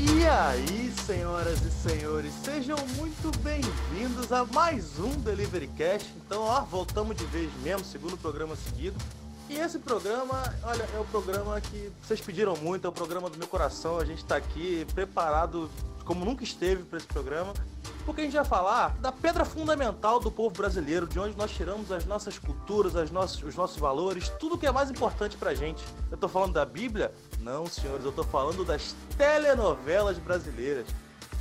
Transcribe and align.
E 0.00 0.24
aí, 0.28 0.92
senhoras 1.04 1.60
e 1.62 1.70
senhores, 1.72 2.32
sejam 2.44 2.76
muito 2.96 3.36
bem-vindos 3.38 4.30
a 4.30 4.44
mais 4.44 4.96
um 4.96 5.10
Delivery 5.22 5.66
Cast. 5.76 6.08
Então, 6.24 6.42
ó, 6.42 6.60
voltamos 6.60 7.16
de 7.16 7.24
vez 7.24 7.50
mesmo, 7.64 7.84
segundo 7.84 8.16
programa 8.16 8.54
seguido. 8.54 8.96
E 9.50 9.56
esse 9.56 9.80
programa, 9.80 10.54
olha, 10.62 10.88
é 10.94 11.00
o 11.00 11.04
programa 11.06 11.60
que 11.60 11.90
vocês 12.00 12.20
pediram 12.20 12.56
muito, 12.58 12.86
é 12.86 12.88
o 12.88 12.92
programa 12.92 13.28
do 13.28 13.36
meu 13.36 13.48
coração. 13.48 13.98
A 13.98 14.04
gente 14.04 14.24
tá 14.24 14.36
aqui 14.36 14.86
preparado 14.94 15.68
como 16.04 16.24
nunca 16.24 16.44
esteve 16.44 16.84
para 16.84 16.98
esse 16.98 17.08
programa, 17.08 17.52
porque 18.08 18.22
a 18.22 18.24
gente 18.24 18.36
vai 18.36 18.44
falar 18.46 18.96
da 19.02 19.12
pedra 19.12 19.44
fundamental 19.44 20.18
do 20.18 20.30
povo 20.30 20.48
brasileiro, 20.48 21.06
de 21.06 21.20
onde 21.20 21.36
nós 21.36 21.50
tiramos 21.50 21.92
as 21.92 22.06
nossas 22.06 22.38
culturas, 22.38 22.96
as 22.96 23.10
nossas, 23.10 23.42
os 23.42 23.54
nossos 23.54 23.76
valores, 23.76 24.30
tudo 24.40 24.56
que 24.56 24.66
é 24.66 24.72
mais 24.72 24.90
importante 24.90 25.36
pra 25.36 25.52
gente. 25.52 25.84
Eu 26.10 26.16
tô 26.16 26.26
falando 26.26 26.54
da 26.54 26.64
Bíblia? 26.64 27.12
Não, 27.42 27.66
senhores, 27.66 28.02
eu 28.06 28.10
tô 28.10 28.24
falando 28.24 28.64
das 28.64 28.96
telenovelas 29.18 30.16
brasileiras. 30.16 30.86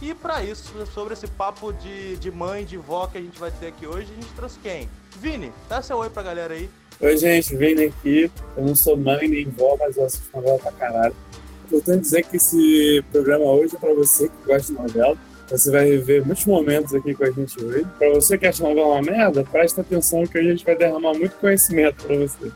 E 0.01 0.13
para 0.13 0.43
isso, 0.43 0.73
sobre 0.87 1.13
esse 1.13 1.25
papo 1.25 1.71
de, 1.71 2.17
de 2.17 2.29
mãe, 2.29 2.65
de 2.65 2.75
vó 2.75 3.07
que 3.07 3.17
a 3.17 3.21
gente 3.21 3.39
vai 3.39 3.49
ter 3.49 3.67
aqui 3.67 3.87
hoje, 3.87 4.11
a 4.11 4.15
gente 4.15 4.33
trouxe 4.33 4.59
quem? 4.59 4.89
Vini, 5.21 5.53
dá 5.69 5.81
seu 5.81 5.95
oi 5.95 6.09
pra 6.09 6.21
galera 6.21 6.53
aí. 6.53 6.69
Oi, 6.99 7.15
gente, 7.15 7.55
Vini 7.55 7.85
aqui. 7.85 8.29
Eu 8.57 8.65
não 8.65 8.75
sou 8.75 8.97
mãe 8.97 9.25
nem 9.25 9.49
vó, 9.51 9.77
mas 9.79 9.95
eu 9.95 10.03
assisto 10.03 10.35
novela 10.35 10.59
pra 10.59 10.73
caralho. 10.73 11.15
Importante 11.65 12.01
dizer 12.01 12.23
que 12.25 12.35
esse 12.35 13.05
programa 13.09 13.45
hoje 13.45 13.73
é 13.73 13.79
para 13.79 13.93
você 13.93 14.27
que 14.27 14.35
gosta 14.45 14.73
de 14.73 14.77
novela. 14.77 15.17
Você 15.49 15.71
vai 15.71 15.97
ver 15.97 16.25
muitos 16.25 16.45
momentos 16.45 16.93
aqui 16.93 17.15
com 17.15 17.23
a 17.23 17.31
gente 17.31 17.63
hoje. 17.63 17.87
Para 17.97 18.09
você 18.13 18.37
que 18.37 18.45
acha 18.45 18.61
novela 18.61 18.87
uma 18.87 19.01
merda, 19.01 19.43
presta 19.43 19.79
atenção 19.81 20.25
que 20.27 20.37
a 20.37 20.43
gente 20.43 20.65
vai 20.65 20.75
derramar 20.75 21.13
muito 21.13 21.37
conhecimento 21.37 22.03
para 22.03 22.17
você. 22.17 22.51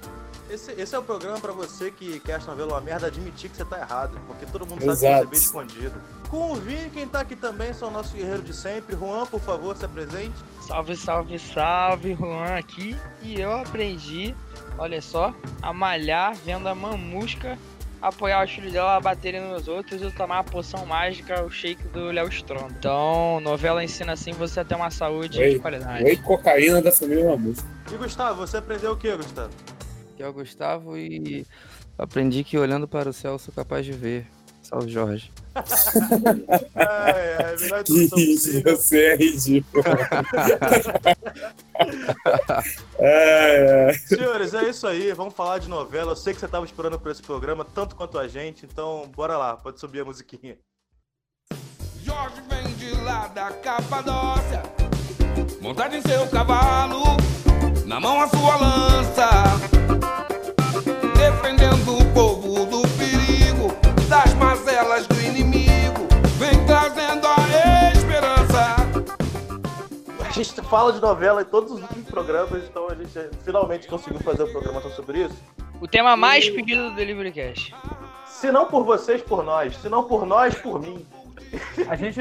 Esse, 0.49 0.73
esse, 0.73 0.93
é 0.93 0.99
o 0.99 1.03
programa 1.03 1.39
para 1.39 1.53
você 1.53 1.89
que, 1.89 2.19
que 2.19 2.29
acha 2.29 2.47
novela 2.47 2.73
uma 2.73 2.81
merda 2.81 3.07
admitir 3.07 3.49
que 3.49 3.55
você 3.55 3.63
tá 3.63 3.79
errado, 3.79 4.19
porque 4.27 4.45
todo 4.45 4.65
mundo 4.67 4.83
Exato. 4.83 4.99
sabe 4.99 5.29
que 5.29 5.37
você 5.37 5.57
é 5.57 5.61
bem 5.61 5.69
escondido. 5.69 6.01
Com 6.29 6.51
o 6.51 6.55
Vini, 6.55 6.89
quem 6.89 7.07
tá 7.07 7.21
aqui 7.21 7.37
também 7.37 7.73
são 7.73 7.87
o 7.87 7.91
nosso 7.91 8.13
guerreiro 8.13 8.41
de 8.41 8.53
sempre. 8.53 8.93
Juan, 8.97 9.25
por 9.25 9.39
favor, 9.39 9.77
se 9.77 9.85
apresente. 9.85 10.35
Salve, 10.67 10.97
salve, 10.97 11.39
salve, 11.39 12.13
Juan 12.13 12.55
aqui. 12.57 12.97
E 13.21 13.39
eu 13.39 13.53
aprendi, 13.53 14.35
olha 14.77 15.01
só, 15.01 15.33
a 15.61 15.71
malhar 15.71 16.35
vendo 16.35 16.67
a 16.67 16.75
mamusca 16.75 17.57
apoiar 18.01 18.43
os 18.43 18.51
filhos 18.51 18.73
dela 18.73 18.95
a 18.95 18.99
baterem 18.99 19.41
nos 19.41 19.67
outros 19.67 20.01
e 20.01 20.11
tomar 20.11 20.39
a 20.39 20.43
poção 20.43 20.85
mágica, 20.85 21.43
o 21.43 21.51
shake 21.51 21.87
do 21.89 22.05
Léo 22.11 22.27
Strom. 22.29 22.67
Então, 22.77 23.39
novela 23.41 23.83
ensina 23.83 24.13
assim 24.13 24.31
você 24.31 24.61
a 24.61 24.65
ter 24.65 24.75
uma 24.75 24.89
saúde 24.89 25.37
de 25.37 25.59
qualidade. 25.59 26.03
Whey 26.03 26.17
cocaína 26.17 26.81
da 26.81 26.91
família 26.91 27.25
Mamusca. 27.25 27.67
E 27.91 27.95
Gustavo, 27.95 28.45
você 28.45 28.57
aprendeu 28.57 28.93
o 28.93 28.97
que, 28.97 29.15
Gustavo? 29.15 29.53
Que 30.17 30.23
é 30.23 30.27
o 30.27 30.33
Gustavo 30.33 30.97
e 30.97 31.45
aprendi 31.97 32.43
que 32.43 32.57
olhando 32.57 32.87
para 32.87 33.09
o 33.09 33.13
céu 33.13 33.37
sou 33.37 33.53
capaz 33.53 33.85
de 33.85 33.91
ver. 33.91 34.25
Salve, 34.71 34.89
Jorge. 34.89 35.31
é, 35.53 35.59
é, 37.41 37.55
que 37.83 38.63
você 38.63 39.05
é 39.07 39.15
ridículo. 39.17 39.83
é, 42.97 43.89
é. 43.89 43.93
Senhores, 43.93 44.53
é 44.53 44.69
isso 44.69 44.87
aí. 44.87 45.11
Vamos 45.11 45.33
falar 45.33 45.57
de 45.57 45.67
novela. 45.67 46.13
Eu 46.13 46.15
sei 46.15 46.33
que 46.33 46.39
você 46.39 46.45
estava 46.45 46.65
esperando 46.65 46.97
por 46.97 47.11
esse 47.11 47.21
programa, 47.21 47.65
tanto 47.65 47.97
quanto 47.97 48.17
a 48.17 48.29
gente. 48.29 48.65
Então, 48.65 49.11
bora 49.13 49.37
lá. 49.37 49.57
Pode 49.57 49.77
subir 49.77 49.99
a 49.99 50.05
musiquinha. 50.05 50.57
Jorge 52.01 52.41
vem 52.49 52.73
de 52.75 52.91
lá 53.01 53.27
da 53.27 53.51
Capadócia, 53.51 54.63
montado 55.61 55.95
em 55.95 56.01
seu 56.01 56.25
cavalo, 56.27 57.17
na 57.85 57.99
mão 57.99 58.21
a 58.21 58.27
sua 58.27 58.55
lança, 58.55 59.29
defendendo 61.15 61.97
o 61.97 62.05
povo 62.13 62.65
do 62.65 62.80
das 64.11 64.33
mazelas 64.33 65.07
do 65.07 65.21
inimigo, 65.21 66.05
vem 66.37 66.65
trazendo 66.65 67.25
a 67.25 67.93
esperança. 67.93 68.75
A 70.19 70.31
gente 70.33 70.61
fala 70.63 70.91
de 70.91 70.99
novela 70.99 71.41
em 71.41 71.45
todos 71.45 71.71
os 71.71 71.81
últimos 71.81 72.09
programas, 72.09 72.61
então 72.61 72.89
a 72.89 72.93
gente 72.93 73.29
finalmente 73.45 73.87
conseguiu 73.87 74.19
fazer 74.19 74.43
um 74.43 74.51
programa 74.51 74.81
sobre 74.81 75.23
isso. 75.23 75.41
O 75.79 75.87
tema 75.87 76.17
mais 76.17 76.43
e... 76.43 76.51
pedido 76.51 76.89
do 76.89 76.95
Delivery 76.97 77.31
Cash. 77.31 77.73
Se 78.25 78.51
não 78.51 78.65
por 78.65 78.83
vocês, 78.83 79.21
por 79.21 79.45
nós. 79.45 79.77
Se 79.77 79.87
não 79.87 80.03
por 80.03 80.25
nós, 80.25 80.55
por 80.55 80.81
mim. 80.81 81.07
A 81.87 81.95
gente 81.95 82.19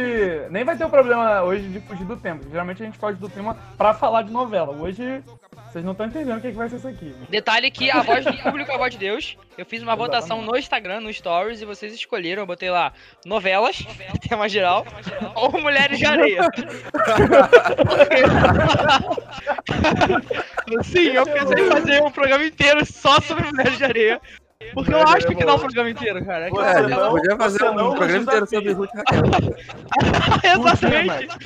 nem 0.48 0.62
vai 0.62 0.76
ter 0.76 0.84
o 0.84 0.86
um 0.86 0.90
problema 0.90 1.42
hoje 1.42 1.66
de 1.68 1.80
fugir 1.80 2.04
do 2.04 2.16
tema. 2.16 2.40
Geralmente 2.48 2.84
a 2.84 2.86
gente 2.86 2.98
foge 2.98 3.18
do 3.18 3.28
tema 3.28 3.56
pra 3.76 3.94
falar 3.94 4.22
de 4.22 4.30
novela. 4.30 4.76
Hoje 4.76 5.24
vocês 5.70 5.84
não 5.84 5.92
estão 5.92 6.06
entendendo 6.06 6.38
o 6.38 6.40
que, 6.40 6.48
é 6.48 6.50
que 6.50 6.56
vai 6.56 6.68
ser 6.68 6.76
isso 6.76 6.88
aqui. 6.88 7.14
Detalhe 7.28 7.70
que 7.70 7.88
a 7.90 8.02
voz 8.02 8.24
do 8.24 8.36
público 8.42 8.72
é 8.72 8.74
a 8.74 8.78
voz 8.78 8.92
de 8.92 8.98
Deus. 8.98 9.36
Eu 9.56 9.64
fiz 9.64 9.80
uma 9.82 9.92
Exatamente. 9.92 10.16
votação 10.16 10.42
no 10.42 10.56
Instagram, 10.56 11.00
no 11.00 11.12
Stories, 11.12 11.62
e 11.62 11.64
vocês 11.64 11.94
escolheram. 11.94 12.42
Eu 12.42 12.46
botei 12.46 12.70
lá 12.70 12.92
novelas, 13.24 13.78
Novela. 13.84 14.12
tema 14.28 14.48
geral, 14.48 14.82
tema 14.84 15.02
geral. 15.02 15.32
ou 15.36 15.52
Mulheres 15.60 15.98
de 15.98 16.06
Areia. 16.06 16.48
Sim, 20.82 21.08
eu 21.08 21.24
pensei 21.24 21.64
em 21.64 21.70
fazer 21.70 22.02
um 22.02 22.10
programa 22.10 22.44
inteiro 22.44 22.84
só 22.84 23.20
sobre 23.20 23.44
Mulheres 23.44 23.78
de 23.78 23.84
Areia. 23.84 24.20
Porque 24.74 24.92
eu 24.92 25.06
acho 25.06 25.26
que 25.28 25.44
não 25.44 25.52
é 25.52 25.56
o 25.56 25.58
programa 25.58 25.90
inteiro, 25.90 26.24
cara. 26.24 26.48
É, 26.48 26.82
não, 26.82 27.10
podia 27.12 27.36
fazer 27.36 27.64
um 27.64 27.94
programa 27.94 28.22
inteiro 28.22 28.46
sobre 28.46 28.72
Ruth 28.72 28.90
Exatamente. 30.44 31.38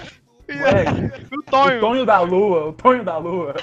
o 1.32 1.42
Tonho. 1.42 1.76
O 1.76 1.80
Tonho 1.80 2.06
da 2.06 2.20
Lua, 2.20 2.68
o 2.68 2.72
Tonho 2.72 3.04
da 3.04 3.18
Lua. 3.18 3.54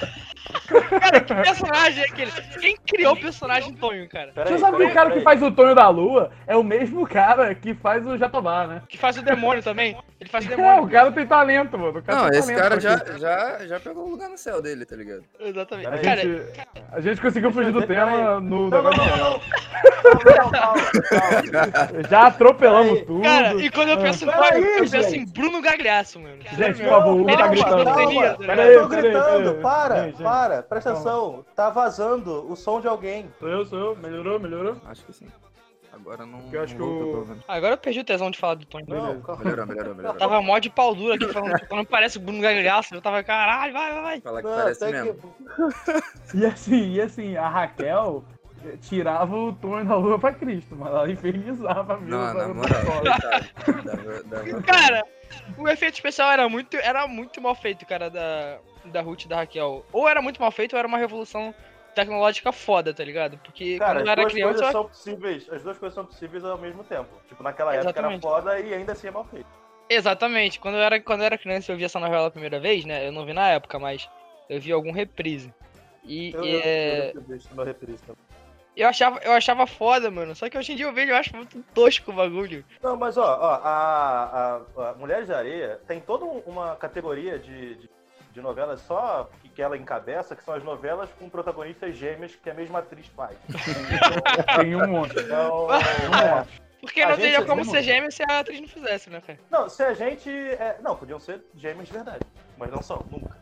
Cara, 1.00 1.20
que 1.20 1.34
personagem 1.34 2.02
é 2.02 2.06
aquele? 2.06 2.32
Quem 2.60 2.76
criou 2.76 3.14
o 3.14 3.20
personagem 3.20 3.74
Tonho, 3.74 4.08
cara? 4.08 4.32
Você 4.34 4.58
sabe 4.58 4.76
que 4.78 4.84
o 4.84 4.94
cara 4.94 5.10
que 5.10 5.20
faz 5.20 5.42
o 5.42 5.50
Tonho 5.50 5.74
da 5.74 5.88
Lua 5.88 6.30
é 6.46 6.56
o 6.56 6.62
mesmo 6.62 7.06
cara 7.06 7.54
que 7.54 7.74
faz 7.74 8.06
o 8.06 8.16
Jatobá, 8.16 8.66
né? 8.66 8.82
Que 8.88 8.98
faz 8.98 9.16
o 9.16 9.22
demônio 9.22 9.62
também. 9.62 9.96
Ele 10.20 10.30
faz 10.30 10.44
o 10.44 10.48
demônio. 10.50 10.70
É, 10.70 10.80
o 10.80 10.88
cara 10.88 11.12
tem 11.12 11.26
talento, 11.26 11.78
mano. 11.78 12.02
Não, 12.06 12.28
esse 12.28 12.54
cara 12.54 12.80
já, 12.80 12.98
já, 13.18 13.66
já 13.66 13.80
pegou 13.80 14.06
o 14.06 14.10
lugar 14.10 14.28
no 14.28 14.38
céu 14.38 14.60
dele, 14.60 14.84
tá 14.84 14.96
ligado? 14.96 15.24
Exatamente. 15.40 15.88
A, 15.88 15.98
cara, 15.98 16.22
gente, 16.22 16.42
a 16.92 17.00
gente 17.00 17.20
conseguiu 17.20 17.52
fugir 17.52 17.72
do 17.72 17.86
tema 17.86 18.40
no 18.40 18.68
negócio 18.68 19.02
Já 22.10 22.26
atropelamos 22.26 23.02
tudo. 23.02 23.22
Cara, 23.22 23.54
e 23.54 23.70
quando 23.70 23.88
eu 23.90 23.98
penso 23.98 24.24
em 24.24 24.28
Tonho, 24.28 24.66
eu 24.66 24.90
penso 24.90 25.14
em 25.14 25.24
Bruno 25.26 25.60
Gagliasso, 25.60 26.20
mano. 26.20 26.36
Gente, 26.56 26.82
por 26.82 26.88
favor, 26.88 27.20
o 27.20 27.26
tá 27.26 27.48
gritando. 27.48 27.84
Peraí, 28.46 28.74
eu 28.74 28.82
tô 28.82 28.88
gritando, 28.88 29.54
para, 29.54 30.12
para, 30.12 30.31
presta 30.68 30.90
atenção. 30.90 31.44
Tá 31.54 31.70
vazando 31.70 32.50
o 32.50 32.56
som 32.56 32.80
de 32.80 32.88
alguém. 32.88 33.30
Sou 33.38 33.48
eu, 33.48 33.64
sou 33.64 33.78
eu. 33.78 33.96
Melhorou, 33.96 34.38
melhorou? 34.38 34.76
Acho 34.84 35.04
que 35.04 35.12
sim. 35.12 35.26
Agora 35.92 36.24
não. 36.24 36.42
Eu 36.50 36.62
acho 36.62 36.74
que 36.74 36.80
eu... 36.80 37.26
Agora 37.46 37.74
eu 37.74 37.78
perdi 37.78 38.00
o 38.00 38.04
tesão 38.04 38.30
de 38.30 38.38
falar 38.38 38.54
do 38.54 38.64
Tony. 38.64 38.84
Não, 38.88 39.14
melhorou, 39.14 39.66
melhorou, 39.66 39.94
melhorou. 39.94 40.18
tava 40.18 40.40
mó 40.40 40.58
de 40.58 40.70
pau 40.70 40.94
duro 40.94 41.12
aqui 41.12 41.28
falando, 41.28 41.54
tipo, 41.58 41.76
não 41.76 41.84
parece 41.84 42.16
o 42.16 42.20
Bruno 42.20 42.40
Gagliasso. 42.40 42.94
Eu 42.94 43.02
tava, 43.02 43.22
caralho, 43.22 43.72
vai, 43.72 43.92
vai, 43.92 44.02
vai. 44.02 44.20
Fala 44.20 44.42
que 44.42 44.48
não, 44.48 44.56
parece 44.56 44.90
mesmo. 44.90 45.14
Que... 45.14 46.38
e 46.38 46.46
assim, 46.46 46.92
e 46.92 47.00
assim, 47.00 47.36
a 47.36 47.48
Raquel 47.48 48.24
tirava 48.80 49.36
o 49.36 49.52
Tony 49.52 49.84
da 49.86 49.96
lua 49.96 50.18
pra 50.18 50.32
Cristo, 50.32 50.74
mas 50.76 50.88
ela 50.88 51.10
infernizava 51.10 51.96
mesmo. 51.98 52.10
Não, 52.10 52.34
na 52.34 52.48
moral, 52.48 52.80
Cara, 54.66 55.04
o 55.58 55.68
efeito 55.68 55.94
especial 55.94 56.30
era 56.30 56.48
muito, 56.48 56.76
era 56.76 57.06
muito 57.06 57.40
mal 57.40 57.54
feito, 57.54 57.84
cara, 57.86 58.08
da, 58.08 58.58
da 58.86 59.00
Ruth 59.00 59.24
e 59.24 59.28
da 59.28 59.36
Raquel. 59.36 59.84
Ou 59.92 60.08
era 60.08 60.22
muito 60.22 60.40
mal 60.40 60.50
feito, 60.50 60.72
ou 60.72 60.78
era 60.78 60.88
uma 60.88 60.98
revolução 60.98 61.54
tecnológica 61.94 62.52
foda, 62.52 62.92
tá 62.92 63.04
ligado? 63.04 63.38
Porque 63.38 63.78
cara, 63.78 64.00
quando 64.00 64.06
eu 64.06 64.12
era 64.12 64.26
criança. 64.26 64.54
Coisas 64.54 64.72
são 64.72 64.88
possíveis, 64.88 65.48
as 65.50 65.62
duas 65.62 65.78
coisas 65.78 65.94
são 65.94 66.06
possíveis 66.06 66.44
ao 66.44 66.58
mesmo 66.58 66.84
tempo. 66.84 67.10
Tipo, 67.28 67.42
naquela 67.42 67.74
época 67.74 67.90
Exatamente. 67.90 68.26
era 68.26 68.34
foda 68.34 68.60
e 68.60 68.74
ainda 68.74 68.92
assim 68.92 69.08
é 69.08 69.10
mal 69.10 69.24
feito. 69.24 69.46
Exatamente. 69.88 70.58
Quando 70.58 70.76
eu, 70.76 70.82
era, 70.82 71.00
quando 71.00 71.20
eu 71.20 71.26
era 71.26 71.38
criança 71.38 71.72
eu 71.72 71.76
vi 71.76 71.84
essa 71.84 72.00
novela 72.00 72.28
a 72.28 72.30
primeira 72.30 72.58
vez, 72.58 72.84
né? 72.84 73.06
Eu 73.06 73.12
não 73.12 73.26
vi 73.26 73.32
na 73.32 73.48
época, 73.50 73.78
mas 73.78 74.08
eu 74.48 74.60
vi 74.60 74.72
algum 74.72 74.92
reprise. 74.92 75.52
E, 76.04 76.32
eu, 76.32 76.44
e 76.44 76.56
é. 76.56 77.12
Eu, 77.14 77.64
reprise 77.64 78.02
também. 78.02 78.22
Eu 78.74 78.88
achava, 78.88 79.18
eu 79.22 79.32
achava 79.32 79.66
foda, 79.66 80.10
mano. 80.10 80.34
Só 80.34 80.48
que 80.48 80.56
hoje 80.56 80.72
em 80.72 80.76
dia 80.76 80.86
eu 80.86 80.94
vejo, 80.94 81.12
eu 81.12 81.16
acho 81.16 81.36
muito 81.36 81.62
tosco 81.74 82.10
o 82.10 82.14
bagulho. 82.14 82.64
Não, 82.82 82.96
mas 82.96 83.18
ó, 83.18 83.22
ó 83.22 83.60
a, 83.62 84.62
a, 84.76 84.90
a 84.90 84.94
Mulheres 84.94 85.26
de 85.26 85.34
Areia 85.34 85.80
tem 85.86 86.00
toda 86.00 86.24
uma 86.24 86.74
categoria 86.76 87.38
de, 87.38 87.74
de, 87.74 87.90
de, 88.32 88.40
novelas 88.40 88.80
só 88.80 89.30
que, 89.40 89.48
que 89.48 89.62
ela 89.62 89.76
encabeça, 89.76 90.34
que 90.34 90.44
são 90.44 90.54
as 90.54 90.64
novelas 90.64 91.08
com 91.18 91.28
protagonistas 91.28 91.96
gêmeas 91.96 92.34
que 92.34 92.50
a 92.50 92.54
mesma 92.54 92.80
atriz 92.80 93.06
faz. 93.08 93.36
tem 94.56 94.74
um 94.74 94.86
monte. 94.86 95.18
Então, 95.18 95.68
é, 95.74 96.46
porque 96.80 97.06
não 97.06 97.16
teria 97.16 97.44
como 97.44 97.64
ser 97.64 97.82
gêmea 97.82 98.10
se 98.10 98.24
a 98.24 98.40
atriz 98.40 98.60
não 98.60 98.68
fizesse, 98.68 99.08
né, 99.08 99.20
cara? 99.20 99.38
Não, 99.48 99.68
se 99.68 99.82
a 99.84 99.94
gente. 99.94 100.28
É... 100.28 100.78
Não, 100.82 100.96
podiam 100.96 101.20
ser 101.20 101.40
gêmeas 101.54 101.86
de 101.86 101.94
verdade. 101.94 102.26
Mas 102.58 102.70
não 102.70 102.82
são, 102.82 103.06
nunca. 103.10 103.36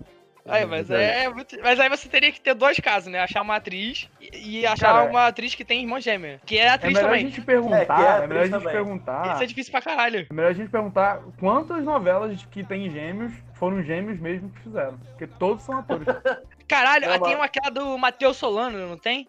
Aí, 0.51 0.67
mas, 0.67 0.91
é, 0.91 1.25
é 1.25 1.29
muito... 1.29 1.57
mas 1.63 1.79
aí 1.79 1.89
você 1.89 2.09
teria 2.09 2.33
que 2.33 2.41
ter 2.41 2.55
dois 2.55 2.79
casos, 2.79 3.11
né? 3.11 3.21
Achar 3.21 3.43
uma 3.43 3.57
atriz 3.57 4.09
e, 4.21 4.67
achar 4.67 4.95
Cara, 4.95 5.11
uma 5.11 5.27
atriz 5.27 5.55
que 5.55 5.65
tem 5.65 5.81
irmã 5.83 6.01
gêmea. 6.01 6.41
Que 6.45 6.59
é 6.59 6.69
atriz 6.69 6.97
é 6.97 6.99
melhor 6.99 7.09
também. 7.11 7.27
A 7.27 7.29
gente 7.29 7.41
perguntar, 7.41 8.01
é, 8.01 8.21
é, 8.21 8.25
é 8.25 8.27
melhor 8.27 8.41
a 8.41 8.47
gente 8.47 8.53
também. 8.53 8.73
perguntar. 8.73 9.33
Isso 9.33 9.43
é 9.43 9.47
difícil 9.47 9.73
pra 9.73 9.83
caralho. 9.83 10.27
É 10.29 10.35
melhor 10.35 10.51
a 10.51 10.55
gente 10.55 10.71
perguntar 10.71 11.21
quantas 11.39 11.85
novelas 11.85 12.45
que 12.47 12.65
tem 12.65 12.91
gêmeos 12.91 13.33
foram 13.55 13.83
gêmeos 13.83 14.19
mesmo 14.19 14.51
que 14.51 14.61
fizeram. 14.61 14.99
Porque 14.99 15.27
todos 15.27 15.63
são 15.63 15.79
atores. 15.79 16.07
Caralho, 16.67 17.09
não, 17.09 17.21
tem 17.21 17.35
uma 17.35 17.47
aquela 17.47 17.69
do 17.71 17.99
Matheus 17.99 18.37
Solano, 18.37 18.79
não 18.89 18.97
tem? 18.97 19.29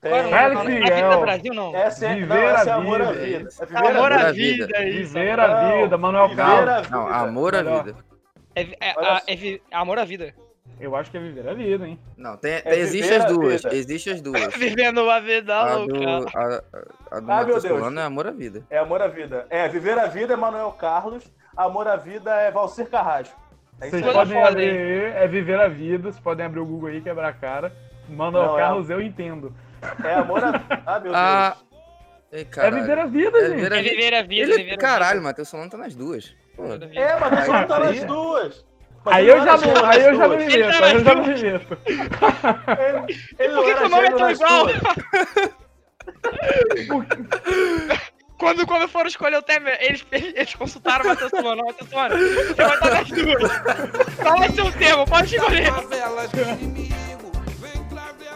Tem. 0.00 0.12
O 0.12 0.28
Félix 0.28 0.54
nome? 0.54 0.74
Miguel. 0.74 0.92
A 0.92 1.10
Vida 1.10 1.20
Brasil, 1.20 1.54
não. 1.54 1.76
Essa 1.76 2.06
é, 2.06 2.14
Viver 2.14 2.26
não, 2.26 2.36
essa 2.36 2.70
é 2.70 2.72
Amor 2.72 3.02
à 3.02 3.12
Vida. 3.12 3.48
É 3.60 3.88
Amor 3.90 4.12
à 4.12 4.32
Vida. 4.32 4.66
Vida. 4.66 4.84
isso. 4.88 5.12
Viver 5.12 5.40
a 5.40 5.72
vida, 5.72 5.98
Manuel 5.98 6.34
Carlos. 6.34 6.90
Não, 6.90 7.06
amor 7.06 7.54
à 7.54 7.62
vida. 7.62 7.96
É, 8.54 8.62
é, 8.62 8.94
é 9.26 9.36
vi- 9.36 9.62
amor 9.70 9.98
à 9.98 10.04
vida. 10.04 10.34
Eu 10.80 10.96
acho 10.96 11.10
que 11.10 11.16
é 11.18 11.20
viver 11.20 11.46
a 11.48 11.52
vida, 11.54 11.86
hein? 11.86 11.98
Não, 12.16 12.36
tem, 12.36 12.52
É 12.54 12.60
tem- 12.62 12.78
existe 12.80 13.02
viver 13.02 13.16
as 13.16 13.24
a 13.24 13.28
duas. 13.28 13.62
vida. 13.62 13.74
Existe 13.76 14.10
as 14.10 14.20
duas. 14.22 14.54
Vivendo 14.56 15.02
uma 15.02 15.20
vida 15.20 15.54
A 15.54 15.74
louca. 15.76 15.92
do, 15.92 16.08
a, 16.08 16.16
a, 16.16 16.44
a 16.56 16.56
do 16.60 16.62
Ah, 17.10 17.20
meu 17.20 17.22
Matheus 17.22 17.62
Deus. 17.62 17.78
Solano 17.78 18.00
é 18.00 18.02
amor 18.04 18.26
à 18.26 18.30
vida. 18.30 18.62
É 18.70 18.78
Amor 18.78 19.02
à 19.02 19.08
Vida. 19.08 19.46
É, 19.50 19.68
Viver 19.68 19.98
a 19.98 20.06
Vida 20.06 20.32
é 20.32 20.36
Manuel 20.36 20.72
Carlos. 20.72 21.24
Amor 21.56 21.86
à 21.86 21.96
Vida 21.96 22.32
é 22.34 22.50
Valcir 22.50 22.86
Carrasco. 22.88 23.38
É 23.80 23.88
Vocês 23.90 24.02
podem 24.12 24.34
foda, 24.36 24.48
abrir 24.48 24.66
é 25.14 25.26
viver 25.26 25.58
a 25.60 25.68
vida, 25.68 26.10
vocês 26.10 26.22
podem 26.22 26.44
abrir 26.46 26.60
o 26.60 26.66
Google 26.66 26.88
aí, 26.90 27.00
quebrar 27.00 27.28
a 27.28 27.32
cara. 27.32 27.72
Manuel 28.08 28.46
Não, 28.46 28.58
é- 28.58 28.60
Carlos, 28.62 28.90
eu 28.90 29.00
entendo. 29.00 29.54
É 30.04 30.14
Amor 30.14 30.42
à 30.44 30.50
Vida. 30.52 30.82
Ah, 30.86 30.92
meu 30.94 31.02
Deus. 31.12 31.14
Ah, 31.16 31.56
ei, 32.32 32.40
É 32.42 32.44
caralho. 32.44 32.76
viver 32.80 32.98
a 32.98 33.06
vida, 33.06 33.38
É 33.38 33.40
gente. 33.48 33.54
viver 33.56 33.72
a 33.72 33.76
É 33.78 33.82
vida. 33.82 33.94
viver 33.94 34.14
a 34.14 34.22
vida, 34.22 34.42
Ele, 34.52 34.56
viver 34.64 34.74
a 34.74 34.78
caralho, 34.78 35.12
vida. 35.18 35.22
Matheus 35.28 35.48
Solano 35.48 35.70
tá 35.70 35.76
nas 35.78 35.94
duas. 35.94 36.34
Pô. 36.56 36.64
É, 36.66 37.16
mas 37.18 37.40
você 37.46 37.52
não 37.52 37.66
tá 37.66 37.78
nas 37.78 38.04
duas. 38.04 38.66
Mas 39.04 39.14
Aí 39.16 39.28
eu 39.28 39.44
já 39.44 39.56
não, 39.56 39.84
aí 39.86 40.04
eu 40.04 40.14
já 40.14 40.28
não 40.28 40.36
me 40.36 40.44
meto, 40.44 40.54
Ele 40.54 40.64
aí 40.64 40.92
eu 40.94 41.04
já 41.04 41.14
não 41.14 41.22
me 41.24 41.42
meto. 41.42 41.78
Ele, 43.38 43.54
Por 43.54 43.64
que 43.64 43.72
o 43.84 43.88
nome 43.88 44.06
é 44.06 44.10
gênio 44.10 44.18
tão 44.18 44.30
igual? 44.30 44.66
Quando, 48.38 48.66
quando 48.66 48.88
foram 48.88 49.06
escolher 49.06 49.36
o 49.36 49.42
Temer, 49.42 49.78
eles, 49.82 50.04
eles 50.10 50.54
consultaram 50.54 51.04
o 51.04 51.08
Matheus 51.08 51.30
Solano. 51.30 51.62
Matheus 51.64 51.90
Solano, 51.90 52.16
você 52.16 52.54
vai 52.54 52.74
estar 52.74 52.90
nas 52.90 53.08
duas. 53.08 53.52
Qual 54.16 54.50
ser 54.50 54.62
o 54.62 54.72
termo? 54.72 55.06
Pode 55.06 55.36
escolher. 55.36 55.70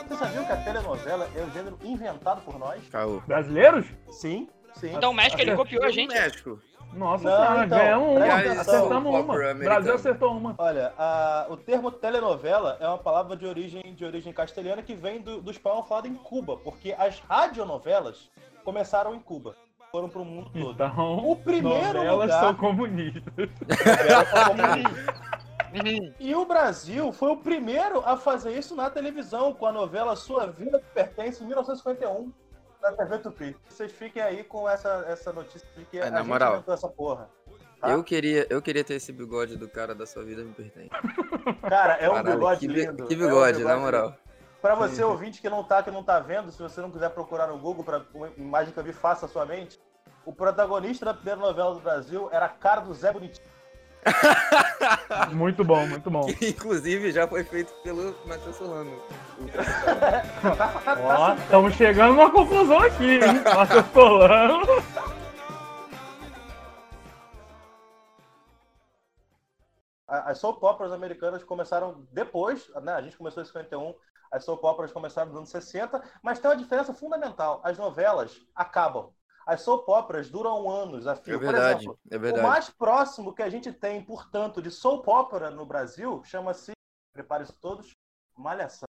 Você 0.09 0.17
sabia 0.17 0.45
que 0.45 0.53
a 0.53 0.57
telenovela 0.57 1.31
é 1.35 1.43
um 1.43 1.51
gênero 1.51 1.79
inventado 1.83 2.43
por 2.43 2.59
nós? 2.59 2.87
Caô. 2.91 3.23
Brasileiros? 3.27 3.87
Sim, 4.11 4.49
sim. 4.75 4.95
Então 4.95 5.11
o 5.11 5.15
México, 5.15 5.41
ele 5.41 5.57
copiou 5.57 5.85
a 5.85 5.91
gente. 5.91 6.13
México. 6.13 6.61
Nossa 6.95 7.25
Não, 7.25 7.37
senhora, 7.37 7.67
então, 7.67 7.79
ganhamos 7.79 8.09
uma, 8.17 8.27
atenção. 8.35 8.61
acertamos 8.61 9.07
uma. 9.15 9.19
Americano. 9.35 9.61
Brasil 9.65 9.95
acertou 9.95 10.37
uma. 10.37 10.55
Olha, 10.59 10.93
a- 10.99 11.47
o 11.51 11.57
termo 11.57 11.91
telenovela 11.91 12.77
é 12.81 12.87
uma 12.89 12.99
palavra 12.99 13.37
de 13.37 13.47
origem, 13.47 13.95
de 13.95 14.05
origem 14.05 14.33
castelhana 14.33 14.83
que 14.83 14.95
vem 14.95 15.21
do, 15.21 15.41
do 15.41 15.51
espanhol 15.51 15.83
falado 15.85 16.07
em 16.07 16.15
Cuba, 16.15 16.57
porque 16.57 16.95
as 16.99 17.19
radionovelas 17.21 18.31
começaram 18.65 19.15
em 19.15 19.19
Cuba, 19.21 19.55
foram 19.91 20.09
pro 20.09 20.25
mundo 20.25 20.51
todo. 20.53 20.71
Então, 20.73 21.19
O 21.29 21.37
primeiro 21.37 21.95
novelas 21.99 22.21
lugar- 22.27 22.41
são 22.41 22.55
comunistas. 22.55 23.23
Novelas 23.37 24.29
são 24.29 24.45
comunistas. 24.57 25.15
E 26.21 26.35
o 26.37 26.45
Brasil 26.47 27.13
foi 27.13 27.33
o 27.33 27.37
primeiro 27.37 28.01
a 28.07 28.17
fazer 28.17 28.57
isso 28.57 28.77
na 28.77 28.89
televisão, 28.89 29.53
com 29.53 29.67
a 29.67 29.73
novela 29.73 30.15
Sua 30.15 30.47
Vida 30.47 30.79
que 30.79 30.87
Pertence, 30.95 31.43
em 31.43 31.47
1951, 31.49 32.33
na 32.85 32.93
TV 32.93 33.19
Tupi. 33.19 33.57
Vocês 33.69 33.91
fiquem 33.93 34.23
aí 34.23 34.45
com 34.45 34.69
essa, 34.69 35.05
essa 35.09 35.33
notícia 35.33 35.67
de 35.77 35.85
que 35.87 35.99
É, 35.99 36.07
a 36.07 36.11
na 36.11 36.19
gente 36.19 36.29
moral. 36.29 36.55
inventou 36.55 36.75
essa 36.75 36.89
porra. 36.89 37.29
Tá? 37.81 37.91
Eu 37.91 38.03
queria, 38.05 38.47
eu 38.51 38.63
queria 38.63 38.85
ter 38.85 38.95
esse 38.95 39.13
bigode 39.13 39.57
do 39.57 39.69
cara 39.69 39.95
da 39.95 40.07
sua 40.07 40.23
vida 40.25 40.43
me 40.43 40.53
pertence. 40.53 40.89
Cara, 41.69 41.95
é 41.95 42.09
um 42.09 42.15
Caralho, 42.15 42.35
bigode 42.37 42.61
que, 42.61 42.67
lindo. 42.67 43.07
que 43.07 43.15
é 43.15 43.17
um 43.17 43.21
bigode, 43.21 43.65
na 43.65 43.77
moral. 43.77 44.07
lindo. 44.07 44.19
Pra 44.63 44.75
você 44.75 45.03
ouvinte 45.05 45.41
que 45.43 45.51
não 45.51 45.63
tá, 45.63 45.83
que 45.83 45.91
não 45.91 46.03
tá 46.03 46.19
vendo, 46.21 46.51
se 46.51 46.63
você 46.63 46.81
não 46.81 46.91
quiser 46.91 47.11
procurar 47.11 47.47
no 47.49 47.59
Google 47.59 47.85
pra 47.85 48.03
uma 48.15 48.29
imagem 48.39 48.73
que 48.73 48.79
eu 48.81 48.85
vi 48.85 48.93
faça 48.95 49.27
a 49.27 49.29
sua 49.29 49.45
mente, 49.45 49.79
o 50.25 50.33
protagonista 50.33 51.05
da 51.05 51.13
primeira 51.13 51.39
novela 51.39 51.75
do 51.75 51.81
Brasil 51.81 52.29
era 52.33 52.47
a 52.47 52.49
cara 52.49 52.81
do 52.81 52.95
Zé 52.95 53.13
Bonitinho. 53.13 53.47
Muito 55.33 55.65
bom, 55.65 55.87
muito 55.87 56.11
bom. 56.11 56.27
Que 56.27 56.49
inclusive 56.49 57.11
já 57.11 57.27
foi 57.27 57.45
feito 57.45 57.73
pelo 57.83 58.15
Matheus 58.27 58.57
Solano. 58.57 58.99
Ó, 61.03 61.35
estamos 61.35 61.75
chegando 61.75 62.15
numa 62.15 62.31
conclusão 62.31 62.79
aqui, 62.81 63.15
hein? 63.15 63.41
Matheus 63.55 63.87
Solano. 63.93 64.67
As 70.07 70.39
soap 70.39 70.63
operas 70.63 70.93
americanas 70.93 71.43
começaram 71.43 72.07
depois, 72.13 72.71
né? 72.83 72.93
A 72.93 73.03
gente 73.03 73.17
começou 73.17 73.43
em 73.43 73.47
51, 73.47 73.95
as 74.31 74.45
soap 74.45 74.63
operas 74.63 74.93
começaram 74.93 75.29
nos 75.29 75.37
anos 75.37 75.49
60, 75.51 76.03
mas 76.23 76.39
tem 76.39 76.51
uma 76.51 76.57
diferença 76.57 76.95
fundamental. 76.95 77.61
As 77.65 77.79
novelas 77.79 78.41
acabam. 78.55 79.11
As 79.47 79.61
soap 79.61 79.89
operas 79.89 80.31
duram 80.31 80.71
anos 80.71 81.07
a 81.07 81.15
fio. 81.15 81.35
É 81.35 81.39
verdade, 81.39 81.81
exemplo, 81.81 81.99
é 82.11 82.17
o 82.17 82.21
verdade. 82.21 82.47
mais 82.47 82.71
próximo 82.71 83.35
que 83.35 83.43
a 83.43 83.51
gente 83.51 83.73
tem, 83.73 84.03
portanto, 84.03 84.63
de 84.63 84.71
soap 84.71 85.07
opera 85.07 85.51
no 85.51 85.67
Brasil 85.67 86.23
chama-se, 86.25 86.73
prepare-se 87.13 87.53
todos, 87.61 87.93
Malhação. 88.37 88.89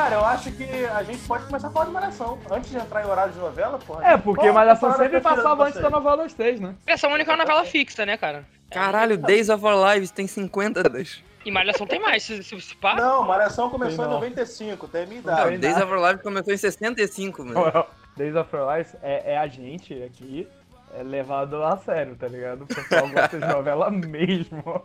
Cara, 0.00 0.14
eu 0.14 0.24
acho 0.24 0.50
que 0.52 0.64
a 0.86 1.02
gente 1.02 1.22
pode 1.28 1.44
começar 1.44 1.68
a 1.68 1.70
falar 1.70 1.84
de 1.84 1.90
Malhação. 1.90 2.38
Antes 2.50 2.70
de 2.70 2.78
entrar 2.78 3.04
em 3.04 3.06
horário 3.06 3.34
de 3.34 3.38
novela, 3.38 3.78
porra. 3.78 4.06
É, 4.06 4.16
porque 4.16 4.46
a 4.46 4.52
Malhação 4.52 4.96
sempre 4.96 5.20
passava 5.20 5.66
antes 5.66 5.78
da 5.78 5.90
novela 5.90 6.16
das 6.16 6.32
três, 6.32 6.58
né? 6.58 6.74
Essa 6.86 7.06
única 7.06 7.30
é 7.30 7.34
uma 7.34 7.44
novela 7.44 7.66
fixa, 7.66 8.06
né, 8.06 8.16
cara? 8.16 8.46
Caralho, 8.70 9.18
Days 9.18 9.50
of 9.50 9.62
Our 9.62 9.92
Lives 9.92 10.10
tem 10.10 10.26
50 10.26 10.84
das. 10.84 11.22
E 11.44 11.50
Malhação 11.50 11.86
tem 11.86 12.00
mais, 12.00 12.22
se, 12.22 12.42
se, 12.42 12.58
se 12.58 12.74
pá. 12.76 12.94
Não, 12.94 13.26
Malhação 13.26 13.68
começou 13.68 14.06
em 14.06 14.08
não. 14.08 14.14
95, 14.14 14.88
tem 14.88 15.02
a 15.02 15.06
minha 15.06 15.20
Não, 15.20 15.34
idade. 15.34 15.58
Days 15.58 15.76
of 15.76 15.92
Our 15.92 16.06
Lives 16.06 16.22
começou 16.22 16.54
em 16.54 16.56
65, 16.56 17.44
mano. 17.44 17.86
Days 18.16 18.36
of 18.36 18.56
Our 18.56 18.72
Lives 18.72 18.96
é, 19.02 19.34
é 19.34 19.38
a 19.38 19.46
gente 19.48 20.02
aqui 20.02 20.48
é 20.94 21.02
levado 21.02 21.62
a 21.62 21.76
sério, 21.78 22.16
tá 22.16 22.26
ligado? 22.28 22.62
O 22.62 22.66
pessoal 22.66 23.08
gosta 23.08 23.38
de 23.38 23.46
novela 23.46 23.90
mesmo. 23.90 24.82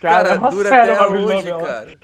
Cara, 0.00 0.30
levam 0.30 0.46
a 0.46 0.50
dura 0.50 0.68
sério 0.68 0.94
até 0.94 1.06
hoje, 1.08 1.50
novela. 1.50 1.62
cara. 1.66 1.98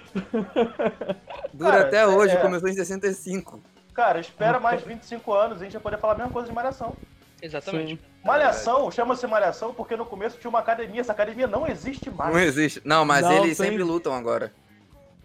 Dura 1.53 1.71
Cara, 1.73 1.83
até 1.87 2.07
hoje, 2.07 2.35
é- 2.35 2.41
começou 2.41 2.69
em 2.69 2.75
65. 2.75 3.61
Cara, 3.95 4.21
espera 4.21 4.59
mais 4.59 4.83
25 4.83 5.33
anos 5.35 5.59
e 5.59 5.63
a 5.63 5.65
gente 5.65 5.75
vai 5.75 5.83
poder 5.83 5.99
falar 5.99 6.15
a 6.15 6.17
mesma 6.17 6.33
coisa 6.33 6.49
de 6.49 6.55
Malhação. 6.55 6.95
Exatamente. 7.43 7.97
Sim. 7.97 7.99
Malhação, 8.25 8.91
chama-se 8.91 9.27
Malhação 9.27 9.75
porque 9.75 9.97
no 9.97 10.07
começo 10.07 10.39
tinha 10.39 10.49
uma 10.49 10.61
academia, 10.61 11.01
essa 11.01 11.13
academia 11.13 11.47
não 11.47 11.67
existe 11.67 12.09
mais. 12.11 12.33
Não 12.33 12.41
existe. 12.41 12.81
Não, 12.85 13.05
mas 13.05 13.23
Não, 13.23 13.33
eles 13.33 13.59
tem- 13.59 13.67
sempre 13.69 13.83
lutam 13.83 14.15
agora. 14.15 14.53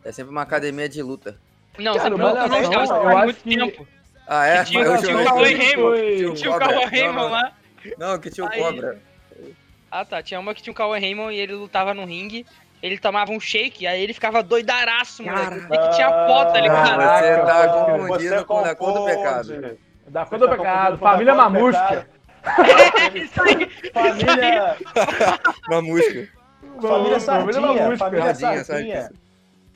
É 0.03 0.11
sempre 0.11 0.31
uma 0.31 0.41
academia 0.41 0.89
de 0.89 1.01
luta. 1.01 1.37
Não, 1.77 1.93
Cara, 1.95 2.03
você 2.03 2.09
não, 2.09 2.17
não, 2.17 2.33
não, 2.35 2.43
eu 2.43 2.49
faz 2.49 3.15
acho 3.15 3.23
muito 3.25 3.43
que- 3.43 3.55
tempo. 3.57 3.87
Ah, 4.27 4.45
é? 4.45 4.57
Que 4.63 4.71
tinha- 4.71 4.83
eu 4.83 4.97
tinha 5.01 5.23
Cauê 5.23 5.55
Raymond, 5.55 6.33
Tinha 6.35 6.51
o. 6.51 6.59
Cauê 6.59 6.85
Raymond 6.85 7.31
lá. 7.31 7.51
Não, 7.97 8.19
que 8.19 8.29
tinha 8.29 8.45
o 8.45 8.49
Aí- 8.49 8.59
Cobra. 8.61 8.99
Ah, 9.89 10.03
tá. 10.03 10.21
Tinha 10.21 10.39
uma 10.39 10.53
que 10.53 10.61
tinha 10.61 10.71
o 10.71 10.75
Cauê 10.75 10.99
Raymond 10.99 11.33
e 11.33 11.39
ele 11.39 11.53
lutava 11.53 11.93
no 11.93 12.05
ringue. 12.05 12.45
Ele 12.83 12.97
tomava 12.99 13.31
um 13.31 13.39
shake, 13.39 13.87
aí 13.87 14.03
ele 14.03 14.13
ficava 14.13 14.43
doidaraço, 14.43 15.23
moleque. 15.23 15.55
E 15.73 15.77
que 15.77 15.95
tinha 15.95 16.09
foto, 16.27 16.55
ligado? 16.59 17.01
Ah, 17.01 17.17
você 17.19 17.35
tá 17.37 17.45
Caraca, 17.45 17.91
confundindo 17.91 18.45
com 18.45 18.59
a 18.59 18.75
cor 18.75 18.93
do 18.93 19.05
pecado. 19.05 19.77
Da 20.07 20.25
cor 20.25 20.37
do 20.39 20.47
tá 20.47 20.55
pecado, 20.57 20.97
família 20.99 21.33
Mamusca. 21.33 22.07
É 22.45 23.17
isso 23.17 23.41
aí. 23.41 23.69
Família, 23.93 24.77
Uma 25.67 25.81
música. 25.81 26.27
família 26.81 27.19
Sardinha, 27.19 27.61
Mamusca. 27.61 27.97
família 27.97 28.35
Sardinha, 28.35 28.63
Sardinha. 28.63 29.01
Sardinha. 29.01 29.09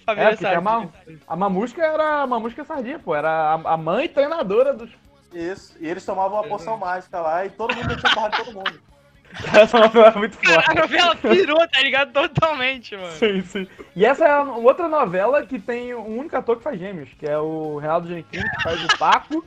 Família 0.05 0.29
É, 0.31 0.35
porque 0.35 0.45
a, 0.47 0.61
ma 0.61 0.87
a 1.27 1.35
Mamusca 1.35 1.81
era 1.83 2.21
a 2.23 2.27
Mamusca 2.27 2.63
Sardinha, 2.63 2.99
pô. 2.99 3.15
Era 3.15 3.29
a, 3.29 3.73
a 3.73 3.77
mãe 3.77 4.07
treinadora 4.09 4.73
dos. 4.73 4.89
Isso, 5.33 5.75
e 5.79 5.87
eles 5.87 6.05
tomavam 6.05 6.39
uma 6.39 6.47
poção 6.47 6.77
mágica 6.77 7.19
lá 7.21 7.45
e 7.45 7.49
todo 7.49 7.73
mundo 7.73 7.95
tinha 7.95 8.13
porrada 8.13 8.35
de 8.37 8.43
todo 8.43 8.53
mundo. 8.53 8.79
Essa 9.57 9.79
novela 9.79 10.09
é 10.09 10.15
muito 10.17 10.37
Cara, 10.39 10.61
forte. 10.61 10.77
a 10.77 10.81
novela 10.81 11.15
pirou, 11.15 11.67
tá 11.69 11.81
ligado? 11.81 12.11
Totalmente, 12.11 12.97
mano. 12.97 13.13
Sim, 13.13 13.41
sim. 13.43 13.67
E 13.95 14.05
essa 14.05 14.25
é 14.27 14.37
outra 14.41 14.89
novela 14.89 15.45
que 15.45 15.57
tem 15.57 15.93
um 15.95 16.19
único 16.19 16.35
ator 16.35 16.57
que 16.57 16.63
faz 16.63 16.77
gêmeos, 16.77 17.07
que 17.17 17.25
é 17.25 17.37
o 17.37 17.77
Reinaldo 17.77 18.09
Giannichini, 18.09 18.43
que 18.43 18.61
faz 18.63 18.83
o 18.83 18.97
Paco 18.97 19.45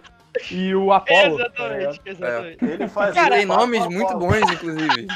e 0.50 0.74
o 0.74 0.90
Apolo. 0.90 1.36
tá 1.36 1.44
Exatamente, 1.44 2.00
exatamente. 2.06 2.64
Ele 2.64 2.88
fazia 2.88 3.22
Cara, 3.22 3.36
Tem 3.36 3.44
nomes 3.44 3.86
muito 3.86 4.16
bons, 4.16 4.50
inclusive. 4.52 5.06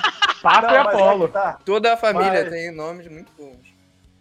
Paco 0.43 0.67
Não, 0.67 0.73
e 0.73 0.77
é 0.77 0.81
Apolo. 0.81 1.27
que 1.29 1.33
tá. 1.33 1.59
Toda 1.65 1.95
a 1.95 1.97
família 1.97 2.31
Mas- 2.43 2.51
tem 2.51 2.71
nomes 2.71 3.09
muito 3.09 3.33
bons. 3.39 3.68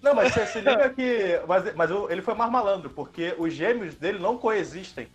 Não, 0.02 0.14
mas 0.14 0.32
você 0.34 0.46
se 0.46 0.60
liga 0.60 0.90
que. 0.90 1.42
Mas, 1.48 1.74
mas 1.76 1.90
ele 2.10 2.22
foi 2.22 2.34
mais 2.36 2.52
malandro, 2.52 2.90
porque 2.90 3.34
os 3.38 3.54
gêmeos 3.54 3.96
dele 3.96 4.20
não 4.20 4.38
coexistem. 4.38 5.08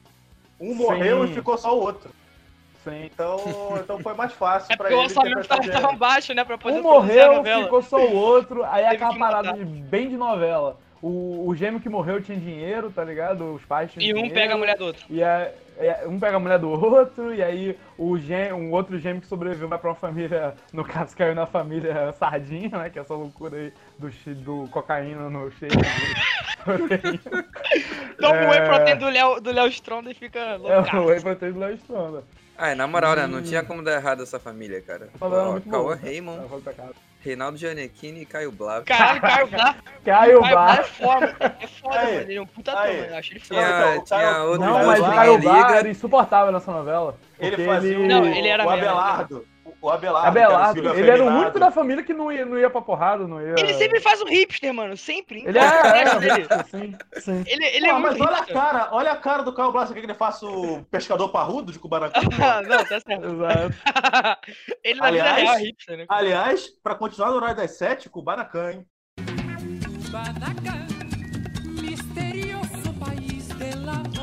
Um 0.61 0.75
morreu 0.75 1.25
Sim. 1.27 1.33
e 1.33 1.35
ficou 1.35 1.57
só 1.57 1.77
o 1.77 1.81
outro. 1.81 2.11
Sim. 2.85 3.05
Então, 3.05 3.39
então 3.81 3.99
foi 4.01 4.15
mais 4.15 4.33
fácil 4.33 4.73
É 4.73 4.77
pra 4.77 4.89
porque 4.89 4.95
o 4.95 4.99
ele 4.99 5.05
orçamento 5.07 5.49
tava, 5.49 5.63
gêmeos. 5.63 5.99
baixo, 5.99 6.35
né? 6.35 6.45
Pra 6.45 6.59
poder 6.59 6.81
Um 6.81 6.83
morreu, 6.83 7.45
ficou 7.63 7.83
só 7.83 7.97
o 7.99 8.13
outro, 8.15 8.65
aí 8.65 8.83
é 8.85 8.91
Teve 8.91 8.97
aquela 8.97 9.13
que 9.13 9.19
parada 9.19 9.53
de- 9.53 9.65
bem 9.65 10.09
de 10.09 10.17
novela. 10.17 10.77
O, 11.03 11.49
o 11.49 11.55
gêmeo 11.57 11.81
que 11.81 11.89
morreu 11.89 12.23
tinha 12.23 12.39
dinheiro, 12.39 12.89
tá 12.91 13.03
ligado? 13.03 13.55
Os 13.55 13.65
pais 13.65 13.91
tinham 13.93 14.07
E 14.07 14.13
um 14.13 14.17
dinheiro. 14.17 14.35
pega 14.35 14.55
a 14.55 14.57
mulher 14.57 14.77
do 14.79 14.85
outro. 14.85 15.05
E 15.11 15.21
é, 15.21 15.53
é, 15.79 16.05
um 16.07 16.21
pega 16.21 16.37
a 16.37 16.41
mulher 16.41 16.61
do 16.61 16.71
outro, 16.71 17.35
e 17.35 17.43
aí 17.43 17.77
o 17.99 18.17
gê, 18.17 18.53
um 18.53 18.71
outro 18.71 18.97
gêmeo 19.01 19.21
que 19.21 19.27
sobreviveu 19.27 19.67
vai 19.69 19.79
pra 19.81 19.91
uma 19.91 19.97
família, 19.97 20.55
no 20.73 20.85
caso 20.85 21.17
caiu 21.17 21.35
na 21.35 21.45
família 21.45 22.13
Sardinha, 22.13 22.79
né? 22.79 22.89
Que 22.89 23.01
é 23.01 23.03
essa 23.03 23.15
loucura 23.15 23.57
aí 23.57 23.73
do, 23.99 24.09
do 24.37 24.69
cocaína 24.71 25.29
no 25.29 25.51
cheiro. 25.51 25.75
Toma 28.21 28.37
o 28.45 28.49
whey 28.51 28.59
É. 28.59 28.67
protein 28.69 28.97
do 28.99 29.09
Léo, 29.09 29.41
do 29.41 29.51
Léo 29.51 29.67
Stronda 29.69 30.11
e 30.11 30.15
fica 30.15 30.39
É 30.55 30.57
louco. 30.57 30.97
o 30.99 31.07
Whey 31.07 31.21
Protein 31.21 31.53
do 31.53 31.59
Léo 31.59 31.75
Stronda. 31.75 32.23
Ai, 32.57 32.75
na 32.77 32.87
moral, 32.87 33.17
né? 33.17 33.27
Não 33.27 33.43
tinha 33.43 33.65
como 33.65 33.83
dar 33.83 33.95
errado 33.97 34.23
essa 34.23 34.39
família, 34.39 34.81
cara. 34.81 35.09
Falando 35.19 35.49
Ó, 35.49 35.53
muito 35.53 35.69
Cauã 35.69 35.97
bom. 35.97 36.03
Raymond, 36.03 36.47
Reinaldo 37.23 37.57
Giannettini 37.57 38.23
e 38.23 38.27
Caio 38.27 38.51
Blavo. 38.51 38.85
Caralho, 38.85 39.21
Caio 39.23 39.47
Blá. 39.49 39.77
Caio 40.05 40.39
Blá 40.41 40.49
é 40.51 40.53
Blá. 40.55 40.83
foda. 40.85 41.37
É 41.61 41.67
foda, 41.69 41.99
Aí. 42.01 42.15
mano. 42.15 42.21
Ele 42.31 42.35
é 42.35 42.43
um 42.43 42.47
puta 42.47 42.73
ator, 42.73 42.89
eu 42.95 43.17
acho 43.17 43.33
ele 43.33 43.41
foda. 43.41 43.61
Tinha, 43.61 43.71
Não, 43.71 43.79
então, 43.93 44.03
o 44.03 44.05
tinha 44.05 44.19
Caio- 44.21 44.45
outro 44.49 44.67
Não, 44.67 44.87
mas 44.87 44.99
o 44.99 45.03
Blá, 45.05 45.15
Caio. 45.15 45.39
Blá 45.39 45.77
era 45.77 45.89
insuportável 45.89 46.53
nessa 46.53 46.73
novela. 46.73 47.17
Ele 47.39 47.65
fazia 47.65 47.99
o, 47.99 48.07
Não, 48.07 48.25
ele 48.27 48.49
era 48.49 48.65
o 48.65 48.71
mesmo. 48.71 48.87
Abelardo. 48.89 49.47
O 49.83 49.91
Abelardo. 49.91 50.33
que 50.33 50.39
era 50.39 50.49
o 50.49 50.55
Abelardo, 50.55 50.81
filho 50.81 50.95
ele 50.95 51.11
era 51.11 51.25
o 51.25 51.27
único 51.27 51.59
da 51.59 51.71
família 51.73 52.05
que 52.05 52.15
não 52.15 52.31
ia, 52.31 52.47
não 52.47 52.57
ia 52.57 52.71
pra 52.71 52.81
porrada, 52.81 53.27
não 53.27 53.41
ia... 53.41 53.57
Ele 53.59 53.75
sempre 53.75 53.99
faz 54.01 54.23
um 54.23 54.27
hipster, 54.29 54.73
mano. 54.73 54.97
Sempre. 54.97 55.45
Ele 55.45 55.59
é, 55.59 55.63
Ele, 55.63 56.27
é, 56.31 56.35
ele, 56.37 56.47
sim, 56.71 56.97
sim. 57.21 57.45
ele, 57.49 57.65
ele 57.67 57.87
é 57.87 57.93
Pô, 57.93 57.99
mas 57.99 58.17
muito 58.17 58.31
olha 58.31 58.39
a 58.43 58.47
cara, 58.47 58.89
olha 58.93 59.11
a 59.11 59.17
cara 59.17 59.43
do 59.43 59.53
Caio 59.53 59.73
Blas, 59.73 59.89
você 59.89 59.95
quer 59.95 60.01
que 60.01 60.07
ele 60.07 60.15
faça 60.15 60.47
o 60.47 60.85
pescador 60.85 61.29
parrudo 61.31 61.73
de 61.73 61.79
Kubanacan? 61.81 62.21
Ah, 62.41 62.63
não, 62.63 62.79
tá 62.85 63.01
certo. 63.01 63.25
Exato. 63.27 63.75
ele 64.85 65.01
na 65.01 65.07
Aliás- 65.07 65.35
vida 65.37 65.43
real 65.43 65.55
é 65.55 65.59
hipster, 65.63 65.99
né? 65.99 66.05
Aliás, 66.09 66.69
pra 66.83 66.95
continuar 66.95 67.31
no 67.31 67.37
horário 67.37 67.57
das 67.57 67.73
sete, 67.77 68.09
Kubanacan, 68.09 68.71
hein? 68.71 68.87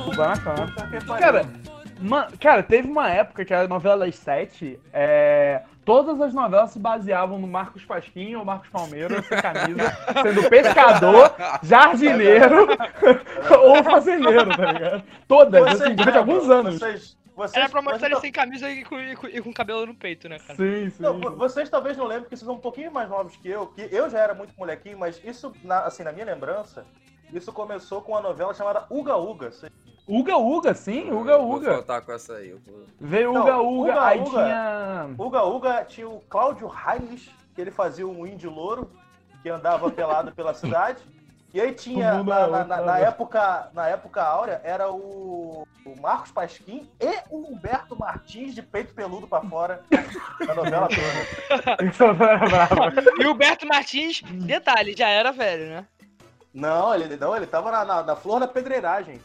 Kubanacan. 0.06 0.68
Kubanacan. 0.76 1.18
Cara, 1.20 1.46
ma- 2.02 2.28
cara, 2.40 2.64
teve 2.64 2.88
uma 2.90 3.10
época 3.10 3.44
que 3.46 3.54
a 3.54 3.68
novela 3.68 4.06
das 4.06 4.16
sete, 4.16 4.80
é, 4.94 5.62
todas 5.86 6.20
as 6.22 6.34
novelas 6.34 6.72
se 6.72 6.80
baseavam 6.80 7.38
no 7.40 7.48
Marcos 7.48 7.84
Pasquim 7.86 8.36
ou 8.36 8.46
Marcos 8.46 8.70
Palmeira 8.70 9.22
sem 9.24 9.42
camisa, 9.42 9.98
sendo 10.24 10.50
pescador, 10.50 11.36
jardineiro 11.64 12.68
ou 13.64 13.84
fazendeiro, 13.84 14.56
tá 14.56 14.72
ligado? 14.72 15.04
Todas, 15.28 15.62
Vocês 15.62 15.82
assim, 15.82 15.96
durante 15.96 16.18
alguns 16.18 16.50
anos. 16.50 16.80
Vocês, 16.80 17.18
vocês, 17.36 17.56
Era 17.64 17.70
pra 17.70 17.82
mostrar 17.82 18.08
ele 18.10 18.20
sem 18.20 18.32
camisa 18.32 18.70
e 18.70 18.84
com, 18.84 19.00
e 19.00 19.16
com- 19.16 19.28
e 19.28 19.42
com 19.42 19.54
cabelo 19.54 19.86
no 19.86 19.96
peito, 19.96 20.28
né, 20.28 20.38
cara? 20.40 20.56
Sim, 20.56 20.90
sim. 20.90 21.02
não, 21.04 21.20
vo- 21.20 21.36
vocês 21.38 21.70
talvez 21.70 21.96
não 21.98 22.06
lembrem, 22.06 22.24
porque 22.24 22.36
vocês 22.36 22.46
são 22.46 22.56
um 22.56 22.60
pouquinho 22.60 22.92
mais 22.92 23.10
novos 23.10 23.36
que 23.38 23.50
eu, 23.50 23.68
que 23.68 23.88
eu 23.92 24.10
já 24.10 24.20
era 24.20 24.34
muito 24.34 24.54
molequinho, 24.58 24.98
mas 25.00 25.22
isso, 25.24 25.54
na, 25.64 25.82
assim, 25.86 26.04
na 26.04 26.12
minha 26.12 26.26
lembrança, 26.26 26.86
isso 27.34 27.52
começou 27.54 28.02
com 28.02 28.12
uma 28.12 28.22
novela 28.22 28.54
chamada 28.54 28.86
Uga 28.90 29.16
Uga. 29.16 29.52
Vocês- 29.52 29.72
Uga 30.10 30.38
Uga, 30.38 30.74
sim, 30.74 31.12
Uga 31.12 31.34
Eu 31.34 31.42
Vou 31.48 31.56
Uga. 31.58 31.74
faltar 31.74 32.02
com 32.02 32.12
essa 32.12 32.34
aí. 32.34 32.52
vou- 32.66 32.86
Veio 33.00 33.32
Não, 33.32 33.42
Uga 33.44 33.58
Uga, 33.60 33.92
Uga 33.92 34.04
aí 34.06 34.20
Uga. 34.20 34.30
tinha. 34.30 35.10
Uga 35.18 35.44
Uga 35.44 35.86
tinha 35.86 36.10
o 36.10 36.20
Cláudio 36.30 36.68
Heinrich, 36.70 37.32
que 37.54 37.62
ele 37.62 37.72
fazia 37.72 38.08
um 38.08 38.26
índio 38.26 38.50
louro, 38.52 38.90
que 39.44 39.50
andava 39.50 39.90
pelado 39.92 40.32
pela 40.32 40.54
cidade. 40.54 41.00
E 41.54 41.60
aí 41.60 41.74
tinha, 41.74 42.22
na, 42.24 42.40
é 42.42 42.48
na- 42.48 42.64
na- 42.64 42.78
na 42.82 42.94
né? 42.94 43.04
época, 43.04 43.70
na 43.74 43.88
época 43.88 44.22
áurea, 44.22 44.62
era 44.64 44.92
o, 44.92 45.66
o 45.84 46.00
Marcos 46.00 46.32
Pasquim 46.32 46.88
e 47.00 47.12
o 47.32 47.52
Humberto 47.52 47.96
Martins 47.98 48.54
de 48.54 48.62
peito 48.62 48.94
peludo 48.94 49.26
pra 49.28 49.42
fora 49.42 49.82
da 50.46 50.54
novela 50.54 50.88
toda. 50.88 51.78
E 53.20 53.26
o 53.26 53.34
Berto 53.34 53.66
Martins, 53.68 54.22
detalhe, 54.22 54.94
já 54.96 55.08
era 55.10 55.32
velho, 55.32 55.70
né? 55.70 55.86
Não, 56.54 56.94
ele, 56.94 57.16
não, 57.18 57.36
ele 57.36 57.48
tava 57.48 57.72
na, 57.72 57.84
na- 57.86 58.04
na 58.04 58.16
flor 58.16 58.40
da 58.40 58.48
pedreiragem. 58.48 59.20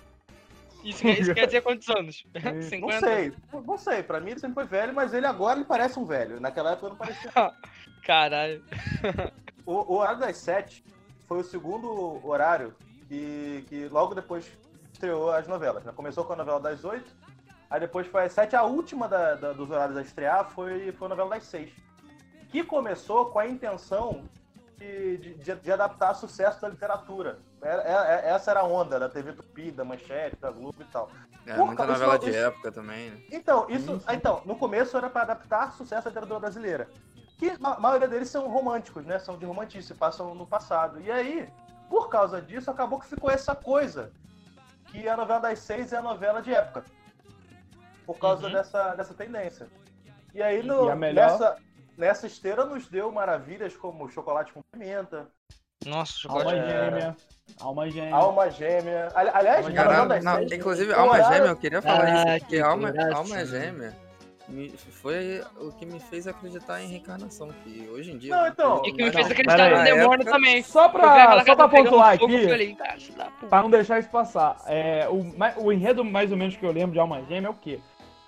Isso, 0.85 1.07
isso 1.09 1.35
quer 1.35 1.47
dizer 1.47 1.62
quantos 1.62 1.88
anos? 1.88 2.25
Não 2.45 2.62
50? 2.62 3.00
sei, 3.00 3.33
não 3.67 3.79
sei. 3.79 4.03
Pra 4.03 4.21
mim 4.21 4.33
ele 4.33 4.41
sempre 4.41 4.55
foi 4.55 4.64
velho, 4.64 4.95
mas 4.95 5.14
ele 5.14 5.26
agora 5.26 5.59
ele 5.59 5.64
parece 5.67 5.99
um 5.99 6.05
velho. 6.05 6.38
Naquela 6.41 6.73
época 6.73 6.91
não 6.91 6.97
parecia. 6.97 7.31
Caralho. 8.05 8.62
O, 9.64 9.95
o 9.95 9.97
horário 9.99 10.21
das 10.21 10.37
sete 10.37 10.85
foi 11.26 11.41
o 11.41 11.45
segundo 11.45 12.21
horário 12.26 12.75
que, 13.09 13.64
que 13.69 13.88
logo 13.88 14.14
depois 14.14 14.47
estreou 14.93 15.33
as 15.33 15.49
novelas. 15.49 15.83
Né? 15.85 15.93
Começou 15.97 16.25
com 16.25 16.35
a 16.35 16.37
novela 16.37 16.61
das 16.61 16.85
oito, 16.85 17.11
aí 17.71 17.81
depois 17.81 18.07
foi 18.07 18.25
às 18.25 18.33
sete. 18.33 18.55
A 18.55 18.62
última 18.62 19.09
da- 19.09 19.35
da- 19.37 19.53
dos 19.55 19.71
horários 19.71 19.97
a 19.97 20.03
estrear 20.03 20.45
foi, 20.50 20.93
foi 20.93 21.07
a 21.07 21.09
novela 21.11 21.31
das 21.31 21.45
seis. 21.45 21.73
Que 22.50 22.62
começou 22.62 23.26
com 23.31 23.38
a 23.38 23.49
intenção 23.49 24.23
de, 24.78 25.16
de- 25.37 25.54
de- 25.54 25.73
adaptar 25.73 26.14
sucesso 26.14 26.61
da 26.61 26.69
literatura. 26.69 27.38
Era- 27.62 27.83
era- 27.83 28.21
essa 28.28 28.50
era 28.50 28.61
a 28.61 28.64
onda 28.64 28.99
da 28.99 29.09
TV 29.09 29.33
Tupi, 29.33 29.71
da 29.71 29.85
Manchete, 29.85 30.37
da 30.37 30.50
Globo 30.50 30.76
e 30.81 30.85
tal. 30.85 31.09
É, 31.47 31.54
Por 31.54 31.66
muita 31.66 31.87
novela 31.87 32.14
isso- 32.16 32.25
de 32.25 32.31
isso- 32.31 32.38
época 32.38 32.73
também, 32.73 33.11
né? 33.11 33.21
Então, 33.31 33.66
isso, 33.69 34.00
então, 34.12 34.43
no 34.45 34.57
começo 34.57 34.97
era 34.97 35.09
para 35.11 35.23
adaptar 35.23 35.73
sucesso 35.73 36.04
da 36.04 36.11
literatura 36.11 36.40
brasileira. 36.40 36.88
Que 37.38 37.50
a 37.62 37.81
maioria 37.81 38.09
deles 38.09 38.28
são 38.28 38.49
românticos, 38.49 39.04
né? 39.04 39.19
São 39.19 39.37
de 39.37 39.45
romantice, 39.45 39.93
passam 39.95 40.35
no 40.35 40.47
passado. 40.47 41.00
E 41.00 41.11
aí, 41.11 41.49
por 41.90 42.09
causa 42.09 42.40
disso, 42.40 42.71
acabou 42.71 42.99
que 42.99 43.07
ficou 43.07 43.31
essa 43.31 43.54
coisa. 43.54 44.11
Que 44.87 45.09
a 45.09 45.16
novela 45.16 45.40
das 45.40 45.59
seis 45.59 45.93
é 45.93 45.97
a 45.99 46.02
novela 46.02 46.40
de 46.40 46.54
época. 46.54 46.85
Por 48.07 48.19
causa 48.19 48.47
Uhum. 48.47 48.52
dessa, 48.52 48.95
dessa 48.95 49.14
tendência. 49.14 49.66
E 50.33 50.43
aí, 50.43 50.62
no- 50.62 50.87
E 50.87 50.90
a 50.90 50.97
melhor- 50.97 51.31
nessa, 51.31 51.57
nessa 51.97 52.27
esteira, 52.27 52.65
nos 52.65 52.87
deu 52.89 53.11
maravilhas 53.13 53.77
como 53.77 54.09
Chocolate 54.11 54.53
com 54.53 54.63
Pimenta, 54.73 55.29
Nossa, 55.85 56.29
Alma 56.29 56.41
chocolate. 56.45 56.59
É. 56.59 56.85
gêmea. 56.85 57.17
Alma 57.61 57.91
gêmea. 57.91 58.15
Alma 58.15 58.51
Gêmea. 58.51 59.09
Ali- 59.15 59.31
Aliás, 59.35 59.67
Alma 59.67 59.77
Caralho, 59.77 60.09
das 60.09 60.25
não, 60.25 60.43
inclusive, 60.43 60.93
Alma 60.95 61.13
horário- 61.13 61.35
Gêmea, 61.35 61.49
eu 61.51 61.57
queria 61.57 61.83
falar 61.83 62.05
Ah, 62.05 62.15
isso, 62.37 62.39
porque 62.41 62.57
que 62.57 62.63
Alma. 62.63 62.93
Alma 63.15 63.45
Gêmea 63.45 63.97
me- 64.49 64.71
foi 64.71 65.43
o 65.61 65.71
que 65.73 65.85
me 65.85 66.01
fez 66.01 66.27
acreditar 66.27 66.83
em 66.83 66.89
reencarnação, 66.89 67.49
que 67.63 67.87
hoje 67.93 68.13
em 68.13 68.19
dia... 68.19 68.35
Não, 68.35 68.47
então, 68.47 68.83
E 68.87 68.93
que 68.93 69.05
me 69.05 69.13
fez 69.13 69.27
acreditar 69.31 69.71
no 69.71 69.85
demônio 69.85 70.15
época- 70.23 70.31
também. 70.33 70.63
Só 70.63 70.89
pra, 70.89 71.45
só 71.45 71.55
pra 71.55 71.69
pegando 71.69 71.91
pontuar 71.91 72.19
fogo, 72.19 72.35
aqui, 72.35 72.49
falei, 72.49 72.75
da 73.17 73.25
puta. 73.27 73.47
pra 73.49 73.63
não 73.63 73.71
deixar 73.71 73.99
isso 73.99 74.09
passar, 74.09 74.57
é, 74.67 75.07
o, 75.09 75.63
o 75.65 75.71
enredo 75.73 76.03
mais 76.03 76.31
ou 76.31 76.37
menos 76.39 76.57
que 76.57 76.65
eu 76.65 76.73
lembro 76.73 76.93
de 76.93 76.99
Alma 76.99 77.23
Gêmea 77.25 77.49
é 77.49 77.51
o 77.51 77.55
quê? 77.55 77.79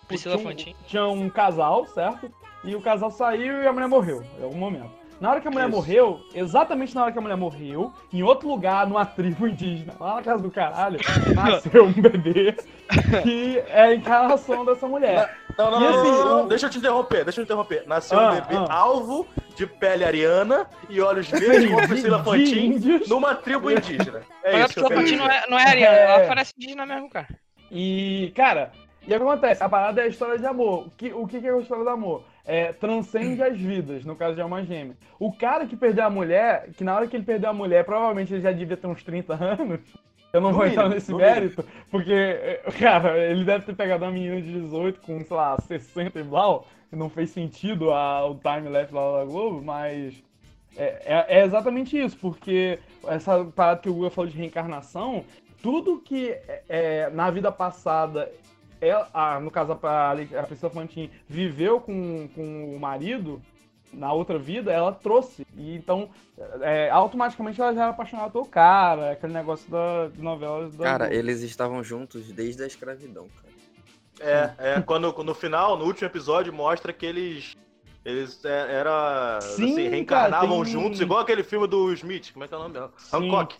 Priscila 0.06 0.36
tinha 0.36 0.46
um- 0.46 0.50
Fantin. 0.50 0.76
Tinha 0.86 1.06
um 1.06 1.30
casal, 1.30 1.86
certo? 1.86 2.30
E 2.66 2.74
o 2.74 2.80
casal 2.80 3.10
saiu 3.10 3.62
e 3.62 3.66
a 3.66 3.72
mulher 3.72 3.88
morreu, 3.88 4.22
em 4.38 4.42
algum 4.44 4.58
momento. 4.58 4.90
Na 5.18 5.30
hora 5.30 5.40
que 5.40 5.48
a 5.48 5.50
mulher 5.50 5.66
Isso. 5.68 5.76
morreu, 5.76 6.20
exatamente 6.34 6.94
na 6.94 7.04
hora 7.04 7.12
que 7.12 7.16
a 7.18 7.22
mulher 7.22 7.38
morreu, 7.38 7.90
em 8.12 8.22
outro 8.22 8.46
lugar, 8.48 8.86
numa 8.86 9.06
tribo 9.06 9.46
indígena, 9.46 9.94
lá 9.98 10.16
na 10.16 10.22
casa 10.22 10.42
do 10.42 10.50
caralho, 10.50 10.98
nasceu 11.34 11.84
um 11.86 11.92
bebê 11.92 12.54
que 13.22 13.58
é 13.68 13.80
a 13.82 13.94
encarnação 13.94 14.62
dessa 14.66 14.86
mulher. 14.86 15.34
Não, 15.56 15.70
não, 15.70 15.80
E 15.80 15.84
não, 15.84 15.88
assim, 16.00 16.10
não, 16.10 16.24
não, 16.36 16.44
o- 16.44 16.48
deixa 16.48 16.66
eu 16.66 16.70
te 16.70 16.76
interromper, 16.78 17.24
deixa 17.24 17.40
eu 17.40 17.44
te 17.44 17.48
interromper. 17.48 17.84
Nasceu 17.86 18.18
Ah, 18.20 18.30
um 18.30 18.34
bebê 18.34 18.56
ah. 18.56 18.74
alvo 18.74 19.26
de 19.56 19.66
pele 19.66 20.04
ariana 20.04 20.66
e 20.90 21.00
olhos 21.00 21.28
verdes 21.30 21.64
como 21.70 21.80
a 21.80 21.88
Priscila 21.88 22.18
de 22.18 22.24
Fantin 22.24 23.00
numa 23.08 23.34
tribo 23.34 23.70
indígena. 23.70 24.20
É 24.44 24.52
Mas 24.52 24.62
a 24.62 24.66
isso 24.66 24.80
eu 24.80 24.86
Priscila 24.88 25.00
Fantin 25.00 25.16
não 25.16 25.26
é, 25.26 25.44
não 25.48 25.58
é 25.58 25.62
ariana, 25.70 25.96
É. 25.96 26.02
ela 26.18 26.28
parece 26.28 26.52
indígena 26.58 26.84
mesmo, 26.84 27.08
cara. 27.08 27.28
E, 27.70 28.32
cara, 28.36 28.70
e 29.00 29.06
o 29.06 29.08
que 29.08 29.14
acontece? 29.14 29.62
A 29.64 29.68
parada 29.68 30.02
é 30.02 30.04
a 30.04 30.08
história 30.08 30.38
de 30.38 30.44
amor. 30.46 30.88
O 30.88 30.90
que, 30.90 31.10
o 31.12 31.26
que 31.26 31.40
que 31.40 31.46
é 31.46 31.50
a 31.52 31.58
história 31.58 31.84
do 31.84 31.88
amor? 31.90 32.22
É, 32.46 32.72
transcende 32.72 33.42
as 33.42 33.58
vidas, 33.58 34.04
no 34.04 34.16
caso 34.16 34.36
de 34.36 34.40
Alma 34.40 34.64
Gêmea. 34.64 34.96
O 35.18 35.32
cara 35.32 35.66
que 35.66 35.76
perdeu 35.76 36.04
a 36.06 36.10
mulher, 36.10 36.70
que 36.76 36.84
na 36.84 36.94
hora 36.96 37.08
que 37.08 37.16
ele 37.16 37.24
perdeu 37.24 37.50
a 37.50 37.54
mulher, 37.54 37.84
provavelmente 37.84 38.32
ele 38.32 38.42
já 38.42 38.52
devia 38.52 38.76
ter 38.76 38.86
uns 38.86 39.02
30 39.02 39.34
anos. 39.34 39.80
Eu 40.32 40.40
não 40.40 40.52
No 40.52 40.56
vou 40.56 40.64
mínimo, 40.64 40.86
entrar 40.86 40.88
nesse 40.88 41.12
mérito, 41.14 41.64
porque, 41.90 42.12
é, 42.12 42.62
cara, 42.78 43.18
ele 43.18 43.44
deve 43.44 43.64
ter 43.64 43.74
pegado 43.74 44.04
uma 44.04 44.12
menina 44.12 44.40
de 44.40 44.52
18 44.52 45.00
com, 45.00 45.24
sei 45.24 45.36
lá, 45.36 45.58
60 45.60 46.20
e 46.20 46.24
e 46.92 46.96
não 46.96 47.08
fez 47.10 47.30
sentido 47.30 47.90
a, 47.92 48.26
o 48.28 48.34
time-lapse 48.36 48.94
lá 48.94 49.18
da 49.18 49.24
Globo, 49.24 49.62
mas 49.62 50.22
é, 50.76 51.02
é- 51.04 51.40
é 51.40 51.44
exatamente 51.44 51.98
isso, 51.98 52.16
porque 52.18 52.78
essa 53.06 53.44
parada 53.46 53.80
que 53.80 53.88
o 53.88 53.94
Guga 53.94 54.10
falou 54.10 54.30
de 54.30 54.36
reencarnação, 54.36 55.24
tudo 55.62 56.00
que 56.00 56.30
é, 56.30 56.62
é, 56.68 57.10
na 57.10 57.30
vida 57.30 57.50
passada, 57.50 58.30
ela, 58.86 59.08
a- 59.12 59.40
no 59.40 59.50
caso 59.50 59.78
a, 59.82 60.12
a 60.12 60.42
Priscila 60.44 60.70
Fantin 60.70 61.10
viveu 61.28 61.80
com, 61.80 62.28
com 62.34 62.74
o 62.74 62.78
marido, 62.80 63.40
na 63.92 64.12
outra 64.12 64.38
vida, 64.38 64.72
ela 64.72 64.92
trouxe. 64.92 65.46
E 65.56 65.74
então, 65.74 66.10
é, 66.60 66.90
automaticamente 66.90 67.60
ela 67.60 67.72
já 67.74 67.82
era 67.82 67.90
apaixonada 67.90 68.30
pelo 68.30 68.44
cara, 68.46 69.12
aquele 69.12 69.32
negócio 69.32 69.70
da 69.70 70.08
de 70.08 70.20
novelas 70.20 70.74
da 70.76 70.84
Cara, 70.84 71.14
eles 71.14 71.40
estavam 71.42 71.82
juntos 71.82 72.30
desde 72.32 72.62
a 72.62 72.66
escravidão, 72.66 73.26
cara. 73.28 73.56
É, 74.58 74.74
é, 74.76 74.80
quando 74.80 75.12
no 75.22 75.34
final, 75.34 75.76
no 75.76 75.84
último 75.84 76.06
episódio, 76.08 76.52
mostra 76.52 76.92
que 76.92 77.04
eles. 77.06 77.54
Eles 78.04 78.44
é, 78.44 78.72
era, 78.72 79.40
Sim, 79.40 79.72
assim, 79.72 79.88
reencarnavam 79.88 80.48
cara, 80.58 80.62
tem- 80.62 80.72
juntos, 80.72 81.00
igual 81.00 81.18
aquele 81.20 81.42
filme 81.42 81.66
do 81.66 81.92
Smith, 81.92 82.32
como 82.32 82.44
é 82.44 82.48
que 82.48 82.54
é 82.54 82.56
o 82.56 82.60
nome 82.60 82.74
dela? 82.74 82.92
Sim. 82.96 83.16
Hancock. 83.16 83.56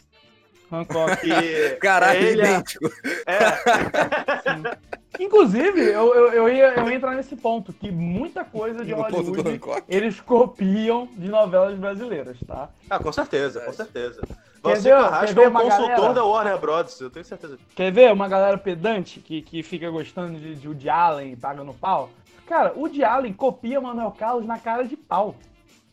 Hancock. 0.71 1.17
Que 1.23 1.77
Caralho, 1.77 2.19
ele 2.27 2.43
é- 2.43 2.45
idêntico. 2.45 2.91
é, 3.27 4.77
Inclusive, 5.19 5.81
eu, 5.81 6.15
eu, 6.15 6.33
eu, 6.33 6.49
ia, 6.49 6.75
eu 6.75 6.89
ia 6.91 6.95
entrar 6.95 7.15
nesse 7.15 7.35
ponto, 7.37 7.73
que 7.73 7.91
muita 7.91 8.45
coisa 8.45 8.85
de 8.85 8.95
No 8.95 9.01
Hollywood 9.03 9.61
eles 9.89 10.21
copiam 10.21 11.09
de 11.17 11.29
novelas 11.29 11.79
brasileiras, 11.79 12.37
tá? 12.47 12.69
ah, 12.91 12.99
com 12.99 13.11
certeza, 13.11 13.61
com 13.61 13.73
certeza. 13.73 14.21
Quer 14.63 14.77
Você 14.77 14.91
ver- 14.91 14.97
Carrasco 15.01 15.27
quer 15.27 15.35
ver 15.35 15.43
é 15.45 15.47
um 15.47 15.51
uma 15.51 15.61
consultor 15.63 15.89
galera? 15.97 16.13
da 16.15 16.25
Warner 16.25 16.59
Brothers, 16.59 17.01
eu 17.01 17.09
tenho 17.11 17.25
certeza. 17.25 17.59
Quer 17.75 17.91
ver 17.93 18.13
uma 18.13 18.29
galera 18.29 18.59
pedante 18.59 19.21
que, 19.21 19.41
que 19.41 19.63
fica 19.63 19.89
gostando 19.91 20.39
de, 20.39 20.55
de 20.55 20.69
Woody 20.69 20.91
Allen 20.91 21.33
e 21.33 21.37
paga 21.37 21.65
no 21.65 21.73
pau? 21.73 22.11
Cara, 22.47 22.73
o 22.77 22.81
Woody 22.81 23.03
Allen 23.03 23.33
copia 23.33 23.81
Manuel 23.81 24.11
Carlos 24.11 24.45
na 24.45 24.59
cara 24.59 24.83
de 24.85 24.97
pau. 24.97 25.35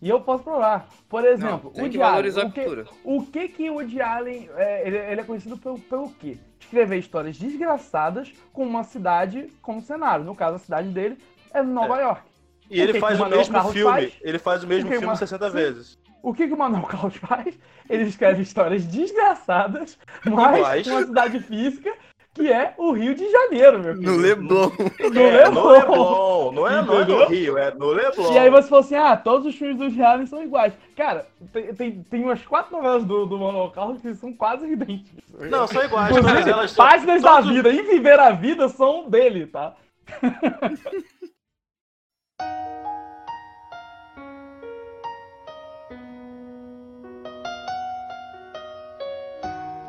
E 0.03 0.09
eu 0.09 0.19
posso 0.19 0.43
provar. 0.43 0.85
Por 1.07 1.23
exemplo, 1.23 1.63
Não, 1.65 1.71
tem 1.71 1.85
o 1.85 1.89
que 1.89 1.97
Woody 1.97 2.01
Allen. 2.01 2.29
O 2.31 2.51
que, 2.51 2.59
cultura. 2.61 2.85
o 3.05 3.25
que 3.25 3.47
que 3.47 3.69
o 3.69 3.73
Woody 3.75 4.01
Allen, 4.01 4.49
é, 4.57 4.85
ele, 4.85 4.97
ele 4.97 5.21
é 5.21 5.23
conhecido 5.23 5.57
pelo, 5.57 5.79
pelo 5.79 6.09
quê? 6.15 6.37
Escrever 6.59 6.97
histórias 6.97 7.37
desgraçadas 7.37 8.33
com 8.51 8.65
uma 8.65 8.83
cidade 8.83 9.47
como 9.61 9.81
cenário. 9.81 10.25
No 10.25 10.35
caso, 10.35 10.57
a 10.57 10.59
cidade 10.59 10.89
dele 10.89 11.17
é 11.53 11.63
Nova 11.63 12.01
York. 12.01 12.21
E 12.69 12.81
ele 12.81 12.93
que 12.93 12.99
faz 12.99 13.15
que 13.17 13.23
o 13.23 13.27
o 13.27 13.29
mesmo 13.29 13.53
Carlos 13.53 13.73
filme. 13.73 13.91
faz? 13.91 14.13
Ele 14.21 14.39
faz 14.39 14.63
o 14.63 14.67
mesmo 14.67 14.87
O 14.89 14.91
filme 14.91 15.05
uma- 15.07 15.15
60 15.15 15.47
Sim. 15.49 15.53
vezes. 15.55 15.97
O 16.21 16.33
que, 16.33 16.47
que 16.47 16.53
o 16.53 16.57
Manuel 16.57 16.83
Carlos 16.83 17.15
faz? 17.17 17.57
Ele 17.89 18.03
escreve 18.03 18.41
histórias 18.41 18.85
desgraçadas, 18.85 19.97
mas 20.25 20.85
com 20.87 20.91
uma 20.95 21.05
cidade 21.05 21.39
física 21.41 21.93
que 22.33 22.51
é 22.51 22.73
o 22.77 22.91
Rio 22.91 23.13
de 23.13 23.29
Janeiro, 23.29 23.79
meu 23.79 23.95
No 23.95 24.01
querido. 24.01 24.17
Leblon. 24.21 24.71
No 24.99 25.21
É, 25.21 25.49
no 25.49 25.67
Leblon. 25.67 25.71
Leblon. 25.71 26.51
Não 26.53 26.67
é, 26.67 26.81
não 26.83 26.99
é 26.99 27.05
no? 27.05 27.25
Rio, 27.27 27.57
é 27.57 27.71
no 27.73 27.87
Leblon. 27.91 28.33
E 28.33 28.37
aí 28.39 28.49
você 28.49 28.67
falou 28.67 28.83
assim, 28.83 28.95
ah, 28.95 29.15
todos 29.15 29.45
os 29.45 29.55
filmes 29.55 29.95
do 29.95 30.03
Allen 30.03 30.25
são 30.25 30.41
iguais. 30.43 30.73
Cara, 30.95 31.27
tem, 31.51 31.73
tem, 31.75 32.03
tem 32.03 32.23
umas 32.23 32.41
quatro 32.43 32.71
novelas 32.75 33.05
do, 33.05 33.25
do 33.27 33.37
Manuel 33.37 33.69
Carlos 33.69 34.01
que 34.01 34.15
são 34.15 34.33
quase 34.33 34.65
idênticas. 34.65 35.23
Não, 35.49 35.67
são 35.67 35.83
iguais. 35.83 36.09
Todas 36.09 36.25
Inclusive, 36.25 36.49
elas 36.51 36.71
são. 36.71 36.85
páginas 36.85 37.21
da 37.21 37.35
todos 37.35 37.49
vida 37.51 37.69
e 37.69 37.81
viver 37.83 38.19
a 38.19 38.31
vida 38.31 38.67
são 38.67 39.09
dele, 39.09 39.45
tá? 39.45 39.75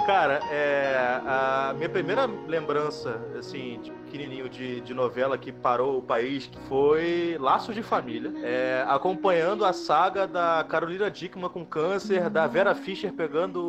Cara, 0.07 0.39
é, 0.51 1.21
a 1.27 1.73
minha 1.77 1.89
primeira 1.89 2.27
lembrança, 2.27 3.19
assim, 3.39 3.81
de 3.83 3.91
pequenininho 3.91 4.51
de, 4.51 4.83
de 4.83 4.93
novela 4.93 5.39
que 5.39 5.51
parou 5.51 5.97
o 5.99 6.03
país 6.03 6.51
foi 6.69 7.39
Laços 7.41 7.75
de 7.75 7.83
Família, 7.83 8.31
é, 8.43 8.85
acompanhando 8.87 9.65
a 9.65 9.73
saga 9.73 10.27
da 10.27 10.63
Carolina 10.69 11.11
Dickman 11.11 11.49
com 11.49 11.65
câncer, 11.65 12.29
da 12.29 12.47
Vera 12.47 12.75
Fischer 12.75 13.15
pegando 13.15 13.63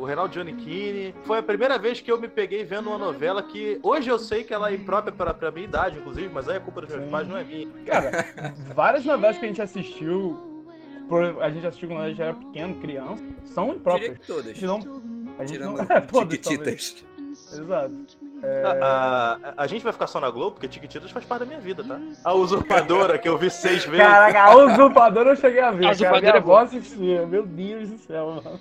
o 0.00 0.04
Reinaldo 0.04 0.32
Giannichini. 0.32 1.14
Foi 1.24 1.38
a 1.38 1.42
primeira 1.42 1.78
vez 1.78 2.00
que 2.00 2.10
eu 2.10 2.18
me 2.18 2.28
peguei 2.28 2.64
vendo 2.64 2.88
uma 2.88 2.98
novela 2.98 3.42
que 3.42 3.78
hoje 3.82 4.08
eu 4.08 4.18
sei 4.18 4.44
que 4.44 4.54
ela 4.54 4.70
é 4.70 4.74
imprópria 4.74 5.12
para 5.14 5.34
pra 5.34 5.50
minha 5.50 5.66
idade, 5.66 5.98
inclusive, 5.98 6.30
mas 6.32 6.48
aí 6.48 6.56
é 6.56 6.60
culpa 6.60 6.80
dos 6.80 6.94
meus 6.96 7.10
pais, 7.10 7.28
não 7.28 7.36
é 7.36 7.44
minha. 7.44 7.68
Cara, 7.84 8.24
várias 8.74 9.04
novelas 9.04 9.36
que 9.36 9.44
a 9.44 9.48
gente 9.48 9.60
assistiu, 9.60 10.64
por- 11.10 11.42
a 11.42 11.50
gente 11.50 11.66
assistiu 11.66 11.88
quando 11.90 12.00
a 12.02 12.08
gente 12.08 12.22
era 12.22 12.32
pequeno, 12.32 12.74
criança, 12.76 13.22
são 13.44 13.66
Diria 13.66 13.78
impróprias. 13.78 14.18
que 14.18 14.26
todas. 14.26 14.62
A 14.62 14.66
não. 14.66 15.17
A 15.38 15.44
gente 15.44 15.52
Tirando 15.58 15.76
não. 15.76 15.84
É. 15.96 16.00
Chiquititas. 16.22 17.04
Exato. 17.50 17.92
A, 18.42 19.38
a- 19.42 19.54
a 19.56 19.66
gente 19.66 19.82
vai 19.82 19.92
ficar 19.92 20.06
só 20.06 20.20
na 20.20 20.30
Globo, 20.30 20.52
porque 20.52 20.68
Tiquititas 20.68 21.10
faz 21.10 21.24
parte 21.24 21.40
da 21.40 21.46
minha 21.46 21.58
vida, 21.60 21.82
tá? 21.82 21.98
A 22.24 22.34
Usurpadora, 22.34 23.18
que 23.18 23.28
eu 23.28 23.36
vi 23.38 23.50
seis 23.50 23.84
vezes. 23.84 24.06
Caraca, 24.06 24.42
a 24.42 24.56
Usurpadora 24.56 25.30
eu 25.30 25.36
cheguei 25.36 25.60
a 25.60 25.70
ver. 25.70 25.86
A 25.86 25.88
cara, 25.88 25.92
Usurpadora 25.94 26.40
minha 26.40 26.58
é 26.58 26.62
assistia. 26.62 27.26
Meu 27.26 27.46
Deus 27.46 27.88
do 27.88 27.98
céu, 27.98 28.40
mano. 28.44 28.60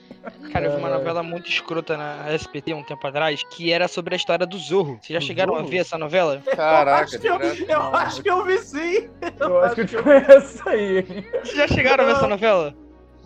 Cara, 0.51 0.65
eu 0.65 0.71
vi 0.71 0.77
uma 0.77 0.89
É. 0.89 0.93
novela 0.93 1.21
muito 1.21 1.49
escrota 1.49 1.95
na 1.97 2.33
SPT 2.35 2.73
um 2.73 2.83
tempo 2.83 3.05
atrás, 3.05 3.41
que 3.51 3.71
era 3.71 3.87
sobre 3.87 4.15
a 4.15 4.17
história 4.17 4.45
do 4.45 4.57
Zorro. 4.57 4.99
Vocês 5.01 5.21
já 5.21 5.25
chegaram 5.27 5.53
a 5.53 5.57
Zorro? 5.59 5.69
ver 5.69 5.77
essa 5.77 5.97
novela? 5.97 6.41
Caraca, 6.55 7.03
acho 7.03 7.19
que 7.19 7.27
eu, 7.27 7.35
eu 7.39 7.81
acho 7.95 8.23
que 8.23 8.29
eu 8.31 8.43
vi 8.45 8.57
sim. 8.59 9.09
Eu 9.39 9.59
acho 9.63 9.75
que 9.75 9.81
eu 9.81 9.85
te 9.85 9.97
conheço 10.01 10.69
aí, 10.69 10.97
hein? 10.99 11.25
Vocês 11.43 11.55
já 11.57 11.67
chegaram 11.67 12.03
a 12.03 12.07
ver 12.07 12.13
essa 12.13 12.27
novela? 12.27 12.73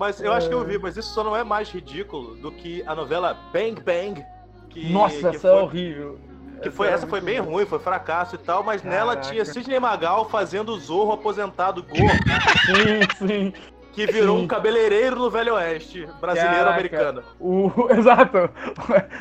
Mas 0.02 0.20
eu 0.20 0.34
acho 0.34 0.50
que 0.50 0.56
eu 0.56 0.66
vi, 0.66 0.80
mas 0.80 0.98
isso 0.98 1.14
só 1.14 1.24
não 1.24 1.38
é 1.38 1.44
mais 1.44 1.70
ridículo 1.70 2.36
do 2.38 2.52
que 2.52 2.84
a 2.88 2.96
novela 2.96 3.38
Bang 3.54 3.80
Bang. 3.84 4.26
Que, 4.68 4.92
Nossa, 4.92 5.30
que 5.30 5.36
essa 5.36 5.40
foi, 5.42 5.50
é 5.52 5.62
horrível. 5.62 6.20
Que 6.64 6.72
foi, 6.72 6.88
é 6.88 6.92
essa 6.92 7.06
foi 7.06 7.22
bem 7.22 7.38
ruim. 7.38 7.68
foi 7.68 7.78
fracasso 7.78 8.34
e 8.34 8.40
tal, 8.40 8.64
mas 8.64 8.82
nela 8.82 9.14
Caraca. 9.16 9.30
tinha 9.32 9.46
Sidney 9.46 9.80
Magal 9.80 10.28
fazendo 10.28 10.70
o 10.70 10.80
Zorro 10.80 11.12
aposentado 11.12 11.84
gordo, 11.84 12.18
Sim, 13.20 13.28
sim. 13.28 13.54
que 13.94 14.08
virou 14.08 14.40
Sim. 14.40 14.44
um 14.46 14.48
cabeleireiro 14.48 15.18
no 15.18 15.30
Velho 15.30 15.54
Oeste, 15.54 16.08
brasileiro-americano. 16.20 17.22
O, 17.40 17.72
exato. 17.96 18.50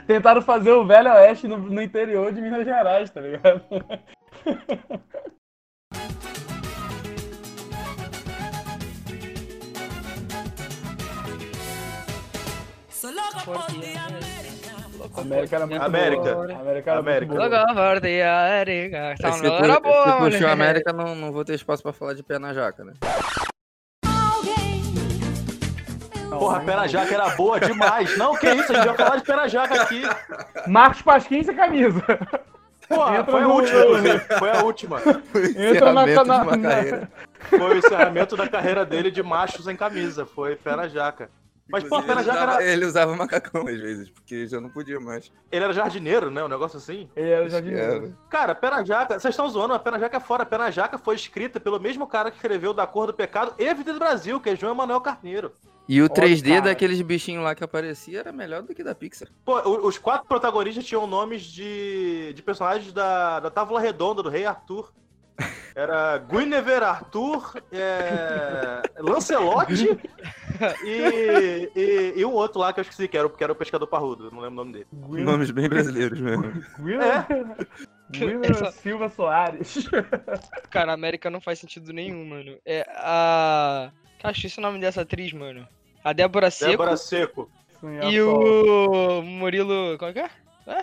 Tentaram 0.07 0.41
fazer 0.41 0.73
o 0.73 0.87
Velho 0.87 1.13
Oeste 1.13 1.47
no, 1.47 1.59
no 1.59 1.83
interior 1.83 2.33
de 2.33 2.41
Minas 2.41 2.65
Gerais, 2.65 3.11
tá 3.11 3.21
ligado? 3.21 3.61
América. 13.55 15.21
América 15.21 15.57
era 15.57 15.67
muito 15.67 15.83
América. 15.83 16.35
boa. 16.35 16.45
América 16.45 16.91
era 16.91 17.01
América. 17.01 17.35
muito 17.35 17.49
boa. 17.49 17.61
Logo, 17.61 17.75
forte, 17.75 18.23
América. 18.23 18.97
Essa 18.99 19.27
Aí, 19.27 19.33
Se 19.35 19.43
boa, 19.49 20.19
puxou 20.19 20.49
a 20.49 20.53
América, 20.53 20.93
não, 20.93 21.15
não 21.15 21.33
vou 21.33 21.45
ter 21.45 21.55
espaço 21.55 21.83
pra 21.83 21.93
falar 21.93 22.15
de 22.15 22.23
pé 22.23 22.39
na 22.39 22.53
jaca, 22.53 22.85
né? 22.85 22.93
Porra, 26.31 26.61
Pera 26.61 26.87
Jaca 26.87 27.13
era 27.15 27.29
boa 27.31 27.61
demais. 27.61 28.17
Não, 28.17 28.35
que 28.35 28.49
isso, 28.49 28.73
a 28.73 28.77
gente 28.77 28.87
vai 28.87 28.97
falar 28.97 29.17
de 29.17 29.25
Pera 29.25 29.49
Jaca 29.49 29.83
aqui. 29.83 30.03
Marcos 30.67 31.03
Pasquim 31.03 31.43
sem 31.43 31.55
camisa. 31.55 32.03
Porra, 32.89 33.25
foi 33.25 33.43
a 33.43 33.49
última. 33.49 33.79
Foi 34.39 34.51
a 34.51 34.65
última. 34.65 35.03
Entra 35.57 35.93
na. 35.93 36.05
Foi 37.49 37.75
o 37.75 37.77
encerramento 37.77 38.37
da 38.37 38.49
carreira 38.49 38.87
dele 38.87 39.11
de 39.11 39.23
macho 39.23 39.63
sem 39.63 39.77
camisa. 39.77 40.25
Foi 40.25 40.57
Pera 40.57 40.89
Jaca. 40.89 41.31
Mas, 41.71 41.85
pô, 41.85 41.99
ele, 42.01 42.31
era. 42.31 42.63
ele 42.63 42.85
usava 42.85 43.15
macacão 43.17 43.67
às 43.67 43.81
vezes, 43.81 44.11
porque 44.11 44.47
já 44.47 44.61
não 44.61 44.69
podia 44.69 44.99
mais. 44.99 45.31
Ele 45.51 45.65
era 45.65 45.73
jardineiro, 45.73 46.31
né? 46.31 46.43
Um 46.45 46.49
negócio 46.49 46.79
assim. 46.79 47.09
Ele 47.15 47.29
era 47.29 47.49
jardineiro. 47.49 47.93
era. 48.07 48.13
Cara, 48.29 48.55
Pena 48.55 48.85
Jaca, 48.85 49.19
vocês 49.19 49.33
estão 49.33 49.49
zoando, 49.49 49.75
mas 49.75 49.83
Pena 49.83 49.99
Jaca 49.99 50.17
é 50.17 50.21
fora. 50.21 50.45
Pena 50.45 50.71
Jaca 50.71 50.99
foi 50.99 51.15
escrita 51.15 51.61
pelo 51.61 51.79
mesmo 51.79 52.07
cara 52.07 52.31
que 52.31 52.37
escreveu 52.37 52.75
Da 52.75 52.87
Cor 52.87 53.07
do 53.07 53.15
Pecado 53.15 53.55
e 53.59 53.75
Vida 53.75 53.93
do 53.93 53.99
Brasil, 53.99 54.41
que 54.41 54.51
é 54.51 54.57
João 54.57 54.73
Emanuel 54.73 55.01
Carneiro. 55.01 55.53
E 55.89 56.01
o 56.01 56.09
3D 56.09 56.49
cara. 56.49 56.61
daqueles 56.61 57.03
bichinhos 57.03 57.43
lá 57.43 57.53
que 57.53 57.65
aparecia 57.65 58.21
era 58.21 58.33
melhor 58.33 58.63
do 58.63 58.73
que 58.73 58.85
da 58.85 58.95
Pixar. 58.95 59.29
Pô, 59.45 59.61
os 59.87 59.99
quatro 59.99 60.29
protagonistas 60.29 60.85
tinham 60.85 61.05
nomes 61.05 61.43
de, 61.43 62.33
de 62.33 62.43
personagens 62.43 62.93
da, 62.93 63.41
da 63.41 63.51
Távola 63.51 63.81
Redonda, 63.81 64.23
do 64.23 64.29
Rei 64.29 64.45
Arthur. 64.45 64.93
Era 65.75 66.19
Guinevere 66.19 66.85
Arthur, 66.85 67.55
é, 67.73 68.83
Lancelot 68.99 69.73
e, 70.85 71.71
e, 71.75 72.13
e 72.17 72.25
um 72.25 72.33
outro 72.33 72.61
lá 72.61 72.73
que 72.73 72.81
eu 72.81 72.83
esqueci, 72.83 73.09
que 73.09 73.17
era, 73.17 73.27
o- 73.27 73.31
que 73.31 73.43
era 73.43 73.53
o 73.53 73.57
Pescador 73.57 73.87
Parrudo, 73.87 74.31
não 74.31 74.41
lembro 74.41 74.61
o 74.61 74.65
nome 74.65 74.73
dele. 74.73 74.87
Nomes 75.25 75.51
bem 75.51 75.69
brasileiros 75.69 76.21
mesmo. 76.21 76.53
Gwyn- 76.79 76.99
É. 77.01 77.27
Gwyn 78.19 78.41
Essa- 78.45 78.73
Silva 78.73 79.09
Soares. 79.09 79.89
Cara, 80.71 80.93
América 80.93 81.31
não 81.31 81.41
faz 81.41 81.59
sentido 81.61 81.93
nenhum, 81.93 82.25
mano. 82.27 82.57
É 82.67 82.85
a. 82.91 83.91
Cara, 84.21 84.33
esqueci 84.35 84.59
o 84.59 84.63
nome 84.63 84.79
dessa 84.81 85.03
atriz, 85.03 85.33
mano. 85.33 85.67
A 86.03 86.13
Débora 86.13 86.51
Seco 86.51 86.71
Débora 86.73 86.97
Seco, 86.97 87.51
Sim, 87.81 87.99
e 88.11 88.19
a 88.19 88.25
o 88.25 89.23
Murilo. 89.23 89.97
Como 89.99 90.11
é 90.11 90.13
que 90.15 90.19
é? 90.21 90.31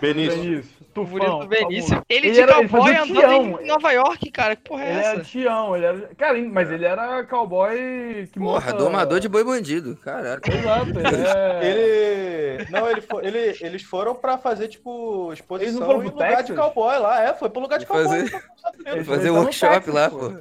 Benício. 0.00 0.40
Benício. 0.42 0.70
O 0.80 0.84
Tufão. 0.92 1.12
Murilo 1.12 1.46
Benício. 1.46 2.02
Ele, 2.08 2.26
Ele 2.26 2.34
de 2.34 2.40
era- 2.40 2.58
ele 2.58 2.68
cowboy 2.68 2.94
fazia 2.94 3.02
andando 3.04 3.18
Tião. 3.20 3.60
em 3.62 3.66
Nova 3.66 3.92
York, 3.92 4.30
cara. 4.30 4.56
Que 4.56 4.62
porra 4.62 4.84
é 4.84 4.90
Ele 4.90 4.98
essa? 5.00 5.08
era 5.10 5.20
Tião, 5.24 5.76
ele 5.76 5.84
era. 5.86 6.10
Cara, 6.18 6.38
mas 6.42 6.70
ele 6.70 6.84
era 6.84 7.24
cowboy 7.24 8.28
que 8.32 8.38
Porra, 8.38 8.60
monta- 8.66 8.72
domador 8.76 9.20
de 9.20 9.28
boi 9.28 9.44
bandido. 9.44 9.96
Caraca. 9.96 10.52
Exato, 10.52 10.90
ele 10.90 11.26
é. 11.26 12.58
Ele. 12.58 12.66
Não, 12.70 12.90
ele 12.90 13.00
fo- 13.00 13.20
ele- 13.20 13.56
eles 13.60 13.82
foram 13.82 14.14
pra 14.14 14.36
fazer, 14.36 14.68
tipo, 14.68 15.32
exposição 15.32 15.68
Eles 15.68 15.78
não 15.80 15.86
foram 15.86 16.00
em 16.00 16.02
pro 16.06 16.12
lugar 16.14 16.28
Texas? 16.30 16.46
de 16.46 16.54
cowboy 16.54 16.98
lá. 16.98 17.22
É, 17.22 17.32
foi 17.34 17.48
pro 17.48 17.60
lugar 17.60 17.78
de 17.78 17.86
Fazer- 17.86 18.30
cowboy. 18.30 18.42
Eles 18.86 19.06
Fazer 19.06 19.30
workshop 19.30 19.74
Texas, 19.74 19.94
lá, 19.94 20.10
pô. 20.10 20.34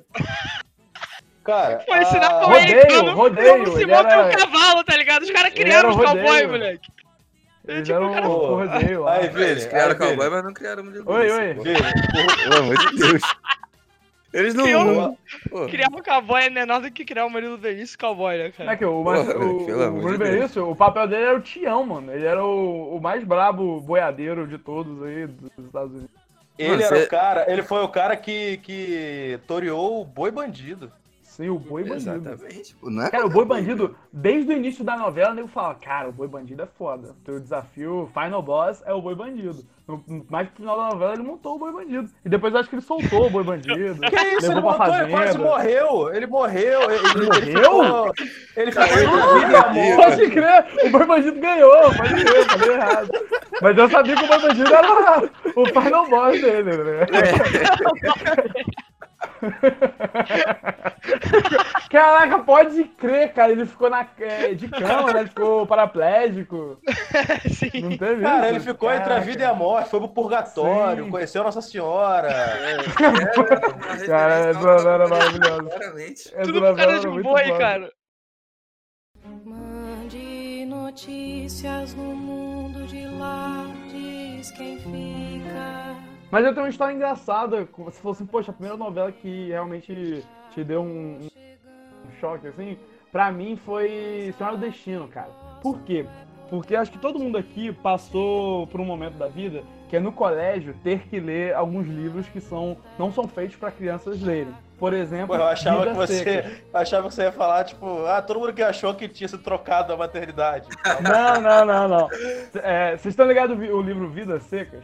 Cara, 1.44 1.78
Pô, 1.88 1.96
ensinar 1.96 2.28
a- 2.28 2.44
Rodeio, 2.44 3.14
rodeio, 3.14 3.54
como 3.64 3.68
se 3.78 3.84
ele 3.84 3.92
monta 3.94 4.10
era- 4.10 4.26
um 4.28 4.32
cavalo, 4.32 4.84
tá 4.84 4.98
ligado? 4.98 5.22
Os 5.24 5.32
caras 5.32 5.52
Ele 5.56 5.64
criaram 5.64 5.90
os 5.92 5.96
cowboy, 5.96 6.46
rodeio. 6.46 6.80
Moleque. 7.68 7.72
Eles 7.72 7.88
tipo, 7.88 7.98
eram 7.98 8.14
cara, 8.14 8.30
um 8.30 9.04
lá. 9.04 9.14
aí, 9.14 9.28
Vini, 9.30 9.46
Eles 9.46 9.66
criaram 9.66 9.92
aí, 9.92 9.98
Vini, 9.98 10.10
cowboy, 10.10 10.30
mas 10.30 10.44
não 10.44 10.54
criaram 10.54 10.84
mulher. 10.84 11.02
Oi, 11.06 11.32
oi. 11.32 11.56
Pelo 12.44 12.58
amor 12.64 12.78
de 12.78 12.98
Deus. 12.98 13.22
Eles 14.34 14.54
não. 14.54 14.66
Criou- 14.66 15.68
Criar 15.68 15.88
um 15.88 16.02
cowboy 16.04 16.44
é 16.44 16.50
menor 16.50 16.82
do 16.82 16.92
que 16.92 17.06
criar 17.06 17.26
o 17.26 17.30
Murilo 17.30 17.58
Benício 17.58 17.98
cowboy, 17.98 18.38
né, 18.38 18.44
Não 18.44 18.50
é 18.50 18.52
cara? 18.52 18.78
que 18.78 18.86
o, 18.86 19.04
mas, 19.04 19.26
Porra, 19.26 19.40
o, 19.40 19.62
o 19.62 19.66
Bruno 20.02 20.18
Deus. 20.18 20.30
Benício, 20.30 20.70
o 20.70 20.76
papel 20.76 21.08
dele 21.08 21.24
era 21.24 21.38
o 21.38 21.42
Tião, 21.42 21.86
mano. 21.86 22.14
Ele 22.14 22.26
era 22.26 22.44
o, 22.44 22.98
o 22.98 23.02
mais 23.02 23.24
brabo 23.24 23.80
boiadeiro 23.82 24.46
de 24.46 24.58
todos 24.58 25.02
aí 25.04 25.28
dos 25.28 25.66
Estados 25.66 25.92
Unidos. 25.94 26.12
Ele 26.60 26.84
era 26.84 26.98
o 27.04 27.08
cara, 27.08 27.52
ele 27.52 27.62
foi 27.64 27.82
o 27.84 27.88
cara 27.88 28.16
que, 28.18 28.58
que 28.58 29.40
toreou 29.48 30.02
o 30.02 30.06
boi 30.06 30.30
bandido. 30.32 30.92
Sim, 31.38 31.50
o 31.50 31.60
boi 31.60 31.84
bandido. 31.84 32.16
Exatamente. 32.16 32.76
Pô, 32.78 32.90
não 32.90 33.04
é 33.04 33.12
Cara, 33.12 33.28
o 33.28 33.30
Boi 33.30 33.46
coisa. 33.46 33.62
Bandido, 33.62 33.96
desde 34.12 34.52
o 34.52 34.58
início 34.58 34.84
da 34.84 34.98
novela, 34.98 35.30
o 35.32 35.36
nego 35.36 35.48
fala, 35.48 35.76
cara, 35.76 36.10
o 36.10 36.12
Boi 36.12 36.28
Bandido 36.28 36.64
é 36.64 36.66
foda. 36.66 37.16
Teu 37.24 37.40
desafio, 37.40 38.10
Final 38.12 38.42
Boss, 38.42 38.82
é 38.88 38.92
o 38.94 39.00
Boi 39.04 39.14
Bandido. 39.14 39.64
No, 39.88 40.04
no- 40.08 40.26
mais 40.32 40.48
pro 40.50 40.58
final 40.58 40.76
da 40.76 40.90
novela, 40.90 41.14
ele 41.14 41.22
montou 41.22 41.56
o 41.56 41.60
Boi 41.60 41.72
Bandido. 41.72 42.10
E 42.26 42.28
depois 42.30 42.52
eu 42.54 42.60
acho 42.60 42.68
que 42.70 42.76
ele 42.76 42.82
soltou 42.82 43.28
o 43.28 43.30
Boi 43.30 43.44
Bandido. 43.44 44.02
Que 44.10 44.16
isso, 44.38 44.52
ele 44.52 44.62
montou, 44.62 44.86
ele 44.96 45.12
quase 45.12 45.28
fazenda. 45.34 45.44
morreu. 45.46 46.12
Ele 46.16 46.26
morreu. 46.26 46.82
Ele, 46.90 47.08
ele, 47.08 47.52
ele 47.52 47.62
morreu? 47.70 48.14
ele 48.56 48.72
ficou 48.72 48.88
vida. 48.88 49.96
Pode 49.96 50.30
crer, 50.32 50.66
o 50.86 50.90
Boi 50.90 51.06
Bandido 51.06 51.40
ganhou, 51.40 51.72
pode 51.96 52.16
crer, 52.16 52.36
eu 52.36 52.46
falei 52.46 52.74
errado. 52.76 53.10
Mas 53.62 53.78
eu 53.78 53.90
sabia 53.92 54.16
que 54.16 54.24
o 54.24 54.28
Boi 54.28 54.40
Bandido 54.42 54.74
era 54.74 55.32
o 55.56 55.66
Final 55.68 56.10
Boss 56.10 56.42
dele, 56.42 56.78
né? 56.78 57.06
Caraca, 61.90 62.40
pode 62.40 62.84
crer, 62.84 63.34
cara. 63.34 63.52
Ele 63.52 63.66
ficou 63.66 63.90
na, 63.90 64.06
é, 64.20 64.54
de 64.54 64.68
cama, 64.68 65.14
né? 65.14 65.22
Ele 65.22 65.30
ficou 65.30 65.66
paraplégico. 65.66 66.78
Sim. 67.50 67.82
Não 67.82 67.98
teve 67.98 68.22
Cara, 68.22 68.46
isso? 68.48 68.56
ele 68.56 68.60
ficou 68.60 68.92
entre 68.92 69.14
a 69.14 69.20
vida 69.20 69.44
e 69.44 69.46
a 69.46 69.54
morte, 69.54 69.90
foi 69.90 70.00
pro 70.00 70.10
purgatório, 70.10 71.06
Sim. 71.06 71.12
conheceu 71.12 71.44
Nossa 71.44 71.62
Senhora. 71.62 72.30
Cara, 74.06 74.34
essa 74.50 74.60
novela 74.60 74.94
era 74.94 75.08
maravilhosa. 75.08 75.70
Tudo 76.44 76.62
por 76.62 76.76
causa 76.76 77.00
de 77.00 77.08
um 77.08 77.22
boi, 77.22 77.44
foda. 77.46 77.58
cara. 77.58 77.92
Mande 79.46 80.66
notícias 80.66 81.94
no 81.94 82.16
mundo 82.16 82.86
de 82.88 83.06
lá, 83.08 83.66
diz 83.92 84.52
quem 84.52 84.78
fica. 84.80 85.87
Mas 86.32 86.46
eu 86.46 86.54
tenho 86.54 86.66
uma 86.66 86.70
história 86.70 86.94
engraçada. 86.94 87.66
como 87.66 87.92
falou 87.92 88.14
assim, 88.14 88.26
poxa, 88.26 88.52
a 88.52 88.54
primeira 88.54 88.78
novela 88.78 89.12
que 89.12 89.48
realmente 89.48 90.24
te 90.54 90.64
deu 90.64 90.82
um, 90.82 91.28
um 91.28 92.20
choque, 92.20 92.48
assim, 92.48 92.78
pra 93.12 93.32
mim 93.32 93.56
foi 93.56 94.34
Senhora 94.38 94.58
do 94.58 94.66
Destino, 94.66 95.08
cara. 95.08 95.30
Por 95.62 95.80
quê? 95.82 96.06
Porque 96.50 96.76
acho 96.76 96.92
que 96.92 96.98
todo 96.98 97.20
mundo 97.20 97.38
aqui 97.38 97.72
passou 97.74 98.68
por 98.68 98.80
um 98.80 98.86
momento 98.86 99.18
da 99.18 99.28
vida 99.28 99.64
que 99.90 99.96
é 99.96 100.00
no 100.00 100.12
colégio 100.12 100.76
ter 100.84 101.08
que 101.08 101.20
ler 101.20 101.54
alguns 101.54 101.88
livros 101.88 102.28
que 102.28 102.42
são, 102.42 102.78
não 103.00 103.12
são 103.12 103.28
feitos 103.28 103.56
pra 103.56 103.72
crianças 103.72 104.22
lerem. 104.22 104.54
Por 104.78 104.94
exemplo, 104.94 105.30
Pô, 105.30 105.36
eu 105.36 105.44
achava 105.44 105.80
Vida 105.80 105.92
que 105.92 105.98
você. 105.98 106.24
Seca. 106.24 106.62
achava 106.74 107.08
que 107.08 107.16
você 107.16 107.24
ia 107.24 107.32
falar, 107.32 107.64
tipo, 107.64 108.06
ah, 108.06 108.22
todo 108.22 108.40
mundo 108.40 108.54
que 108.54 108.62
achou 108.62 108.94
que 108.94 109.08
tinha 109.08 109.28
sido 109.28 109.42
trocado 109.42 109.88
da 109.88 109.98
maternidade. 109.98 110.68
Não, 111.02 111.42
não, 111.42 111.66
não, 111.66 111.88
não. 111.88 112.10
É, 112.62 112.92
vocês 112.92 113.14
estão 113.14 113.26
ligados 113.26 113.58
o 113.58 113.82
livro 113.82 114.10
Vidas 114.10 114.44
Secas? 114.44 114.84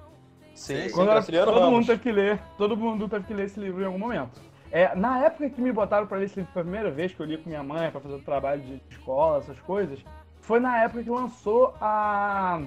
Sim, 0.56 0.88
sim, 0.88 0.92
Quando 0.92 1.08
era- 1.08 1.14
Graciliano 1.16 1.46
todo 1.52 1.60
Ramos. 1.60 1.74
mundo 1.74 1.86
teve 1.88 2.02
que 2.02 2.12
ler, 2.12 2.40
todo 2.58 2.78
mundo 2.78 3.10
teve 3.10 3.26
que 3.26 3.34
ler 3.34 3.46
esse 3.46 3.60
livro 3.60 3.82
em 3.82 3.86
algum 3.86 4.00
momento. 4.00 4.42
É, 4.72 4.96
na 4.96 5.20
época 5.26 5.50
que 5.50 5.62
me 5.62 5.72
botaram 5.72 6.08
pra 6.08 6.18
ler 6.18 6.26
esse 6.26 6.38
livro 6.38 6.52
pela 6.54 6.64
primeira 6.66 6.90
vez, 6.92 7.14
que 7.14 7.20
eu 7.20 7.26
li 7.26 7.38
com 7.38 7.50
minha 7.50 7.64
mãe 7.64 7.92
pra 7.92 8.00
fazer 8.02 8.16
o 8.16 8.20
trabalho 8.20 8.62
de 8.62 8.82
escola, 8.90 9.38
essas 9.40 9.60
coisas, 9.60 10.00
foi 10.42 10.60
na 10.60 10.84
época 10.84 11.04
que 11.04 11.10
lançou 11.10 11.74
a 11.82 12.62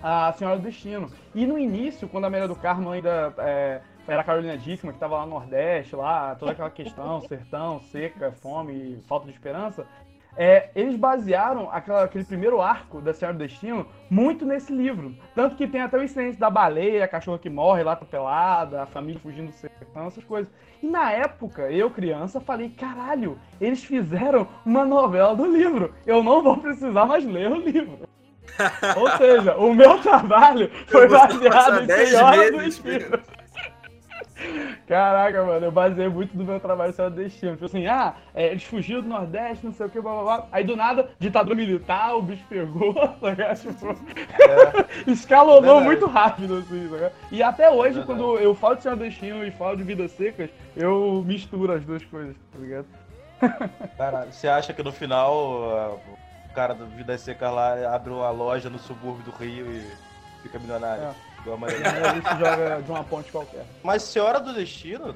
a 0.00 0.32
Senhora 0.34 0.56
do 0.58 0.62
Destino. 0.62 1.10
E 1.34 1.44
no 1.44 1.58
início, 1.58 2.08
quando 2.08 2.24
a 2.26 2.30
Maria 2.30 2.46
do 2.46 2.54
Carmo 2.54 2.90
ainda 2.92 3.34
é, 3.38 3.80
era 4.06 4.20
a 4.20 4.24
Carolina 4.24 4.56
Dickman, 4.56 4.92
que 4.94 5.00
tava 5.00 5.16
lá 5.16 5.24
no 5.26 5.32
Nordeste, 5.32 5.96
lá, 5.96 6.36
toda 6.36 6.52
aquela 6.52 6.70
questão, 6.70 7.20
sertão, 7.26 7.80
seca, 7.90 8.30
fome, 8.40 9.02
falta 9.08 9.26
de 9.26 9.32
esperança, 9.32 9.86
é, 10.36 10.70
eles 10.74 10.96
basearam 10.96 11.68
aquela- 11.72 12.04
aquele 12.04 12.24
primeiro 12.24 12.60
arco 12.60 13.00
da 13.00 13.12
Senhora 13.12 13.36
do 13.36 13.40
Destino 13.44 13.86
muito 14.08 14.44
nesse 14.46 14.72
livro. 14.72 15.14
Tanto 15.34 15.56
que 15.56 15.66
tem 15.66 15.80
até 15.82 15.98
o 15.98 16.02
incidente 16.02 16.38
da 16.38 16.48
baleia, 16.50 17.04
a 17.04 17.08
cachorra 17.08 17.38
que 17.38 17.50
morre 17.50 17.82
lá 17.82 17.92
atropelada, 17.92 18.82
a 18.82 18.86
família 18.86 19.20
fugindo 19.20 19.46
do 19.48 19.52
sertão, 19.52 20.06
essas 20.06 20.24
coisas. 20.24 20.50
E 20.82 20.86
na 20.86 21.10
época, 21.10 21.70
eu 21.72 21.90
criança, 21.90 22.40
falei, 22.40 22.68
caralho, 22.70 23.38
eles 23.60 23.82
fizeram 23.82 24.46
uma 24.64 24.84
novela 24.84 25.34
do 25.34 25.44
livro. 25.44 25.92
Eu 26.06 26.22
não 26.22 26.42
vou 26.42 26.56
precisar 26.58 27.04
mais 27.04 27.24
ler 27.24 27.50
o 27.50 27.56
livro. 27.56 28.06
Ou 28.96 29.10
seja, 29.16 29.56
o 29.56 29.74
meu 29.74 29.98
trabalho 29.98 30.70
foi 30.86 31.08
baseado 31.08 31.82
em 31.82 31.86
10 31.86 32.08
Senhora 32.10 32.52
do 32.52 32.58
Destino. 32.58 33.20
Caraca, 34.86 35.44
mano, 35.44 35.66
eu 35.66 35.72
baseei 35.72 36.08
muito 36.08 36.36
do 36.36 36.44
meu 36.44 36.60
trabalho 36.60 36.92
do 36.92 37.10
Destino. 37.10 37.52
Tipo 37.52 37.66
assim, 37.66 37.86
ah, 37.86 38.14
é, 38.34 38.46
eles 38.46 38.62
fugiram 38.64 39.02
do 39.02 39.08
Nordeste, 39.08 39.64
não 39.64 39.72
sei 39.72 39.86
o 39.86 39.90
que, 39.90 40.00
blá 40.00 40.12
blá 40.12 40.22
blá. 40.22 40.48
Aí 40.52 40.64
do 40.64 40.76
nada, 40.76 41.10
ditadura 41.18 41.54
militar, 41.54 42.16
o 42.16 42.22
bicho 42.22 42.44
pegou, 42.48 42.94
tá 43.20 43.30
ligado? 43.30 43.58
Tipo, 43.58 45.10
escalonou 45.10 45.62
Verdade. 45.62 45.84
muito 45.84 46.06
rápido, 46.06 46.56
assim, 46.58 46.88
tá 46.88 46.94
ligado? 46.94 47.12
E 47.30 47.42
até 47.42 47.70
hoje, 47.70 47.98
Verdade. 47.98 48.06
quando 48.06 48.38
eu 48.38 48.54
falo 48.54 48.76
de 48.76 48.82
Senhora 48.82 48.98
do 48.98 49.04
Destino 49.04 49.44
e 49.44 49.50
falo 49.50 49.76
de 49.76 49.82
Vidas 49.82 50.12
Secas, 50.12 50.50
eu 50.76 51.22
misturo 51.26 51.72
as 51.72 51.84
duas 51.84 52.04
coisas, 52.04 52.36
tá 52.52 52.58
ligado? 52.58 52.86
Caralho, 53.96 54.32
você 54.32 54.48
acha 54.48 54.72
que 54.72 54.82
no 54.82 54.92
final 54.92 55.32
ah, 55.76 55.96
o 56.50 56.54
cara 56.54 56.74
do 56.74 56.86
Vida 56.86 57.16
Seca 57.18 57.50
lá 57.50 57.94
abre 57.94 58.12
uma 58.12 58.30
loja 58.30 58.68
no 58.70 58.78
subúrbio 58.78 59.24
do 59.24 59.30
Rio 59.30 59.66
e 59.70 59.86
fica 60.42 60.58
milionário? 60.58 61.14
É. 61.38 61.42
Igual 61.42 61.54
a 61.54 61.58
E 61.58 61.60
Maria. 61.60 61.92
aí 61.92 62.02
a 62.04 62.14
gente 62.14 62.28
joga 62.38 62.82
de 62.82 62.90
uma 62.90 63.04
ponte 63.04 63.30
qualquer. 63.32 63.64
Mas 63.82 64.02
Senhora 64.02 64.40
do 64.40 64.52
Destino 64.52 65.14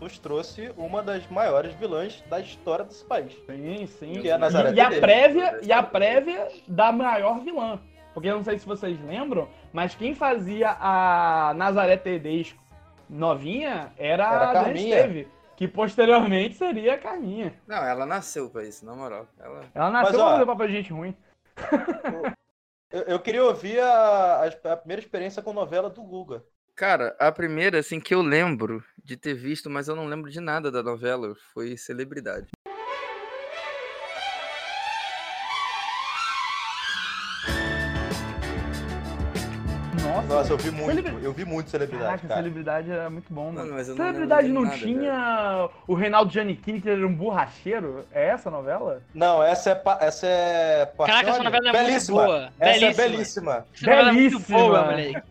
nos 0.00 0.18
trouxe 0.18 0.72
uma 0.76 1.02
das 1.02 1.26
maiores 1.28 1.72
vilãs 1.74 2.22
da 2.28 2.40
história 2.40 2.84
desse 2.84 3.04
país. 3.04 3.32
Sim, 3.46 3.86
sim. 3.86 4.20
Que 4.20 4.28
é 4.28 4.32
a 4.32 4.38
Nazaré 4.38 4.70
e, 4.72 4.74
e 4.74 4.80
a 4.80 4.90
prévia, 4.90 5.60
e 5.62 5.72
a 5.72 5.82
prévia 5.82 6.48
da 6.66 6.90
maior 6.92 7.40
vilã. 7.40 7.78
Porque 8.12 8.28
eu 8.28 8.36
não 8.36 8.44
sei 8.44 8.58
se 8.58 8.66
vocês 8.66 8.98
lembram, 9.06 9.48
mas 9.72 9.94
quem 9.94 10.14
fazia 10.14 10.76
a 10.78 11.54
Nazaré 11.56 11.96
Tedesco 11.96 12.60
novinha 13.08 13.92
era, 13.96 14.24
Era 14.24 14.50
a 14.50 14.52
Carminha. 14.52 14.96
Esteve, 14.96 15.28
que 15.56 15.68
posteriormente 15.68 16.56
seria 16.56 16.94
a 16.94 16.98
Carminha. 16.98 17.54
Não, 17.66 17.76
ela 17.76 18.04
nasceu 18.04 18.50
pra 18.50 18.64
isso, 18.64 18.84
na 18.84 18.94
moral. 18.94 19.26
Ela... 19.38 19.64
Ela 19.74 19.90
nasceu 19.90 20.12
Mas, 20.12 20.20
ó, 20.20 20.24
pra 20.24 20.32
fazer 20.32 20.46
papel 20.46 20.66
de 20.68 20.72
gente 20.74 20.92
ruim. 20.92 21.16
Eu, 22.92 23.02
eu 23.02 23.20
queria 23.20 23.44
ouvir 23.44 23.80
a, 23.80 24.44
a- 24.46 24.76
primeira 24.76 25.00
experiência 25.02 25.42
com 25.42 25.52
novela 25.52 25.88
do 25.90 26.02
Guga. 26.02 26.44
Cara, 26.74 27.14
a 27.18 27.30
primeira, 27.30 27.78
assim, 27.78 28.00
que 28.00 28.14
eu 28.14 28.22
lembro 28.22 28.82
de 29.04 29.16
ter 29.16 29.34
visto, 29.34 29.70
mas 29.70 29.88
eu 29.88 29.96
não 29.96 30.06
lembro 30.06 30.30
de 30.30 30.40
nada 30.40 30.70
da 30.70 30.82
novela, 30.82 31.34
foi 31.52 31.76
Celebridade. 31.76 32.48
Nossa, 40.42 40.52
eu 40.52 40.58
vi 40.58 40.70
muito, 40.70 40.86
Celebra- 40.94 41.14
eu 41.22 41.32
vi 41.32 41.44
muito 41.44 41.70
celebridade, 41.70 42.04
Caraca, 42.06 42.28
cara. 42.28 42.40
celebridade 42.40 42.90
era 42.90 43.08
muito 43.10 43.32
bom, 43.32 43.52
mano. 43.52 43.58
Mano, 43.58 43.70
eu 43.80 43.86
não 43.88 43.94
celebridade 43.96 44.46
lembro 44.48 44.62
não 44.62 44.70
de 44.70 44.86
nada, 44.86 45.00
tinha 45.00 45.68
o 45.86 45.94
Reinaldo 45.94 46.32
Giannichini, 46.32 46.80
que 46.80 46.90
era 46.90 47.06
um 47.06 47.14
borracheiro? 47.14 48.04
É 48.12 48.28
essa 48.28 48.48
a 48.48 48.52
novela? 48.52 49.00
Não, 49.14 49.42
essa 49.42 49.70
é, 49.70 49.74
pa- 49.74 49.98
essa 50.00 50.26
é 50.26 50.86
Caraca, 51.06 51.30
essa 51.30 51.42
novela 51.42 51.68
é 51.68 51.72
muito 51.72 51.86
belíssima. 51.86 52.24
boa. 52.24 52.48
Essa 52.60 52.84
é 52.86 52.92
Belíssima. 52.92 53.08
belíssima. 53.08 53.66
É 53.86 54.02
muito 54.12 54.38
Belíssima. 54.40 55.22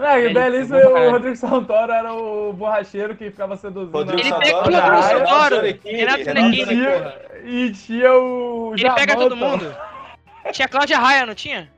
É, 0.00 0.12
Belíssimo, 0.32 0.34
belíssimo, 0.34 0.78
bom 0.78 0.90
pra 0.92 1.00
o. 1.08 1.10
Rodrigo 1.10 1.36
Santoro 1.36 1.92
era 1.92 2.14
o 2.14 2.52
borracheiro 2.52 3.16
que 3.16 3.30
ficava 3.32 3.56
seduzindo 3.56 3.90
Rodrigo 3.90 4.20
Ele 4.20 4.32
pega 4.32 4.62
mundo, 4.62 4.80
Raia. 4.80 5.18
Santoro. 5.26 5.56
Renato 5.60 6.20
E 6.20 6.24
Giannichini, 6.24 6.66
tinha, 6.66 7.14
e 7.44 7.72
tinha 7.72 8.12
o 8.14 8.74
Ele 8.74 8.90
pega 8.92 9.16
todo 9.16 9.36
mundo. 9.36 9.74
Tinha 10.52 10.68
Cláudia 10.68 10.98
Raia, 10.98 11.26
não 11.26 11.34
tinha? 11.34 11.68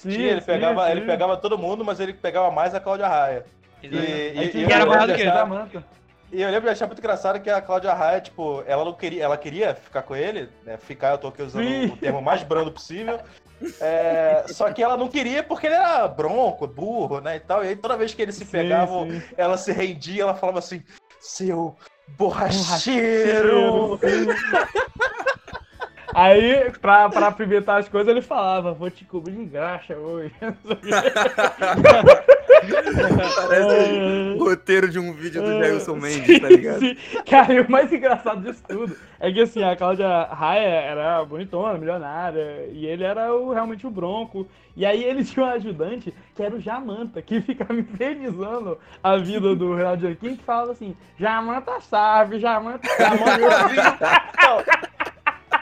Sim, 0.00 0.08
Tinha, 0.08 0.30
ele, 0.30 0.40
sim, 0.40 0.46
pegava, 0.46 0.86
sim. 0.86 0.92
ele 0.92 1.00
pegava 1.02 1.36
todo 1.36 1.58
mundo, 1.58 1.84
mas 1.84 2.00
ele 2.00 2.14
pegava 2.14 2.50
mais 2.50 2.74
a 2.74 2.80
Cláudia 2.80 3.06
Raia. 3.06 3.44
E, 3.82 3.86
e, 3.88 3.90
e 4.56 4.62
eu 4.62 4.70
era 4.70 4.78
lembro 4.78 4.88
maior 4.88 5.06
de 5.06 5.12
do 5.12 5.16
que 5.16 5.22
achar- 5.22 5.34
Jamanta. 5.34 5.84
E 6.32 6.40
eu 6.40 6.48
lembro 6.48 6.62
de 6.64 6.70
achar 6.70 6.86
muito 6.86 7.00
engraçado 7.00 7.38
que 7.40 7.50
a 7.50 7.60
Cláudia 7.60 7.92
Raia, 7.92 8.18
tipo, 8.20 8.64
ela 8.66 8.82
não 8.82 8.94
queria, 8.94 9.24
ela 9.24 9.36
queria 9.36 9.74
ficar 9.74 10.02
com 10.02 10.16
ele, 10.16 10.48
né? 10.64 10.78
Ficar, 10.78 11.10
eu 11.10 11.18
tô 11.18 11.28
aqui 11.28 11.42
usando 11.42 11.64
Sim. 11.64 11.86
o 11.92 11.96
termo 11.98 12.22
mais 12.22 12.42
brando 12.42 12.72
possível. 12.72 13.20
É, 13.78 14.44
só 14.46 14.72
que 14.72 14.82
ela 14.82 14.96
não 14.96 15.08
queria 15.08 15.42
porque 15.42 15.66
ele 15.66 15.74
era 15.74 16.08
bronco, 16.08 16.66
burro, 16.66 17.20
né? 17.20 17.36
E 17.36 17.40
tal. 17.40 17.62
E 17.62 17.68
aí 17.68 17.76
toda 17.76 17.94
vez 17.96 18.14
que 18.14 18.22
eles 18.22 18.36
se 18.36 18.46
Sim, 18.46 18.50
pegavam, 18.52 19.06
sim. 19.10 19.22
ela 19.36 19.58
se 19.58 19.70
rendia, 19.70 20.22
ela 20.22 20.34
falava 20.34 20.60
assim, 20.60 20.82
seu 21.18 21.76
borracheiro. 22.08 23.98
Aí, 26.14 26.70
pra, 26.80 27.08
pra 27.08 27.28
apimentar 27.28 27.78
as 27.78 27.88
coisas, 27.88 28.08
ele 28.08 28.20
falava, 28.22 28.72
vou 28.72 28.90
te 28.90 29.04
cobrir 29.04 29.32
de 29.32 29.44
graxa 29.44 29.96
hoje. 29.96 30.32
Parece 33.36 34.34
o 34.36 34.44
roteiro 34.44 34.88
de 34.88 34.98
um 34.98 35.12
vídeo 35.12 35.42
do 35.42 35.50
É, 35.52 35.58
Jailson 35.64 35.96
Mendes, 35.96 36.40
tá 36.40 36.48
ligado? 36.48 36.80
sim. 36.80 36.96
Cara, 37.28 37.52
e 37.54 37.60
o 37.60 37.70
mais 37.70 37.92
engraçado 37.92 38.40
disso 38.42 38.62
tudo 38.68 38.96
é 39.18 39.30
que 39.32 39.40
assim, 39.40 39.62
a 39.62 39.76
Cláudia 39.76 40.24
Raia 40.24 40.60
era 40.68 41.24
bonitona, 41.24 41.78
milionária, 41.78 42.66
e 42.72 42.86
ele 42.86 43.04
era 43.04 43.32
o- 43.34 43.52
realmente 43.52 43.86
o 43.86 43.90
bronco. 43.90 44.46
E 44.76 44.84
aí 44.86 45.02
ele 45.04 45.24
tinha 45.24 45.44
um 45.46 45.48
ajudante 45.50 46.12
que 46.34 46.42
era 46.42 46.54
o 46.54 46.60
Jamanta, 46.60 47.20
que 47.22 47.40
ficava 47.40 47.74
infernizando 47.78 48.78
a 49.02 49.16
vida 49.16 49.54
do 49.54 49.74
Renato 49.74 50.00
Giannichini, 50.00 50.36
que 50.36 50.44
falava 50.44 50.72
assim, 50.72 50.96
Jamanta 51.18 51.80
sabe, 51.80 52.38
Jamanta 52.40 52.86
sabe. 52.88 53.20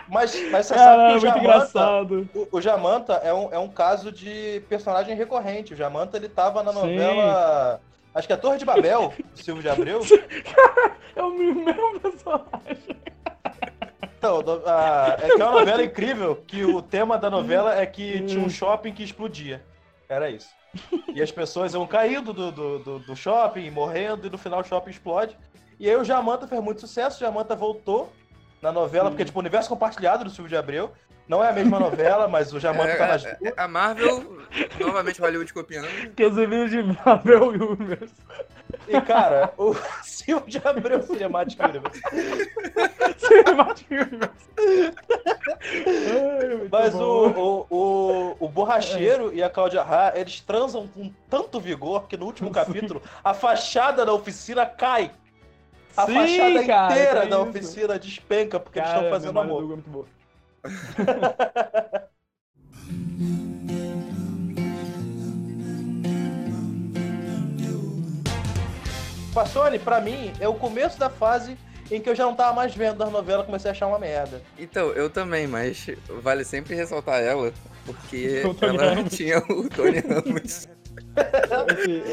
Mas, 0.09 0.51
mas 0.51 0.67
você 0.67 0.75
sabe 0.75 1.11
que 1.13 1.17
o 1.17 1.21
Jamanta, 1.21 1.41
engraçado. 1.41 2.29
o, 2.35 2.49
o 2.53 2.61
Jamanta 2.61 3.13
é 3.15 3.33
um, 3.35 3.53
é 3.53 3.59
um 3.59 3.69
caso 3.69 4.11
de 4.11 4.61
personagem 4.69 5.15
recorrente. 5.15 5.75
O 5.75 5.77
Jamanta, 5.77 6.17
ele 6.17 6.29
tava 6.29 6.63
na 6.63 6.73
Sim. 6.73 6.79
novela... 6.81 7.81
Acho 8.15 8.27
que 8.27 8.33
é 8.33 8.37
Torre 8.37 8.59
de 8.59 8.65
Babel, 8.65 9.13
do 9.37 9.43
Silvio 9.43 9.63
de 9.63 9.69
Abreu. 9.69 10.01
É 11.15 11.23
o 11.23 11.31
mesmo 11.31 12.01
personagem. 12.01 12.97
Então, 14.19 14.43
a- 14.67 15.17
é 15.21 15.27
que 15.37 15.41
é 15.41 15.45
uma 15.45 15.61
novela 15.61 15.83
incrível 15.85 16.37
que 16.47 16.65
o 16.65 16.83
tema 16.83 17.17
da 17.19 17.31
novela 17.31 17.79
é 17.79 17.87
que 17.87 18.23
tinha 18.23 18.43
um 18.43 18.49
shopping 18.51 18.93
que 18.93 19.03
explodia. 19.05 19.63
Era 20.09 20.29
isso. 20.31 20.49
E 21.15 21.23
as 21.23 21.31
pessoas 21.31 21.75
iam 21.75 21.87
caindo 21.87 22.33
do, 22.33 22.51
do, 22.51 22.79
do, 22.79 22.99
do 23.01 23.17
shopping, 23.17 23.71
morrendo, 23.71 24.27
e 24.27 24.31
no 24.31 24.39
final 24.39 24.61
o 24.61 24.65
shopping 24.65 24.91
explode. 24.91 25.37
E 25.79 25.89
aí 25.89 25.95
o 25.97 26.03
Jamanta 26.05 26.49
fez 26.49 26.61
muito 26.63 26.81
sucesso, 26.81 27.19
o 27.19 27.21
Jamanta 27.21 27.55
voltou 27.55 28.13
na 28.61 28.73
novela, 28.73 29.11
porque, 29.11 29.25
tipo, 29.25 29.39
universo 29.39 29.69
compartilhado 29.69 30.25
do 30.25 30.31
Silvio 30.31 30.49
de 30.49 30.57
Abreu. 30.57 30.93
Não 31.29 31.45
é 31.45 31.51
a 31.51 31.53
mesma 31.53 31.79
novela, 31.79 32.27
mas 32.27 32.55
o 32.55 32.59
Jamanta 32.59 32.97
tá 32.97 33.07
nas 33.07 33.25
É, 33.25 33.35
duas. 33.37 33.53
é, 33.53 33.61
a 33.61 33.69
Marvel, 33.69 34.39
novamente 34.81 35.21
Hollywood 35.21 35.53
copiando. 35.53 35.87
Que 36.17 36.25
os 36.25 36.35
vídeos 36.35 36.71
de 36.71 36.83
Marvel 36.83 37.49
Universe. 37.49 38.15
E, 38.89 38.99
cara, 39.03 39.53
o 39.59 39.75
Silvio 40.03 40.49
de 40.49 40.57
Abreu 40.67 41.03
Cinematic 41.03 41.61
Universe. 41.63 42.01
Cinematic 43.19 43.91
Universe. 43.91 44.49
Mas 46.71 46.95
o, 46.95 47.27
o, 47.29 47.67
o, 47.71 48.37
o 48.41 48.49
Borracheiro 48.49 49.33
e 49.35 49.43
a 49.43 49.51
Cláudia 49.51 49.83
Ra, 49.83 50.13
eles 50.15 50.41
transam 50.41 50.87
com 50.89 51.13
tanto 51.29 51.61
vigor 51.61 52.07
que 52.09 52.17
no 52.17 52.27
último 52.27 52.51
capítulo 52.51 53.03
a 53.23 53.35
fachada 53.35 54.05
da 54.05 54.13
oficina 54.15 54.65
cai. 54.65 55.11
A 55.99 56.07
Sim, 56.07 56.15
fachada 56.15 56.65
cara, 56.65 56.95
inteira 56.95 57.21
tem 57.23 57.31
da 57.31 57.37
isso. 57.41 57.49
oficina 57.49 57.99
despenca 57.99 58.61
porque 58.61 58.79
eles 58.79 58.89
Cara, 58.89 59.01
estão 59.01 59.19
fazendo 59.19 59.41
amor. 59.41 59.65
Hugo 59.65 59.73
é 59.73 59.75
muito 59.75 59.91
boa. 59.91 60.07
Passone, 69.35 69.81
pra 69.81 70.01
mim, 70.01 70.33
é 70.39 70.47
o 70.47 70.55
começo 70.55 71.01
da 71.01 71.11
fase 71.11 71.59
em 71.91 72.01
que 72.01 72.09
eu 72.09 72.15
já 72.15 72.25
não 72.25 72.37
tava 72.37 72.55
mais 72.55 72.77
vendo 72.77 72.99
das 72.99 73.11
novelas, 73.11 73.45
comecei 73.45 73.69
a 73.71 73.73
achar 73.73 73.89
uma 73.89 73.99
merda. 73.99 74.41
Então, 74.57 74.93
eu 74.93 75.11
também, 75.11 75.49
mas 75.49 75.87
vale 76.23 76.45
sempre 76.45 76.77
ressaltar 76.77 77.21
ela, 77.23 77.53
porque 77.85 78.43
ela 78.63 79.03
tinha 79.05 79.39
o 79.39 79.69
Tony 79.69 79.99
Ramos 79.99 80.69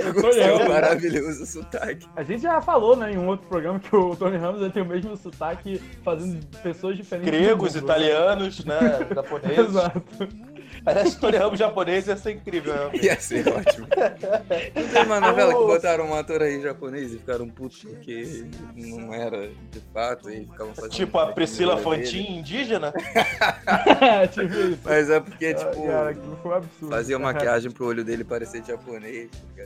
Eu 0.05 0.13
tô 0.13 0.33
seu 0.33 0.55
olhando. 0.55 0.69
maravilhoso 0.69 1.45
sotaque. 1.45 2.07
A 2.15 2.23
gente 2.23 2.41
já 2.41 2.61
falou, 2.61 2.95
né, 2.95 3.11
em 3.13 3.17
um 3.17 3.27
outro 3.27 3.47
programa 3.47 3.79
que 3.79 3.95
o 3.95 4.15
Tony 4.15 4.37
Ramos 4.37 4.71
tem 4.71 4.81
o 4.81 4.85
mesmo 4.85 5.15
sotaque 5.15 5.81
fazendo 6.03 6.45
pessoas 6.61 6.97
diferentes. 6.97 7.31
Gregos, 7.31 7.75
italianos, 7.75 8.63
né, 8.65 8.79
né? 8.81 9.07
japoneses. 9.13 9.59
Exato. 9.59 10.27
Parece 10.85 11.19
Tony 11.19 11.35
Ramos 11.37 11.57
japonês 11.59 12.07
ia 12.07 12.15
ser 12.15 12.33
incrível. 12.33 12.73
né? 12.75 12.91
Ia 13.01 13.19
ser 13.19 13.47
ótimo. 13.49 13.87
Não 14.75 14.87
tem 14.87 15.03
uma 15.03 15.19
novela 15.19 15.51
que 15.53 15.59
botaram 15.59 16.05
um 16.11 16.13
ator 16.13 16.43
aí 16.43 16.61
japonês 16.61 17.11
e 17.11 17.17
ficaram 17.17 17.49
putos 17.49 17.83
porque 17.83 18.45
não 18.75 19.11
era 19.13 19.47
de 19.71 19.79
fato 19.93 20.29
e 20.29 20.45
ficavam 20.45 20.73
fazendo. 20.75 20.91
Tipo 20.91 21.17
a 21.19 21.31
Priscila. 21.33 21.77
Fantin 21.77 22.37
indígena. 22.37 22.93
tipo 24.31 24.53
isso. 24.53 24.79
Mas 24.83 25.09
é 25.09 25.19
porque, 25.19 25.53
tipo, 25.53 25.87
Cara, 25.87 26.15
um 26.45 26.51
absurdo. 26.51 26.95
fazia 26.95 27.19
maquiagem 27.19 27.71
pro 27.71 27.87
olho 27.87 28.03
dele 28.03 28.23
parecer 28.23 28.63
japonês. 28.65 29.29
tá? 29.57 29.63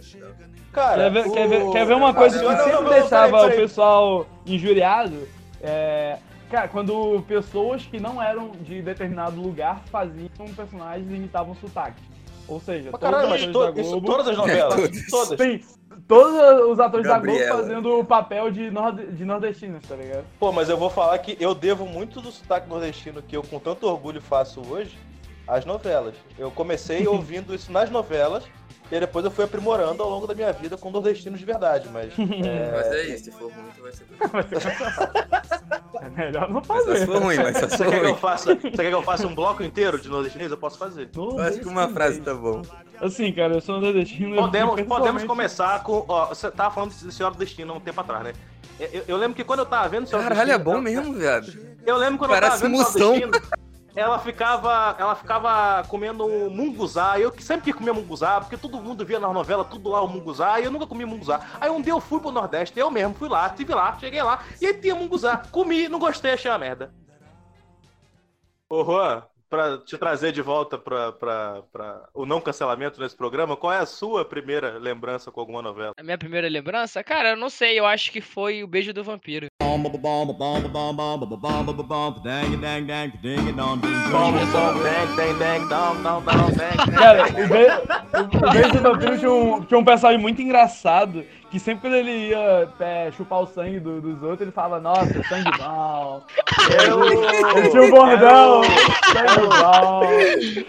Cara, 0.71 1.03
Quer 1.03 1.11
ver, 1.11 1.27
o- 1.27 1.31
quer 1.33 1.47
ver- 1.49 1.71
quer 1.71 1.85
ver 1.85 1.93
uma 1.95 2.13
coisa 2.13 2.39
que 2.39 2.45
Não, 2.45 2.51
não, 2.51 2.57
sempre 2.63 2.81
não, 2.83 2.89
deixava 2.89 3.27
peraí, 3.31 3.45
o 3.45 3.49
peraí. 3.49 3.59
pessoal 3.67 4.27
injuriado? 4.45 5.27
É, 5.61 6.17
cara, 6.49 6.67
quando 6.67 7.21
pessoas 7.27 7.85
que 7.85 7.99
não 7.99 8.21
eram 8.21 8.51
de 8.61 8.81
determinado 8.81 9.39
lugar 9.41 9.81
faziam 9.91 10.29
personagens 10.55 11.09
e 11.11 11.15
imitavam 11.15 11.55
sotaque. 11.55 12.01
Ou 12.47 12.59
seja, 12.59 12.89
Mas 12.91 12.99
todos 12.99 13.15
caralho, 13.15 13.27
atores 13.27 13.53
to- 13.53 13.71
da 13.73 13.81
isso, 13.81 14.01
todas 14.01 14.27
as 14.27 14.37
novelas. 14.37 14.75
Todas. 14.75 15.05
todas. 15.07 15.37
Tem 15.37 15.63
todos 16.07 16.67
os 16.71 16.79
atores 16.79 17.05
da 17.07 17.13
Gabriela. 17.13 17.45
Globo 17.47 17.61
fazendo 17.61 17.99
o 17.99 18.03
papel 18.03 18.49
de, 18.51 18.71
nord 18.71 19.05
de 19.11 19.23
nordestinos, 19.23 19.85
tá 19.87 19.95
ligado? 19.95 20.25
Pô, 20.39 20.51
mas 20.51 20.67
eu 20.67 20.75
vou 20.77 20.89
falar 20.89 21.17
que 21.19 21.37
eu 21.39 21.53
devo 21.53 21.85
muito 21.85 22.19
do 22.19 22.31
sotaque 22.31 22.67
nordestino 22.67 23.21
que 23.21 23.37
eu 23.37 23.43
com 23.43 23.59
tanto 23.59 23.85
orgulho 23.87 24.19
faço 24.19 24.61
hoje 24.67 24.97
às 25.47 25.63
novelas. 25.63 26.15
Eu 26.39 26.49
comecei 26.49 27.05
ouvindo 27.07 27.53
isso 27.53 27.71
nas 27.71 27.91
novelas 27.91 28.43
e 28.91 28.99
depois 28.99 29.23
eu 29.25 29.31
fui 29.31 29.45
aprimorando 29.45 30.01
ao 30.03 30.09
longo 30.09 30.25
da 30.27 30.33
minha 30.33 30.51
vida 30.51 30.77
com 30.77 30.89
nordestinos 30.89 31.39
de 31.39 31.45
verdade, 31.45 31.87
mas... 31.91 32.11
é, 32.17 32.71
Mas 32.71 32.87
é 32.87 33.03
isso, 33.15 33.25
se 33.25 33.31
for 33.31 33.51
muito 33.53 33.81
vai 33.81 33.91
ser. 33.91 34.05
É 36.01 36.09
melhor 36.09 36.47
não 36.49 36.61
Mas 36.65 36.67
fazer. 36.67 36.97
se 36.99 37.05
for 37.05 37.21
ruim, 37.21 37.35
mas 37.37 37.57
só 37.57 37.67
se 37.67 37.77
Você 37.77 37.83
for 37.83 37.91
quer, 37.91 37.99
que 37.99 38.05
eu 38.05 38.09
ruim. 38.11 38.19
faça, 38.21 38.55
você 38.55 38.71
quer 38.71 38.87
que 38.87 38.93
eu 38.93 39.03
faça 39.03 39.27
um 39.27 39.35
bloco 39.35 39.61
inteiro 39.63 39.99
de 39.99 40.07
nordestinês? 40.07 40.49
Eu 40.49 40.57
posso 40.57 40.77
fazer. 40.77 41.09
Eu 41.13 41.39
acho 41.41 41.59
que 41.59 41.67
uma 41.67 41.89
frase 41.89 42.21
tá 42.21 42.33
bom. 42.33 42.61
Assim, 43.01 43.31
cara, 43.33 43.55
eu 43.55 43.61
sou 43.61 43.81
nordestino. 43.81 44.33
Podemos, 44.35 44.75
pessoalmente- 44.75 44.87
podemos 44.87 45.23
começar 45.25 45.83
com. 45.83 46.05
Ó, 46.07 46.27
você 46.27 46.49
tava 46.51 46.73
falando 46.73 46.91
de 46.93 47.11
Senhora 47.13 47.35
do 47.35 47.39
Destino 47.39 47.73
há 47.73 47.75
um 47.75 47.79
tempo 47.81 47.99
atrás, 47.99 48.23
né? 48.23 48.33
Eu, 48.79 49.03
eu 49.09 49.17
lembro 49.17 49.35
que 49.35 49.43
quando 49.43 49.59
eu 49.59 49.65
tava 49.65 49.89
vendo 49.89 50.07
Senhora 50.07 50.25
do 50.25 50.29
Caralho, 50.29 50.51
é 50.51 50.57
Destino. 50.57 50.75
bom 50.75 50.81
mesmo, 50.81 51.13
viado. 51.13 51.47
Eu 51.85 51.97
lembro 51.97 52.17
quando 52.17 52.31
Parece 52.31 52.55
eu 52.55 52.59
tava 52.61 52.69
vendo 52.71 52.77
moção. 52.77 53.13
Senhora 53.15 53.27
do 53.27 53.31
Destino. 53.39 53.58
Ela 53.95 54.19
ficava, 54.19 54.95
ela 54.97 55.15
ficava 55.15 55.83
comendo 55.87 56.27
munguzá. 56.49 57.19
Eu 57.19 57.33
sempre 57.39 57.65
quis 57.65 57.75
comer 57.75 57.91
munguzá, 57.91 58.39
porque 58.39 58.57
todo 58.57 58.81
mundo 58.81 59.05
via 59.05 59.19
na 59.19 59.33
novela 59.33 59.65
tudo 59.65 59.89
lá 59.89 60.01
o 60.01 60.07
munguzá, 60.07 60.59
e 60.59 60.65
eu 60.65 60.71
nunca 60.71 60.87
comi 60.87 61.05
munguzá. 61.05 61.41
Aí 61.59 61.69
um 61.69 61.81
dia 61.81 61.93
eu 61.93 61.99
fui 61.99 62.19
pro 62.19 62.31
Nordeste, 62.31 62.79
eu 62.79 62.91
mesmo 62.91 63.15
fui 63.15 63.27
lá, 63.27 63.47
estive 63.47 63.73
lá, 63.73 63.97
cheguei 63.99 64.21
lá, 64.21 64.43
e 64.61 64.67
aí 64.67 64.73
tinha 64.73 64.95
munguzá. 64.95 65.37
Comi, 65.51 65.89
não 65.89 65.99
gostei, 65.99 66.33
achei 66.33 66.51
uma 66.51 66.57
merda. 66.57 66.93
Ô, 68.69 68.83
Juan, 68.83 69.23
pra 69.49 69.77
te 69.79 69.97
trazer 69.97 70.31
de 70.31 70.41
volta 70.41 70.77
pra 70.77 72.03
o 72.13 72.25
não 72.25 72.39
cancelamento 72.39 73.01
nesse 73.01 73.15
programa, 73.15 73.57
qual 73.57 73.73
é 73.73 73.79
a 73.79 73.85
sua 73.85 74.23
primeira 74.23 74.77
lembrança 74.77 75.31
com 75.31 75.39
alguma 75.39 75.61
novela? 75.61 75.93
A 75.97 76.03
minha 76.03 76.17
primeira 76.17 76.47
lembrança? 76.47 77.03
Cara, 77.03 77.31
eu 77.31 77.37
não 77.37 77.49
sei, 77.49 77.79
eu 77.79 77.85
acho 77.85 78.11
que 78.11 78.21
foi 78.21 78.63
o 78.63 78.67
beijo 78.67 78.93
do 78.93 79.03
vampiro. 79.03 79.47
Cara, 86.97 87.23
o, 87.23 87.47
Be 87.47 88.47
o 88.47 88.51
Beijo 88.51 88.71
do 88.73 88.81
Vampiro 88.81 89.17
tinha 89.17 89.31
um, 89.31 89.63
tinha 89.63 89.79
um 89.79 89.85
personagem 89.85 90.21
muito 90.21 90.41
engraçado, 90.41 91.23
que 91.49 91.59
sempre 91.59 91.81
quando 91.81 91.95
ele 91.95 92.11
ia 92.29 92.69
é, 92.79 93.11
chupar 93.11 93.39
o 93.41 93.47
sangue 93.47 93.79
do- 93.79 93.99
dos 94.01 94.21
outros, 94.21 94.41
ele 94.41 94.51
falava, 94.51 94.79
nossa, 94.79 95.23
sangue 95.23 95.49
bom. 95.57 96.23
Ele 96.69 97.69
tinha 97.69 97.81
um 97.83 97.89
bordão, 97.89 98.61
sangue 98.63 99.47
bom. 99.47 100.03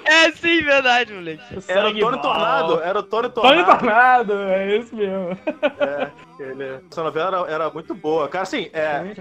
É 0.06 0.30
sim, 0.32 0.62
verdade, 0.62 1.12
moleque. 1.12 1.42
Era 1.50 1.58
o 1.58 1.62
sangue 1.90 2.00
Tony. 2.00 2.18
Tornado, 2.22 2.80
era 2.82 2.98
o 2.98 3.02
Tony 3.02 3.28
Tony 3.28 3.64
Tornado. 3.64 3.78
Tornado, 3.78 4.32
é 4.48 4.76
isso 4.78 4.94
mesmo. 4.96 5.36
Ele- 6.38 6.80
Essa 6.90 7.02
novela 7.02 7.40
era, 7.42 7.52
era 7.64 7.70
muito 7.70 7.94
boa. 7.94 8.28
Cara, 8.28 8.42
assim, 8.44 8.70
é, 8.72 8.80
é, 8.80 9.14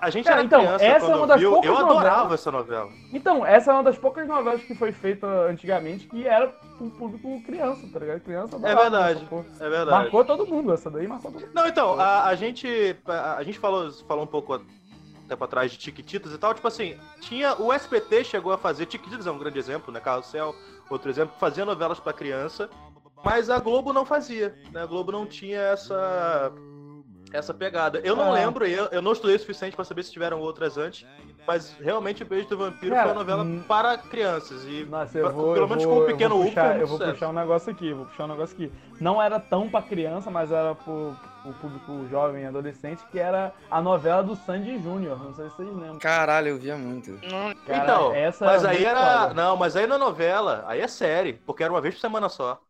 a 0.00 0.10
gente 0.10 0.24
Cara, 0.24 0.36
era 0.36 0.44
então, 0.46 0.60
criança 0.60 0.84
essa 0.84 1.06
é 1.12 1.14
uma 1.16 1.26
das 1.26 1.40
viu, 1.40 1.50
poucas 1.52 1.70
eu 1.70 1.76
adorava 1.76 2.16
novelas- 2.16 2.32
essa 2.40 2.50
novela. 2.52 2.90
Então, 3.12 3.44
essa 3.44 3.70
é 3.70 3.74
uma 3.74 3.82
das 3.82 3.98
poucas 3.98 4.26
novelas 4.26 4.62
que 4.62 4.74
foi 4.74 4.92
feita 4.92 5.26
antigamente 5.26 6.06
que 6.06 6.26
era 6.26 6.48
pro 6.78 6.90
público 6.90 7.42
criança, 7.44 7.86
tá 7.92 7.98
ligado? 7.98 8.20
Criança 8.20 8.54
É 8.56 8.58
adorava 8.58 8.80
verdade, 8.82 9.18
essa 9.20 9.26
porra. 9.26 9.44
é 9.60 9.68
verdade. 9.68 9.90
Marcou 9.90 10.24
todo 10.24 10.46
mundo, 10.46 10.72
essa 10.72 10.90
daí 10.90 11.06
marcou 11.06 11.30
todo 11.32 11.40
mundo. 11.42 11.50
Não, 11.54 11.66
então, 11.68 12.00
a, 12.00 12.24
a 12.26 12.34
gente 12.34 12.96
a, 13.06 13.36
a 13.36 13.42
gente 13.42 13.58
falou, 13.58 13.90
falou 14.08 14.24
um 14.24 14.28
pouco 14.28 14.60
tempo 15.28 15.42
atrás 15.44 15.70
de 15.70 15.78
Tiquititas 15.78 16.32
e 16.32 16.38
tal, 16.38 16.52
tipo 16.54 16.68
assim, 16.68 16.98
tinha 17.20 17.54
o 17.60 17.72
SBT 17.72 18.24
chegou 18.24 18.52
a 18.52 18.58
fazer, 18.58 18.86
Tiquititas 18.86 19.26
é 19.26 19.30
um 19.30 19.38
grande 19.38 19.58
exemplo, 19.58 19.92
né, 19.92 19.98
Carrossel, 20.00 20.54
outro 20.90 21.08
exemplo, 21.10 21.34
fazia 21.40 21.64
novelas 21.64 21.98
pra 21.98 22.12
criança, 22.12 22.68
mas 23.24 23.48
a 23.48 23.58
Globo 23.58 23.90
não 23.92 24.04
fazia, 24.04 24.54
né, 24.70 24.82
a 24.82 24.86
Globo 24.86 25.10
não 25.10 25.24
tinha 25.24 25.58
essa 25.58 26.52
essa 27.36 27.52
pegada. 27.54 28.00
Eu 28.00 28.16
não 28.16 28.30
Ah. 28.30 28.30
lembro, 28.30 28.66
eu, 28.66 28.86
eu 28.86 29.02
não 29.02 29.12
estudei 29.12 29.36
o 29.36 29.38
suficiente 29.38 29.76
pra 29.76 29.84
saber 29.84 30.02
se 30.04 30.12
tiveram 30.12 30.40
outras 30.40 30.76
antes, 30.78 31.06
mas 31.46 31.72
realmente 31.80 32.22
o 32.22 32.26
Beijo 32.26 32.48
do 32.48 32.58
Vampiro 32.58 32.94
Cara, 32.94 33.02
foi 33.02 33.12
uma 33.12 33.14
novela 33.14 33.44
hum. 33.44 33.62
para 33.66 33.98
crianças 33.98 34.64
e 34.64 34.88
Nossa, 34.88 35.18
eu 35.18 35.22
pra- 35.22 35.30
vou, 35.30 35.52
pelo 35.52 35.64
eu 35.64 35.68
menos 35.68 35.84
vou, 35.84 35.94
com 35.96 35.98
o 36.00 36.02
eu 36.02 36.06
pequeno 36.06 36.36
puxar, 36.40 36.76
um 36.76 36.80
eu 36.80 36.86
vou 36.86 36.98
sucesso. 36.98 37.12
puxar 37.12 37.28
um 37.28 37.32
negócio 37.32 37.72
aqui, 37.72 37.92
vou 37.92 38.06
puxar 38.06 38.24
um 38.24 38.28
negócio 38.28 38.54
aqui. 38.54 38.72
Não 39.00 39.20
era 39.20 39.40
tão 39.40 39.68
pra 39.70 39.82
criança, 39.82 40.30
mas 40.30 40.50
era 40.52 40.74
pro, 40.74 41.16
pro 41.42 41.52
público 41.54 42.06
jovem 42.08 42.42
e 42.44 42.46
adolescente, 42.46 43.04
que 43.10 43.18
era 43.18 43.52
a 43.70 43.80
novela 43.82 44.22
do 44.22 44.36
Sandy 44.36 44.78
Júnior. 44.82 45.18
Não 45.22 45.34
sei 45.34 45.48
se 45.50 45.56
vocês 45.56 45.68
lembram. 45.68 45.98
Caralho, 45.98 46.48
eu 46.48 46.58
via 46.58 46.76
muito. 46.76 47.18
Cara, 47.66 47.84
então, 47.84 48.12
essa 48.14 48.46
mas 48.46 48.64
é 48.64 48.68
aí 48.68 48.84
era. 48.84 49.00
foda. 49.00 49.34
Não, 49.34 49.56
mas 49.56 49.76
aí 49.76 49.86
na 49.86 49.98
novela, 49.98 50.64
aí 50.66 50.80
é 50.80 50.88
série, 50.88 51.34
porque 51.34 51.62
era 51.62 51.72
uma 51.72 51.80
vez 51.80 51.94
por 51.94 52.00
semana 52.00 52.28
só. 52.28 52.60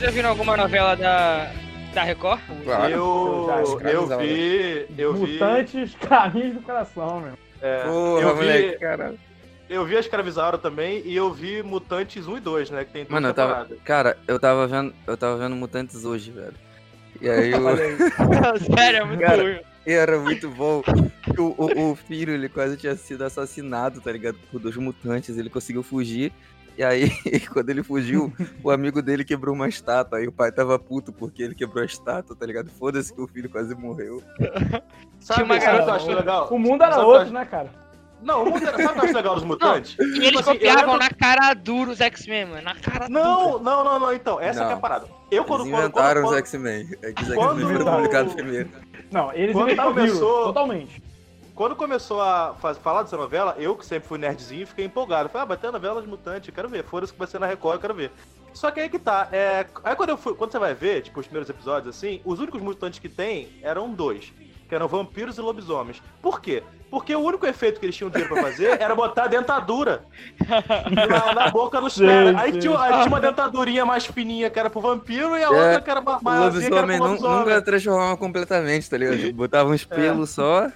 Vocês 0.00 0.12
já 0.12 0.16
viram 0.16 0.30
alguma 0.30 0.56
novela 0.56 0.94
da, 0.94 1.52
da 1.92 2.02
Record? 2.04 2.40
Claro. 2.64 2.90
Eu, 2.90 3.80
eu 3.84 4.18
vi. 4.18 4.86
Eu 4.96 5.12
vi. 5.12 5.32
Mutantes 5.34 5.94
Caminhos 5.96 6.54
do 6.54 6.62
Coração, 6.62 7.20
meu. 7.20 7.34
é, 7.60 7.82
Porra, 7.82 8.22
eu 8.22 8.34
vi, 8.34 8.40
moleque, 8.40 8.78
caralho. 8.78 9.18
eu 9.68 9.84
vi 9.84 9.98
a 9.98 10.00
Escravizaura 10.00 10.56
também 10.56 11.02
e 11.04 11.14
eu 11.14 11.30
vi 11.30 11.62
Mutantes 11.62 12.26
1 12.26 12.38
e 12.38 12.40
2, 12.40 12.70
né? 12.70 12.84
Que 12.86 12.92
tem 12.92 13.02
duas 13.02 13.12
Mano, 13.12 13.28
eu 13.28 13.34
tava. 13.34 13.68
Cara, 13.84 14.16
eu 14.26 14.40
tava 14.40 14.66
vendo. 14.66 14.94
Eu 15.06 15.18
tava 15.18 15.36
vendo 15.36 15.54
Mutantes 15.54 16.02
hoje, 16.02 16.30
velho. 16.30 16.54
E 17.20 17.28
aí 17.28 17.50
eu. 17.50 17.60
Sério, 18.74 19.00
é 19.00 19.04
muito 19.04 19.20
Cara, 19.20 19.42
ruim. 19.42 19.60
E 19.86 19.92
era 19.92 20.18
muito 20.18 20.48
bom. 20.48 20.82
O, 21.38 21.42
o, 21.42 21.90
o 21.90 21.94
filho, 21.94 22.32
ele 22.32 22.48
quase 22.48 22.78
tinha 22.78 22.96
sido 22.96 23.22
assassinado, 23.22 24.00
tá 24.00 24.10
ligado? 24.10 24.38
Por 24.50 24.60
dois 24.60 24.78
mutantes. 24.78 25.36
Ele 25.36 25.50
conseguiu 25.50 25.82
fugir. 25.82 26.32
E 26.78 26.82
aí, 26.84 27.10
quando 27.52 27.68
ele 27.70 27.82
fugiu, 27.82 28.32
o 28.62 28.70
amigo 28.70 29.02
dele 29.02 29.24
quebrou 29.24 29.54
uma 29.54 29.68
estátua. 29.68 30.18
Aí 30.18 30.26
o 30.26 30.32
pai 30.32 30.50
tava 30.50 30.78
puto 30.78 31.12
porque 31.12 31.42
ele 31.42 31.54
quebrou 31.54 31.82
a 31.82 31.86
estátua, 31.86 32.34
tá 32.34 32.46
ligado? 32.46 32.70
Foda-se 32.70 33.12
que 33.12 33.20
o 33.20 33.26
filho 33.28 33.50
quase 33.50 33.74
morreu. 33.74 34.22
Sabe, 35.20 35.42
uma 35.42 35.54
sabe 35.54 35.58
o 35.58 35.58
que 35.60 35.66
eu 35.66 35.72
garota- 35.72 35.92
achei 35.92 36.14
legal? 36.14 36.48
O 36.50 36.58
mundo 36.58 36.82
era 36.82 36.98
o 36.98 37.06
outro, 37.06 37.30
né, 37.32 37.44
cara? 37.44 37.68
Não, 38.22 38.42
o 38.44 38.50
mutante, 38.50 38.82
sabe 38.82 38.88
o 38.88 38.92
que 38.92 38.98
eu 38.98 39.04
acho 39.04 39.14
legal 39.14 39.34
dos 39.34 39.44
mutantes? 39.44 39.96
E 39.98 40.02
eles 40.02 40.26
Tipo 40.28 40.38
assim, 40.40 40.52
copiavam 40.52 40.92
lembro- 40.94 40.98
na 40.98 41.10
cara 41.10 41.54
dura 41.54 41.90
os 41.90 42.00
X-Men, 42.00 42.46
mano. 42.46 42.62
Na 42.62 42.74
cara 42.74 43.08
Não, 43.08 43.52
dura. 43.52 43.62
não, 43.64 43.84
não, 43.84 43.98
não, 44.00 44.12
então, 44.14 44.38
essa 44.40 44.60
Não. 44.60 44.66
que 44.68 44.72
é 44.72 44.76
a 44.76 44.80
parada. 44.80 45.06
Eu 45.30 45.44
quando... 45.44 45.60
Eles 45.62 45.72
quando- 45.72 45.82
inventaram 45.84 46.22
quando- 46.22 46.32
os 46.32 46.38
X-Men. 46.38 46.88
É 47.02 47.12
que 47.12 47.22
os 47.22 47.34
quando- 47.34 47.60
X-Men 47.60 47.78
foram 47.78 47.92
publicados 47.96 48.34
primeiro. 48.34 48.70
Não, 49.10 49.32
eles 49.32 49.52
Quando 49.54 49.66
inventaram 49.68 49.94
começou- 49.94 50.18
começou... 50.20 50.44
totalmente. 50.46 51.02
Quando 51.54 51.76
começou 51.76 52.20
a 52.22 52.54
falar 52.82 53.02
dessa 53.02 53.16
novela, 53.16 53.54
eu 53.58 53.76
que 53.76 53.84
sempre 53.84 54.08
fui 54.08 54.18
nerdzinho, 54.18 54.66
fiquei 54.66 54.84
empolgado. 54.84 55.28
Falei, 55.28 55.42
ah, 55.42 55.48
vai 55.48 55.56
ter 55.56 55.66
a 55.68 55.72
novela 55.72 56.00
de 56.00 56.08
mutante, 56.08 56.50
quero 56.52 56.68
ver. 56.68 56.84
Foda-se 56.84 57.12
que 57.12 57.18
vai 57.18 57.28
ser 57.28 57.38
na 57.38 57.46
Record, 57.46 57.74
eu 57.76 57.80
quero 57.80 57.94
ver. 57.94 58.10
Só 58.52 58.70
que 58.70 58.80
aí 58.80 58.88
que 58.88 58.98
tá, 58.98 59.28
é... 59.30 59.64
Aí 59.84 59.94
quando, 59.94 60.08
eu 60.10 60.16
fui, 60.16 60.34
quando 60.34 60.50
você 60.50 60.58
vai 60.58 60.74
ver, 60.74 61.02
tipo, 61.02 61.20
os 61.20 61.26
primeiros 61.26 61.48
episódios, 61.48 61.94
assim, 61.94 62.20
os 62.24 62.40
únicos 62.40 62.60
mutantes 62.60 62.98
que 62.98 63.08
tem 63.08 63.48
eram 63.62 63.90
dois. 63.90 64.32
Que 64.68 64.74
eram 64.74 64.88
vampiros 64.88 65.36
e 65.36 65.40
lobisomens. 65.40 66.00
Por 66.22 66.40
quê? 66.40 66.62
Porque 66.90 67.14
o 67.14 67.20
único 67.20 67.44
efeito 67.46 67.78
que 67.78 67.86
eles 67.86 67.96
tinham 67.96 68.10
dinheiro 68.10 68.32
pra 68.32 68.42
fazer 68.42 68.80
era 68.80 68.94
botar 68.94 69.26
dentadura 69.28 70.02
na, 71.08 71.34
na 71.34 71.50
boca 71.50 71.80
dos 71.80 71.96
caras. 71.98 72.36
Aí, 72.36 72.52
tinha, 72.58 72.78
aí 72.80 72.92
tinha 72.94 73.06
uma 73.06 73.20
dentadurinha 73.20 73.84
mais 73.84 74.06
fininha 74.06 74.48
que 74.50 74.58
era 74.58 74.70
pro 74.70 74.80
vampiro 74.80 75.36
e 75.36 75.42
a 75.44 75.46
É, 75.46 75.48
outra 75.48 75.80
que 75.80 75.90
era 75.90 76.00
ma- 76.00 76.18
O 76.18 76.24
maiorzinha 76.24 76.68
que 76.70 76.74
era 76.76 76.80
lobisomem 76.86 76.98
pro 76.98 77.26
lobisomem. 77.28 77.38
nunca 77.54 77.62
transformava 77.62 78.16
completamente, 78.16 78.88
tá 78.90 78.96
ligado? 78.96 79.32
Botava 79.32 79.70
uns 79.70 79.84
pelos 79.84 80.30
só. 80.30 80.68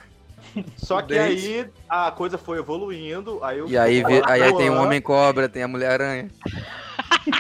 Só 0.77 1.03
que 1.03 1.17
aí 1.19 1.67
a 1.89 2.11
coisa 2.11 2.37
foi 2.39 2.59
evoluindo. 2.59 3.43
Aí, 3.43 3.59
eu- 3.59 3.69
E 3.69 3.77
aí, 3.77 4.03
vê- 4.03 4.23
aí, 4.27 4.43
aí 4.43 4.57
tem 4.57 4.71
o 4.71 4.81
Homem-Cobra, 4.81 5.49
tem 5.49 5.63
a 5.63 5.69
Mulher-Aranha. 5.69 6.29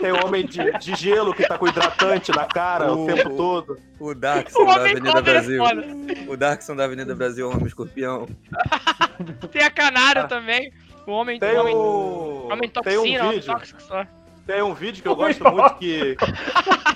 Tem 0.01 0.11
o 0.13 0.25
homem 0.27 0.47
de, 0.47 0.59
de 0.79 0.95
gelo 0.95 1.35
que 1.35 1.47
tá 1.47 1.59
com 1.59 1.69
hidratante 1.69 2.31
na 2.33 2.47
cara 2.47 2.91
o, 2.91 3.05
O- 3.05 3.07
tempo 3.07 3.37
todo. 3.37 3.79
O 4.01 4.15
Darkson 4.15 4.61
O 4.63 4.65
da 4.65 4.73
Homem 4.81 4.93
Avenida 4.93 5.19
é 5.19 5.23
Brasil. 5.23 5.63
O 6.27 6.37
Darkson 6.39 6.75
da 6.77 6.85
Avenida 6.85 7.15
Brasil, 7.15 7.47
o 7.47 7.51
Homem 7.53 7.67
Escorpião. 7.67 8.27
Tem 9.53 9.63
a 9.63 9.71
Canário 9.71 10.27
também. 10.27 10.73
O 11.07 11.11
homem, 11.13 11.39
Tem 11.39 11.55
o 11.59 11.61
homem, 11.61 11.75
o. 11.77 12.47
homem 12.51 12.61
Tem 12.61 12.71
toxina, 12.71 13.25
um 13.25 13.27
homem 13.27 13.41
vídeo. 13.41 13.53
tóxico 13.53 13.83
só. 13.83 14.07
Tem 14.47 14.63
um 14.63 14.75
vídeo 14.75 15.03
que 15.03 15.09
eu 15.09 15.13
Homem 15.13 15.35
gosto 15.35 15.45
muito 15.51 15.75
que. 15.77 16.17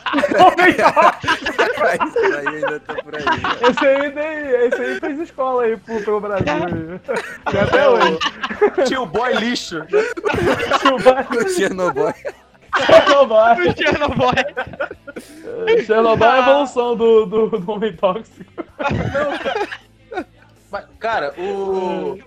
Isso 2.06 2.18
aí 2.18 2.48
ainda 2.48 2.80
tá 2.80 2.94
por 2.94 3.14
aí. 3.14 3.24
Esse 3.70 3.86
aí, 3.86 4.10
tem, 4.10 4.66
esse 4.66 4.82
aí 4.82 5.00
fez 5.00 5.20
escola 5.20 5.62
aí 5.64 5.76
pro, 5.76 6.02
pro 6.02 6.20
Brasil. 6.20 7.00
E 7.52 7.58
até 7.58 7.88
hoje. 7.88 8.18
Tinha 8.86 9.00
o 9.00 9.06
boy 9.06 9.32
lixo. 9.34 9.80
O 9.80 11.48
Chernobyl. 11.48 12.14
Chernobyl. 12.86 13.70
O 13.70 13.76
Chernobyl. 13.76 14.32
Chernobyl 15.86 16.26
é 16.26 16.30
a 16.30 16.38
evolução 16.38 16.96
do, 16.96 17.26
do, 17.26 17.48
do 17.48 17.70
homem 17.70 17.96
tóxico. 17.96 18.44
Mas, 20.70 20.84
cara, 20.98 21.32
o. 21.38 22.18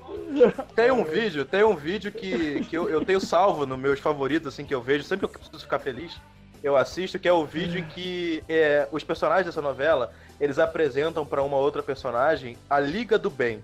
Tem 0.76 0.92
um 0.92 1.04
vídeo, 1.04 1.46
tem 1.46 1.64
um 1.64 1.76
vídeo 1.76 2.12
que, 2.12 2.66
que 2.66 2.78
eu, 2.78 2.90
eu 2.90 3.04
tenho 3.04 3.20
salvo 3.20 3.66
nos 3.66 3.78
meus 3.78 4.00
favoritos, 4.00 4.48
assim, 4.48 4.66
que 4.66 4.74
eu 4.74 4.82
vejo, 4.82 5.04
sempre 5.04 5.28
que 5.28 5.36
eu 5.36 5.40
preciso 5.40 5.64
ficar 5.64 5.80
feliz, 5.80 6.20
eu 6.64 6.78
assisto, 6.78 7.18
que 7.18 7.28
é 7.28 7.34
o 7.34 7.46
vídeo 7.46 7.80
em 7.80 7.84
que 7.84 8.44
é, 8.48 8.88
os 8.92 9.04
personagens 9.04 9.48
dessa 9.48 9.62
novela, 9.62 10.14
eles 10.40 10.60
apresentam 10.60 11.26
pra 11.26 11.42
uma 11.42 11.58
outra 11.58 11.82
personagem 11.82 12.58
a 12.70 12.80
Liga 12.80 13.18
do 13.18 13.30
Bem. 13.30 13.64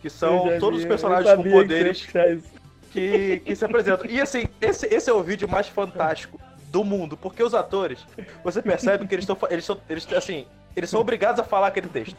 Que 0.00 0.08
são 0.08 0.48
já 0.48 0.58
todos 0.58 0.78
vi, 0.78 0.84
os 0.84 0.88
personagens 0.88 1.34
com 1.36 1.42
que 1.42 1.50
poderes 1.50 1.98
isso. 1.98 2.50
que, 2.90 3.40
que 3.40 3.54
se 3.54 3.64
apresentam. 3.64 4.10
E 4.10 4.18
assim, 4.18 4.48
esse, 4.60 4.86
esse 4.86 5.10
é 5.10 5.12
o 5.12 5.22
vídeo 5.22 5.46
mais 5.46 5.68
fantástico 5.68 6.40
do 6.70 6.82
mundo, 6.82 7.16
porque 7.16 7.42
os 7.42 7.54
atores, 7.54 8.06
você 8.42 8.62
percebe 8.62 9.06
que 9.06 9.14
eles 9.14 9.24
estão, 9.28 9.36
eles 9.50 9.64
são, 9.64 9.78
eles, 9.90 10.10
assim, 10.12 10.46
eles 10.74 10.88
são 10.88 11.00
obrigados 11.00 11.40
a 11.40 11.44
falar 11.44 11.66
aquele 11.66 11.88
texto. 11.88 12.16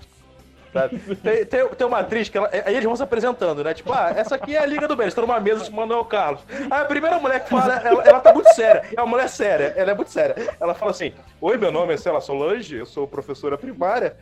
Sabe? 0.73 0.99
Tem, 1.17 1.45
tem, 1.45 1.67
tem 1.67 1.87
uma 1.87 1.99
atriz 1.99 2.29
que 2.29 2.37
ela, 2.37 2.49
aí 2.51 2.73
eles 2.73 2.85
vão 2.85 2.95
se 2.95 3.03
apresentando, 3.03 3.63
né? 3.63 3.73
Tipo, 3.73 3.91
ah, 3.91 4.13
essa 4.15 4.35
aqui 4.35 4.55
é 4.55 4.59
a 4.59 4.65
Liga 4.65 4.87
do 4.87 4.95
Bem, 4.95 5.03
eles 5.03 5.11
estão 5.11 5.27
numa 5.27 5.39
mesa 5.39 5.65
chamando 5.65 5.89
Manuel 5.89 6.05
Carlos. 6.05 6.41
Aí 6.49 6.81
a 6.81 6.85
primeira 6.85 7.19
mulher 7.19 7.43
que 7.43 7.49
fala, 7.49 7.75
ela, 7.75 8.03
ela 8.03 8.19
tá 8.19 8.33
muito 8.33 8.53
séria, 8.53 8.83
é 8.95 9.01
uma 9.01 9.07
mulher 9.07 9.27
séria, 9.27 9.73
ela 9.75 9.91
é 9.91 9.93
muito 9.93 10.11
séria. 10.11 10.35
Ela 10.59 10.73
fala 10.73 10.91
assim: 10.91 11.13
Oi, 11.41 11.57
meu 11.57 11.71
nome 11.71 11.93
é 11.93 11.97
Cela 11.97 12.21
Solange, 12.21 12.77
eu 12.77 12.85
sou 12.85 13.07
professora 13.07 13.57
primária. 13.57 14.15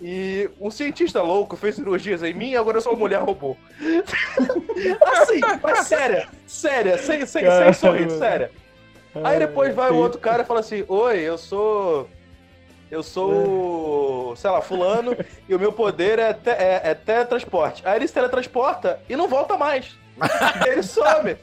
E 0.00 0.50
um 0.60 0.70
cientista 0.70 1.22
louco 1.22 1.56
fez 1.56 1.76
cirurgias 1.76 2.24
em 2.24 2.34
mim 2.34 2.50
e 2.50 2.56
agora 2.56 2.78
eu 2.78 2.80
sou 2.80 2.92
uma 2.92 2.98
mulher 2.98 3.20
robô. 3.20 3.56
assim, 5.12 5.40
mas 5.62 5.86
séria, 5.86 6.28
séria, 6.46 6.98
sem, 6.98 7.24
sem, 7.24 7.44
sem 7.48 7.72
sorrir, 7.72 8.10
séria. 8.10 8.50
Aí 9.22 9.38
depois 9.38 9.74
vai 9.74 9.90
o 9.90 9.96
outro 9.96 10.18
cara 10.18 10.42
e 10.42 10.46
fala 10.46 10.60
assim: 10.60 10.84
Oi, 10.88 11.20
eu 11.20 11.38
sou. 11.38 12.08
Eu 12.92 13.02
sou, 13.02 14.36
sei 14.36 14.50
lá, 14.50 14.60
fulano, 14.60 15.16
e 15.48 15.54
o 15.54 15.58
meu 15.58 15.72
poder 15.72 16.18
é, 16.18 16.34
te, 16.34 16.50
é, 16.50 16.82
é 16.84 16.94
teletransporte. 16.94 17.82
Aí 17.86 17.96
ele 17.96 18.06
se 18.06 18.12
teletransporta 18.12 19.00
e 19.08 19.16
não 19.16 19.26
volta 19.28 19.56
mais. 19.56 19.96
Ele 20.68 20.82
some. 20.82 21.34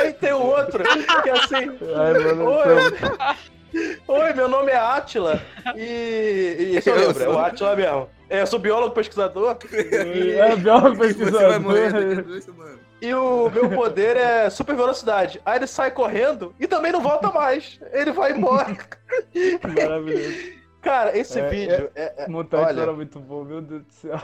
Aí 0.00 0.12
tem 0.12 0.32
o 0.32 0.40
outro, 0.42 0.84
que 1.24 1.28
é 1.28 1.32
assim. 1.32 1.76
Ai, 1.96 2.12
mano, 2.22 2.44
Oi, 2.50 3.98
Oi, 4.06 4.32
meu 4.32 4.48
nome 4.48 4.70
é 4.70 4.76
Atila. 4.76 5.42
E. 5.74 6.56
E 6.60 6.76
isso 6.78 6.88
eu 6.88 6.94
Eu 6.96 7.08
lembro, 7.08 7.24
é 7.24 7.28
o 7.28 7.32
sou- 7.32 7.40
Atila 7.44 7.76
mesmo. 7.76 8.08
É, 8.30 8.42
eu 8.42 8.46
sou 8.46 8.60
biólogo 8.60 8.94
pesquisador. 8.94 9.56
É 9.72 10.54
biólogo 10.56 10.96
Você 10.96 11.24
vai 11.30 11.58
morrer 11.58 11.92
daqui 11.92 11.96
a 11.96 12.06
pesquisador. 12.06 12.22
duas 12.24 12.44
semanas. 12.44 12.78
E 13.00 13.12
o 13.12 13.50
meu 13.50 13.68
poder 13.70 14.16
é 14.16 14.48
super 14.48 14.74
velocidade. 14.74 15.40
Aí 15.44 15.58
ele 15.58 15.66
sai 15.66 15.90
correndo 15.90 16.54
e 16.58 16.66
também 16.66 16.90
não 16.92 17.00
volta 17.02 17.30
mais. 17.30 17.78
Ele 17.92 18.10
vai 18.12 18.32
embora. 18.32 18.74
Maravilhoso. 19.76 20.56
Cara, 20.80 21.16
esse 21.18 21.40
É, 21.40 21.48
vídeo 21.48 21.90
é. 21.94 22.24
é- 22.24 22.28
Mutante 22.28 22.64
olha, 22.68 22.80
era 22.82 22.92
muito 22.92 23.18
bom, 23.18 23.44
meu 23.44 23.60
Deus 23.60 23.82
do 23.82 23.92
céu. 23.92 24.18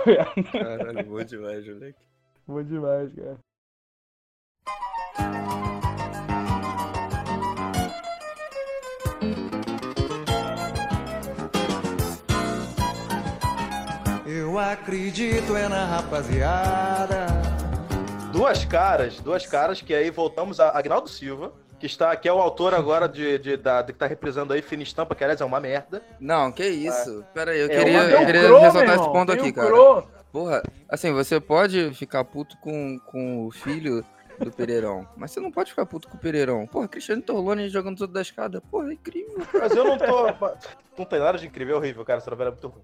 Caralho, 0.53 1.05
bom 1.05 1.23
demais, 1.25 1.67
moleque. 1.67 1.99
Bom 2.47 2.63
demais, 2.63 3.11
cara. 3.15 3.37
Eu 14.27 14.59
acredito 14.59 15.57
é 15.57 15.69
na 15.69 15.85
rapaziada. 15.85 17.42
Duas 18.43 18.65
caras, 18.65 19.21
duas 19.21 19.47
caras 19.47 19.81
que 19.81 19.95
aí 19.95 20.11
voltamos 20.11 20.59
a 20.59 20.77
Agnaldo 20.77 21.09
Silva, 21.09 21.53
que 21.79 21.87
está 21.87 22.17
que 22.17 22.29
é 22.29 22.33
o 22.33 22.41
autor 22.41 22.75
agora 22.75 23.09
de, 23.09 23.39
de, 23.39 23.57
da, 23.57 23.83
de 23.83 23.93
que 23.93 23.99
tá 24.01 24.07
reprisando 24.07 24.53
aí 24.53 24.61
Fina 24.61 24.83
Estampa, 24.83 25.15
que 25.15 25.23
aliás 25.23 25.41
é 25.41 25.45
uma 25.45 25.61
merda. 25.61 26.03
Não, 26.19 26.51
que 26.51 26.67
isso. 26.67 27.25
Pera 27.33 27.53
aí, 27.53 27.61
eu 27.61 27.67
É, 27.67 27.69
queria, 27.69 27.99
eu 28.03 28.27
queria 28.27 28.59
ressaltar 28.59 28.97
esse 28.97 29.13
ponto 29.13 29.31
aqui, 29.31 29.53
cara. 29.53 29.69
Crow. 29.69 30.09
Porra, 30.33 30.61
assim, 30.89 31.13
você 31.13 31.39
pode 31.39 31.95
ficar 31.95 32.25
puto 32.25 32.57
com, 32.59 32.99
com 33.07 33.47
o 33.47 33.53
filho 33.53 34.05
do 34.41 34.51
Pereirão, 34.51 35.07
mas 35.17 35.31
você 35.31 35.39
não 35.39 35.53
pode 35.53 35.71
ficar 35.71 35.87
puto 35.87 36.09
com 36.09 36.17
o 36.17 36.21
Pereirão. 36.21 36.67
Porra, 36.67 36.89
Cristiano 36.89 37.23
Torlone 37.23 37.69
jogando 37.69 37.99
tudo 37.99 38.13
da 38.13 38.23
escada. 38.23 38.61
Porra, 38.61 38.91
é 38.91 38.95
incrível. 38.95 39.39
Mas 39.55 39.71
eu 39.77 39.85
não 39.85 39.97
tô. 39.97 40.57
não 40.99 41.05
tem 41.05 41.21
nada 41.21 41.39
de 41.39 41.47
incrível, 41.47 41.77
é 41.77 41.79
horrível, 41.79 42.05
cara. 42.05 42.19
Essa 42.19 42.31
novela 42.31 42.51
é 42.51 42.53
muito 42.53 42.67
ruim. 42.67 42.83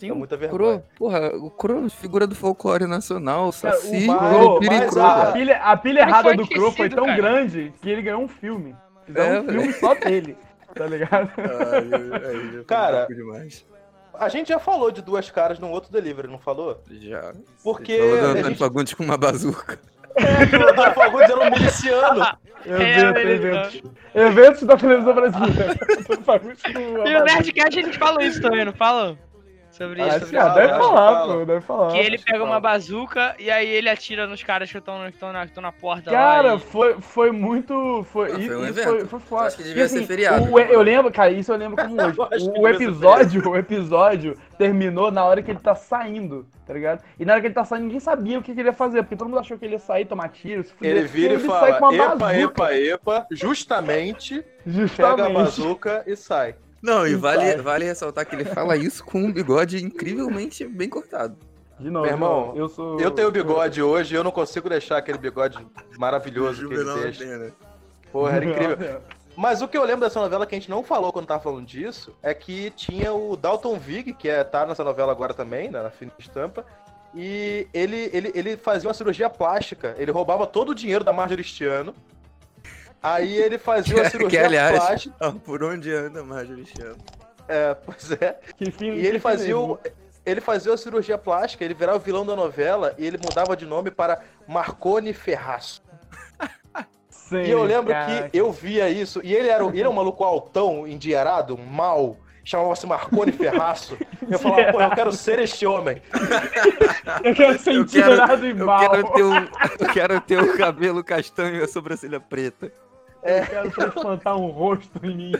Tem 0.00 0.08
É 0.08 0.12
o 0.12 0.16
muita 0.16 0.36
vergonha. 0.36 0.82
porra, 0.96 1.28
o 1.36 1.50
Crow, 1.50 1.88
figura 1.90 2.26
do 2.26 2.34
folclore 2.34 2.86
nacional, 2.86 3.52
Cara, 3.52 3.76
Saci, 3.76 4.04
o 4.04 4.06
mas- 4.06 4.18
Crow, 4.34 4.58
mas 4.62 4.80
mas 4.80 4.96
a- 4.96 5.32
pilha, 5.32 5.56
a 5.62 5.76
pilha 5.76 6.00
errada 6.00 6.34
do 6.34 6.48
Crow 6.48 6.72
foi 6.72 6.88
tão 6.88 7.04
cara. 7.04 7.16
grande 7.16 7.72
que 7.82 7.90
ele 7.90 8.00
ganhou 8.02 8.22
um 8.22 8.28
filme. 8.28 8.74
Fizeram 9.06 9.34
É, 9.36 9.40
um 9.40 9.48
filme 9.48 9.72
só 9.74 9.94
dele, 9.94 10.36
tá 10.74 10.86
ligado? 10.86 11.30
Ai, 11.38 12.56
ai, 12.58 12.64
Cara, 12.66 13.06
um. 13.10 13.48
A 14.18 14.28
gente 14.28 14.48
já 14.48 14.58
falou 14.58 14.90
de 14.90 15.00
duas 15.02 15.30
caras 15.30 15.58
num 15.58 15.70
outro 15.70 15.90
delivery, 15.92 16.28
não 16.28 16.38
falou? 16.38 16.82
Já. 16.90 17.32
Porque 17.62 17.96
Falou 17.98 18.34
do 18.34 18.42
gente 18.48 18.58
Fagundes 18.58 18.94
com 18.94 19.04
uma 19.04 19.16
bazuca. 19.16 19.78
o 20.14 20.92
Fagundes 20.94 21.30
era 21.30 21.40
um 21.40 21.50
miliciano. 21.50 22.26
Evento, 22.66 23.18
ele- 23.18 23.32
eventos. 23.32 23.82
Eventos 24.14 24.62
da 24.64 24.76
televisão 24.76 25.14
brasileira. 25.14 25.74
Fagundes 26.24 26.62
com 26.62 26.68
uma 26.70 26.78
E 27.08 27.12
no 27.14 27.20
bazuca. 27.20 27.24
Nerdcast 27.24 27.78
a 27.78 27.82
gente 27.82 27.98
falou 27.98 28.20
isso 28.20 28.42
também, 28.42 28.64
não 28.64 28.72
falou? 28.74 29.16
Sobre 29.80 30.02
Ah, 30.02 30.08
isso. 30.08 30.26
Que 30.26 30.36
fala, 30.36 30.50
ah, 30.50 30.54
deve 30.54 30.68
falar, 30.74 31.12
fala. 31.14 31.34
pô, 31.38 31.44
deve 31.46 31.60
falar. 31.62 31.92
Que 31.92 31.98
ele 32.00 32.18
pega 32.18 32.38
uma 32.44 32.46
fala. 32.48 32.60
bazuca 32.60 33.34
e 33.38 33.50
aí 33.50 33.66
ele 33.66 33.88
atira 33.88 34.26
nos 34.26 34.42
caras 34.42 34.70
que 34.70 34.76
estão 34.76 34.98
na, 35.32 35.46
na 35.62 35.72
porta 35.72 36.10
Cara, 36.10 36.48
lá. 36.52 36.54
e- 36.56 36.60
foi, 36.60 37.00
foi 37.00 37.30
muito. 37.32 38.04
Foi, 38.12 38.28
Ah, 38.30 38.34
foi 38.34 38.42
isso, 38.44 38.54
um 38.58 38.64
isso 38.64 38.78
evento. 38.78 38.88
foi, 38.88 39.04
foi 39.06 39.20
foda. 39.20 39.46
Acho 39.46 39.56
que 39.56 39.62
devia 39.62 39.84
E, 39.84 39.88
ser 39.88 40.02
feriado, 40.06 40.52
o- 40.52 40.58
né? 40.58 40.68
eu 40.70 40.82
lembro, 40.82 41.10
cara, 41.10 41.30
isso 41.30 41.50
eu 41.50 41.56
lembro 41.56 41.82
como 41.82 41.94
hoje. 42.30 42.50
O 42.58 42.68
episódio, 42.68 43.48
o 43.48 43.56
episódio 43.56 44.36
terminou 44.58 45.10
na 45.10 45.24
hora 45.24 45.42
que 45.42 45.50
ele 45.50 45.60
tá 45.60 45.74
saindo, 45.74 46.46
tá 46.66 46.74
ligado? 46.74 47.02
E 47.18 47.24
na 47.24 47.32
hora 47.32 47.40
que 47.40 47.46
ele 47.46 47.54
tá 47.54 47.64
saindo, 47.64 47.84
ninguém 47.84 48.00
sabia 48.00 48.38
o 48.38 48.42
que, 48.42 48.52
que 48.52 48.60
ele 48.60 48.68
ia 48.68 48.74
fazer, 48.74 49.02
porque 49.02 49.16
todo 49.16 49.28
mundo 49.28 49.38
achou 49.40 49.56
que 49.56 49.64
ele 49.64 49.76
ia 49.76 49.78
sair, 49.78 50.04
tomar 50.04 50.28
tiro, 50.28 50.62
se 50.62 50.74
fuder. 50.74 50.90
Ele 50.94 51.06
vira 51.06 51.32
e 51.34 51.40
sai 51.40 51.48
fala: 51.48 51.72
com 51.78 51.84
uma 51.86 51.94
epa, 51.94 52.16
bazuca, 52.16 52.74
epa, 52.74 52.74
epa, 52.74 53.26
justamente 53.32 54.42
pega 54.62 54.68
a 54.68 54.70
Justamente. 54.72 55.32
bazuca 55.32 56.02
e 56.06 56.14
sai. 56.14 56.54
Não, 56.82 57.06
e 57.06 57.14
vale, 57.14 57.56
vale 57.56 57.84
ressaltar 57.84 58.26
que 58.26 58.34
ele 58.34 58.44
fala 58.44 58.76
isso 58.76 59.04
com 59.04 59.18
um 59.18 59.32
bigode 59.32 59.84
incrivelmente 59.84 60.66
bem 60.66 60.88
cortado. 60.88 61.36
De 61.78 61.90
novo, 61.90 62.04
Meu 62.04 62.14
irmão, 62.14 62.52
eu 62.56 62.68
sou. 62.68 63.00
Eu 63.00 63.10
tenho 63.10 63.30
bigode 63.30 63.82
hoje 63.82 64.14
e 64.14 64.16
eu 64.16 64.24
não 64.24 64.30
consigo 64.30 64.68
deixar 64.68 64.98
aquele 64.98 65.18
bigode 65.18 65.58
maravilhoso 65.98 66.68
que 66.68 66.74
ele 66.74 66.94
deixa. 67.02 67.24
Pena. 67.24 67.52
Porra, 68.12 68.36
era 68.36 68.44
incrível. 68.44 69.00
Mas 69.36 69.62
o 69.62 69.68
que 69.68 69.78
eu 69.78 69.84
lembro 69.84 70.00
dessa 70.00 70.20
novela 70.20 70.44
que 70.44 70.54
a 70.54 70.58
gente 70.58 70.68
não 70.68 70.82
falou 70.82 71.12
quando 71.12 71.26
tava 71.26 71.42
falando 71.42 71.64
disso 71.64 72.14
é 72.22 72.34
que 72.34 72.70
tinha 72.70 73.12
o 73.14 73.36
Dalton 73.36 73.78
Vig, 73.78 74.12
que 74.12 74.28
é, 74.28 74.44
tá 74.44 74.66
nessa 74.66 74.84
novela 74.84 75.12
agora 75.12 75.32
também, 75.32 75.70
né, 75.70 75.82
na 75.82 75.90
Fina 75.90 76.12
Estampa, 76.18 76.64
E 77.14 77.66
ele, 77.72 78.10
ele, 78.12 78.30
ele 78.34 78.56
fazia 78.56 78.88
uma 78.88 78.94
cirurgia 78.94 79.30
plástica. 79.30 79.94
Ele 79.96 80.10
roubava 80.10 80.46
todo 80.46 80.70
o 80.70 80.74
dinheiro 80.74 81.04
da 81.04 81.12
Marjorie 81.12 81.44
Stiano. 81.44 81.94
Aí 83.02 83.34
ele 83.36 83.56
fazia 83.58 83.96
uma 83.96 84.04
Que, 84.04 84.10
cirurgia 84.10 84.44
aliás, 84.44 84.76
plástica. 84.78 85.14
ó, 85.20 85.32
por 85.32 85.64
onde 85.64 85.92
anda 85.92 86.22
Marjorie 86.22 86.66
Chan? 86.66 86.94
É, 87.48 87.74
pois 87.74 88.12
é. 88.12 88.38
Que 88.56 88.70
fim, 88.70 88.90
E 88.92 89.00
que 89.00 89.06
ele 89.06 89.18
fim 89.18 89.20
fazia, 89.20 89.58
o, 89.58 89.78
ele 90.24 90.40
fazia 90.40 90.72
a 90.74 90.76
cirurgia 90.76 91.16
plástica, 91.18 91.64
ele 91.64 91.74
virava 91.74 91.96
o 91.98 92.00
vilão 92.00 92.26
da 92.26 92.36
novela 92.36 92.94
e 92.98 93.06
ele 93.06 93.18
mudava 93.22 93.56
de 93.56 93.64
nome 93.64 93.90
para 93.90 94.20
Marconi 94.46 95.12
Ferraço. 95.14 95.82
Sei, 97.08 97.46
E 97.46 97.50
eu 97.50 97.62
lembro 97.62 97.92
cara. 97.92 98.28
que 98.28 98.36
eu 98.38 98.50
via 98.52 98.88
isso, 98.88 99.20
e 99.24 99.34
ele 99.34 99.48
era, 99.48 99.64
ele 99.64 99.82
é 99.82 99.88
um 99.88 99.92
maluco 99.92 100.22
altão, 100.24 100.86
endinheirado, 100.86 101.56
mal, 101.56 102.16
chamava-se 102.44 102.86
Marconi 102.86 103.30
Ferraço. 103.32 103.96
Eu 104.28 104.36
falava, 104.38 104.72
pô, 104.72 104.80
eu 104.82 104.90
quero 104.90 105.12
ser 105.12 105.38
este 105.38 105.64
homem. 105.66 106.02
Eu 107.24 107.34
quero 107.34 107.58
ser 107.58 107.74
Eu 107.74 107.82
intimidado 107.82 108.46
e 108.46 108.50
Eu 108.50 108.66
mal. 108.66 108.90
quero, 108.90 109.12
ter 109.12 109.22
um, 109.24 109.34
eu 109.80 109.92
quero 109.92 110.20
ter 110.20 110.38
o 110.42 110.56
cabelo 110.56 111.02
castanho 111.04 111.56
e 111.56 111.62
a 111.62 111.68
sobrancelha 111.68 112.18
preta. 112.20 112.72
Eu 113.22 113.46
quero 113.46 113.70
transplantar 113.70 114.36
um 114.36 114.46
rosto 114.50 114.98
em 115.04 115.14
mim 115.16 115.32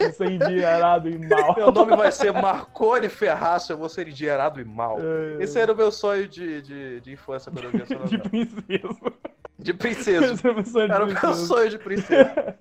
e 0.00 0.12
ser 0.12 0.30
endinheirado 0.30 1.08
e 1.08 1.16
mal. 1.28 1.54
Meu 1.56 1.70
nome 1.72 1.96
vai 1.96 2.10
ser 2.10 2.32
Marconi 2.32 3.08
Ferraço, 3.08 3.72
eu 3.72 3.76
vou 3.78 3.88
ser 3.88 4.08
endinheirado 4.08 4.60
e 4.60 4.64
mal. 4.64 4.98
É, 5.00 5.42
Esse 5.42 5.58
era 5.58 5.72
o 5.72 5.76
meu 5.76 5.92
sonho 5.92 6.26
de, 6.28 6.60
de, 6.62 7.00
de 7.00 7.12
infância 7.12 7.50
quando 7.52 7.64
eu 7.64 7.70
via 7.70 7.84
De 7.86 7.94
novela. 7.94 8.18
princesa. 8.28 9.12
De 9.58 9.74
princesa. 9.74 10.32
Esse 10.34 10.46
é 10.46 10.50
o 10.50 10.54
meu 10.54 10.64
sonho 10.64 10.86
de 10.88 10.92
Era 10.94 11.04
o 11.04 11.06
meu 11.06 11.16
princesa. 11.16 11.46
sonho 11.46 11.70
de 11.70 11.78
princesa. 11.78 12.58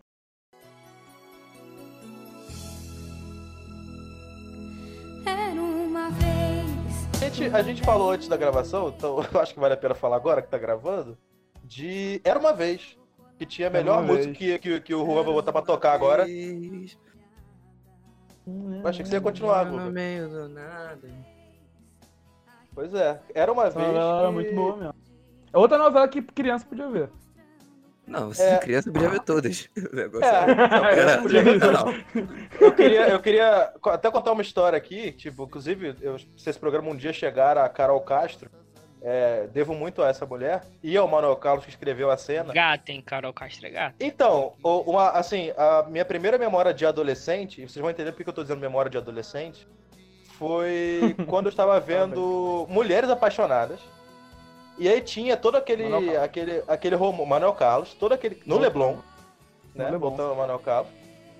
Era 5.26 5.62
uma 5.62 6.10
vez. 6.12 7.08
A 7.22 7.30
gente, 7.30 7.56
a 7.56 7.62
gente 7.62 7.82
falou 7.84 8.12
antes 8.12 8.28
da 8.28 8.38
gravação, 8.38 8.90
então 8.96 9.24
eu 9.34 9.40
acho 9.42 9.54
que 9.54 9.60
vale 9.60 9.74
a 9.74 9.78
pena 9.78 9.96
falar 9.96 10.16
agora 10.16 10.42
que 10.42 10.50
tá 10.50 10.58
gravando, 10.58 11.18
de 11.64 12.22
Era 12.24 12.40
Uma 12.40 12.54
Vez, 12.54 12.98
que 13.40 13.46
tinha 13.46 13.70
a 13.70 13.72
melhor 13.72 14.04
música 14.04 14.34
que, 14.34 14.60
que, 14.60 14.82
que 14.82 14.94
o 14.94 15.06
Juan 15.06 15.24
vai 15.24 15.34
botar 15.34 15.54
pra 15.54 15.62
tocar 15.62 15.94
agora. 15.94 16.28
Eu 16.28 16.86
achei 18.84 19.02
que 19.02 19.08
você 19.10 19.16
ia 19.16 19.22
continuar, 19.22 19.66
No 19.66 19.78
Guga. 19.78 19.90
meio 19.92 20.28
do 20.28 20.50
nada. 20.50 21.08
Pois 22.76 22.94
é, 22.94 23.22
Era 23.34 23.52
Uma 23.52 23.70
Vez 23.70 23.88
era 23.88 24.30
muito 24.32 24.54
boa 24.54 24.76
mesmo. 24.76 24.96
É 25.54 25.58
outra 25.58 25.78
novela 25.78 26.08
que 26.10 26.22
criança 26.22 26.66
podia 26.66 26.90
ver. 26.90 27.10
Não, 28.06 28.28
você 28.34 28.44
É. 28.44 28.58
criança 28.58 28.92
podia 28.92 29.10
ver 29.10 29.22
todas. 29.22 29.70
É, 29.78 31.06
não, 31.16 31.22
podia 31.24 31.44
ver 31.44 31.60
Eu 32.60 32.76
queria, 32.76 33.08
eu 33.10 33.20
queria 33.22 33.72
até 33.86 34.12
contar 34.12 34.34
uma 34.34 34.42
história 34.42 34.76
aqui, 34.76 35.14
tipo, 35.14 35.44
inclusive, 35.44 35.96
eu, 36.02 36.20
se 36.20 36.50
esse 36.50 36.60
programa 36.60 36.90
um 36.90 36.96
dia 36.96 37.14
chegar 37.14 37.58
a 37.58 37.70
Carol 37.70 38.02
Castro, 38.02 38.50
é, 39.02 39.48
devo 39.48 39.74
muito 39.74 40.02
a 40.02 40.10
essa 40.10 40.26
mulher, 40.26 40.62
e 40.84 40.96
ao 40.98 41.08
Manuel 41.08 41.36
Carlos 41.36 41.64
que 41.66 41.72
escreveu 41.72 42.12
a 42.12 42.18
cena. 42.18 42.54
Gata, 42.54 42.92
hein, 42.92 43.02
Carol 43.02 43.34
Castro 43.34 43.68
é 43.68 43.70
gata. 43.70 43.96
Então, 44.00 44.54
uma, 44.64 45.12
assim, 45.12 45.52
a 45.58 45.84
minha 45.90 46.06
primeira 46.06 46.38
memória 46.38 46.74
de 46.74 46.86
adolescente, 46.86 47.62
e 47.62 47.68
vocês 47.68 47.82
vão 47.82 47.90
entender 47.90 48.12
por 48.12 48.24
que 48.24 48.30
eu 48.30 48.34
tô 48.34 48.42
dizendo 48.42 48.60
memória 48.60 48.90
de 48.92 48.98
adolescente, 48.98 49.68
foi 50.38 51.16
quando 51.28 51.48
eu 51.48 51.52
estava 51.52 51.80
vendo 51.80 52.66
Mulheres 52.70 53.10
Apaixonadas. 53.10 53.80
E 54.78 54.88
aí 54.88 55.02
tinha 55.02 55.36
todo 55.36 55.58
aquele, 55.58 56.16
aquele, 56.16 56.64
aquele 56.66 56.96
romo, 56.96 57.26
Manuel 57.26 57.52
Carlos, 57.54 57.94
todo 57.94 58.14
aquele, 58.14 58.42
no 58.46 58.58
Leblon, 58.58 58.96
né, 59.76 59.86
No 59.86 59.92
Leblon. 59.92 60.00
voltando 60.00 60.30
ao 60.30 60.36
Manuel 60.38 60.60
Carlos. 60.60 60.90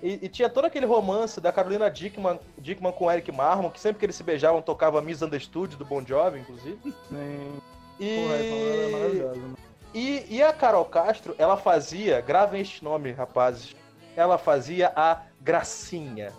E, 0.02 0.18
e 0.22 0.28
tinha 0.28 0.48
todo 0.48 0.64
aquele 0.64 0.86
romance 0.86 1.40
da 1.40 1.52
Carolina 1.52 1.90
Dickman, 1.90 2.38
Dickman 2.58 2.92
com 2.92 3.10
Eric 3.10 3.30
Marmon, 3.30 3.70
que 3.70 3.80
sempre 3.80 3.98
que 3.98 4.06
eles 4.06 4.16
se 4.16 4.22
beijavam 4.22 4.62
tocava 4.62 5.02
Misunderstood 5.02 5.76
do 5.76 5.84
Bon 5.84 6.04
Jovi, 6.04 6.40
inclusive. 6.40 6.94
Nem... 7.10 7.60
E... 7.98 8.16
Porra, 8.16 8.34
essa 8.34 8.54
é 8.54 8.90
maravilhosa. 8.90 9.40
né? 9.40 9.54
E, 9.92 10.36
e 10.36 10.42
a 10.42 10.52
Carol 10.52 10.84
Castro, 10.84 11.34
ela 11.36 11.56
fazia, 11.56 12.20
gravem 12.20 12.60
este 12.60 12.82
nome, 12.82 13.10
rapazes, 13.10 13.74
ela 14.16 14.38
fazia 14.38 14.92
a 14.94 15.22
Gracinha. 15.40 16.32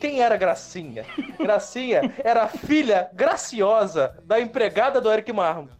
Quem 0.00 0.20
era 0.20 0.36
Gracinha? 0.36 1.06
Gracinha 1.38 2.14
era 2.22 2.44
a 2.44 2.48
filha 2.48 3.08
graciosa 3.14 4.18
da 4.24 4.40
empregada 4.40 5.00
do 5.00 5.10
Eric 5.10 5.32
Marmo, 5.32 5.70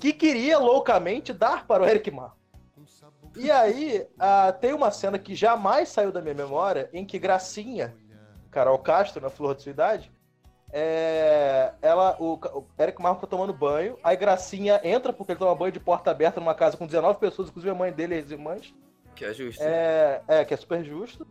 que 0.00 0.12
queria 0.12 0.58
loucamente 0.58 1.32
dar 1.32 1.66
para 1.66 1.82
o 1.82 1.86
Eric 1.86 2.10
Marmo. 2.10 2.35
E 3.36 3.50
aí, 3.50 4.06
ah, 4.18 4.52
tem 4.52 4.72
uma 4.72 4.90
cena 4.90 5.18
que 5.18 5.34
jamais 5.34 5.88
saiu 5.90 6.10
da 6.10 6.22
minha 6.22 6.34
memória, 6.34 6.88
em 6.92 7.04
que 7.04 7.18
Gracinha, 7.18 7.94
Carol 8.50 8.78
Castro, 8.78 9.22
na 9.22 9.30
flor 9.30 9.54
de 9.54 9.62
sua 9.62 9.70
idade, 9.70 10.12
é, 10.72 11.72
ela, 11.80 12.16
o, 12.18 12.34
o 12.34 12.66
Eric 12.78 13.00
Marco 13.00 13.20
tá 13.20 13.26
tomando 13.26 13.52
banho, 13.52 13.98
aí 14.02 14.16
Gracinha 14.16 14.80
entra 14.82 15.12
porque 15.12 15.32
ele 15.32 15.38
toma 15.38 15.54
banho 15.54 15.72
de 15.72 15.80
porta 15.80 16.10
aberta 16.10 16.40
numa 16.40 16.54
casa 16.54 16.76
com 16.76 16.86
19 16.86 17.18
pessoas, 17.18 17.48
inclusive 17.48 17.70
a 17.70 17.74
mãe 17.74 17.92
dele 17.92 18.16
e 18.16 18.18
as 18.18 18.30
irmãs. 18.30 18.74
Que 19.14 19.24
é 19.24 19.32
justo. 19.32 19.62
É, 19.62 20.22
é, 20.26 20.44
que 20.44 20.52
é 20.52 20.56
super 20.56 20.84
justo. 20.84 21.26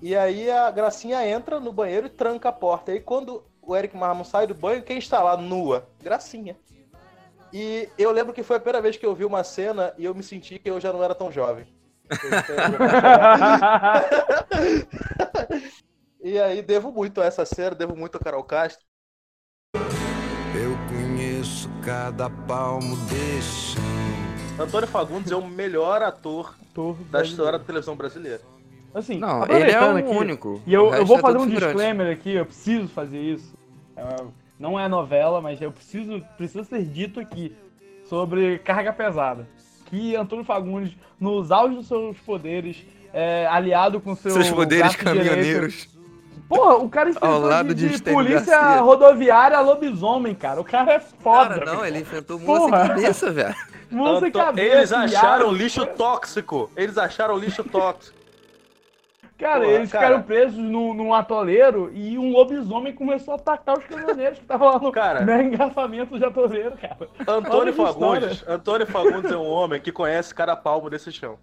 E 0.00 0.16
aí 0.16 0.50
a 0.50 0.70
Gracinha 0.70 1.26
entra 1.26 1.58
no 1.58 1.72
banheiro 1.72 2.06
e 2.06 2.10
tranca 2.10 2.48
a 2.48 2.52
porta. 2.52 2.90
E 2.90 2.94
aí 2.94 3.00
quando 3.00 3.44
o 3.60 3.76
Eric 3.76 3.96
Marmon 3.96 4.24
sai 4.24 4.46
do 4.46 4.54
banho, 4.54 4.82
quem 4.82 4.98
está 4.98 5.22
lá 5.22 5.36
nua? 5.36 5.88
Gracinha. 6.02 6.56
E 7.52 7.88
eu 7.96 8.10
lembro 8.12 8.32
que 8.32 8.42
foi 8.42 8.56
a 8.56 8.60
primeira 8.60 8.82
vez 8.82 8.96
que 8.96 9.06
eu 9.06 9.14
vi 9.14 9.24
uma 9.24 9.44
cena 9.44 9.94
e 9.96 10.04
eu 10.04 10.14
me 10.14 10.22
senti 10.22 10.58
que 10.58 10.70
eu 10.70 10.80
já 10.80 10.92
não 10.92 11.02
era 11.02 11.14
tão 11.14 11.32
jovem. 11.32 11.66
e 16.22 16.38
aí 16.38 16.62
devo 16.62 16.90
muito 16.90 17.20
a 17.20 17.26
essa 17.26 17.44
cena, 17.44 17.74
devo 17.74 17.94
muito 17.94 18.16
a 18.16 18.20
Carol 18.20 18.44
Castro. 18.44 18.86
Eu 19.74 20.74
conheço 20.88 21.68
cada 21.84 22.30
palmo 22.30 22.96
desse. 23.06 23.76
Antônio 24.58 24.88
Fagundes 24.88 25.30
é 25.30 25.36
o 25.36 25.46
melhor 25.46 26.02
ator 26.02 26.54
Ator 26.78 26.96
da 27.10 27.22
história 27.22 27.58
da 27.58 27.64
televisão 27.64 27.96
brasileira. 27.96 28.40
Assim, 28.94 29.18
Não, 29.18 29.44
ele 29.44 29.70
é 29.70 29.80
o 29.80 29.96
aqui, 29.96 30.08
único. 30.08 30.62
E 30.66 30.72
eu, 30.72 30.94
eu 30.94 31.04
vou 31.04 31.18
é 31.18 31.20
fazer 31.20 31.38
um 31.38 31.44
figurante. 31.44 31.66
disclaimer 31.66 32.12
aqui, 32.12 32.34
eu 32.34 32.46
preciso 32.46 32.88
fazer 32.88 33.20
isso. 33.20 33.54
É, 33.96 34.24
Não 34.58 34.78
é 34.78 34.88
novela, 34.88 35.40
mas 35.40 35.60
eu 35.62 35.70
preciso, 35.70 36.22
preciso 36.36 36.64
ser 36.64 36.84
dito 36.84 37.20
aqui 37.20 37.54
sobre 38.08 38.58
carga 38.58 38.92
pesada. 38.92 39.46
Que 39.86 40.16
Antônio 40.16 40.44
Fagundes, 40.44 40.96
nos 41.18 41.50
auge 41.50 41.76
dos 41.76 41.86
seus 41.88 42.16
poderes, 42.18 42.84
é, 43.12 43.46
aliado 43.50 44.00
com 44.00 44.14
seu 44.14 44.30
Seus 44.32 44.50
poderes 44.50 44.94
braço 44.94 44.98
direito- 44.98 45.28
caminhoneiros. 45.28 45.88
Porra, 46.48 46.76
o 46.76 46.88
cara 46.88 47.10
enfrentou 47.10 47.40
lado 47.40 47.74
de, 47.74 47.88
de 47.90 47.96
de 47.96 48.02
polícia 48.10 48.58
Garcia. 48.58 48.80
rodoviária 48.80 49.60
lobisomem, 49.60 50.34
cara. 50.34 50.58
O 50.60 50.64
cara 50.64 50.94
é 50.94 50.98
foda. 51.00 51.58
Cara, 51.58 51.64
não, 51.66 51.76
cara. 51.76 51.88
ele 51.88 51.98
enfrentou 52.00 52.38
moça 52.38 52.60
Porra. 52.68 52.88
cabeça, 52.88 53.30
velho. 53.30 53.54
Moça 53.90 54.24
e 54.26 54.28
Anto- 54.28 54.38
cabeça, 54.38 54.76
Eles 54.78 54.92
acharam 54.92 55.48
viado. 55.50 55.56
lixo 55.62 55.86
tóxico. 55.86 56.70
Eles 56.74 56.96
acharam 56.96 57.36
lixo 57.36 57.62
tóxico. 57.64 58.16
Cara, 59.38 59.60
Porra, 59.60 59.72
eles 59.72 59.92
cara. 59.92 60.06
ficaram 60.06 60.22
presos 60.24 60.58
no, 60.58 60.92
num 60.92 61.14
atoleiro 61.14 61.92
e 61.94 62.18
um 62.18 62.32
lobisomem 62.32 62.92
começou 62.92 63.34
a 63.34 63.36
atacar 63.36 63.78
os 63.78 63.84
caminhoneiros 63.84 64.38
que 64.38 64.44
estavam 64.44 64.68
lá 64.68 64.80
no 64.80 64.90
Cara. 64.90 65.22
engarrafamento 65.40 66.18
de 66.18 66.24
atoleiro, 66.24 66.76
cara. 66.76 67.08
Antônio 67.26 67.72
Fagundes, 67.72 68.44
Antônio 68.48 68.86
Fagundes 68.86 69.30
é 69.30 69.36
um 69.36 69.48
homem 69.48 69.80
que 69.80 69.92
conhece 69.92 70.34
cada 70.34 70.56
palmo 70.56 70.90
desse 70.90 71.12
chão. 71.12 71.38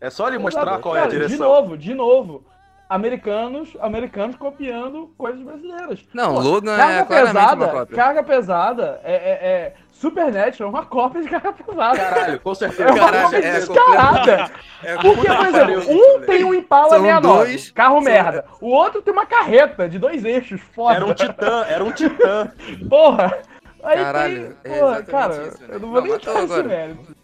É 0.00 0.10
só 0.10 0.26
ele 0.26 0.38
mostrar 0.38 0.62
Exato. 0.62 0.82
qual 0.82 0.96
é 0.96 0.98
a 0.98 1.02
Cara, 1.02 1.12
direção. 1.12 1.36
De 1.36 1.42
novo, 1.42 1.78
de 1.78 1.94
novo. 1.94 2.44
Americanos, 2.90 3.76
americanos 3.80 4.34
copiando 4.34 5.12
coisas 5.16 5.40
brasileiras. 5.40 6.00
Não, 6.12 6.34
Pô, 6.34 6.40
Logan 6.40 6.74
é 6.74 6.76
carga 6.76 7.04
claramente 7.04 7.36
uma 7.36 7.56
pesada, 7.56 7.68
cópia. 7.68 7.96
carga 7.96 8.22
pesada 8.24 9.00
é, 9.04 9.12
é, 9.14 9.48
é 9.48 9.74
Supernatural, 9.92 10.68
é 10.68 10.72
uma 10.72 10.84
cópia 10.86 11.22
de 11.22 11.28
carga 11.28 11.52
pesada. 11.52 11.96
Caralho, 11.98 12.40
com 12.40 12.50
É 12.50 12.54
certeza. 12.56 12.90
uma 12.90 12.98
Caralho, 12.98 13.22
cópia 13.22 13.38
é 13.38 13.52
descarada. 13.52 14.50
É 14.82 14.94
Porque, 14.96 15.26
por 15.28 15.46
exemplo, 15.46 15.82
um 15.94 16.20
tem 16.22 16.44
um 16.44 16.54
Impala 16.54 16.88
São 16.88 16.98
69, 17.00 17.38
dois- 17.44 17.70
carro 17.70 17.94
são- 17.96 18.00
merda. 18.02 18.44
O 18.60 18.68
outro 18.70 19.02
tem 19.02 19.12
uma 19.12 19.26
carreta 19.26 19.88
de 19.88 19.98
dois 19.98 20.24
eixos, 20.24 20.60
foda. 20.74 20.96
Era 20.96 21.06
um 21.06 21.14
titã, 21.14 21.64
era 21.68 21.84
um 21.84 21.92
titã. 21.92 22.50
Porra! 22.88 23.38
Aí 23.84 23.96
Caralho, 23.98 24.56
tem, 24.62 24.72
é 24.72 24.78
porra, 24.78 24.92
exatamente 24.98 25.10
cara, 25.10 25.46
isso, 25.48 25.60
né? 25.62 25.68
eu 25.70 25.80
não 25.80 25.88
vou 25.90 26.00
Não, 26.00 26.02
nem 26.08 26.12
nesse 26.16 26.28
agora. 26.28 26.62
mérito. 26.64 27.16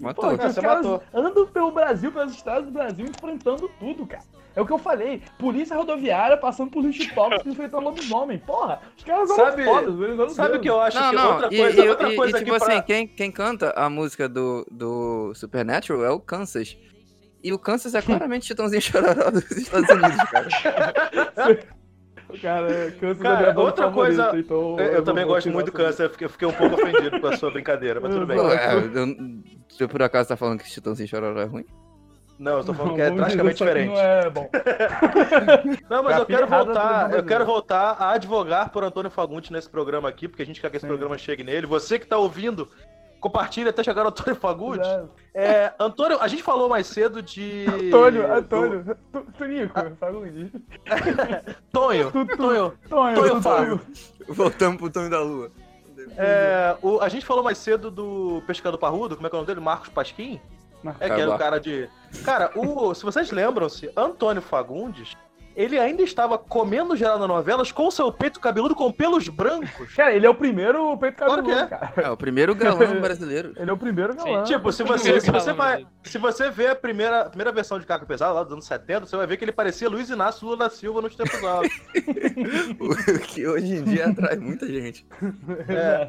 Matou. 0.00 0.24
Pô, 0.30 0.36
Não, 0.36 0.46
os 0.48 0.54
você 0.54 0.60
matou. 0.60 1.02
andam 1.12 1.46
pelo 1.46 1.70
Brasil, 1.72 2.12
pelas 2.12 2.32
estradas 2.32 2.64
do 2.66 2.70
Brasil, 2.70 3.06
enfrentando 3.06 3.68
tudo, 3.80 4.06
cara. 4.06 4.22
É 4.56 4.60
o 4.60 4.66
que 4.66 4.72
eu 4.72 4.78
falei. 4.78 5.22
Polícia 5.38 5.76
rodoviária 5.76 6.36
passando 6.36 6.70
por 6.70 6.82
lixo 6.84 7.12
tóxico 7.14 7.46
enfrentando 7.50 7.84
lobisomem. 7.84 8.38
Porra, 8.38 8.80
os 8.96 9.04
caras 9.04 9.28
Sabe- 9.30 9.64
fodas. 9.64 10.32
Sabe 10.34 10.56
o 10.56 10.60
que 10.60 10.68
eu 10.70 10.80
acho 10.80 10.98
Não, 10.98 11.10
que 11.10 11.16
não, 11.16 11.32
outra 11.34 11.48
e, 11.54 11.58
coisa, 11.58 11.84
e- 11.84 11.88
outra 11.88 12.12
e- 12.12 12.16
coisa 12.16 12.36
e, 12.40 12.44
tipo 12.44 12.58
pra... 12.58 12.66
assim, 12.74 12.82
quem, 12.82 13.06
quem 13.06 13.30
canta 13.30 13.72
a 13.76 13.88
música 13.88 14.28
do, 14.28 14.66
do 14.70 15.32
Supernatural 15.34 16.04
é 16.04 16.10
o 16.10 16.18
Kansas. 16.18 16.76
E 17.42 17.52
o 17.52 17.58
Kansas 17.58 17.94
é 17.94 18.02
claramente 18.02 18.46
Chitãozinho 18.46 18.82
Chororó 18.82 19.30
dos 19.30 19.48
Estados 19.50 19.88
Unidos, 19.90 20.30
cara. 20.30 20.48
Cara, 22.42 22.90
câncer 23.00 23.22
Cara, 23.22 23.36
é 23.38 23.40
meu 23.40 23.50
adoro 23.50 23.66
outra 23.66 23.84
favorito, 23.86 24.16
coisa- 24.16 24.38
então 24.38 24.76
Eu, 24.78 24.86
eu 24.86 24.94
não 24.98 25.04
também 25.04 25.26
gosto 25.26 25.50
muito 25.50 25.66
do 25.66 25.72
câncer, 25.72 26.04
eu 26.04 26.10
fiquei, 26.10 26.26
eu 26.26 26.30
fiquei 26.30 26.46
um 26.48 26.52
pouco 26.52 26.74
ofendido 26.74 27.20
com 27.20 27.26
a 27.26 27.36
sua 27.36 27.50
brincadeira, 27.50 28.00
mas 28.00 28.12
tudo 28.14 28.26
bem. 28.26 28.38
É, 28.38 28.74
eu- 28.74 29.16
você 29.68 29.88
por 29.88 30.02
acaso 30.02 30.28
tá 30.28 30.36
falando 30.36 30.58
que 30.60 30.68
Chitãozinho 30.68 31.08
Chororó 31.08 31.40
é 31.40 31.44
ruim? 31.44 31.64
Não, 32.38 32.58
eu 32.58 32.64
tô 32.64 32.72
falando 32.72 32.94
que 32.94 33.00
é 33.00 33.10
drasticamente 33.10 33.56
diferente. 33.58 33.88
Não 33.90 34.00
é 34.00 34.30
bom. 34.30 34.48
Não, 35.90 36.02
mas 36.04 36.18
eu 36.18 36.26
quero 36.26 36.46
voltar, 36.46 37.12
eu 37.12 37.24
quero 37.24 37.44
voltar 37.44 37.96
a 37.98 38.12
advogar 38.12 38.70
por 38.70 38.84
Antônio 38.84 39.10
Fagundes 39.10 39.50
nesse 39.50 39.68
programa 39.68 40.08
aqui, 40.08 40.28
porque 40.28 40.42
a 40.42 40.46
gente 40.46 40.60
quer 40.60 40.70
que 40.70 40.76
esse 40.76 40.84
Sim. 40.84 40.88
programa 40.88 41.18
chegue 41.18 41.42
nele. 41.42 41.66
Você 41.66 41.98
que 41.98 42.06
tá 42.06 42.16
ouvindo, 42.16 42.68
compartilha 43.20 43.70
até 43.70 43.82
chegar 43.82 44.02
no 44.02 44.08
Antônio 44.10 44.34
Fagundes. 44.38 44.86
É. 44.86 45.04
É, 45.34 45.74
Antônio, 45.78 46.18
a 46.20 46.26
gente 46.28 46.42
falou 46.42 46.68
mais 46.68 46.86
cedo 46.86 47.22
de. 47.22 47.66
Antônio, 47.68 48.26
do- 48.26 48.32
Antônio. 48.32 48.96
Tu- 49.12 49.26
Tunico, 49.38 49.74
Fagundes. 50.00 50.50
Tonho, 51.72 52.10
Tu- 52.10 52.26
tu- 52.26 52.36
Tonho. 52.36 52.72
Tonho, 52.88 53.14
Tonho 53.16 53.42
Fábio. 53.42 53.80
Voltamos 54.28 54.78
pro 54.78 54.90
Tonho 54.90 55.10
da 55.10 55.20
Lua. 55.20 55.50
É, 56.16 56.76
o- 56.82 57.00
a 57.00 57.08
gente 57.08 57.24
falou 57.26 57.42
mais 57.44 57.58
cedo 57.58 57.90
do 57.90 58.42
pescador 58.46 58.78
parrudo, 58.78 59.14
como 59.16 59.26
é 59.26 59.30
que 59.30 59.36
é 59.36 59.38
o 59.38 59.40
nome 59.42 59.46
dele? 59.46 59.60
Marcos 59.60 59.88
Pasquim? 59.88 60.40
Marcos 60.82 61.02
É 61.02 61.10
que 61.14 61.20
era 61.20 61.34
o 61.34 61.38
cara 61.38 61.60
de. 61.60 61.88
Cara, 62.24 62.50
o, 62.56 62.94
se 62.94 63.04
vocês 63.04 63.30
lembram-se, 63.30 63.90
Antônio 63.96 64.40
Fagundes, 64.42 65.16
ele 65.58 65.76
ainda 65.76 66.02
estava 66.02 66.38
comendo 66.38 66.94
geral 66.94 67.18
nas 67.18 67.26
novelas 67.26 67.72
com 67.72 67.90
seu 67.90 68.12
peito 68.12 68.38
cabeludo 68.38 68.76
com 68.76 68.92
pelos 68.92 69.28
brancos. 69.28 69.92
Cara, 69.92 70.14
ele 70.14 70.24
é 70.24 70.30
o 70.30 70.34
primeiro 70.34 70.96
peito 70.98 71.16
Claro 71.16 71.42
cabeludo, 71.42 71.66
que 71.66 71.74
é. 71.74 71.78
cara. 71.78 71.92
É, 71.96 72.10
o 72.10 72.16
primeiro 72.16 72.54
galão 72.54 72.78
brasileiro. 73.02 73.52
Ele 73.56 73.68
é 73.68 73.72
o 73.72 73.76
primeiro 73.76 74.14
galã. 74.14 74.44
Tipo, 74.44 74.70
se 74.70 74.84
você, 74.84 75.20
se 75.20 75.32
você 75.32 75.52
vai. 75.52 75.84
Se 76.04 76.16
você 76.16 76.48
vê 76.48 76.68
a 76.68 76.76
primeira, 76.76 77.22
a 77.22 77.28
primeira 77.28 77.50
versão 77.50 77.76
de 77.80 77.84
Caco 77.84 78.06
Pesado, 78.06 78.34
lá 78.34 78.44
dos 78.44 78.52
anos 78.52 78.66
70, 78.66 79.06
você 79.06 79.16
vai 79.16 79.26
ver 79.26 79.36
que 79.36 79.44
ele 79.44 79.50
parecia 79.50 79.88
Luiz 79.88 80.08
Inácio 80.08 80.44
Lula 80.44 80.58
da 80.58 80.70
Silva 80.70 81.02
nos 81.02 81.16
tempos 81.16 81.42
altos. 81.42 81.76
O 82.78 83.18
que 83.20 83.46
hoje 83.46 83.74
em 83.74 83.82
dia 83.82 84.06
atrai 84.06 84.36
muita 84.36 84.66
gente. 84.66 85.04
É. 85.68 86.08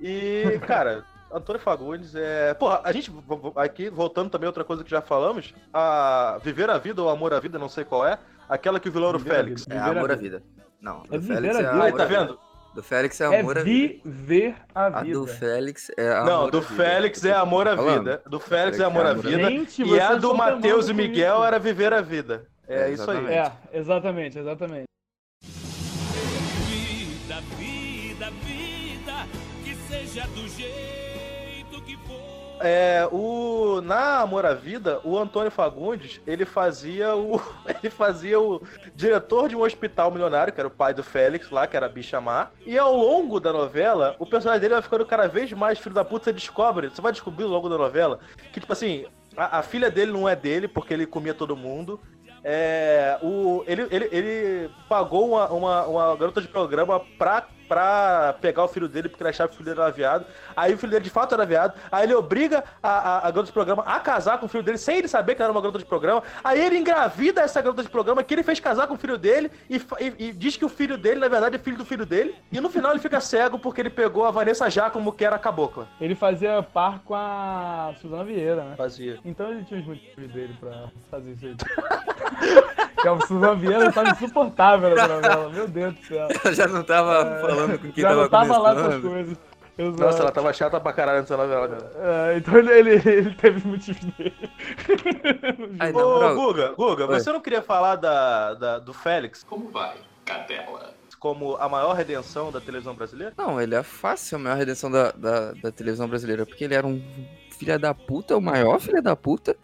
E, 0.00 0.60
cara, 0.66 1.04
Antônio 1.34 1.60
Fagundes 1.60 2.14
é. 2.14 2.54
Porra, 2.54 2.80
a 2.84 2.92
gente, 2.92 3.12
aqui, 3.56 3.90
voltando 3.90 4.30
também 4.30 4.46
outra 4.46 4.62
coisa 4.62 4.84
que 4.84 4.90
já 4.90 5.02
falamos, 5.02 5.52
a 5.72 6.38
Viver 6.44 6.70
a 6.70 6.78
Vida 6.78 7.02
ou 7.02 7.08
Amor 7.08 7.34
à 7.34 7.40
Vida, 7.40 7.58
não 7.58 7.68
sei 7.68 7.84
qual 7.84 8.06
é, 8.06 8.18
aquela 8.48 8.78
que 8.80 8.88
o 8.88 8.92
vilão 8.92 9.08
era 9.10 9.18
o 9.18 9.20
a 9.20 9.24
Félix. 9.24 9.62
Vida. 9.64 9.74
É 9.74 9.78
a 9.78 9.86
amor 9.86 10.10
à 10.10 10.14
vida. 10.14 10.38
vida. 10.38 10.42
Não, 10.80 11.02
É 11.10 11.16
do 11.16 11.20
viver 11.20 11.34
Félix 11.34 11.56
a 11.56 11.58
é 11.58 11.62
vida. 11.62 11.70
amor 11.72 11.84
Aí, 11.86 11.92
à 11.92 11.96
tá 11.96 12.04
vida. 12.04 12.20
vendo? 12.20 12.38
Do 12.74 12.82
Félix 12.82 13.20
é 13.20 13.24
É 13.24 13.40
amor 13.40 13.58
à 13.58 13.62
vida. 13.62 13.94
viver 14.04 14.56
a 14.74 14.86
A 14.86 15.02
vida. 15.02 15.18
do 15.18 15.26
Félix 15.26 15.90
é 15.96 16.12
amor 16.12 16.26
Não, 16.26 16.44
à 16.46 16.50
do 16.50 16.60
vida. 16.60 16.74
Félix 16.82 17.24
é 17.24 17.32
Amor 17.32 17.68
à. 17.68 17.74
Vida. 17.76 18.22
Do 18.26 18.40
Félix 18.40 18.80
é 18.80 18.84
Amor 18.84 19.06
à 19.06 19.12
Vida. 19.14 19.48
Gente, 19.50 19.82
E 19.84 20.00
a 20.00 20.14
do 20.16 20.34
Matheus 20.34 20.88
e 20.88 20.92
Miguel 20.94 21.44
era 21.44 21.58
Viver 21.58 21.92
a 21.92 22.00
Vida. 22.00 22.46
É, 22.66 22.88
É, 22.88 22.90
isso 22.90 23.08
aí. 23.10 23.26
É, 23.26 23.52
exatamente, 23.72 24.38
exatamente. 24.38 24.84
Vida, 26.66 27.40
vida, 27.58 28.30
vida, 28.42 29.26
que 29.62 29.74
seja 29.88 30.26
do 30.28 30.48
jeito. 30.48 31.03
É, 32.64 33.06
o 33.12 33.82
na 33.82 34.20
Amor 34.20 34.46
à 34.46 34.54
Vida, 34.54 34.98
o 35.04 35.18
Antônio 35.18 35.50
Fagundes, 35.50 36.20
ele 36.26 36.46
fazia 36.46 37.14
o 37.14 37.38
ele 37.68 37.90
fazia 37.90 38.40
o 38.40 38.62
diretor 38.94 39.48
de 39.48 39.56
um 39.56 39.62
hospital 39.62 40.10
milionário, 40.10 40.52
que 40.52 40.58
era 40.58 40.68
o 40.68 40.70
pai 40.70 40.94
do 40.94 41.02
Félix 41.02 41.50
lá, 41.50 41.66
que 41.66 41.76
era 41.76 41.86
a 41.86 41.90
bicha 41.90 42.20
má. 42.20 42.48
E 42.66 42.78
ao 42.78 42.96
longo 42.96 43.38
da 43.38 43.52
novela, 43.52 44.16
o 44.18 44.24
personagem 44.24 44.62
dele 44.62 44.74
vai 44.74 44.82
ficando 44.82 45.04
cada 45.04 45.28
vez 45.28 45.52
mais 45.52 45.78
filho 45.78 45.94
da 45.94 46.04
puta, 46.04 46.24
você 46.24 46.32
descobre, 46.32 46.88
você 46.88 47.02
vai 47.02 47.12
descobrir 47.12 47.44
ao 47.44 47.50
longo 47.50 47.68
da 47.68 47.76
novela 47.76 48.18
que 48.52 48.60
tipo 48.60 48.72
assim, 48.72 49.04
a, 49.36 49.58
a 49.58 49.62
filha 49.62 49.90
dele 49.90 50.12
não 50.12 50.28
é 50.28 50.34
dele 50.34 50.66
porque 50.66 50.94
ele 50.94 51.06
comia 51.06 51.34
todo 51.34 51.56
mundo. 51.56 52.00
É, 52.46 53.18
o, 53.22 53.64
ele, 53.66 53.86
ele, 53.90 54.08
ele 54.12 54.70
pagou 54.86 55.30
uma, 55.30 55.48
uma, 55.48 55.86
uma 55.86 56.16
garota 56.16 56.42
de 56.42 56.48
programa 56.48 57.00
pra, 57.18 57.46
pra 57.68 58.34
pegar 58.40 58.64
o 58.64 58.68
filho 58.68 58.88
dele, 58.88 59.08
porque 59.08 59.22
ele 59.22 59.30
achava 59.30 59.48
que 59.48 59.54
o 59.54 59.58
filho 59.58 59.70
dele 59.70 59.80
era 59.80 59.90
viado. 59.90 60.26
Aí 60.56 60.74
o 60.74 60.78
filho 60.78 60.90
dele 60.92 61.04
de 61.04 61.10
fato 61.10 61.34
era 61.34 61.44
viado. 61.46 61.74
Aí 61.90 62.04
ele 62.04 62.14
obriga 62.14 62.62
a, 62.82 62.88
a, 62.88 63.18
a 63.18 63.30
garota 63.30 63.44
de 63.46 63.52
programa 63.52 63.82
a 63.86 63.98
casar 64.00 64.38
com 64.38 64.46
o 64.46 64.48
filho 64.48 64.62
dele, 64.62 64.78
sem 64.78 64.98
ele 64.98 65.08
saber 65.08 65.34
que 65.34 65.42
ela 65.42 65.46
era 65.48 65.52
uma 65.52 65.60
garota 65.60 65.78
de 65.78 65.84
programa. 65.84 66.22
Aí 66.42 66.60
ele 66.60 66.78
engravida 66.78 67.40
essa 67.42 67.60
garota 67.60 67.82
de 67.82 67.88
programa 67.88 68.22
que 68.22 68.34
ele 68.34 68.42
fez 68.42 68.60
casar 68.60 68.86
com 68.86 68.94
o 68.94 68.98
filho 68.98 69.18
dele 69.18 69.50
e, 69.68 69.76
e- 69.76 70.14
e 70.28 70.32
diz 70.32 70.56
que 70.56 70.64
o 70.64 70.68
filho 70.68 70.96
dele, 70.98 71.20
na 71.20 71.28
verdade, 71.28 71.56
é 71.56 71.58
filho 71.58 71.76
do 71.76 71.84
filho 71.84 72.06
dele. 72.06 72.34
E 72.52 72.60
no 72.60 72.68
final 72.70 72.90
ele 72.92 73.00
fica 73.00 73.20
cego 73.20 73.58
porque 73.58 73.80
ele 73.80 73.90
pegou 73.90 74.24
a 74.24 74.30
Vanessa 74.30 74.68
Giacomo, 74.70 75.12
que 75.12 75.24
era 75.24 75.36
a 75.36 75.38
cabocla. 75.38 75.86
Ele 76.00 76.14
fazia 76.14 76.62
par 76.62 77.00
com 77.00 77.14
a 77.14 77.94
Suzana 78.00 78.24
Vieira, 78.24 78.64
né? 78.64 78.74
Fazia. 78.76 79.18
Então 79.24 79.50
ele 79.50 79.64
tinha 79.64 79.80
os 79.80 79.86
motivos 79.86 80.32
dele 80.32 80.56
pra 80.60 80.88
fazer 81.10 81.32
isso 81.32 81.46
aí. 81.46 81.54
Porque 83.04 83.24
a 83.24 83.26
Suzana 83.26 83.54
Vieira 83.54 83.92
tava 83.92 84.10
insuportável 84.10 84.94
na 84.94 85.08
novela, 85.08 85.48
meu 85.50 85.68
Deus 85.68 85.94
do 85.94 86.04
céu. 86.06 86.28
Eu 86.44 86.54
já 86.54 86.66
não 86.66 86.82
tava 86.82 87.40
falando 87.40 87.78
com 87.78 87.92
quem 87.92 88.02
Já 88.02 88.08
tava 88.08 88.22
não 88.22 88.28
tava 88.28 88.58
lá 88.58 88.70
começando. 88.74 88.90
essas 88.92 89.02
coisas. 89.10 89.38
Exato. 89.76 90.02
Nossa, 90.04 90.18
ela 90.22 90.30
tava 90.30 90.52
chata 90.52 90.80
pra 90.80 90.92
caralho 90.92 91.20
nessa 91.20 91.36
novela, 91.36 91.68
cara. 91.68 91.90
É, 92.32 92.36
então 92.38 92.56
ele, 92.56 92.70
ele, 92.72 92.90
ele 93.08 93.34
teve 93.34 93.58
os 93.58 93.64
motivos 93.64 94.04
dele. 94.04 94.34
Ô, 95.92 95.92
moral, 95.92 96.34
Guga, 96.36 96.72
Guga, 96.76 97.06
Oi. 97.08 97.20
você 97.20 97.32
não 97.32 97.40
queria 97.40 97.60
falar 97.60 97.96
da, 97.96 98.54
da- 98.54 98.78
do 98.78 98.92
Félix 98.94 99.42
Como 99.42 99.70
vai, 99.70 99.96
cadela? 100.24 100.94
como 101.18 101.56
a 101.56 101.68
maior 101.70 101.94
redenção 101.94 102.52
da 102.52 102.60
televisão 102.60 102.94
brasileira? 102.94 103.32
Não, 103.36 103.58
ele 103.60 103.74
é 103.74 103.82
fácil 103.82 104.36
a 104.36 104.38
maior 104.38 104.56
redenção 104.58 104.90
da, 104.90 105.10
da, 105.10 105.52
da 105.52 105.72
televisão 105.72 106.06
brasileira, 106.06 106.44
porque 106.44 106.62
ele 106.64 106.74
era 106.74 106.86
um 106.86 107.02
filho 107.58 107.78
da 107.78 107.94
puta, 107.94 108.36
o 108.36 108.42
maior 108.42 108.78
filho 108.78 109.02
da 109.02 109.16
puta, 109.16 109.56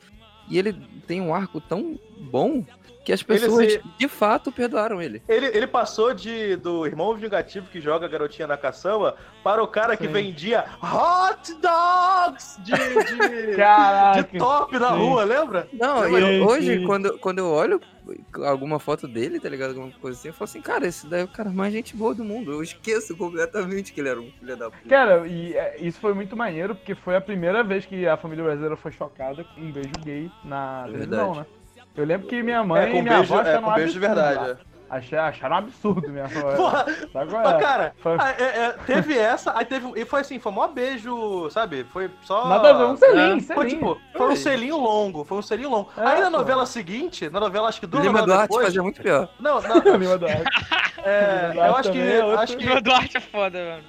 e 0.48 0.58
ele 0.58 0.72
tem 1.06 1.20
um 1.20 1.34
arco 1.34 1.60
tão 1.60 1.98
bom 2.32 2.64
que 3.04 3.12
as 3.12 3.22
pessoas 3.22 3.72
se- 3.72 3.82
de 3.98 4.08
fato 4.08 4.52
perdoaram 4.52 5.00
ele. 5.00 5.22
Ele, 5.28 5.46
ele 5.46 5.66
passou 5.66 6.12
de 6.12 6.56
do 6.56 6.86
irmão 6.86 7.14
vingativo 7.16 7.66
que 7.70 7.80
joga 7.80 8.06
a 8.06 8.08
garotinha 8.08 8.46
na 8.46 8.56
caçamba 8.56 9.16
para 9.42 9.62
o 9.62 9.66
cara 9.66 9.96
que 9.96 10.06
Sim. 10.06 10.12
vendia 10.12 10.64
hot 10.82 11.54
dogs 11.54 12.58
de, 12.62 12.72
de, 12.72 13.56
de 14.32 14.38
top 14.38 14.78
na 14.78 14.90
sim. 14.90 14.96
rua, 14.98 15.24
lembra? 15.24 15.68
Não, 15.72 16.04
eu- 16.04 16.46
hoje, 16.46 16.84
quando, 16.84 17.18
quando 17.18 17.38
eu 17.38 17.46
olho 17.50 17.80
alguma 18.44 18.78
foto 18.78 19.06
dele, 19.06 19.38
tá 19.40 19.48
ligado? 19.48 19.70
Alguma 19.70 19.90
coisa 19.92 20.18
assim, 20.18 20.28
eu 20.28 20.34
falo 20.34 20.44
assim, 20.48 20.60
cara, 20.60 20.86
esse 20.86 21.06
daí 21.06 21.20
é 21.20 21.24
o 21.24 21.28
cara 21.28 21.50
mais 21.50 21.72
gente 21.72 21.96
boa 21.96 22.14
do 22.14 22.24
mundo. 22.24 22.52
Eu 22.52 22.62
esqueço 22.62 23.16
completamente 23.16 23.92
que 23.92 24.00
ele 24.00 24.08
era 24.08 24.20
um 24.20 24.30
filho 24.32 24.56
da 24.56 24.70
puta. 24.70 24.88
Cara, 24.88 25.26
e 25.26 25.54
é, 25.54 25.76
isso 25.80 25.98
foi 26.00 26.12
muito 26.12 26.36
maneiro, 26.36 26.74
porque 26.74 26.94
foi 26.94 27.16
a 27.16 27.20
primeira 27.20 27.62
vez 27.62 27.86
que 27.86 28.06
a 28.06 28.16
família 28.16 28.44
brasileira 28.44 28.76
foi 28.76 28.90
chocada 28.92 29.44
com 29.44 29.60
um 29.60 29.70
beijo 29.72 29.92
gay 30.04 30.30
na 30.44 30.84
É 30.88 30.92
televisão, 30.92 31.32
verdade. 31.34 31.38
né? 31.38 31.59
Eu 31.96 32.04
lembro 32.04 32.26
que 32.28 32.42
minha 32.42 32.62
mãe 32.64 32.82
É, 32.82 32.86
com 32.90 32.96
e 32.98 33.02
minha 33.02 33.16
beijo, 33.18 33.34
avó 33.34 33.48
é, 33.48 33.58
com 33.60 33.70
um 33.70 33.74
beijo 33.74 33.92
de 33.92 33.98
verdade. 33.98 34.48
lá. 34.50 34.56
Achei- 34.92 35.16
Acharam 35.18 35.54
um 35.54 35.58
absurdo 35.60 36.08
minha 36.08 36.24
avó. 36.24 36.52
Porra, 36.56 36.84
Sabe 37.12 37.30
qual 37.30 37.42
mas, 37.44 37.54
é? 37.54 37.58
cara, 37.60 37.94
Foi- 37.98 38.16
ah, 38.18 38.34
é, 38.36 38.42
é, 38.42 38.72
teve 38.86 39.16
essa, 39.16 39.56
aí 39.56 39.64
teve. 39.64 39.88
E 39.94 40.04
foi 40.04 40.20
assim, 40.22 40.40
foi 40.40 40.50
mó 40.50 40.66
beijo, 40.66 41.48
sabe? 41.50 41.84
Foi 41.92 42.10
só. 42.22 42.48
Nada 42.48 42.70
a 42.70 42.72
ver, 42.72 42.84
um 42.86 42.96
selinho, 42.96 43.40
Foi 43.40 43.56
selinho. 43.68 43.68
tipo, 43.94 44.00
foi 44.16 44.28
um 44.32 44.36
selinho 44.36 44.76
longo, 44.78 45.24
foi 45.24 45.38
um 45.38 45.42
selinho 45.42 45.70
longo. 45.70 45.90
É, 45.96 46.00
aí 46.04 46.20
na 46.20 46.30
pô. 46.30 46.38
novela 46.38 46.66
seguinte, 46.66 47.30
na 47.30 47.38
novela 47.38 47.68
acho 47.68 47.78
que 47.78 47.86
duas 47.86 48.02
Lima 48.02 48.18
novelas 48.20 48.36
Duarte 48.38 48.48
depois. 48.50 48.66
fazia 48.66 48.82
muito 48.82 49.00
pior. 49.00 49.28
Não, 49.38 49.60
não, 49.62 49.76
Lima 49.96 50.18
Duarte. 50.18 50.42
é, 51.04 51.50
Lima 51.52 51.66
eu 51.66 51.70
Duarte 51.70 51.88
acho 51.88 51.92
que, 51.92 52.00
é 52.12 52.24
outro. 52.24 52.40
acho 52.40 52.56
que 52.56 52.68
O 52.70 52.80
Duarte 52.82 53.16
é 53.16 53.20
foda, 53.20 53.58
mano. 53.64 53.84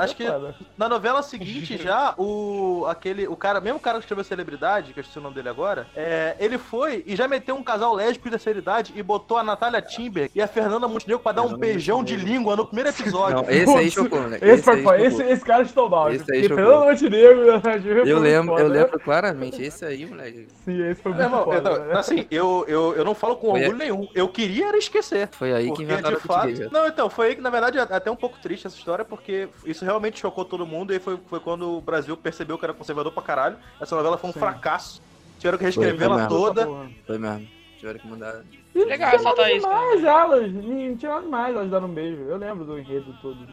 Acho 0.00 0.14
é 0.14 0.16
que- 0.16 0.64
na 0.76 0.88
novela 0.88 1.22
seguinte 1.22 1.76
já, 1.82 2.14
o 2.18 2.84
aquele, 2.88 3.26
o 3.28 3.36
cara, 3.36 3.60
mesmo 3.60 3.78
cara 3.80 3.98
que 3.98 4.04
escreveu 4.04 4.24
Celebridade, 4.24 4.92
que 4.92 4.98
eu 4.98 5.02
esqueci 5.02 5.18
o 5.18 5.22
nome 5.22 5.34
dele 5.34 5.48
agora, 5.48 5.86
é, 5.94 6.34
ele 6.38 6.58
foi 6.58 7.02
e 7.06 7.14
já 7.16 7.26
meteu 7.28 7.54
um 7.56 7.62
casal 7.62 7.94
lésbico 7.94 8.24
de 8.24 8.30
terceira 8.30 8.58
idade 8.58 8.92
e 8.96 9.02
botou 9.02 9.36
a 9.38 9.42
Natália 9.42 9.80
Timber 9.80 10.30
e 10.34 10.40
a 10.42 10.46
Fernanda 10.46 10.88
Montenegro 10.88 11.22
pra 11.22 11.32
dar 11.32 11.42
um 11.42 11.48
Fernanda 11.50 11.66
beijão 11.66 12.02
de 12.04 12.16
língua 12.16 12.56
no 12.56 12.66
primeiro 12.66 12.90
episódio. 12.90 13.36
Não, 13.36 13.50
esse 13.50 13.76
aí 13.76 13.90
chocou, 13.90 14.20
né? 14.22 14.38
Esse, 14.40 14.62
foi 14.62 14.82
foda. 14.82 14.98
chocou. 14.98 15.20
esse, 15.20 15.32
esse 15.32 15.44
cara 15.44 15.62
estou 15.62 15.88
mal. 15.88 16.12
Esse 16.12 16.32
aí 16.32 16.42
Porque 16.48 16.48
chocou. 16.48 16.64
Fernando 16.64 16.90
Montenegro 16.90 17.52
Nath 17.52 17.64
Rivera 17.84 18.08
Eu 18.08 18.18
lembro, 18.18 18.58
eu 18.58 18.68
né? 18.68 18.80
lembro 18.82 19.00
claramente. 19.00 19.62
Esse 19.62 19.84
aí, 19.84 20.06
moleque. 20.06 20.46
Sim, 20.64 20.82
esse 20.90 21.02
foi 21.02 21.12
muito 21.12 21.24
irmão, 21.24 21.44
foda. 21.44 21.70
eu- 21.70 21.84
né? 21.86 21.98
assim, 21.98 22.26
eu, 22.30 22.64
eu, 22.68 22.94
eu 22.96 23.04
não 23.04 23.14
falo 23.14 23.36
com 23.36 23.50
Foi- 23.50 23.60
orgulho 23.60 23.78
nenhum. 23.78 24.08
Eu 24.14 24.28
queria 24.28 24.68
era 24.68 24.76
esquecer. 24.78 25.28
Foi 25.32 25.52
aí 25.52 25.72
que 25.72 25.82
inventaram 25.82 26.16
de 26.16 26.22
fato. 26.22 26.68
Não, 26.72 26.86
então, 26.86 27.08
foi 27.10 27.28
aí 27.28 27.36
que, 27.36 27.40
na 27.42 27.50
verdade, 27.50 27.78
é 27.78 27.82
até 27.82 28.10
um 28.10 28.16
pouco 28.16 28.36
triste 28.42 28.66
essa 28.66 28.76
história, 28.76 29.04
porque 29.04 29.43
isso 29.64 29.84
realmente 29.84 30.20
chocou 30.20 30.44
todo 30.44 30.66
mundo 30.66 30.92
e 30.92 30.98
foi, 30.98 31.18
foi 31.28 31.40
quando 31.40 31.76
o 31.76 31.80
Brasil 31.80 32.16
percebeu 32.16 32.58
que 32.58 32.64
era 32.64 32.74
conservador 32.74 33.12
pra 33.12 33.22
caralho. 33.22 33.56
Essa 33.80 33.96
novela 33.96 34.18
foi 34.18 34.30
um 34.30 34.32
Sim. 34.32 34.40
fracasso. 34.40 35.02
Tiveram 35.38 35.58
que 35.58 35.64
mesmo. 35.64 36.28
toda. 36.28 36.66
Foi 37.06 37.18
mesmo. 37.18 37.48
Tiveram 37.78 38.00
que 38.00 38.06
mudar. 38.06 38.42
E 38.74 38.84
Legal 38.84 39.22
nada 39.22 39.52
isso, 39.52 39.66
demais 39.66 40.04
elas. 40.04 40.52
Não 40.52 40.96
tinha 40.96 41.20
demais 41.20 41.54
elas 41.54 41.70
deram 41.70 41.86
um 41.86 41.92
beijo. 41.92 42.22
Eu 42.22 42.36
lembro 42.36 42.64
do 42.64 42.78
enredo 42.78 43.14
todo. 43.20 43.46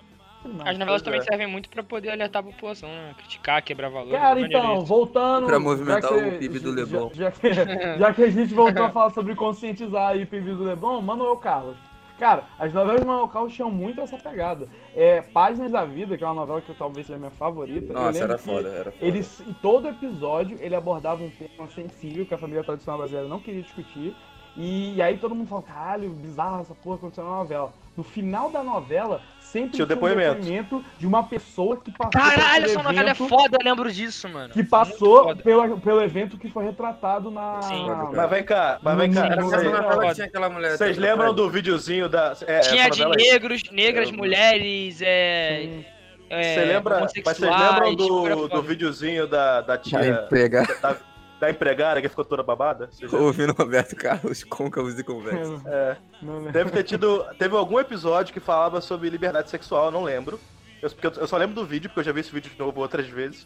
As 0.65 0.77
novelas 0.77 1.01
também 1.03 1.19
é. 1.19 1.23
servem 1.23 1.45
muito 1.45 1.69
pra 1.69 1.83
poder 1.83 2.09
alertar 2.09 2.39
a 2.39 2.43
população, 2.43 2.89
né? 2.89 3.13
criticar, 3.17 3.61
quebrar 3.61 3.89
valores. 3.89 4.19
Cara, 4.19 4.41
então, 4.41 4.77
isso. 4.77 4.85
voltando. 4.85 5.45
Pra 5.45 5.55
já 5.55 5.59
movimentar 5.59 6.09
que 6.09 6.15
o 6.15 6.39
PIB 6.39 6.59
do 6.59 6.69
já- 6.69 6.75
Leblon. 6.75 7.09
Já, 7.13 7.31
que, 7.31 7.53
já 7.99 8.13
que 8.13 8.23
a 8.23 8.29
gente 8.31 8.53
voltou 8.53 8.85
a 8.85 8.89
falar 8.89 9.11
sobre 9.11 9.35
conscientizar 9.35 10.09
aí 10.09 10.23
o 10.23 10.27
PIB 10.27 10.53
do 10.53 10.63
Leblon, 10.63 10.99
Manuel 11.01 11.37
Carlos. 11.37 11.77
Cara, 12.21 12.43
as 12.59 12.71
novelas 12.71 13.03
Manuel 13.03 13.27
Carlos 13.29 13.51
tinham 13.51 13.71
muito 13.71 13.99
essa 13.99 14.15
pegada. 14.15 14.69
É, 14.95 15.23
Páginas 15.23 15.71
da 15.71 15.83
Vida, 15.83 16.15
que 16.15 16.23
é 16.23 16.27
uma 16.27 16.35
novela 16.35 16.61
que 16.61 16.71
talvez 16.75 17.07
seja 17.07 17.17
minha 17.17 17.31
favorita. 17.31 17.91
Nossa, 17.91 18.23
era 18.23 18.37
foda, 18.37 18.69
era 18.69 18.91
foda. 18.91 19.03
Ele, 19.03 19.25
em 19.47 19.53
todo 19.53 19.87
episódio, 19.87 20.55
ele 20.61 20.75
abordava 20.75 21.23
um 21.23 21.31
tema 21.31 21.67
sensível 21.69 22.23
que 22.23 22.35
a 22.35 22.37
família 22.37 22.63
tradicional 22.63 22.99
brasileira 22.99 23.27
não 23.27 23.39
queria 23.39 23.63
discutir. 23.63 24.15
E, 24.55 25.01
aí 25.01 25.17
todo 25.17 25.33
mundo 25.33 25.47
fala, 25.47 25.63
caralho, 25.63 26.11
bizarro 26.11 26.61
essa 26.61 26.75
porra 26.75 26.97
acontecendo 26.97 27.25
na 27.25 27.37
novela. 27.37 27.73
No 27.97 28.03
final 28.03 28.49
da 28.49 28.63
novela, 28.63 29.21
sempre 29.39 29.71
Tinha 29.71 29.83
o 29.83 29.87
tinha 29.87 29.95
depoimento. 29.95 30.31
um 30.31 30.35
depoimento 30.41 30.85
de 30.97 31.05
uma 31.05 31.23
pessoa 31.23 31.75
que 31.77 31.91
passou 31.91 32.11
Caralho, 32.11 32.65
essa 32.65 32.81
novela 32.81 33.09
é 33.09 33.11
evento, 33.11 33.27
foda, 33.27 33.57
eu 33.59 33.65
lembro 33.69 33.91
disso, 33.91 34.29
mano. 34.29 34.53
que 34.53 34.63
passou 34.63 35.23
foda. 35.25 35.43
pelo, 35.43 35.79
pelo 35.81 36.01
evento 36.01 36.37
que 36.37 36.49
foi 36.49 36.63
retratado 36.63 37.29
na... 37.29 37.61
Sim. 37.61 37.85
Mas 38.15 38.29
vem 38.29 38.43
cá, 38.43 38.79
mas 38.81 38.97
vem 38.97 39.11
cá. 39.11 39.21
Vocês, 39.27 39.37
não, 39.37 39.53
essa 39.53 39.63
não. 39.63 39.71
novela 39.81 40.07
que 40.07 40.15
tinha 40.15 40.27
aquela 40.27 40.49
mulher. 40.49 40.77
vocês 40.77 40.95
toda 40.95 41.07
lembram 41.07 41.33
do 41.33 41.49
videozinho 41.49 42.07
da. 42.07 42.33
É, 42.47 42.59
Tinha 42.61 42.89
de 42.89 43.05
negros, 43.05 43.63
negras, 43.71 44.09
Eu- 44.09 44.15
mulheres, 44.17 45.01
é. 45.01 45.59
Sim. 45.61 45.85
é, 46.29 46.53
Você 46.55 46.65
lembra? 46.65 46.99
Mas 47.01 47.11
vocês 47.11 47.39
lembram 47.39 47.93
do, 47.95 48.47
do 48.47 48.61
videozinho 48.61 49.27
da, 49.27 49.59
da 49.61 49.75
Vai 49.75 49.77
tia. 49.83 50.27
pegar. 50.29 50.65
Da, 50.81 50.95
da 51.41 51.49
empregada 51.49 51.99
que 52.01 52.07
ficou 52.07 52.23
toda 52.23 52.43
babada? 52.43 52.89
Ouvindo 53.11 53.51
Roberto 53.53 53.95
Carlos, 53.95 54.43
côncavos 54.43 54.97
e 54.97 55.03
convexos. 55.03 55.65
É. 55.65 55.97
Não 56.21 56.35
lembro. 56.37 56.51
Deve 56.53 56.69
ter 56.69 56.83
tido. 56.83 57.25
Teve 57.37 57.55
algum 57.57 57.79
episódio 57.79 58.31
que 58.33 58.39
falava 58.39 58.79
sobre 58.79 59.09
liberdade 59.09 59.49
sexual, 59.49 59.85
eu 59.85 59.91
não 59.91 60.03
lembro. 60.03 60.39
Eu, 60.81 60.89
porque 60.89 61.05
eu- 61.07 61.13
eu 61.21 61.27
só 61.27 61.37
lembro 61.37 61.55
do 61.55 61.65
vídeo, 61.65 61.89
porque 61.89 61.99
eu 61.99 62.03
já 62.03 62.11
vi 62.11 62.21
esse 62.21 62.31
vídeo 62.31 62.51
de 62.51 62.57
novo 62.59 62.79
outras 62.79 63.07
vezes. 63.07 63.45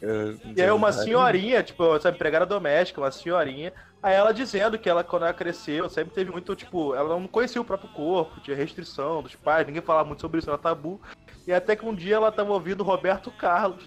E 0.55 0.61
aí 0.61 0.71
uma 0.71 0.91
senhorinha, 0.91 1.63
tipo, 1.63 1.95
essa 1.95 2.09
empregada 2.09 2.45
doméstica, 2.45 2.99
uma 3.01 3.11
senhorinha, 3.11 3.73
aí 4.03 4.13
ela 4.13 4.33
dizendo 4.33 4.77
que 4.77 4.89
ela, 4.89 5.03
quando 5.03 5.23
ela 5.23 5.33
cresceu, 5.33 5.89
sempre 5.89 6.13
teve 6.13 6.31
muito, 6.31 6.53
tipo, 6.55 6.93
ela 6.95 7.09
não 7.17 7.27
conhecia 7.27 7.61
o 7.61 7.65
próprio 7.65 7.89
corpo, 7.91 8.39
tinha 8.41 8.55
restrição 8.55 9.21
dos 9.23 9.35
pais, 9.35 9.65
ninguém 9.67 9.81
falava 9.81 10.07
muito 10.07 10.21
sobre 10.21 10.39
isso, 10.39 10.49
era 10.49 10.57
tabu. 10.57 10.99
E 11.47 11.51
até 11.53 11.75
que 11.75 11.85
um 11.85 11.93
dia 11.93 12.15
ela 12.15 12.31
tava 12.31 12.51
ouvindo 12.53 12.83
Roberto 12.83 13.29
Carlos. 13.31 13.83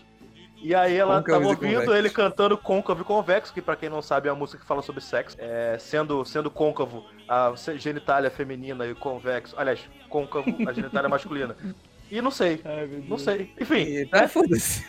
E 0.61 0.75
aí 0.75 0.97
ela 0.97 1.19
Côncavos 1.23 1.47
tava 1.47 1.49
ouvindo 1.67 1.95
ele 1.97 2.11
cantando 2.11 2.59
côncavo 2.59 3.03
e 3.03 3.05
convexo, 3.05 3.53
que 3.55 3.63
pra 3.63 3.77
quem 3.77 3.89
não 3.89 4.03
sabe 4.03 4.29
é 4.29 4.33
uma 4.33 4.39
música 4.39 4.61
que 4.61 4.67
fala 4.67 4.83
sobre 4.83 5.01
sexo. 5.01 5.37
É, 5.39 5.77
sendo, 5.79 6.25
sendo 6.25 6.51
côncavo 6.51 7.05
a 7.29 7.53
genitália 7.77 8.31
feminina 8.31 8.85
e 8.87 8.95
convexo, 8.95 9.55
aliás, 9.59 9.81
côncavo 10.09 10.47
a 10.69 10.73
genitália 10.73 11.09
masculina. 11.11 11.57
E 12.11 12.21
não 12.21 12.31
sei, 12.31 12.61
Ai, 12.65 13.05
não 13.09 13.19
sei. 13.19 13.53
Enfim, 13.61 13.83
E 13.83 14.07
tá, 14.07 14.27
foda-se. 14.27 14.85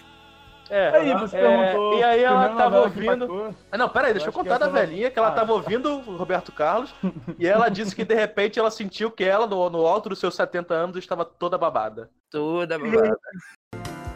é. 0.70 0.90
Aí, 0.98 1.14
você 1.16 1.36
é, 1.38 1.42
perguntou... 1.42 2.00
E 2.00 2.04
aí 2.04 2.24
ela 2.24 2.50
tava 2.56 2.80
ouvindo. 2.82 3.54
Ah, 3.72 3.78
não, 3.78 3.90
peraí, 3.90 4.14
deixa 4.14 4.26
eu, 4.28 4.30
Eu 4.30 4.34
contar 4.34 4.58
da 4.58 4.68
não- 4.68 4.74
velhinha 4.74 5.12
que 5.12 5.20
ela 5.20 5.28
Ah. 5.28 5.32
tava 5.34 5.54
ouvindo 5.54 5.98
o 6.00 6.16
Roberto 6.18 6.52
Carlos 6.52 6.94
e 7.38 7.46
ela 7.46 7.70
disse 7.70 7.96
que 7.96 8.06
de 8.06 8.16
repente 8.16 8.58
ela 8.58 8.72
sentiu 8.72 9.12
que 9.12 9.24
ela, 9.24 9.46
no, 9.46 9.70
no 9.70 9.86
alto 9.86 10.10
dos 10.10 10.18
seus 10.20 10.34
70 10.34 10.74
anos, 10.74 10.98
estava 10.98 11.24
toda 11.26 11.58
babada. 11.58 12.10
Toda 12.32 12.80
babada. 12.80 13.18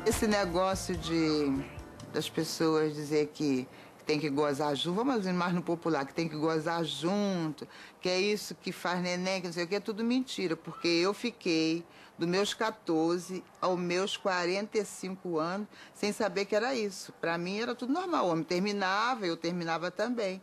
Esse 0.06 0.28
negócio 0.28 0.98
de 0.98 1.64
das 2.12 2.30
pessoas 2.30 2.94
dizer 2.94 3.28
que 3.34 3.66
tem 4.06 4.20
que 4.20 4.30
gozar 4.30 4.76
junto, 4.76 4.96
vamos 4.98 5.26
mais 5.28 5.54
no 5.54 5.62
popular, 5.62 6.06
que 6.06 6.14
tem 6.14 6.28
que 6.28 6.36
gozar 6.36 6.84
junto, 6.84 7.66
que 8.02 8.10
é 8.10 8.20
isso 8.20 8.54
que 8.54 8.74
faz 8.74 9.02
neném, 9.02 9.40
que 9.40 9.48
não 9.48 9.54
sei 9.54 9.64
o 9.64 9.68
que, 9.68 9.76
é 9.76 9.80
tudo 9.80 10.04
mentira, 10.04 10.58
porque 10.58 10.90
eu 10.90 11.14
fiquei 11.14 11.86
dos 12.20 12.28
meus 12.28 12.54
14 12.54 13.42
aos 13.62 13.80
meus 13.80 14.18
45 14.18 15.40
anos 15.40 15.68
sem 15.94 16.12
saber 16.12 16.46
que 16.46 16.56
era 16.56 16.76
isso. 16.76 17.14
Para 17.14 17.38
mim 17.38 17.60
era 17.60 17.74
tudo 17.74 17.94
normal, 17.94 18.28
o 18.28 18.30
homem 18.32 18.44
terminava, 18.44 19.26
eu 19.26 19.38
terminava 19.38 19.90
também. 19.90 20.42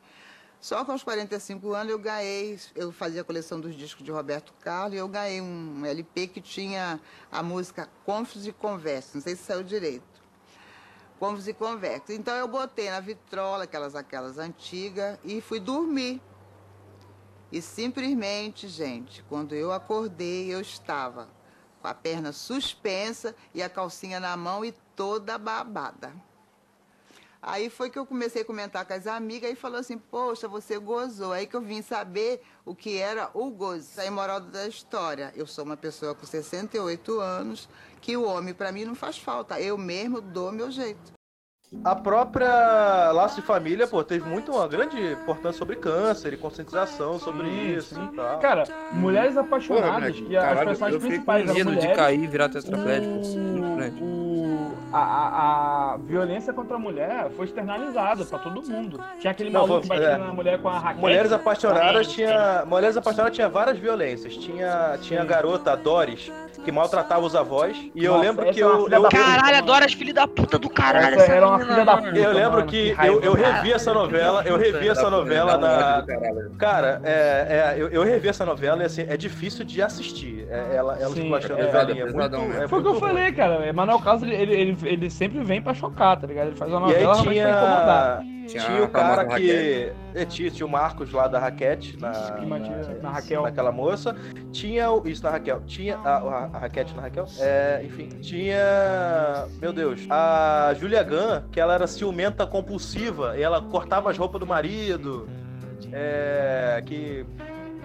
Só 0.61 0.85
que 0.85 0.91
aos 0.91 1.03
45 1.03 1.73
anos 1.73 1.91
eu 1.91 1.99
ganhei, 1.99 2.61
eu 2.75 2.93
fazia 2.93 3.23
a 3.23 3.25
coleção 3.25 3.59
dos 3.59 3.75
discos 3.75 4.05
de 4.05 4.11
Roberto 4.11 4.53
Carlos 4.61 4.95
e 4.95 4.99
eu 4.99 5.09
ganhei 5.09 5.41
um 5.41 5.87
LP 5.87 6.27
que 6.27 6.41
tinha 6.41 7.01
a 7.33 7.43
música 7.43 7.89
Confos 8.05 8.47
e 8.47 8.53
Conversas, 8.53 9.15
não 9.15 9.23
sei 9.23 9.35
se 9.35 9.43
saiu 9.43 9.63
direito. 9.63 10.05
Confos 11.19 11.49
e 11.49 11.55
Conversas. 11.55 12.11
Então 12.11 12.35
eu 12.35 12.47
botei 12.47 12.91
na 12.91 13.01
vitrola, 13.01 13.65
aquelas, 13.65 13.95
aquelas 13.95 14.37
antigas, 14.37 15.19
e 15.25 15.41
fui 15.41 15.61
dormir. 15.61 16.21
E 17.51 17.63
simplesmente, 17.63 18.69
gente, 18.69 19.23
quando 19.29 19.55
eu 19.55 19.73
acordei, 19.73 20.55
eu 20.55 20.61
estava 20.61 21.29
com 21.81 21.89
a 21.89 21.95
perna 21.95 22.33
suspensa 22.33 23.35
e 23.55 23.63
a 23.63 23.69
calcinha 23.69 24.21
na 24.21 24.37
mão 24.37 24.63
e 24.63 24.73
toda 24.95 25.39
babada. 25.39 26.13
Aí 27.43 27.71
foi 27.71 27.89
que 27.89 27.99
eu 27.99 28.05
comecei 28.05 28.43
a 28.43 28.45
comentar 28.45 28.85
com 28.85 28.93
as 28.93 29.07
amigas 29.07 29.51
e 29.51 29.55
falou 29.55 29.79
assim, 29.79 29.97
poxa, 29.97 30.47
você 30.47 30.79
gozou. 30.79 31.33
Aí 31.33 31.47
que 31.47 31.57
eu 31.57 31.63
vim 31.63 31.81
saber 31.81 32.43
o 32.65 32.75
que 32.75 32.99
era 32.99 33.31
o 33.33 33.51
gozo. 33.51 33.99
Aí 33.99 34.11
moral 34.11 34.41
da 34.41 34.69
história, 34.69 35.33
eu 35.35 35.47
sou 35.47 35.65
uma 35.65 35.77
pessoa 35.77 36.15
com 36.15 36.27
68 36.27 37.19
anos, 37.19 37.69
que 38.01 38.17
o 38.17 38.25
homem 38.25 38.53
para 38.53 38.71
mim 38.73 38.85
não 38.85 38.95
faz 38.95 39.17
falta. 39.17 39.61
Eu 39.61 39.79
mesmo 39.79 40.21
dou 40.21 40.53
meu 40.53 40.71
jeito. 40.71 41.20
A 41.85 41.95
própria 41.95 43.13
Laço 43.13 43.37
de 43.37 43.43
Família, 43.43 43.87
pô, 43.87 44.03
teve 44.03 44.29
muito 44.29 44.51
uma 44.51 44.67
grande 44.67 45.13
importância 45.13 45.57
sobre 45.57 45.77
câncer 45.77 46.33
e 46.33 46.37
conscientização 46.37 47.17
sobre 47.21 47.49
Sim, 47.49 47.77
isso 47.77 47.95
sim. 47.95 48.09
e 48.13 48.17
tal. 48.17 48.41
Cara, 48.41 48.65
mulheres 48.93 49.35
Porra, 49.35 49.47
apaixonadas, 49.47 49.95
moleque, 50.01 50.23
que 50.25 50.37
as 50.37 50.65
personagens 50.65 50.81
fiquei 50.95 51.09
principais 51.09 51.45
eram 51.45 51.55
medo 51.55 51.71
de 51.71 51.77
mulheres, 51.77 51.97
cair 51.97 52.25
e 52.25 52.27
virar 52.27 52.49
tetraplégico. 52.49 53.15
o, 54.03 54.73
a, 54.93 54.99
a, 54.99 55.93
a 55.95 55.97
violência 55.99 56.53
contra 56.53 56.75
a 56.75 56.79
mulher 56.79 57.31
foi 57.37 57.47
externalizada 57.47 58.25
pra 58.25 58.39
todo 58.41 58.69
mundo. 58.69 59.01
Tinha 59.21 59.31
aquele 59.31 59.51
Não, 59.51 59.61
maluco 59.61 59.83
que 59.83 59.89
batia 59.89 60.07
é. 60.09 60.19
na 60.19 60.33
mulher 60.33 60.61
com 60.61 60.69
a 60.69 60.77
raquete. 60.77 61.01
Mulheres 61.01 61.31
Apaixonadas 61.33 62.09
tinha. 62.09 62.65
Mulheres 62.67 62.97
Apaixonadas 62.97 63.37
tinha 63.37 63.49
várias 63.49 63.79
violências. 63.79 64.37
Tinha, 64.37 64.99
tinha 65.01 65.23
a 65.23 65.25
garota, 65.25 65.71
a 65.71 65.77
Doris, 65.77 66.33
que 66.65 66.73
maltratava 66.73 67.25
os 67.25 67.35
avós. 67.35 67.77
E 67.95 68.05
eu 68.05 68.13
Nossa, 68.13 68.25
lembro 68.25 68.53
que 68.53 68.61
é 68.61 68.65
eu. 68.65 68.89
eu. 68.89 69.03
Caralho, 69.09 69.57
adoro 69.57 69.85
as 69.85 69.93
filhas 69.93 70.15
da 70.15 70.27
puta 70.27 70.59
do 70.59 70.69
caralho. 70.69 71.15
Essa 71.15 71.25
essa 71.25 71.33
era 71.33 71.47
uma 71.47 71.59
menina, 71.59 71.75
filha 71.75 71.85
da 71.85 71.97
puta. 71.97 72.19
eu 72.19 72.33
lembro 72.33 72.51
mano, 72.59 72.67
que, 72.67 72.95
que 72.95 73.07
eu, 73.07 73.21
eu 73.21 73.33
revi 73.33 73.73
essa 73.73 73.95
novela, 73.95 74.43
eu 74.45 74.57
revi 74.57 74.89
essa 74.89 75.11
novela 75.11 75.57
na. 75.59 76.05
Cara, 76.59 77.01
é, 77.05 77.75
é, 77.75 77.83
eu, 77.83 77.89
eu 77.89 78.03
revi 78.03 78.29
essa 78.29 78.45
novela 78.45 78.83
e 78.83 78.87
assim, 78.87 79.05
é 79.09 79.17
difícil 79.17 79.65
de 79.65 79.83
assistir. 79.83 80.47
É, 80.51 80.77
ela 80.77 80.97
ela 80.99 81.15
Sim, 81.15 81.21
esculachando 81.23 81.61
é, 81.61 81.67
velhinha. 81.67 82.03
é 82.03 82.05
muito, 82.05 82.17
pesadão, 82.17 82.49
né? 82.49 82.65
é 82.65 82.69
Foi 82.69 82.79
o 82.79 82.83
que 82.83 82.89
eu 82.89 82.93
muito 82.93 83.07
falei, 83.07 83.33
cara. 83.33 83.67
Emanuel 83.67 83.99
Carlos, 84.01 84.23
ele, 84.23 84.35
ele, 84.35 84.55
ele, 84.55 84.77
ele 84.85 85.11
sempre 85.11 85.43
vem 85.43 85.63
pra 85.63 85.75
chocar, 85.75 86.19
tá 86.19 86.27
ligado? 86.27 86.49
Ele 86.49 86.57
faz 86.57 86.71
uma 86.73 86.91
E 86.91 86.95
aí 86.97 87.03
novela 87.05 87.23
realmente 87.23 87.41
pra 87.43 87.51
incomodar. 87.51 88.23
Tinha, 88.51 88.65
Tinha 88.65 88.85
o 88.85 88.89
cara 88.89 89.25
que. 89.25 89.93
é, 90.15 90.25
tinha, 90.25 90.51
tinha 90.51 90.67
o 90.67 90.71
Marcos 90.71 91.13
lá 91.13 91.29
da 91.29 91.39
Raquete, 91.39 91.97
na, 91.99 92.11
na, 92.11 93.03
na 93.03 93.11
Raquel. 93.11 93.43
naquela 93.43 93.71
moça. 93.71 94.17
Tinha 94.51 94.91
o. 94.91 95.07
Isso 95.07 95.23
na 95.23 95.31
Raquel. 95.31 95.63
Tinha 95.67 95.97
a, 95.99 96.19
a, 96.19 96.45
a 96.45 96.59
Raquete 96.59 96.95
na 96.95 97.03
Raquel. 97.03 97.27
É, 97.39 97.83
enfim, 97.85 98.09
tinha. 98.21 99.47
Meu 99.61 99.73
Deus. 99.73 100.01
A 100.11 100.75
Julia 100.79 101.03
Gunn, 101.03 101.43
que 101.53 101.61
ela 101.61 101.75
era 101.75 101.87
ciumenta 101.87 102.47
compulsiva 102.47 103.37
e 103.37 103.43
ela 103.43 103.63
cortava 103.63 104.11
as 104.11 104.19
roupas 104.19 104.41
do 104.41 104.47
marido. 104.47 105.29
É. 105.93 106.83
Que. 106.85 107.25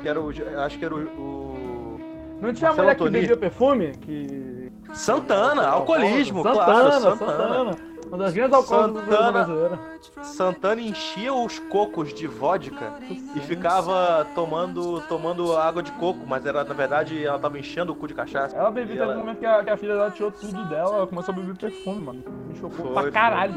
Que 0.02 0.10
era 0.10 0.20
o. 0.20 0.30
Acho 0.30 0.80
que 0.80 0.86
era 0.86 0.96
o. 0.96 1.00
o 1.00 2.00
Não 2.42 2.54
tinha 2.54 2.72
a 2.72 2.74
mulher 2.74 2.96
que 2.96 3.10
bebia 3.10 3.38
perfume? 3.38 3.92
Que... 4.02 4.56
Santana, 4.94 5.68
alcoolismo, 5.68 6.44
Santana, 6.44 6.66
claro, 6.66 6.92
Santana. 7.02 7.18
Santana. 7.18 7.95
Uma 8.16 8.24
das 8.24 8.34
grandes 8.34 8.54
alcoólicas 8.54 9.04
Santana. 9.04 9.80
Santana 10.24 10.82
enchia 10.82 11.34
os 11.34 11.60
cocos 11.60 12.14
de 12.14 12.26
vodka 12.28 12.94
e 13.36 13.40
ficava 13.42 14.26
tomando, 14.34 15.02
tomando 15.02 15.56
água 15.58 15.84
de 15.84 15.92
coco, 15.94 16.22
mas 16.26 16.46
era 16.46 16.64
na 16.64 16.74
verdade 16.74 17.24
ela 17.26 17.38
tava 17.38 17.60
enchendo 17.60 17.92
o 17.92 17.96
cu 17.96 18.08
de 18.08 18.14
cachaça. 18.14 18.56
Ela 18.56 18.72
bebia 18.72 19.04
até 19.04 19.12
ela- 19.12 19.18
momento 19.20 19.40
que 19.40 19.46
a, 19.46 19.64
que 19.64 19.70
a 19.70 19.76
filha 19.78 19.96
dela 19.96 20.12
tirou 20.12 20.32
tudo 20.32 20.64
dela, 20.70 20.96
ela 20.96 21.08
começou 21.08 21.34
a 21.34 21.38
beber 21.38 21.58
perfume, 21.58 22.02
mano. 22.02 22.24
Me 22.48 22.56
chocou 22.56 22.94
Foi, 22.94 23.12
pra 23.12 23.48
foi. 23.48 23.52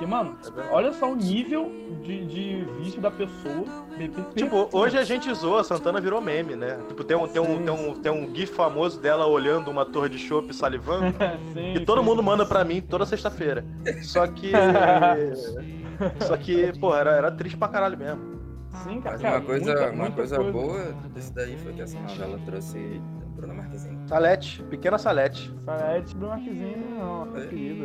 Porque, 0.00 0.06
mano, 0.06 0.34
É 0.56 0.72
olha 0.74 0.92
só 0.94 1.12
o 1.12 1.14
nível 1.14 1.70
de, 2.02 2.24
de 2.24 2.64
vício 2.78 3.02
da 3.02 3.10
pessoa 3.10 3.64
Tipo, 4.34 4.66
hoje 4.72 4.96
a 4.96 5.04
gente 5.04 5.32
zoa, 5.34 5.60
a 5.60 5.64
Santana 5.64 6.00
virou 6.00 6.22
meme, 6.22 6.56
né? 6.56 6.78
Tipo, 6.88 7.04
tem 7.04 7.14
um, 7.16 7.28
tem 7.28 7.42
um, 7.42 7.62
tem 7.62 7.70
um, 7.74 7.94
tem 8.00 8.10
um 8.12 8.34
gif 8.34 8.54
famoso 8.54 8.98
dela 8.98 9.26
olhando 9.26 9.70
uma 9.70 9.84
torre 9.84 10.08
de 10.08 10.18
chopp 10.18 10.54
salivando. 10.54 11.14
Sim, 11.52 11.74
E 11.74 11.84
todo 11.84 12.00
sim. 12.00 12.06
mundo 12.06 12.22
manda 12.22 12.46
pra 12.46 12.64
mim 12.64 12.80
toda 12.80 13.04
sexta-feira. 13.04 13.62
Só 14.02 14.26
que. 14.26 14.52
Só 16.26 16.34
que, 16.38 16.72
pô, 16.80 16.94
era, 16.96 17.10
era 17.10 17.30
triste 17.30 17.58
pra 17.58 17.68
caralho 17.68 17.98
mesmo. 17.98 18.40
Sim, 18.84 19.02
cara. 19.02 19.12
Mas 19.16 19.22
cara, 19.22 19.36
uma 19.36 19.44
coisa, 19.44 19.64
muita- 19.66 19.86
uma 19.90 19.92
muita 19.96 20.12
coisa 20.16 20.42
boa 20.42 20.94
desse 21.14 21.32
daí 21.34 21.58
foi 21.58 21.72
que 21.74 21.82
essa 21.82 22.00
novela 22.00 22.38
trouxe 22.46 23.02
Bruna 23.36 23.54
Marquezine. 23.54 23.98
Salete, 24.06 24.62
pequena 24.64 24.98
Salete. 24.98 25.52
Salete 25.64 26.16
do 26.16 26.26
Marquezinho, 26.26 26.96
não, 26.98 27.22
uma 27.24 27.38
É. 27.40 27.46
querida, 27.46 27.84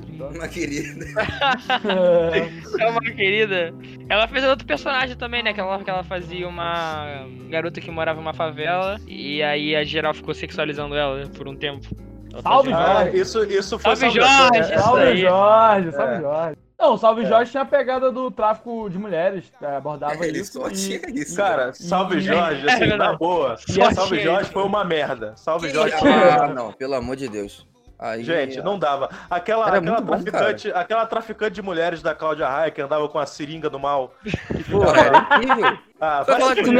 querida. 0.00 0.28
Uma 0.28 0.48
querida. 0.48 1.06
É 2.78 2.86
uma 2.88 3.00
querida. 3.00 3.74
Ela 4.08 4.28
fez 4.28 4.44
outro 4.44 4.66
personagem 4.66 5.16
também, 5.16 5.42
né? 5.42 5.52
Que 5.52 5.60
ela, 5.60 5.82
que 5.82 5.90
ela 5.90 6.02
fazia 6.04 6.46
uma 6.48 7.26
garota 7.48 7.80
que 7.80 7.90
morava 7.90 8.20
numa 8.20 8.34
favela. 8.34 8.98
E 9.06 9.42
aí 9.42 9.74
a 9.74 9.84
geral 9.84 10.14
ficou 10.14 10.34
sexualizando 10.34 10.94
ela 10.94 11.26
por 11.36 11.48
um 11.48 11.56
tempo. 11.56 11.86
Ela 12.32 12.42
Salve, 12.42 12.70
fazia- 12.70 12.86
Ah, 12.86 13.02
Jorge. 13.04 13.18
isso, 13.20 13.44
isso 13.44 13.78
foi 13.78 13.96
Salve, 13.96 14.20
Jorge! 14.20 14.56
é- 14.56 14.60
Isso 14.60 14.84
Salve 14.84 15.02
aí. 15.02 15.16
Jorge, 15.18 15.92
salve 15.92 16.14
É. 16.14 16.20
Jorge. 16.20 16.56
Não, 16.80 16.94
o 16.94 16.98
Salve 16.98 17.22
É. 17.22 17.26
Jorge 17.26 17.50
tinha 17.50 17.62
a 17.62 17.66
pegada 17.66 18.10
do 18.10 18.30
tráfico 18.30 18.88
de 18.88 18.98
mulheres, 18.98 19.52
é, 19.60 19.76
abordava 19.76 20.24
Ele 20.26 20.40
isso. 20.40 20.54
só 20.54 20.68
e- 20.68 20.72
tinha 20.72 21.00
isso. 21.10 21.36
Cara, 21.36 21.72
salve 21.74 22.16
E- 22.16 22.20
Jorge, 22.22 22.68
assim, 22.68 22.84
É 22.92 22.96
na 22.96 23.12
boa. 23.14 23.56
Só 23.58 23.90
Salve 23.92 24.18
tinha 24.18 24.22
Jorge 24.32 24.50
foi 24.50 24.62
uma 24.64 24.82
merda. 24.84 25.34
Salve 25.36 25.68
Que- 25.68 25.74
Jorge 25.74 25.96
foi 25.98 26.08
uma 26.08 26.18
merda. 26.24 26.44
Ah, 26.44 26.48
não, 26.54 26.72
pelo 26.72 26.94
amor 26.94 27.16
de 27.16 27.28
Deus. 27.28 27.68
Aí, 27.98 28.24
Gente, 28.24 28.62
não 28.62 28.78
dava. 28.78 29.10
Aquela, 29.28 29.66
aquela, 29.66 29.80
muito 29.82 30.02
bom, 30.04 30.12
traficante, 30.22 30.72
aquela 30.72 31.04
traficante 31.04 31.52
de 31.56 31.60
mulheres 31.60 32.00
da 32.00 32.14
Cláudia 32.14 32.48
Raia 32.48 32.70
que 32.70 32.80
andava 32.80 33.06
com 33.10 33.18
a 33.18 33.26
seringa 33.26 33.68
do 33.68 33.78
mal. 33.78 34.14
Que 34.24 34.64
Porra, 34.70 34.98
era 34.98 35.18
incrível. 35.36 35.78
Ah, 36.00 36.24
falar 36.24 36.54
se 36.56 36.62
que 36.62 36.70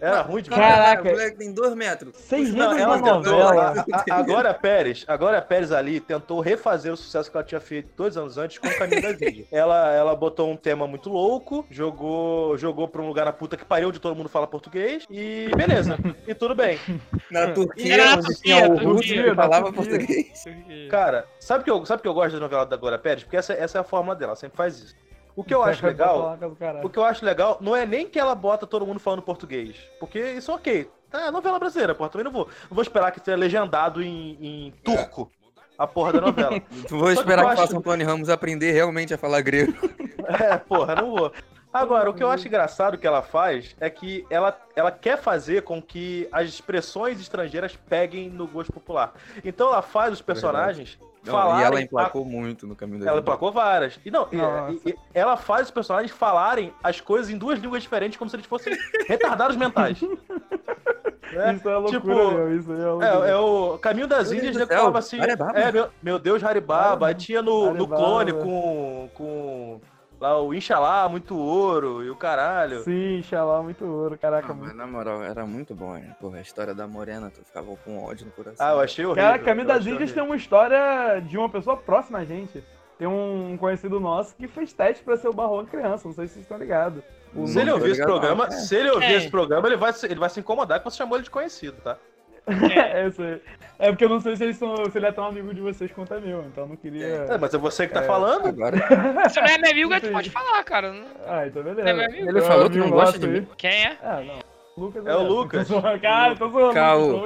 Era 0.00 0.22
ruim 0.22 0.42
de 0.42 0.50
Caraca. 0.50 1.02
O 1.02 1.06
moleque 1.12 1.36
tem 1.36 1.52
dois 1.52 1.74
metros. 1.74 2.16
Seis 2.16 2.48
livros 2.48 2.76
ela 2.76 2.96
da 2.96 3.02
tentou, 3.02 3.32
novela. 3.38 3.84
a, 3.92 4.14
a, 4.14 4.18
a 4.18 4.22
Glória 4.22 4.54
Pérez, 4.54 5.04
a 5.06 5.16
Glória 5.16 5.42
Pérez 5.42 5.72
ali 5.72 6.00
tentou 6.00 6.40
refazer 6.40 6.92
o 6.92 6.96
sucesso 6.96 7.30
que 7.30 7.36
ela 7.36 7.44
tinha 7.44 7.60
feito 7.60 7.90
dois 7.96 8.16
anos 8.16 8.38
antes 8.38 8.58
com 8.58 8.66
o 8.68 8.78
Caminho 8.78 9.02
das 9.02 9.14
Índias. 9.20 9.46
Ela, 9.52 9.92
ela 9.92 10.16
botou 10.16 10.50
um 10.50 10.56
tema 10.56 10.86
muito 10.86 11.10
louco, 11.10 11.66
jogou, 11.70 12.56
jogou 12.56 12.88
pra 12.88 13.02
um 13.02 13.06
lugar 13.08 13.26
na 13.26 13.32
puta 13.32 13.56
que 13.56 13.64
pariu, 13.64 13.88
onde 13.88 14.00
todo 14.00 14.16
mundo 14.16 14.28
fala 14.28 14.46
português, 14.46 15.04
e 15.10 15.50
beleza. 15.56 15.98
E 16.26 16.34
tudo 16.34 16.54
bem. 16.54 16.78
Na 17.30 17.52
Turquia, 17.52 17.94
Era 17.94 18.04
na 18.04 18.18
onde 18.18 18.40
tinha 18.40 18.68
o 18.68 18.76
russo 18.76 19.34
falava 19.34 19.72
português. 19.72 20.44
Cara, 20.90 21.26
sabe 21.38 21.64
que 21.64 21.70
eu, 21.70 21.84
sabe 21.84 22.02
que 22.02 22.08
eu 22.08 22.14
gosto 22.14 22.34
da 22.34 22.40
novela 22.40 22.64
da 22.66 22.76
Glória 22.76 22.98
Pérez? 22.98 23.24
Porque 23.24 23.36
essa, 23.36 23.52
essa 23.52 23.78
é 23.78 23.80
a 23.80 23.84
fórmula 23.84 24.16
dela, 24.16 24.30
ela 24.30 24.36
sempre 24.36 24.56
faz 24.56 24.78
isso. 24.78 25.05
O 25.36 25.44
que 25.44 25.54
eu 25.54 25.62
acho 25.62 25.84
legal, 25.86 26.38
o 26.82 26.88
que 26.88 26.98
eu 26.98 27.04
acho 27.04 27.22
legal 27.24 27.58
não 27.60 27.76
é 27.76 27.84
nem 27.84 28.08
que 28.08 28.18
ela 28.18 28.34
bota 28.34 28.66
todo 28.66 28.86
mundo 28.86 28.98
falando 28.98 29.20
português, 29.20 29.76
porque 30.00 30.18
isso 30.32 30.50
é 30.50 30.54
ok. 30.54 30.90
É 31.12 31.30
novela 31.30 31.58
brasileira, 31.58 31.94
porra, 31.94 32.08
também 32.10 32.24
não 32.24 32.32
vou, 32.32 32.48
não 32.68 32.74
vou 32.74 32.82
esperar 32.82 33.10
que 33.12 33.20
seja 33.20 33.36
legendado 33.36 34.02
em, 34.02 34.38
em 34.40 34.70
turco 34.82 35.30
a 35.78 35.86
porra 35.86 36.14
da 36.14 36.20
novela. 36.22 36.58
Vou 36.88 37.12
Só 37.14 37.20
esperar 37.20 37.42
eu 37.42 37.46
que 37.48 37.52
acho- 37.52 37.62
façam 37.62 37.78
o 37.80 37.82
Tony 37.82 38.02
Ramos 38.02 38.30
aprender 38.30 38.72
realmente 38.72 39.12
a 39.12 39.18
falar 39.18 39.42
grego. 39.42 39.72
É, 40.26 40.56
porra, 40.56 40.96
não 40.96 41.10
vou. 41.14 41.32
Agora, 41.72 42.10
o 42.10 42.14
que 42.14 42.20
eu 42.24 42.28
acho 42.28 42.48
engraçado 42.48 42.98
que 42.98 43.06
ela 43.06 43.22
faz 43.22 43.76
é 43.78 43.88
que 43.88 44.26
ela, 44.28 44.58
ela 44.74 44.90
quer 44.90 45.16
fazer 45.18 45.62
com 45.62 45.80
que 45.80 46.26
as 46.32 46.48
expressões 46.48 47.20
estrangeiras 47.20 47.76
peguem 47.88 48.28
no 48.28 48.44
gosto 48.48 48.72
popular. 48.72 49.12
Então 49.44 49.68
ela 49.68 49.82
faz 49.82 50.12
os 50.12 50.20
personagens 50.22 50.98
Não, 51.26 51.32
falarem... 51.34 51.60
e 51.60 51.64
ela 51.64 51.80
emplacou 51.82 52.24
muito 52.24 52.66
no 52.66 52.74
caminho 52.76 53.00
da 53.00 53.06
Ela 53.06 53.16
vida. 53.16 53.22
emplacou 53.22 53.52
várias. 53.52 53.98
E 54.04 54.10
não, 54.10 54.28
e- 54.32 54.36
Nossa. 54.36 54.72
e- 54.86 54.90
e 54.90 54.96
ela 55.14 55.36
faz 55.36 55.66
os 55.66 55.70
personagens 55.70 56.10
falarem 56.10 56.72
as 56.82 57.00
coisas 57.00 57.30
em 57.30 57.36
duas 57.36 57.58
línguas 57.58 57.82
diferentes, 57.82 58.18
como 58.18 58.30
se 58.30 58.36
eles 58.36 58.46
fossem 58.46 58.76
retardados 59.08 59.56
mentais. 59.56 59.98
É, 61.32 61.52
Isso 61.54 61.68
é 61.68 61.74
loucura, 61.76 61.90
tipo, 62.00 62.06
meu. 62.06 62.56
Isso 62.56 62.72
aí 62.72 62.80
é 62.80 62.84
loucura. 62.86 63.26
É, 63.26 63.30
é 63.32 63.36
o 63.36 63.78
Caminho 63.78 64.06
das 64.06 64.30
Meu 64.30 64.38
Índias, 64.38 64.56
né, 64.56 64.64
falava 64.64 65.00
assim. 65.00 65.20
Haribaba. 65.20 65.58
É, 65.58 65.72
meu, 65.72 65.88
meu 66.00 66.18
Deus, 66.20 66.42
Haribaba. 66.42 67.08
Aí 67.08 67.14
tinha 67.16 67.42
no, 67.42 67.62
no 67.64 67.70
Haribaba. 67.82 67.96
clone 67.96 68.32
com. 68.32 69.10
com. 69.12 69.80
Lá 70.18 70.40
o 70.40 70.54
Inxalá, 70.54 71.06
muito 71.10 71.36
ouro 71.36 72.02
e 72.02 72.08
o 72.08 72.16
caralho. 72.16 72.80
Sim, 72.80 73.22
xalá, 73.22 73.62
muito 73.62 73.84
ouro. 73.84 74.16
Caraca, 74.18 74.48
Não, 74.48 74.54
muito. 74.54 74.68
mas 74.68 74.76
na 74.76 74.86
moral, 74.86 75.22
era 75.22 75.44
muito 75.44 75.74
bom, 75.74 75.92
né? 75.92 76.16
Porra, 76.18 76.38
a 76.38 76.40
história 76.40 76.74
da 76.74 76.86
Morena, 76.86 77.30
tu 77.30 77.44
ficava 77.44 77.66
com 77.84 78.02
ódio 78.02 78.24
no 78.24 78.32
coração. 78.32 78.66
Ah, 78.66 78.72
eu 78.72 78.80
achei 78.80 79.04
horrível. 79.04 79.22
Cara, 79.24 79.38
Caminho 79.38 79.66
das 79.68 79.86
Índias 79.86 80.12
tem 80.12 80.22
uma 80.22 80.36
história 80.36 81.20
de 81.20 81.36
uma 81.36 81.50
pessoa 81.50 81.76
próxima 81.76 82.18
a 82.20 82.24
gente. 82.24 82.64
Tem 82.98 83.06
um 83.06 83.58
conhecido 83.60 84.00
nosso 84.00 84.34
que 84.34 84.48
fez 84.48 84.72
teste 84.72 85.04
pra 85.04 85.18
ser 85.18 85.28
o 85.28 85.32
Barrão 85.34 85.66
criança, 85.66 86.08
não 86.08 86.14
sei 86.14 86.26
se 86.28 86.32
vocês 86.34 86.44
estão 86.46 86.56
ligados. 86.56 87.02
Se 87.44 87.60
ele 87.60 87.70
ouvir 87.70 87.90
esse 87.90 88.02
programa, 88.02 88.46
É. 88.46 88.50
se 88.52 88.74
ele 88.74 88.90
ouvir 88.90 89.04
É. 89.04 89.14
esse 89.16 89.28
programa, 89.30 89.68
ele 89.68 89.76
vai, 89.76 89.92
se- 89.92 90.06
ele 90.06 90.18
vai 90.18 90.30
se 90.30 90.40
incomodar 90.40 90.78
que 90.78 90.84
você 90.90 90.96
chamou 90.96 91.18
ele 91.18 91.24
de 91.24 91.30
conhecido, 91.30 91.76
tá? 91.82 91.98
É, 92.46 93.10
sei. 93.10 93.42
É 93.78 93.88
porque 93.90 94.04
eu 94.04 94.08
não 94.08 94.20
sei 94.20 94.36
se, 94.36 94.44
eles 94.44 94.56
são, 94.56 94.74
se 94.90 94.96
ele 94.96 95.06
é 95.06 95.12
tão 95.12 95.26
amigo 95.26 95.52
de 95.52 95.60
vocês 95.60 95.90
quanto 95.92 96.14
é 96.14 96.20
meu, 96.20 96.42
então 96.44 96.64
eu 96.64 96.68
não 96.68 96.76
queria. 96.76 97.06
É, 97.06 97.38
mas 97.38 97.52
é 97.52 97.58
você 97.58 97.86
que 97.86 97.92
tá 97.92 98.02
É. 98.02 98.06
falando. 98.06 98.46
Agora, 98.46 98.76
Se 99.28 99.40
não 99.40 99.48
é 99.48 99.58
meu 99.58 99.70
amigo, 99.70 100.00
tu 100.00 100.12
pode 100.12 100.30
falar, 100.30 100.62
cara. 100.64 100.94
Ah, 101.26 101.46
então 101.46 101.62
beleza. 101.62 101.82
Não 101.82 101.90
é 101.90 101.94
meu 101.94 102.04
amigo? 102.06 102.28
Ele 102.30 102.40
falou 102.40 102.70
que 102.70 102.78
não 102.78 102.90
gosta 102.90 103.18
de 103.18 103.26
aí. 103.26 103.32
mim. 103.40 103.48
Quem 103.58 103.70
é? 103.70 103.98
É, 104.02 104.24
não. 104.24 104.38
Lucas 104.78 105.06
É 105.06 105.14
o 105.16 105.22
Lucas. 105.22 105.68
Tô 105.68 105.80
zoando, 105.80 106.00
Cara, 106.00 106.36
tô 106.36 106.48
zoando. 106.50 106.74
Caô. 106.74 107.20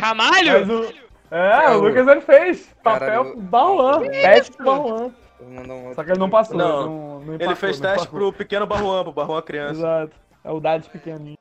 Ramalho? 0.00 0.80
o... 0.82 0.84
É, 1.30 1.64
É 1.66 1.70
o 1.70 1.78
Lucas 1.80 2.06
ele 2.08 2.20
fez. 2.20 2.74
Caralho, 2.82 3.36
Papel. 3.50 4.10
Teste 4.10 4.56
vou 4.62 5.12
mandar 5.40 5.74
um 5.74 5.78
outro. 5.80 5.94
Só 5.94 6.04
que 6.04 6.10
ele 6.10 6.18
não 6.18 6.30
passou. 6.30 6.56
Não, 6.56 6.86
não, 6.86 7.20
não 7.20 7.34
Ele 7.34 7.54
fez 7.54 7.78
não 7.80 7.90
teste 7.90 8.08
pro 8.08 8.32
pequeno 8.32 8.66
Barruan, 8.66 9.02
pro 9.02 9.12
Barruan 9.12 9.42
criança. 9.42 9.72
Exato. 9.78 10.12
É 10.44 10.50
o 10.50 10.60
Dades 10.60 10.88
pequenininho. 10.88 11.36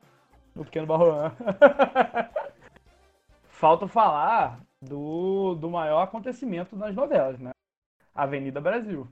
O 0.56 0.64
pequeno 0.66 0.86
Barruan. 0.86 1.32
Falta 3.60 3.88
falar 3.88 4.60
do, 4.82 5.56
do 5.56 5.70
maior 5.70 6.02
acontecimento 6.04 6.76
das 6.76 6.94
novelas, 6.94 7.40
né? 7.40 7.52
Avenida 8.14 8.60
Brasil. 8.62 9.08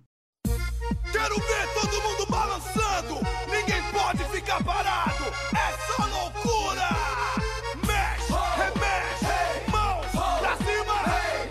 Quero 1.11 1.35
ver 1.35 1.73
todo 1.73 2.01
mundo 2.01 2.25
balançando! 2.29 3.15
Ninguém 3.49 3.81
pode 3.91 4.23
ficar 4.25 4.63
parado! 4.63 5.23
É 5.53 5.71
só 5.87 6.03
loucura! 6.03 6.89
Mexe, 7.87 8.33
remexe, 8.57 9.71
mãos 9.71 10.39
pra 10.39 10.55
cima! 10.57 10.93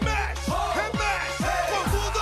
Mexe, 0.05 0.51
remexe, 0.75 1.51
com 1.71 1.83
tudo! 1.91 2.21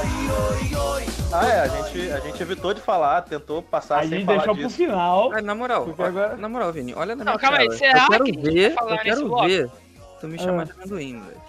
Oi, 0.00 0.74
oi, 0.74 0.76
oi! 0.96 1.04
Ah, 1.32 1.46
é, 1.48 1.60
a 1.60 1.68
gente, 1.68 2.12
a 2.12 2.20
gente 2.20 2.42
evitou 2.42 2.74
de 2.74 2.80
falar, 2.80 3.22
tentou 3.22 3.62
passar 3.62 3.98
a 3.98 4.00
sem 4.02 4.10
gente 4.10 4.24
falar 4.26 4.38
deixou 4.38 4.56
pro 4.56 4.70
final. 4.70 5.32
Ah, 5.32 5.40
na 5.42 5.54
moral, 5.54 5.88
agora- 5.98 6.36
na 6.36 6.48
moral, 6.48 6.72
Vini, 6.72 6.94
olha 6.94 7.14
na 7.14 7.24
Não, 7.24 7.32
minha 7.32 7.38
calma 7.40 7.58
aí, 7.58 7.66
cara. 7.68 7.78
será 7.78 8.04
eu 8.04 8.08
quero 8.10 8.24
que 8.24 8.30
a 8.30 8.34
gente 8.34 8.42
vai 8.44 8.52
ver, 8.54 8.74
falar 8.74 8.90
eu 8.90 8.94
nesse 8.96 9.04
quero 9.10 9.28
bloco? 9.28 9.83
Tu 10.24 10.30
me 10.30 10.38
chamar 10.38 10.62
Ah. 10.62 10.64
de 10.64 10.72
amendoim, 10.72 11.20
velho. 11.20 11.40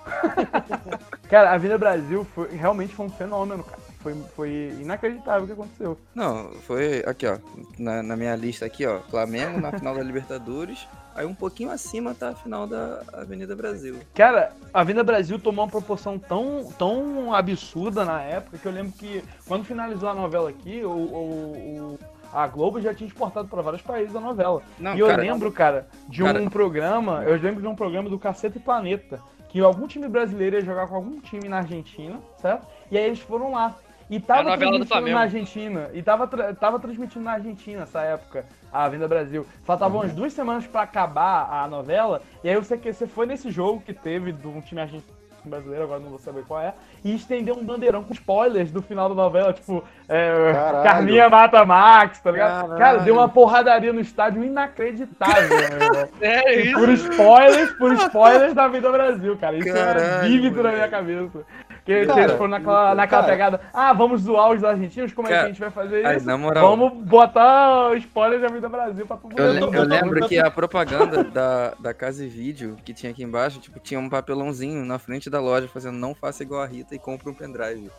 Cara, 1.30 1.49
a 1.51 1.53
Avenida 1.53 1.78
Brasil 1.78 2.26
foi, 2.36 2.49
realmente 2.55 2.93
foi 2.93 3.05
um 3.05 3.09
fenômeno, 3.09 3.63
cara. 3.63 3.80
Foi, 4.01 4.13
foi 4.36 4.49
inacreditável 4.80 5.43
o 5.43 5.47
que 5.47 5.53
aconteceu. 5.53 5.97
Não, 6.13 6.51
foi 6.67 7.03
aqui, 7.07 7.26
ó, 7.26 7.38
na, 7.80 8.03
na 8.03 8.15
minha 8.15 8.36
lista 8.36 8.65
aqui, 8.65 8.86
ó, 8.86 8.99
Flamengo 9.09 9.59
na 9.59 9.71
final 9.71 9.95
da 9.95 10.03
Libertadores, 10.03 10.88
aí 11.15 11.26
um 11.26 11.34
pouquinho 11.34 11.71
acima 11.71 12.13
tá 12.13 12.30
a 12.30 12.36
final 12.36 12.67
da 12.67 13.01
Avenida 13.13 13.55
Brasil. 13.55 13.97
Cara, 14.13 14.51
a 14.71 14.82
Avenida 14.82 15.03
Brasil 15.03 15.39
tomou 15.39 15.65
uma 15.65 15.71
proporção 15.71 16.19
tão, 16.19 16.71
tão 16.78 17.34
absurda 17.34 18.05
na 18.05 18.21
época 18.21 18.59
que 18.59 18.65
eu 18.67 18.71
lembro 18.71 18.91
que 18.93 19.23
quando 19.47 19.65
finalizou 19.65 20.07
a 20.07 20.13
novela 20.13 20.51
aqui, 20.51 20.84
o, 20.84 20.89
o- 20.91 21.95
o- 21.95 21.99
a 22.36 22.48
Globo 22.48 22.82
já 22.82 22.94
tinha 22.94 23.08
exportado 23.08 23.48
para 23.48 23.62
vários 23.62 23.82
países 23.82 24.16
a 24.16 24.20
novela. 24.20 24.62
Não, 24.78 24.96
e 24.96 25.00
eu 25.00 25.08
cara, 25.08 25.22
lembro, 25.22 25.52
cara, 25.52 25.88
de 26.10 26.22
um 26.22 26.26
cara- 26.26 26.50
programa, 26.50 27.24
eu 27.24 27.40
lembro 27.42 27.62
de 27.62 27.68
um 27.68 27.76
programa 27.76 28.10
do 28.10 28.20
Cacete 28.20 28.60
Planeta, 28.60 29.20
que 29.50 29.60
algum 29.62 29.88
time 29.88 30.08
brasileiro 30.08 30.58
ia 30.58 30.62
jogar 30.62 30.88
com 30.88 30.96
algum 30.96 31.20
time 31.22 31.48
na 31.48 31.58
Argentina, 31.58 32.20
certo? 32.42 32.68
E 32.92 32.98
aí 32.98 33.06
eles 33.06 33.20
foram 33.20 33.52
lá. 33.52 33.74
E 34.08 34.20
tava 34.20 34.42
A 34.42 34.44
novela 34.52 34.72
do 34.78 34.86
transmitindo 34.86 35.12
na 35.16 35.22
Argentina. 35.22 35.90
E 35.94 36.04
tava, 36.04 36.28
tra- 36.28 36.54
tava 36.54 36.78
transmitindo 36.80 37.26
na 37.26 37.32
Argentina 37.32 37.84
essa 37.84 38.02
época, 38.02 38.46
a 38.72 38.84
Avenida 38.84 39.08
Brasil. 39.08 39.48
Faltavam 39.64 40.02
umas 40.02 40.14
duas 40.14 40.32
semanas 40.32 40.68
pra 40.68 40.82
acabar 40.84 41.50
a 41.52 41.68
novela. 41.68 42.22
E 42.44 42.50
aí 42.50 42.56
que- 42.62 42.94
você 42.94 43.08
foi 43.08 43.26
nesse 43.26 43.50
jogo 43.50 43.82
que 43.82 43.94
teve 43.94 44.32
de 44.32 44.46
um 44.48 44.62
time 44.62 44.82
argentino 44.82 45.14
brasileiro, 45.50 45.84
agora 45.84 46.00
não 46.00 46.10
vou 46.10 46.20
saber 46.20 46.43
qual 46.46 46.62
é, 46.62 46.74
e 47.04 47.16
estendeu 47.16 47.56
um 47.56 47.64
bandeirão 47.64 48.04
com 48.04 48.14
spoilers 48.14 48.72
do 48.72 48.82
final 48.82 49.10
da 49.10 49.16
novela, 49.16 49.54
tipo, 49.54 49.84
é. 50.08 50.54
Carminha 50.84 51.30
mata 51.30 51.66
Max, 51.66 52.20
tá 52.20 52.32
ligado? 52.32 52.62
Caralho. 52.62 52.80
Cara, 52.80 52.98
deu 53.00 53.16
uma 53.16 53.30
porradaria 53.30 53.93
no 53.93 54.00
estádio 54.00 54.43
inacreditável, 54.43 55.50
meu 55.50 55.60
irmão. 55.60 56.10
É 56.22 56.62
isso. 56.62 56.80
por 56.80 56.89
spoilers, 56.89 57.72
por 57.74 57.93
spoilers 57.93 58.54
da 58.54 58.68
Vida 58.68 58.91
Brasil, 58.91 59.38
cara. 59.38 59.58
Isso 59.58 59.70
é 59.70 59.74
Caralho, 59.74 60.30
vívido 60.30 60.64
na 60.64 60.72
minha 60.72 60.88
cabeça. 60.88 61.46
Que 61.86 62.04
Cara, 62.08 62.22
eles 62.24 62.32
foram 62.36 62.48
naquela, 62.50 62.96
naquela 62.96 63.22
cara. 63.22 63.32
pegada, 63.34 63.62
ah, 63.72 63.94
vamos 63.94 64.22
zoar 64.22 64.52
os 64.52 64.64
argentinos, 64.64 65.14
como 65.14 65.28
é 65.28 65.32
que 65.32 65.38
a 65.38 65.48
gente 65.50 65.60
vai 65.60 65.70
fazer 65.70 66.04
aí, 66.04 66.18
isso? 66.18 66.26
na 66.26 66.36
moral- 66.36 66.68
Vamos 66.76 66.94
botar 67.04 67.96
spoiler 67.98 68.42
da 68.42 68.48
Vida 68.48 68.68
Brasil 68.68 69.06
pra 69.06 69.18
todo 69.18 69.38
Eu, 69.40 69.54
mundo. 69.54 69.70
le- 69.72 69.78
eu 69.78 69.84
lembro 69.84 70.28
que 70.28 70.40
a 70.40 70.50
propaganda 70.50 71.24
da, 71.24 71.74
da 71.80 71.94
Casa 71.94 72.26
e 72.26 72.28
Vídeo 72.28 72.76
que 72.84 72.92
tinha 72.92 73.12
aqui 73.12 73.24
embaixo, 73.24 73.60
tipo, 73.60 73.80
tinha 73.80 74.00
um 74.00 74.10
papelãozinho 74.10 74.84
na 74.84 74.98
frente 74.98 75.30
da 75.30 75.40
loja 75.40 75.68
fazendo 75.68 75.96
não 75.98 76.16
faça 76.16 76.42
igual 76.42 76.64
a 76.64 76.66
Rita 76.66 76.96
e 76.96 77.00
compre 77.00 77.30
um 77.30 77.36
pendrive. 77.36 77.92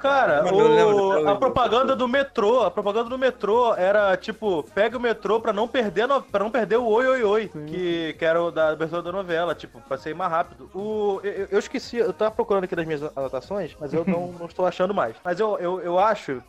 Cara, 0.00 0.42
eu 0.48 0.68
lembro 0.68 0.96
o- 1.24 1.28
a 1.28 1.36
propaganda 1.36 1.94
do 1.94 2.08
metrô, 2.08 2.62
a 2.62 2.70
propaganda 2.70 3.10
do 3.10 3.18
metrô 3.18 3.74
era 3.74 4.16
tipo, 4.16 4.62
pega 4.74 4.96
o 4.96 5.00
metrô 5.00 5.40
pra 5.40 5.52
não 5.52 5.68
perder, 5.68 6.06
no, 6.08 6.22
pra 6.22 6.42
não 6.42 6.50
perder 6.50 6.76
o 6.78 6.86
oi 6.86 7.06
oi 7.06 7.22
oi, 7.22 7.50
Sim. 7.52 7.66
que, 7.66 8.14
que 8.18 8.24
era 8.24 8.42
o 8.42 8.50
da 8.50 8.70
abertura 8.70 9.02
da 9.02 9.12
novela, 9.12 9.54
tipo, 9.54 9.78
pra 9.82 9.98
ser 9.98 10.14
mais 10.14 10.30
rápido. 10.30 10.70
O, 10.74 11.20
eu, 11.22 11.48
eu 11.50 11.58
esqueci, 11.58 11.98
eu 11.98 12.14
tava 12.14 12.30
procurando 12.30 12.64
aqui 12.64 12.74
nas 12.74 12.86
minhas 12.86 13.02
anotações, 13.26 13.76
mas 13.78 13.92
eu 13.92 14.04
não, 14.04 14.32
não 14.32 14.46
estou 14.46 14.66
achando 14.66 14.94
mais. 14.94 15.18
Mas 15.24 15.40
eu, 15.40 15.58
eu, 15.58 15.80
eu 15.80 15.98
acho, 15.98 16.42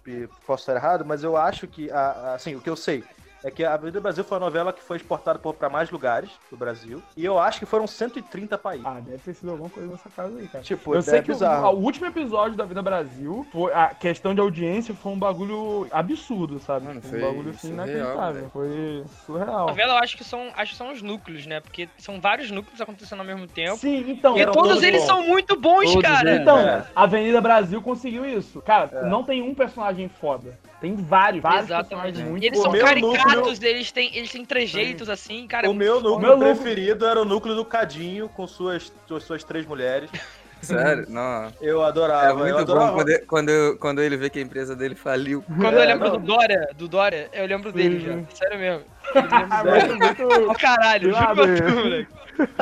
posso 0.45 0.61
estar 0.63 0.75
errado, 0.75 1.05
mas 1.05 1.23
eu 1.23 1.35
acho 1.37 1.67
que, 1.67 1.89
a- 1.91 2.33
assim, 2.35 2.55
o 2.55 2.61
que 2.61 2.69
eu 2.69 2.75
sei 2.75 3.09
é 3.47 3.51
que 3.51 3.63
a 3.63 3.73
Avenida 3.73 3.99
Brasil 4.01 4.23
foi 4.23 4.37
uma 4.37 4.45
novela 4.45 4.73
que 4.73 4.81
foi 4.83 4.97
exportada 4.97 5.39
para 5.39 5.69
mais 5.69 5.89
lugares 5.89 6.29
do 6.51 6.57
Brasil, 6.57 7.01
e 7.15 7.23
eu 7.23 7.39
acho 7.39 7.59
que 7.59 7.65
foram 7.65 7.87
130 7.87 8.57
países. 8.57 8.85
Ah, 8.85 8.99
deve 8.99 9.17
ter 9.19 9.33
sido 9.33 9.51
alguma 9.51 9.69
coisa 9.69 9.89
nessa 9.89 10.09
casa 10.09 10.37
aí, 10.37 10.47
cara. 10.47 10.63
Tipo, 10.63 10.93
Eu 10.93 10.99
é 10.99 11.01
sei 11.01 11.21
que 11.21 11.31
o, 11.31 11.35
o 11.37 11.75
último 11.79 12.05
episódio 12.07 12.57
da 12.57 12.65
Vida 12.65 12.81
Brasil, 12.81 13.45
foi, 13.51 13.73
a 13.73 13.87
questão 13.87 14.33
de 14.35 14.41
audiência 14.41 14.93
foi 14.93 15.11
um 15.11 15.19
bagulho 15.19 15.87
absurdo, 15.91 16.59
sabe? 16.59 16.85
Mano, 16.87 17.01
foi 17.01 17.17
um 17.19 17.21
foi 17.21 17.29
bagulho 17.29 17.49
assim 17.51 17.67
surreal, 17.69 17.87
inacreditável. 17.87 18.33
velho. 18.33 18.49
Foi 18.51 19.03
A 19.05 19.25
surreal. 19.25 19.67
novela 19.67 19.93
eu 19.93 19.97
acho 19.99 20.17
que 20.17 20.23
são, 20.23 20.49
acho 20.55 20.71
que 20.71 20.77
são 20.77 20.91
os 20.91 21.01
núcleos, 21.01 21.45
né? 21.45 21.59
Porque 21.61 21.87
são 21.97 22.19
vários 22.19 22.51
núcleos 22.51 22.81
acontecendo 22.81 23.19
ao 23.19 23.25
mesmo 23.25 23.47
tempo. 23.47 23.77
Sim, 23.77 24.03
então. 24.09 24.37
E 24.37 24.41
eram 24.41 24.51
todos 24.51 24.67
todos 24.69 24.83
eles 24.83 25.01
bons. 25.01 25.07
são 25.07 25.23
muito 25.25 25.55
bons, 25.59 25.85
Todos 25.93 26.01
cara. 26.01 26.29
eles. 26.29 26.41
Então, 26.41 26.59
É. 26.59 26.85
a 26.95 27.03
Avenida 27.03 27.39
Brasil 27.39 27.81
conseguiu 27.81 28.25
isso. 28.25 28.61
Cara, 28.61 29.03
não 29.03 29.23
tem 29.23 29.41
um 29.41 29.53
personagem 29.55 30.09
foda. 30.09 30.57
Tem 30.79 30.95
vários, 30.95 31.41
vários 31.41 31.65
Exatamente. 31.65 31.89
personagens 31.89 32.29
muito 32.29 32.43
E 32.43 32.47
eles 32.47 32.59
são 32.59 32.71
caricatos, 32.71 33.36
núcleo- 33.41 33.69
eles 33.69 33.91
têm, 33.91 34.15
eles 34.15 34.31
têm 34.31 34.45
trejeitos 34.45 35.09
assim, 35.09 35.47
cara. 35.47 35.65
é 35.67 35.69
o 35.69 35.73
muito 35.73 35.85
meu 35.85 35.95
núcleo 36.01 36.19
Meu 36.19 36.37
núcleo- 36.37 36.55
preferido 36.55 37.05
era 37.05 37.21
o 37.21 37.25
núcleo 37.25 37.55
do 37.55 37.63
Cadinho, 37.65 38.27
com 38.29 38.45
suas, 38.47 38.91
suas, 39.07 39.23
suas 39.23 39.43
três 39.43 39.65
mulheres. 39.65 40.09
Sério? 40.61 41.05
Não. 41.07 41.53
Eu 41.61 41.83
É 41.83 41.87
adorava, 41.87 42.29
eu 42.31 42.37
muito 42.37 42.57
adorava. 42.57 42.87
bom 42.87 42.93
quando, 42.97 43.25
quando, 43.27 43.77
quando 43.79 44.01
ele 44.01 44.17
vê 44.17 44.27
que 44.27 44.39
a 44.39 44.41
empresa 44.41 44.75
dele 44.75 44.95
faliu. 44.95 45.43
Quando 45.45 45.75
eu 45.75 45.81
É, 45.81 45.85
lembro 45.85 46.09
não. 46.09 46.17
do 46.19 46.25
Dória, 46.25 46.67
do 46.75 46.87
Dória, 46.87 47.29
eu 47.31 47.45
lembro 47.45 47.71
dele 47.71 47.99
já. 47.99 48.13
Sim. 48.13 48.27
Sério 48.33 48.57
mesmo. 48.59 48.83
Eu 49.13 49.71
lembro 49.71 49.87
dele. 49.99 50.03
muito. 50.27 50.49
Ó, 50.49 50.53
caralho, 50.55 51.13
juro 51.13 51.25
pra 51.35 51.35
tu, 51.35 51.75
moleque. 51.75 52.07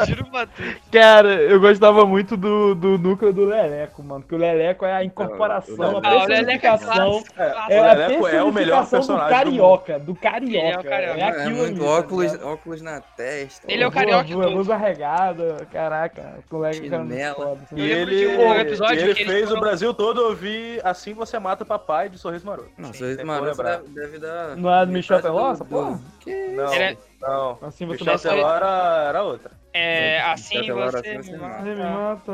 Juro 0.08 0.26
pra 0.32 0.46
tu. 0.48 0.62
Cara, 0.92 1.34
eu 1.34 1.60
gostava 1.60 2.06
muito 2.06 2.36
do, 2.38 2.74
do 2.76 2.98
núcleo 2.98 3.34
do 3.34 3.46
Leleco, 3.46 4.02
mano. 4.04 4.24
Que 4.28 4.36
o 4.36 4.38
Leleco 4.38 4.86
é 4.86 4.94
a 4.94 5.04
incorporação, 5.04 5.76
Não, 5.78 5.86
a 5.86 6.00
o 6.00 6.02
Ah, 6.06 6.24
o 6.24 6.28
Leleco 6.28 6.66
é 6.66 6.70
personificação. 6.70 7.24
É. 7.38 7.76
É 7.76 7.82
O 7.82 7.84
a 7.84 7.94
Leleco 7.94 8.28
é 8.28 8.44
o 8.44 8.52
melhor 8.54 8.80
personificação 8.80 9.00
do 9.16 9.20
personagem 9.20 9.28
do 9.28 9.60
carioca, 9.60 10.00
do 10.00 10.16
carioca. 10.16 10.58
Ele 10.58 10.68
é 10.68 10.80
o 10.80 10.84
carioca. 10.84 11.20
É 11.20 11.22
É 11.22 11.24
aquilo 11.30 11.56
muito 11.58 11.82
ali, 11.82 11.90
óculos, 11.90 12.34
tá 12.38 12.46
óculos 12.48 12.82
na 12.82 13.02
testa. 13.02 13.66
Ele 13.72 13.84
é 13.84 13.88
o 13.88 13.92
carioca 13.92 14.24
boa, 14.30 14.44
todo. 14.44 14.54
blusa 14.54 14.76
regada, 14.78 15.68
caraca, 15.72 16.40
o 16.52 16.74
Chinela. 16.74 17.36
foda. 17.36 17.60
E 17.76 17.82
ele, 17.82 18.28
um 18.38 18.54
episódio 18.56 19.00
ele 19.00 19.14
que 19.14 19.22
eles 19.22 19.32
fez 19.34 19.46
foram- 19.48 19.58
o 19.58 19.62
Brasil 19.62 19.94
todo 19.94 20.18
ouvir 20.26 20.80
Assim 20.84 21.14
Você 21.14 21.38
Mata 21.40 21.66
Papai 21.66 22.10
de 22.10 22.18
Sorriso 22.18 22.46
Maroto. 22.46 22.70
Não, 22.78 22.92
Sim, 22.94 23.00
sorriso 23.00 23.18
como 23.20 23.32
maroto 23.32 23.64
deve, 23.64 23.88
deve 23.90 24.20
dar. 24.20 24.56
Não 24.56 24.74
é 24.74 24.86
do 24.86 24.92
Michel 24.92 25.22
do- 25.22 25.66
porra? 25.66 26.00
Que 26.20 26.48
Não, 26.50 26.74
Ele 26.74 26.84
é- 26.84 26.98
não. 27.22 27.58
Assim 27.62 27.86
você. 27.86 28.18
Teló 28.30 28.56
era, 28.56 29.06
era 29.10 29.24
outra. 29.24 29.52
É, 29.78 30.20
Sim, 30.20 30.32
assim 30.32 30.58
aquela 30.60 30.82
hora 30.86 30.92
você 30.92 30.98
assim 30.98 31.18
me 31.18 31.24
você 31.24 31.38
mata. 31.38 31.64
Você 31.64 31.76
me 31.76 31.84
mata. 31.84 32.32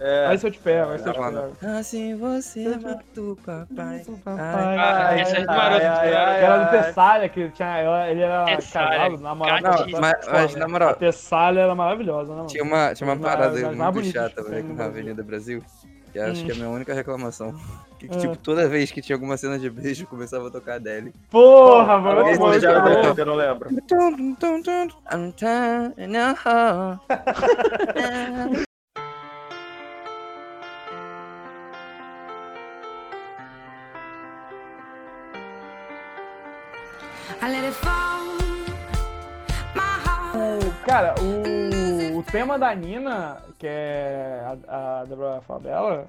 É. 0.00 0.26
Aí 0.26 0.38
se 0.38 0.46
eu 0.46 0.50
te 0.50 0.58
pego, 0.58 0.90
aí 0.90 0.98
se 0.98 1.08
eu 1.08 1.12
te 1.14 1.18
pego. 1.18 1.56
Assim 1.78 2.16
você 2.16 2.68
mata 2.76 3.20
o 3.22 3.36
papai. 3.36 4.02
Papai. 4.22 4.78
Ah, 4.78 5.18
esse 5.18 5.36
é 5.36 5.44
maroto. 5.46 5.82
Era 5.82 6.64
do 6.64 6.70
Tessália, 6.70 7.28
que 7.30 7.40
ele, 7.40 7.50
tinha, 7.50 7.78
ela- 7.78 8.10
ele 8.10 8.20
era 8.20 8.44
casado, 8.56 9.18
namorado. 9.18 9.62
Não, 9.62 10.00
mas, 10.00 10.28
mas 10.30 10.54
na 10.54 10.68
moral, 10.68 10.90
A 10.90 10.94
Tessália 10.94 11.60
era 11.60 11.74
maravilhosa, 11.74 12.30
né, 12.32 12.36
mano? 12.36 12.48
tinha 12.48 12.62
uma, 12.62 12.92
tinha 12.94 13.08
uma 13.10 13.16
parada 13.16 13.72
muito 13.72 14.04
chata, 14.04 14.42
velho, 14.42 14.62
no 14.64 14.68
na 14.70 14.74
Brasil. 14.74 14.90
Avenida 14.90 15.22
Brasil. 15.22 15.64
Que 16.12 16.18
acho 16.18 16.42
Hum. 16.42 16.46
que 16.46 16.50
é 16.50 16.54
a 16.54 16.56
minha 16.56 16.68
única 16.68 16.92
reclamação. 16.94 17.54
Que, 18.02 18.06
É. 18.06 18.18
tipo, 18.18 18.34
toda 18.36 18.68
vez 18.68 18.90
que 18.90 19.00
tinha 19.00 19.14
alguma 19.14 19.36
cena 19.36 19.56
de 19.60 19.70
beijo, 19.70 20.08
começava 20.08 20.48
a 20.48 20.50
tocar 20.50 20.74
Adele. 20.74 21.14
Porra, 21.30 21.98
mano. 22.00 22.24
Que 22.24 22.34
você 22.34 22.38
música 22.40 22.72
já 22.72 23.14
eu 23.16 23.26
não 23.26 23.36
lembro. 23.36 23.70
Cara, 40.86 41.14
o, 41.20 41.71
o 42.22 42.24
tema 42.24 42.56
da 42.58 42.72
Nina, 42.74 43.42
que 43.58 43.66
é 43.66 44.56
a, 44.68 45.00
a 45.00 45.04
Débora 45.04 45.40
Fabela, 45.40 46.08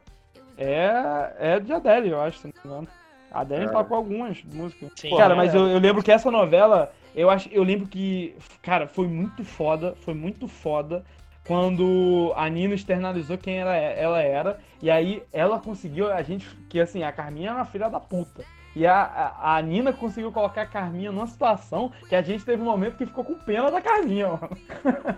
é, 0.57 1.33
é 1.39 1.59
de 1.59 1.73
Adele, 1.73 2.09
eu 2.09 2.21
acho, 2.21 2.37
se 2.39 2.47
não 2.47 2.53
me 2.53 2.69
engano. 2.69 2.87
A 3.31 3.41
Adele 3.41 3.65
É. 3.65 3.69
tocou 3.69 3.97
algumas 3.97 4.43
músicas. 4.43 4.91
Sim. 4.95 5.17
Cara, 5.17 5.33
é. 5.33 5.37
mas 5.37 5.55
eu, 5.55 5.67
eu 5.67 5.79
lembro 5.79 6.03
que 6.03 6.11
essa 6.11 6.29
novela, 6.29 6.93
eu 7.15 7.29
acho, 7.31 7.49
eu 7.51 7.63
lembro 7.63 7.87
que, 7.87 8.35
cara, 8.61 8.87
foi 8.87 9.07
muito 9.07 9.43
foda, 9.43 9.95
foi 10.01 10.13
muito 10.13 10.47
foda 10.47 11.03
quando 11.45 12.31
a 12.35 12.47
Nina 12.49 12.73
externalizou 12.73 13.37
quem 13.37 13.59
ela, 13.59 13.75
é- 13.75 14.01
ela 14.01 14.21
era, 14.21 14.59
e 14.81 14.89
aí 14.89 15.23
ela 15.31 15.59
conseguiu, 15.59 16.11
a 16.11 16.21
gente, 16.21 16.47
que 16.69 16.79
assim, 16.79 17.03
a 17.03 17.11
Carminha 17.11 17.49
é 17.49 17.53
uma 17.53 17.65
filha 17.65 17.89
da 17.89 17.99
puta. 17.99 18.43
E 18.75 18.87
a, 18.87 19.03
a, 19.03 19.57
a 19.57 19.61
Nina 19.61 19.93
conseguiu 19.93 20.31
colocar 20.31 20.63
a 20.63 20.65
Carminha 20.65 21.11
numa 21.11 21.27
situação 21.27 21.91
que 22.09 22.15
a 22.15 22.23
gente 22.23 22.43
teve 22.43 22.61
um 22.61 22.65
momento 22.65 22.97
que 22.97 23.05
ficou 23.05 23.23
com 23.23 23.35
pena 23.35 23.69
da 23.69 23.79
Carminha, 23.79 24.29
mano. 24.29 24.49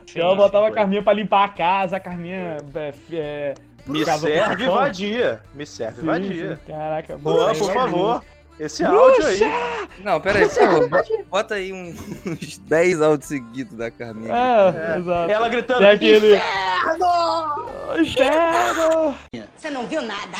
Sim, 0.06 0.20
ela 0.20 0.36
botava 0.36 0.68
a 0.68 0.72
Carminha 0.72 1.02
pra 1.02 1.14
limpar 1.14 1.46
a 1.46 1.50
casa, 1.50 1.96
a 1.96 2.00
Carminha 2.00 2.58
é, 2.76 2.94
é, 3.14 3.54
Me 3.88 4.04
serve 4.04 4.66
vadia. 4.68 5.42
Me 5.54 5.66
serve 5.66 6.02
Sim, 6.02 6.06
vadia. 6.06 6.60
Caraca, 6.68 7.18
boa, 7.18 7.56
por 7.56 7.72
favor. 7.72 8.24
Esse 8.60 8.84
áudio 8.86 9.26
aí. 9.26 9.40
Não, 10.04 10.20
pera 10.22 10.40
aí, 10.40 10.48
bota 11.30 11.56
aí 11.56 11.74
um- 11.74 11.94
uns 12.26 12.58
10 12.60 13.02
áudios 13.02 13.28
seguidos 13.28 13.76
da 13.78 13.92
Carminha. 13.92 14.34
É, 14.34 14.98
exato. 14.98 15.32
Ela 15.32 15.50
gritando. 15.50 15.86
Aquele. 15.86 16.36
Inferno! 16.36 17.66
Inferno! 18.00 19.16
Você 19.58 19.70
não 19.70 19.86
viu 19.88 20.02
nada? 20.02 20.38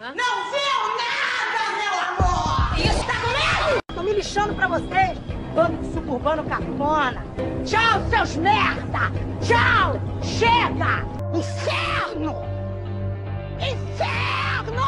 Não 0.00 0.50
viu 0.50 0.96
nada, 0.98 1.70
meu 1.76 1.94
amor! 2.26 2.78
Isso 2.78 3.06
tá 3.06 3.14
comigo? 3.20 3.80
Tô 3.94 4.02
me 4.02 4.12
lixando 4.12 4.54
pra 4.54 4.66
vocês, 4.68 5.18
bando 5.54 5.76
de 5.78 5.92
suburbano 5.94 6.44
cafona. 6.44 7.24
Tchau, 7.64 8.02
seus 8.10 8.36
merda! 8.36 9.10
Tchau! 9.40 9.98
Chega! 10.22 11.04
Inferno! 11.34 12.36
Inferno! 13.58 14.84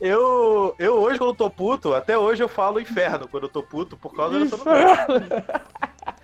Eu, 0.00 0.74
eu 0.78 0.94
hoje, 0.94 1.18
quando 1.18 1.30
eu 1.30 1.34
tô 1.36 1.50
puto, 1.50 1.92
até 1.94 2.16
hoje 2.16 2.42
eu 2.42 2.48
falo 2.48 2.80
inferno 2.80 3.28
quando 3.28 3.44
eu 3.44 3.48
tô 3.50 3.62
puto 3.62 3.96
por 3.98 4.14
causa 4.14 4.38
dessa 4.40 4.56
novela. 4.56 5.06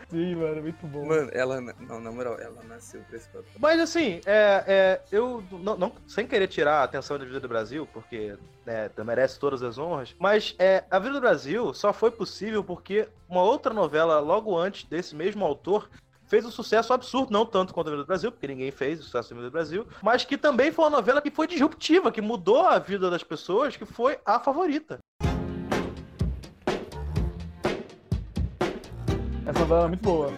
Sim, 0.08 0.36
mano, 0.36 0.62
muito 0.62 0.86
bom. 0.86 1.04
Mano, 1.04 1.28
ela, 1.32 1.60
não, 1.60 2.00
na 2.00 2.10
moral, 2.12 2.38
ela 2.40 2.62
nasceu 2.62 3.02
pra 3.02 3.16
esse 3.16 3.28
papel. 3.28 3.50
Mas 3.58 3.80
assim, 3.80 4.20
é, 4.24 4.64
é, 4.66 5.02
eu 5.10 5.44
não, 5.50 5.76
não- 5.76 5.92
sem 6.06 6.26
querer 6.26 6.46
tirar 6.46 6.80
a 6.80 6.84
atenção 6.84 7.18
da 7.18 7.24
vida 7.24 7.40
do 7.40 7.48
Brasil, 7.48 7.86
porque 7.92 8.36
né, 8.64 8.88
merece 9.04 9.38
todas 9.38 9.62
as 9.62 9.78
honras, 9.78 10.14
mas 10.18 10.54
é, 10.58 10.84
a 10.90 10.98
vida 10.98 11.14
do 11.14 11.20
Brasil 11.20 11.74
só 11.74 11.92
foi 11.92 12.10
possível 12.10 12.62
porque 12.62 13.08
uma 13.28 13.42
outra 13.42 13.74
novela 13.74 14.20
logo 14.20 14.56
antes 14.56 14.84
desse 14.88 15.14
mesmo 15.14 15.44
autor 15.44 15.90
fez 16.26 16.44
um 16.44 16.50
sucesso 16.50 16.92
absurdo, 16.92 17.32
não 17.32 17.46
tanto 17.46 17.72
quanto 17.72 17.90
a 17.90 17.96
do 17.96 18.04
Brasil, 18.04 18.30
porque 18.30 18.46
ninguém 18.46 18.70
fez 18.70 19.00
o 19.00 19.02
sucesso 19.04 19.34
da 19.34 19.40
do 19.40 19.50
Brasil, 19.50 19.86
mas 20.02 20.24
que 20.24 20.36
também 20.36 20.72
foi 20.72 20.84
uma 20.84 20.90
novela 20.90 21.20
que 21.20 21.30
foi 21.30 21.46
disruptiva, 21.46 22.12
que 22.12 22.20
mudou 22.20 22.66
a 22.66 22.78
vida 22.78 23.10
das 23.10 23.22
pessoas, 23.22 23.76
que 23.76 23.84
foi 23.84 24.18
a 24.24 24.38
favorita. 24.38 24.98
Essa 29.46 29.60
novela 29.60 29.84
é 29.84 29.88
muito 29.88 30.02
boa. 30.02 30.32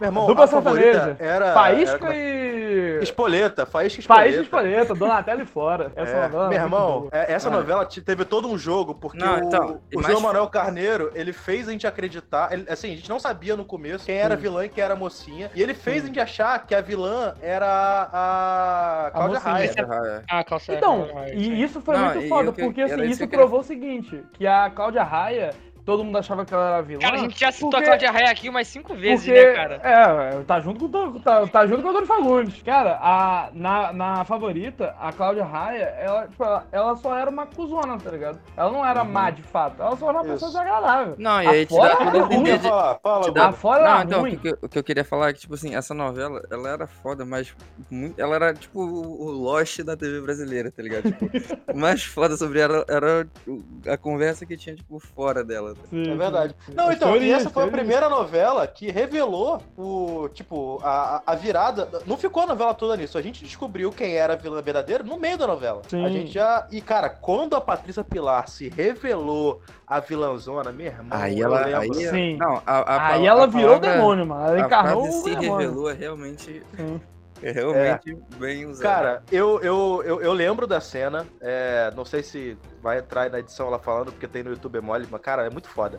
Meu 0.00 0.08
irmão, 0.08 0.26
Dupla 0.26 0.46
sertaneja. 0.46 1.16
era... 1.20 1.52
Faísca 1.54 2.06
era... 2.06 2.14
e. 2.16 2.98
Espoleta, 3.02 3.64
Faísca 3.64 3.98
e 3.98 4.00
Espoleta. 4.00 4.22
Faísca 4.24 4.40
e 4.40 4.44
Espoleta, 4.44 4.94
Donatello 4.94 5.42
e 5.42 5.46
Flora. 5.46 5.92
Essa 5.94 6.12
É, 6.16 6.22
novela. 6.22 6.48
meu 6.48 6.58
é 6.58 6.60
muito 6.60 6.74
irmão, 6.74 7.08
é, 7.12 7.32
essa 7.32 7.48
novela 7.48 7.84
te- 7.86 8.00
teve 8.00 8.24
todo 8.24 8.48
um 8.48 8.58
jogo, 8.58 8.94
porque 8.94 9.18
Não, 9.18 9.36
o, 9.36 9.38
então, 9.44 9.80
o 9.94 10.00
mais- 10.00 10.08
João 10.08 10.20
Manuel 10.20 10.48
Carneiro, 10.48 11.10
ele 11.14 11.32
fez 11.32 11.68
a 11.68 11.72
gente 11.72 11.86
acreditar, 11.86 12.52
ele- 12.52 12.66
assim, 12.68 12.92
a 12.92 12.96
gente 12.96 13.08
não 13.08 13.20
sabia 13.20 13.56
no 13.56 13.64
começo 13.64 14.04
quem 14.06 14.16
era 14.16 14.34
Sim. 14.36 14.42
vilã 14.42 14.64
e 14.64 14.68
quem 14.68 14.82
era 14.82 14.96
mocinha, 14.96 15.50
e 15.54 15.62
ele 15.62 15.74
fez 15.74 16.02
a 16.02 16.06
gente 16.06 16.18
achar 16.20 16.66
que 16.66 16.74
a 16.74 16.80
vilã 16.80 17.34
era 17.40 17.66
a, 18.12 19.06
a 19.06 19.10
Cláudia. 19.12 19.38
Raia. 19.38 20.24
Ah, 20.28 20.42
calça. 20.44 20.72
Então, 20.74 21.06
e 21.32 21.62
isso 21.62 21.80
foi 21.80 21.96
Não, 21.96 22.14
muito 22.14 22.28
foda, 22.28 22.50
o 22.50 22.52
que- 22.52 22.62
porque 22.64 22.82
assim, 22.82 23.02
isso 23.04 23.26
provou 23.28 23.60
o 23.60 23.64
seguinte, 23.64 24.22
que 24.32 24.46
a 24.46 24.68
Cláudia 24.70 25.02
Raia, 25.04 25.50
todo 25.84 26.02
mundo 26.04 26.16
achava 26.18 26.44
que 26.44 26.54
ela 26.54 26.68
era 26.68 26.82
vilã. 26.82 27.00
Cara, 27.00 27.14
a 27.16 27.18
gente 27.18 27.38
já 27.38 27.52
citou 27.52 27.70
porque- 27.70 27.84
a 27.84 27.88
Cláudia 27.88 28.10
Raia 28.10 28.30
aqui 28.30 28.48
umas 28.48 28.66
cinco 28.68 28.94
vezes, 28.94 29.24
porque, 29.26 29.44
né, 29.46 29.52
cara? 29.52 29.74
É, 29.82 30.42
tá 30.44 30.60
junto 30.60 30.88
com, 30.88 30.96
o- 30.96 31.20
tá, 31.20 31.46
tá 31.46 31.66
junto 31.66 31.82
com 31.82 31.88
o 31.88 31.90
Antônio 31.90 32.06
Fagundes. 32.06 32.62
Cara, 32.62 32.98
a, 33.00 33.50
na, 33.52 33.92
na 33.92 34.24
favorita, 34.24 34.94
a 34.98 35.12
Cláudia 35.12 35.44
Raia, 35.44 35.84
ela, 35.98 36.26
tipo, 36.28 36.42
ela, 36.42 36.66
ela 36.72 36.96
só 36.96 37.16
era 37.16 37.30
uma 37.30 37.46
cuzona, 37.46 37.98
tá 37.98 38.10
ligado? 38.10 38.38
Ela 38.56 38.70
não 38.70 38.84
era 38.84 39.02
Uhum. 39.02 39.10
má 39.10 39.30
de 39.30 39.42
fato, 39.42 39.80
ela 39.82 39.96
só 39.96 40.08
era 40.08 40.18
uma 40.22 40.24
pessoa 40.24 40.50
desagradável. 40.50 41.14
Não, 41.18 41.42
e 41.42 41.46
A 41.46 41.50
aí 41.50 41.66
te 41.66 41.76
dá 41.76 41.84
era 41.86 41.96
tudo 41.96 42.18
ruim. 42.34 42.44
de- 42.44 42.58
Fala, 42.58 42.98
fala, 43.02 43.24
te 43.24 43.30
dá- 43.32 43.52
Não, 43.52 44.02
então, 44.02 44.18
o 44.18 44.22
ruim. 44.22 44.36
que, 44.36 44.50
o 44.62 44.68
que 44.68 44.78
eu 44.78 44.84
queria 44.84 45.04
falar 45.04 45.28
é 45.28 45.32
que, 45.32 45.40
tipo 45.40 45.54
assim, 45.54 45.74
essa 45.74 45.92
novela, 45.94 46.42
ela 46.50 46.68
era 46.70 46.86
foda, 46.86 47.24
mas 47.24 47.54
muito, 47.90 48.18
ela 48.20 48.34
era, 48.36 48.54
tipo, 48.54 48.80
o 48.80 49.24
o 49.24 49.30
Lost 49.30 49.80
da 49.82 49.96
TV 49.96 50.20
brasileira, 50.20 50.70
tá 50.70 50.82
ligado? 50.82 51.04
Tipo, 51.12 51.30
o 51.72 51.76
mais 51.78 52.02
foda 52.04 52.36
sobre 52.36 52.60
ela 52.60 52.84
era 52.88 53.26
o- 53.46 53.62
a 53.88 53.96
conversa 53.96 54.46
que 54.46 54.56
tinha, 54.56 54.74
tipo, 54.76 54.98
fora 54.98 55.44
dela. 55.44 55.73
Sim, 55.90 56.10
É 56.10 56.14
verdade. 56.14 56.54
sim, 56.64 56.72
sim. 56.72 56.74
Não, 56.76 56.90
então, 56.92 57.16
e 57.16 57.30
essa 57.30 57.50
foi 57.50 57.64
a 57.64 57.68
primeira 57.68 58.08
novela 58.08 58.66
que 58.66 58.90
revelou 58.90 59.60
o, 59.76 60.28
tipo, 60.32 60.80
a, 60.82 61.22
a 61.26 61.32
a 61.32 61.34
virada. 61.34 61.88
Não 62.06 62.16
ficou 62.16 62.42
a 62.42 62.46
novela 62.46 62.74
toda 62.74 62.96
nisso. 62.96 63.16
A 63.18 63.22
gente 63.22 63.44
descobriu 63.44 63.90
quem 63.90 64.14
era 64.14 64.34
a 64.34 64.36
vilã 64.36 64.60
verdadeira 64.62 65.02
no 65.02 65.16
meio 65.18 65.36
da 65.38 65.46
novela. 65.46 65.82
Sim. 65.88 66.04
A 66.04 66.08
gente 66.08 66.30
já. 66.32 66.66
E, 66.70 66.80
cara, 66.80 67.08
quando 67.08 67.54
a 67.56 67.60
Patrícia 67.60 68.04
Pilar 68.04 68.48
se 68.48 68.68
revelou 68.68 69.60
a 69.86 70.00
vilãozona, 70.00 70.70
meu 70.72 70.86
irmão. 70.86 71.06
Aí 71.10 71.40
ela. 71.42 71.64
Aí, 71.78 71.92
Sim. 71.94 72.36
Não, 72.36 72.62
a, 72.66 72.78
a, 72.94 73.06
Aí 73.14 73.26
a 73.26 73.30
ela 73.30 73.46
virou 73.46 73.76
o 73.76 73.80
palavra- 73.80 73.92
demônio, 74.00 74.26
mano. 74.26 74.46
Ela 74.48 74.56
A 74.56 74.60
encarnou 74.66 75.02
frase 75.04 75.18
o 75.18 75.22
se 75.22 75.30
demônio. 75.36 75.56
revelou 75.68 75.90
é 75.90 75.94
realmente. 75.94 76.62
Sim. 76.76 77.00
É 77.44 77.52
realmente 77.52 78.16
bem 78.38 78.64
usado. 78.64 78.82
Cara, 78.82 79.22
eu, 79.30 79.60
eu, 79.60 80.02
eu, 80.02 80.22
eu 80.22 80.32
lembro 80.32 80.66
da 80.66 80.80
cena. 80.80 81.26
é, 81.42 81.92
não 81.94 82.02
sei 82.02 82.22
se 82.22 82.56
vai 82.82 83.00
entrar 83.00 83.28
na 83.28 83.38
edição 83.38 83.66
ela 83.66 83.78
falando, 83.78 84.10
porque 84.12 84.26
tem 84.26 84.42
no 84.42 84.48
YouTube 84.48 84.78
é 84.78 84.80
mole, 84.80 85.06
mas, 85.10 85.20
cara, 85.20 85.44
é 85.44 85.50
muito 85.50 85.68
foda. 85.68 85.98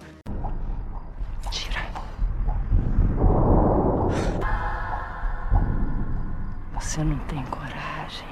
Você 6.73 7.03
não 7.03 7.17
tem 7.27 7.43
coragem. 7.45 8.27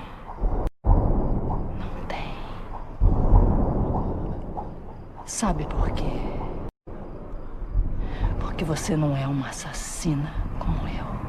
Não 0.83 2.05
tem. 2.07 2.33
Sabe 5.27 5.67
por 5.67 5.91
quê? 5.91 6.09
Porque 8.39 8.63
você 8.63 8.97
não 8.97 9.15
é 9.15 9.27
uma 9.27 9.49
assassina 9.49 10.33
como 10.57 10.87
eu. 10.87 11.22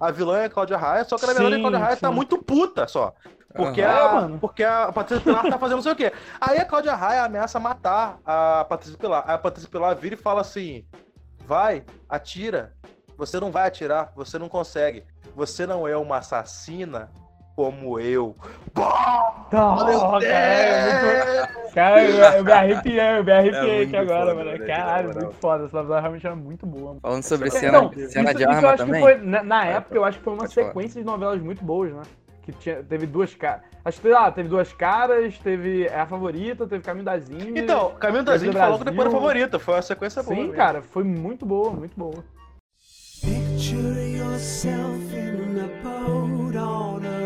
A 0.00 0.10
vilã 0.10 0.38
é 0.38 0.44
a 0.44 0.50
Cláudia 0.50 0.76
Raia, 0.76 1.04
só 1.04 1.16
que 1.16 1.26
na 1.26 1.32
verdade 1.32 1.54
a 1.56 1.58
Cláudia 1.60 1.78
Raia 1.78 1.96
tá 1.96 2.08
sim. 2.08 2.14
muito 2.14 2.38
puta 2.38 2.86
só. 2.86 3.14
Porque, 3.54 3.82
Aham. 3.82 3.92
a, 3.92 3.98
É, 3.98 4.14
mano. 4.20 4.38
porque 4.38 4.62
a 4.62 4.92
Patrícia 4.92 5.24
Pilar 5.24 5.42
tá 5.50 5.58
fazendo 5.58 5.76
não 5.76 5.82
sei 5.82 5.92
o 5.92 5.96
quê. 5.96 6.12
Aí 6.40 6.58
a 6.58 6.64
Cláudia 6.64 6.94
Raia 6.94 7.24
ameaça 7.24 7.58
matar 7.58 8.18
a 8.24 8.64
Patrícia 8.68 8.98
Pilar. 8.98 9.24
Aí 9.26 9.34
a 9.34 9.38
Patrícia 9.38 9.70
Pilar 9.70 9.96
vira 9.96 10.14
e 10.14 10.18
fala 10.18 10.42
assim: 10.42 10.84
vai, 11.44 11.84
atira. 12.08 12.74
Você 13.16 13.40
não 13.40 13.50
vai 13.50 13.66
atirar, 13.66 14.12
você 14.14 14.38
não 14.38 14.48
consegue. 14.48 15.02
Você 15.34 15.66
não 15.66 15.88
é 15.88 15.96
uma 15.96 16.18
assassina 16.18 17.10
como 17.58 17.98
eu. 17.98 18.36
Não, 19.50 19.84
Meu 19.84 20.00
cara, 20.20 20.24
é 20.24 21.42
muito- 21.56 21.74
cara, 21.74 22.04
eu, 22.04 22.16
eu 22.38 22.44
me 22.44 22.52
arrepiei, 22.52 23.00
eu 23.18 23.24
me 23.24 23.32
arrepiei 23.32 23.80
É 23.80 23.82
aqui 23.82 23.96
agora, 23.96 24.20
foda, 24.20 24.34
mano. 24.34 24.44
moleque, 24.50 24.66
Caralho, 24.66 25.08
muito 25.12 25.32
foda. 25.40 25.64
Essa 25.64 25.76
novela 25.78 26.00
realmente 26.00 26.24
era 26.26 26.36
muito 26.36 26.64
boa. 26.66 26.86
mano. 26.90 27.00
Falando 27.02 27.22
sobre 27.24 27.48
Então, 27.48 27.58
cena, 27.60 27.90
isso- 27.96 28.12
cena 28.12 28.30
isso 28.30 28.38
de 28.38 28.44
eu 28.44 28.50
arma 28.50 28.68
acho 28.68 28.76
que 28.76 28.84
também. 28.84 29.00
foi, 29.02 29.16
na, 29.18 29.42
na 29.42 29.64
época, 29.64 29.96
eu 29.96 30.04
acho 30.04 30.18
que 30.18 30.24
foi 30.24 30.32
uma 30.34 30.38
pode 30.42 30.54
falar. 30.54 30.66
sequência 30.68 31.00
de 31.00 31.06
novelas 31.06 31.42
muito 31.42 31.64
boas, 31.64 31.92
né? 31.92 32.02
Que 32.42 32.52
tinha, 32.52 32.76
teve 32.84 33.06
duas 33.06 33.34
caras. 33.34 33.62
Acho 33.84 34.00
que 34.00 34.12
ah, 34.12 34.30
teve 34.30 34.48
duas 34.48 34.72
caras, 34.72 35.36
teve 35.38 35.86
É 35.88 35.98
a 35.98 36.06
Favorita, 36.06 36.64
teve 36.64 36.84
Caminho 36.84 37.04
das 37.06 37.28
Índias. 37.28 37.56
Então, 37.56 37.90
Caminho 37.98 38.22
das 38.22 38.40
Índias 38.40 38.56
falou 38.62 38.78
que 38.78 38.84
depois 38.84 39.00
era 39.00 39.10
Brasil. 39.10 39.20
favorita. 39.20 39.58
Foi 39.58 39.74
uma 39.74 39.82
sequência 39.82 40.22
boa. 40.22 40.34
Sim, 40.36 40.42
mesmo. 40.42 40.54
cara, 40.56 40.80
foi 40.80 41.02
muito 41.02 41.44
boa, 41.44 41.70
muito 41.72 41.96
boa. 41.98 42.22
Picture 43.20 44.16
yourself 44.16 45.12
in 45.12 45.58
a 45.58 45.82
boat 45.82 46.56
on 46.56 47.00
a. 47.04 47.17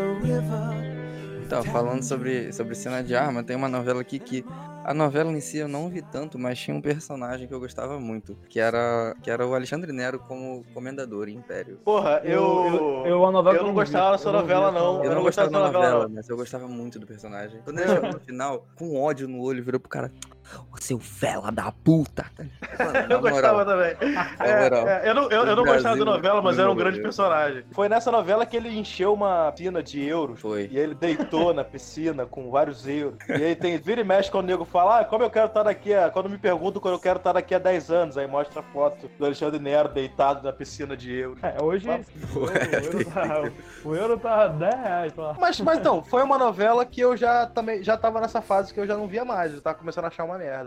Então, 1.59 1.71
falando 1.71 2.01
sobre, 2.01 2.51
sobre 2.51 2.73
cena 2.73 3.03
de 3.03 3.15
arma, 3.15 3.43
tem 3.43 3.55
uma 3.55 3.69
novela 3.69 4.01
aqui 4.01 4.17
que. 4.19 4.43
A 4.83 4.93
novela 4.93 5.31
em 5.31 5.39
si 5.39 5.59
eu 5.59 5.67
não 5.69 5.87
vi 5.87 6.01
tanto, 6.01 6.37
mas 6.37 6.59
tinha 6.59 6.75
um 6.75 6.81
personagem 6.81 7.47
que 7.47 7.53
eu 7.53 7.59
gostava 7.59 8.01
muito, 8.01 8.37
que 8.49 8.59
era, 8.59 9.15
que 9.23 9.31
era 9.31 9.47
o 9.47 9.55
Alexandre 9.55 9.93
Nero 9.93 10.19
como 10.19 10.65
comendador 10.73 11.29
em 11.29 11.35
Império. 11.35 11.79
Porra, 11.85 12.21
eu. 12.25 12.65
eu, 12.65 13.05
eu, 13.05 13.25
a 13.25 13.31
novela 13.31 13.57
eu 13.59 13.63
não 13.63 13.73
gostava 13.73 14.17
eu 14.21 14.31
não 14.33 14.41
vi 14.41 14.41
novela, 14.41 14.71
não. 14.73 14.97
Eu 14.97 15.11
Eu 15.11 15.15
não 15.15 15.23
gostava 15.23 15.47
gostava 15.47 15.51
da 15.51 15.59
novela, 15.59 15.93
novela, 15.93 16.11
mas 16.13 16.27
eu 16.27 16.35
gostava 16.35 16.67
muito 16.67 16.99
do 16.99 17.07
personagem. 17.07 17.61
Quando 17.63 17.79
ele 17.79 17.93
chegou 17.93 18.11
no 18.11 18.19
final, 18.19 18.67
com 18.75 19.01
ódio 19.01 19.25
no 19.25 19.41
olho, 19.41 19.63
virou 19.63 19.79
pro 19.79 19.89
cara, 19.89 20.11
ô 20.71 20.77
seu 20.79 20.99
fela 20.99 21.51
da 21.51 21.71
puta. 21.71 22.25
Mano, 22.77 23.13
Eu 23.13 23.21
gostava 23.21 23.65
também. 23.65 23.95
É, 24.39 25.05
é, 25.05 25.09
eu 25.09 25.13
não, 25.15 25.23
eu, 25.23 25.45
eu 25.45 25.55
não 25.55 25.63
O 25.63 25.65
gostava 25.65 25.81
Brasil 25.95 26.05
da 26.05 26.11
novela, 26.11 26.41
mas 26.41 26.59
era 26.59 26.71
um 26.71 26.75
grande 26.75 27.01
personagem. 27.01 27.63
Foi 27.71 27.87
nessa 27.87 28.11
novela 28.11 28.45
que 28.45 28.57
ele 28.57 28.69
encheu 28.77 29.13
uma 29.13 29.51
piscina 29.51 29.83
de 29.83 30.03
euros. 30.03 30.39
Foi. 30.39 30.69
E 30.71 30.77
ele 30.77 30.95
deitou 30.95 31.53
na 31.53 31.63
piscina 31.63 32.25
com 32.25 32.49
vários 32.49 32.87
euros. 32.87 33.17
E 33.27 33.33
aí 33.33 33.55
tem 33.55 33.77
vira 33.77 34.01
e 34.01 34.03
mexe 34.03 34.31
quando 34.31 34.45
o 34.45 34.47
nego 34.47 34.65
fala, 34.65 34.99
ah, 34.99 35.05
como 35.05 35.23
eu 35.23 35.29
quero 35.29 35.47
estar 35.47 35.63
daqui 35.63 35.93
a... 35.93 36.09
Quando 36.09 36.29
me 36.29 36.37
perguntam 36.37 36.81
quando 36.81 36.95
eu 36.95 36.99
quero 36.99 37.17
estar 37.17 37.33
daqui 37.33 37.53
a 37.53 37.59
10 37.59 37.91
anos, 37.91 38.17
aí 38.17 38.27
mostra 38.27 38.59
a 38.59 38.63
foto 38.63 39.09
do 39.17 39.25
Alexandre 39.25 39.59
Nero 39.59 39.89
deitado 39.89 40.43
na 40.43 40.53
piscina 40.53 40.95
de 40.95 41.13
euros. 41.13 41.43
É, 41.43 41.61
hoje 41.61 41.87
Mas- 41.87 42.07
o, 42.35 42.39
o 42.39 42.47
euro 42.49 43.05
tá, 43.05 43.51
o 43.85 43.95
euro 43.95 44.17
tá 44.17 44.47
10 44.47 44.73
reais. 44.75 45.13
Mas, 45.39 45.59
mas 45.61 45.79
então, 45.79 46.03
foi 46.03 46.23
uma 46.23 46.37
novela 46.37 46.85
que 46.85 47.01
eu 47.01 47.15
já 47.15 47.45
também 47.45 47.83
já 47.83 47.97
tava 47.97 48.19
nessa 48.21 48.41
fase 48.41 48.73
que 48.73 48.79
eu 48.79 48.87
já 48.87 48.95
não 48.95 49.07
via 49.07 49.25
mais, 49.25 49.53
eu 49.53 49.61
tava 49.61 49.77
começando 49.77 50.05
a 50.05 50.07
achar 50.07 50.23
uma 50.23 50.32
merda. 50.37 50.65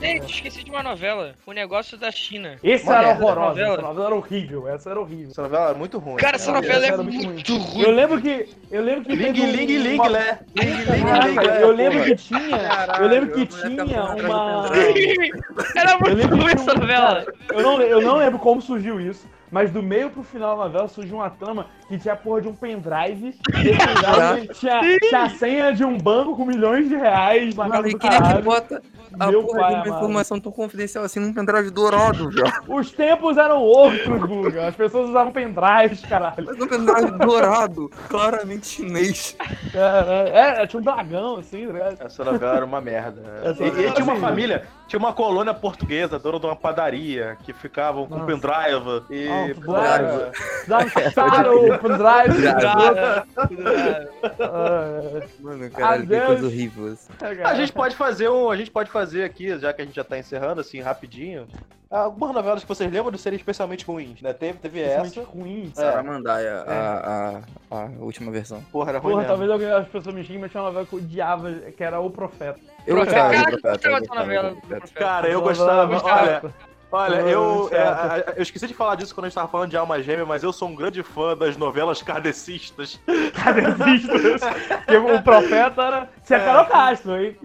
Gente, 0.00 0.34
esqueci 0.34 0.64
de 0.64 0.70
uma 0.70 0.82
novela. 0.82 1.34
O 1.46 1.52
negócio 1.52 1.96
da 1.96 2.10
China. 2.10 2.56
Esse 2.60 2.84
Uma 2.84 2.96
era 2.96 3.08
horrorosa, 3.10 3.48
novela. 3.50 3.72
essa 3.74 3.82
novela 3.82 4.06
era 4.06 4.14
horrível, 4.16 4.68
essa 4.68 4.90
era 4.90 5.00
horrível. 5.00 5.28
Essa 5.30 5.42
novela 5.42 5.70
é 5.70 5.74
muito 5.74 5.98
ruim. 5.98 6.16
Cara, 6.16 6.34
essa 6.36 6.50
Essa 6.50 6.60
novela 6.60 6.84
é 6.84 6.88
era 6.88 7.02
muito 7.04 7.56
ruim. 7.56 7.82
Eu 7.84 7.90
lembro 7.92 8.20
que. 8.20 8.48
Eu 8.68 8.82
lembro 8.82 9.04
que. 9.04 9.14
Ling, 9.14 9.28
um- 9.40 9.52
ling, 9.52 9.66
ling, 9.78 9.94
uma- 9.94 10.08
lé. 10.08 10.40
Ling, 10.56 10.64
ling, 10.66 11.30
ling, 11.30 11.36
lé. 11.46 11.62
eu 11.62 11.70
lembro 11.70 12.02
que 12.04 12.16
tinha. 12.16 12.58
Caralho, 12.58 12.98
eu 13.04 13.08
lembro 13.08 13.32
que 13.32 13.46
tinha 13.46 13.76
tá 13.76 14.14
uma. 14.16 14.66
Era 15.76 15.92
Eu 15.92 15.98
muito 16.00 16.16
lembro 16.16 16.36
ruim 16.36 16.52
essa 16.52 16.74
novela. 16.74 17.24
cara, 17.24 17.34
eu, 17.52 17.62
não, 17.62 17.80
eu 17.80 18.00
não 18.00 18.16
lembro 18.16 18.38
como 18.40 18.60
surgiu 18.60 19.00
isso, 19.00 19.24
mas 19.52 19.70
do 19.70 19.80
meio 19.84 20.10
pro 20.10 20.24
final 20.24 20.56
da 20.58 20.64
novela 20.64 20.88
surgiu 20.88 21.14
uma 21.18 21.30
trama 21.30 21.68
que 21.92 21.98
tinha 21.98 22.14
a 22.14 22.16
porra 22.16 22.40
de 22.40 22.48
um 22.48 22.54
pendrive. 22.54 23.34
E 23.52 23.76
pendrive 23.76 24.48
tinha, 24.54 24.80
tinha 24.98 25.22
a 25.24 25.30
senha 25.30 25.72
de 25.74 25.84
um 25.84 25.98
banco 25.98 26.34
com 26.36 26.44
milhões 26.46 26.88
de 26.88 26.96
reais 26.96 27.54
na 27.54 27.68
Mano, 27.68 27.74
casa 27.82 27.88
e 27.88 27.92
do 27.92 27.98
quem 27.98 28.10
é 28.10 28.34
que 28.36 28.42
bota 28.42 28.82
a 29.20 29.26
Meu 29.26 29.44
porra 29.44 29.60
pai 29.60 29.82
de 29.82 29.88
uma 29.90 29.96
informação 29.98 30.40
tão 30.40 30.50
confidencial 30.50 31.04
assim 31.04 31.20
num 31.20 31.32
pendrive 31.34 31.70
dourado, 31.70 32.30
velho? 32.30 32.50
Os 32.68 32.90
tempos 32.92 33.36
eram 33.36 33.60
outros, 33.60 34.20
Guga. 34.22 34.68
As 34.68 34.74
pessoas 34.74 35.10
usavam 35.10 35.32
pendrives, 35.32 36.00
caralho. 36.08 36.34
Mas 36.46 36.60
um 36.60 36.66
pendrive 36.66 37.18
dourado, 37.18 37.90
claramente 38.08 38.66
chinês. 38.66 39.36
Era, 39.74 40.28
era, 40.28 40.66
tinha 40.66 40.80
um 40.80 40.84
dragão, 40.84 41.36
assim, 41.36 41.66
ligado? 41.66 41.96
Essa 42.00 42.24
novela 42.24 42.56
era 42.56 42.64
uma 42.64 42.80
merda. 42.80 43.22
Essa 43.44 43.62
E, 43.64 43.68
e 43.68 43.92
tinha 43.92 44.04
uma 44.04 44.16
família, 44.16 44.64
tinha 44.88 44.98
uma 44.98 45.12
colônia 45.12 45.52
portuguesa, 45.54 46.18
dona 46.18 46.40
de 46.40 46.46
uma 46.46 46.56
padaria, 46.56 47.36
que 47.44 47.52
ficavam 47.52 48.06
com 48.06 48.16
Nossa. 48.18 48.26
pendrive. 48.26 49.02
E, 49.10 49.28
Ah, 49.28 49.46
pendrive. 49.54 49.72
era- 51.36 51.78
Dançaram 51.88 52.32
o 52.32 52.34
pendrive. 52.36 52.60
Cara, 52.60 53.26
Ah, 54.40 55.20
Mano, 55.40 55.70
caralho, 55.70 56.06
que 56.06 56.14
Adeus. 56.14 56.26
coisa 56.26 56.46
horrível. 56.46 56.92
assim. 56.92 57.12
é, 57.20 57.42
A 57.44 57.54
gente 57.54 57.72
pode 57.72 57.96
fazer 57.96 58.28
um. 58.28 58.50
A 58.50 58.56
gente 58.56 58.70
pode 58.70 58.90
fazer 58.90 59.24
aqui, 59.24 59.58
já 59.58 59.72
que 59.72 59.82
a 59.82 59.84
gente 59.84 59.94
já 59.94 60.04
tá 60.04 60.18
encerrando, 60.18 60.60
assim, 60.60 60.80
rapidinho. 60.80 61.46
Algumas 61.90 62.34
novelas 62.34 62.62
que 62.62 62.68
vocês 62.68 62.90
lembram 62.90 63.12
de 63.12 63.18
serem 63.18 63.36
especialmente 63.36 63.84
ruins, 63.84 64.22
né? 64.22 64.32
Teve, 64.32 64.58
teve 64.58 64.80
essa. 64.80 65.20
ruim. 65.24 65.70
É. 65.76 65.78
Saramandaia, 65.78 66.64
a, 66.66 67.42
a, 67.70 67.76
a 67.82 67.84
última 68.00 68.32
versão. 68.32 68.62
Porra, 68.72 68.92
era 68.92 68.98
ruim 68.98 69.10
Porra, 69.12 69.22
mesmo. 69.24 69.28
talvez 69.28 69.50
alguém, 69.50 69.70
as 69.70 69.86
pessoas 69.88 70.14
me 70.14 70.22
xinguem, 70.24 70.40
mas 70.40 70.50
tinha 70.50 70.62
uma 70.62 70.70
novela 70.70 70.86
que 70.86 70.94
eu 70.94 70.98
odiava, 71.00 71.52
que 71.52 71.84
era 71.84 72.00
O 72.00 72.08
Profeta. 72.10 72.58
Eu 72.86 72.96
gostava 72.96 73.28
do 73.28 73.34
Cara, 73.34 73.50
Profeta. 73.58 74.88
Cara, 74.94 75.28
eu 75.28 75.38
Uma 75.40 75.48
gostava. 75.48 75.92
novela 75.94 76.02
Olha. 76.42 76.54
Olha, 76.92 77.16
eu, 77.22 77.68
é, 77.72 78.34
eu 78.36 78.42
esqueci 78.42 78.66
de 78.66 78.74
falar 78.74 78.94
disso 78.94 79.14
quando 79.14 79.24
a 79.24 79.28
gente 79.28 79.34
tava 79.34 79.48
falando 79.48 79.70
de 79.70 79.76
alma 79.76 80.02
gêmea, 80.02 80.26
mas 80.26 80.42
eu 80.42 80.52
sou 80.52 80.68
um 80.68 80.74
grande 80.74 81.02
fã 81.02 81.36
das 81.36 81.56
novelas 81.56 82.02
kardecistas. 82.02 83.00
Cadecistas. 83.34 84.40
Porque 84.68 84.96
o 84.96 85.22
Profeta 85.22 85.82
era. 85.82 86.08
Tinha 86.24 86.38
É. 86.38 86.44
Carol 86.44 86.66
Castro, 86.66 87.12
aí. 87.12 87.36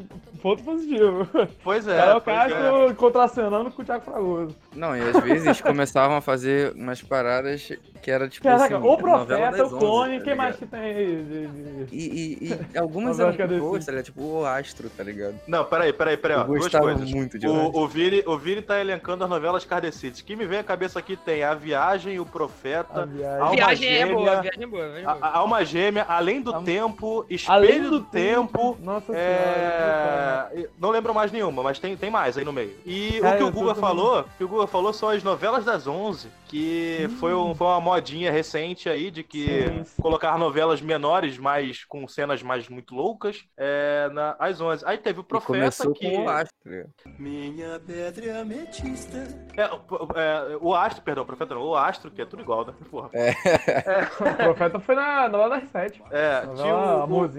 Ponto 0.41 0.64
positivo. 0.64 1.28
Pois 1.64 1.88
é. 1.88 1.98
Carol 1.98 2.22
pois 2.22 2.38
Castro 2.38 2.95
contracenando 2.95 3.72
com 3.72 3.82
o 3.82 3.86
Thiago 3.86 4.04
Fragoso. 4.04 4.56
Não, 4.76 4.95
e 4.95 5.02
às 5.02 5.24
vezes 5.24 5.62
começavam 5.62 6.18
a 6.18 6.22
fazer 6.22 6.74
umas 6.74 7.02
paradas 7.02 7.72
que 8.02 8.10
era 8.12 8.28
tipo 8.30 8.43
Caraca, 8.48 8.78
assim, 8.78 8.88
o 8.88 8.98
Profeta, 8.98 9.66
o 9.66 9.70
Clone, 9.70 10.14
11, 10.16 10.20
tá 10.20 10.24
quem 10.26 10.36
mais 10.36 10.56
que 10.56 10.66
tem 10.66 10.80
aí? 10.80 11.06
de- 11.24 11.48
de- 11.86 11.95
E, 11.95 12.43
e, 12.45 12.68
e 12.74 12.78
algumas 12.78 13.20
é 13.20 13.24
boas, 13.24 13.38
desse. 13.38 13.86
tá 13.86 13.91
ligado? 13.91 14.06
Tipo 14.06 14.22
o 14.24 14.45
Astro, 14.45 14.89
tá 14.89 15.04
ligado? 15.04 15.36
Não, 15.48 15.66
peraí, 15.66 15.91
peraí, 15.93 16.18
peraí. 16.18 16.38
Ó, 16.38 16.41
Eu 16.41 16.48
gostava 16.48 16.86
coisas. 16.86 17.12
muito 17.12 17.38
de. 17.39 17.48
O, 17.48 17.76
o, 17.78 17.88
Vini, 17.88 18.24
o 18.26 18.38
Vini 18.38 18.62
tá 18.62 18.80
elencando 18.80 19.24
as 19.24 19.30
novelas 19.30 19.66
kardecitas. 19.66 20.22
Que 20.22 20.36
me 20.36 20.45
vem 20.45 20.60
à 20.60 20.64
cabeça 20.64 21.00
aqui 21.00 21.16
tem 21.16 21.43
A 21.43 21.54
Viagem, 21.54 22.20
O 22.20 22.26
Profeta, 22.26 23.04
A 23.04 23.06
viagem. 23.06 23.39
Alma 23.41 23.56
Viagem 23.56 23.88
é 23.89 23.98
Gêmea, 24.00 24.14
boa, 24.16 24.41
viagem 24.41 24.64
é 24.64 24.68
boa, 24.68 24.84
viagem 24.88 25.04
é 25.04 25.08
a, 25.08 25.14
boa. 25.16 25.26
a 25.28 25.38
Alma 25.38 25.66
Gêmea, 25.66 26.06
Além 26.08 26.41
do 26.41 26.54
Alma- 26.54 26.66
Tempo, 26.66 27.26
Espelho 27.30 27.54
Além 27.56 27.82
do, 27.82 27.89
do 27.91 28.02
Tempo. 28.02 28.78
Nossa 28.82 29.14
É... 29.16 30.48
senhora. 30.52 30.70
Não 30.80 30.89
lembro 30.89 31.14
mais 31.14 31.32
nenhuma, 31.32 31.64
mas 31.64 31.80
tem, 31.80 31.95
tem 31.95 32.10
mais 32.10 32.38
aí 32.38 32.45
no 32.45 32.54
meio. 32.54 32.74
E 32.86 33.20
Cara, 33.22 33.36
o 33.36 33.38
que 33.38 33.43
o 33.43 33.48
eu 33.48 33.52
Guga 33.52 33.76
falou, 33.76 34.22
o 34.22 34.26
que 34.38 34.43
o 34.43 34.48
Guga 34.48 34.68
falou 34.68 34.93
são 34.93 35.10
as 35.10 35.24
novelas 35.24 35.66
das 35.66 35.88
11, 35.88 36.28
que 36.48 37.10
foi, 37.20 37.34
um- 37.34 37.54
foi 37.56 37.68
uma 37.68 37.80
modinha 37.88 38.32
recente 38.32 38.90
aí 38.90 39.10
de 39.10 39.24
que 39.24 39.46
Sim, 39.46 39.84
sim. 39.86 40.02
colocar 40.02 40.38
novelas 40.38 40.82
menores, 40.82 41.38
mas 41.38 41.84
com 41.86 42.08
cenas 42.08 42.44
mais 42.44 42.68
muito 42.68 42.94
loucas, 42.94 43.44
é, 43.58 44.10
na, 44.14 44.36
às 44.40 44.60
11. 44.62 44.84
Aí 44.86 44.98
teve 44.98 45.20
o 45.20 45.24
Profeta 45.24 45.48
começou 45.54 45.94
que 45.94 46.10
com 46.12 46.26
o 46.26 46.30
Astro. 46.30 46.94
Minha 47.18 47.80
pedra 47.80 48.42
ametista. 48.42 49.18
é, 49.56 49.66
o- 49.66 50.10
é, 50.20 50.58
o 50.62 50.76
Astro, 50.76 51.02
perdão, 51.04 51.24
o 51.24 51.28
Profeta 51.28 51.56
não, 51.56 51.62
o 51.64 51.76
Astro, 51.76 52.12
que 52.12 52.22
é 52.22 52.26
tudo 52.26 52.42
igual, 52.42 52.66
né? 52.66 52.74
Porra. 52.92 53.10
O 53.10 54.36
Profeta 54.44 54.80
foi 54.80 54.96
na 54.96 55.30
novela 55.30 55.60
das 55.60 55.70
sete. 55.70 56.02
É, 56.12 56.46
Novela 56.46 56.56
tinha 56.64 56.76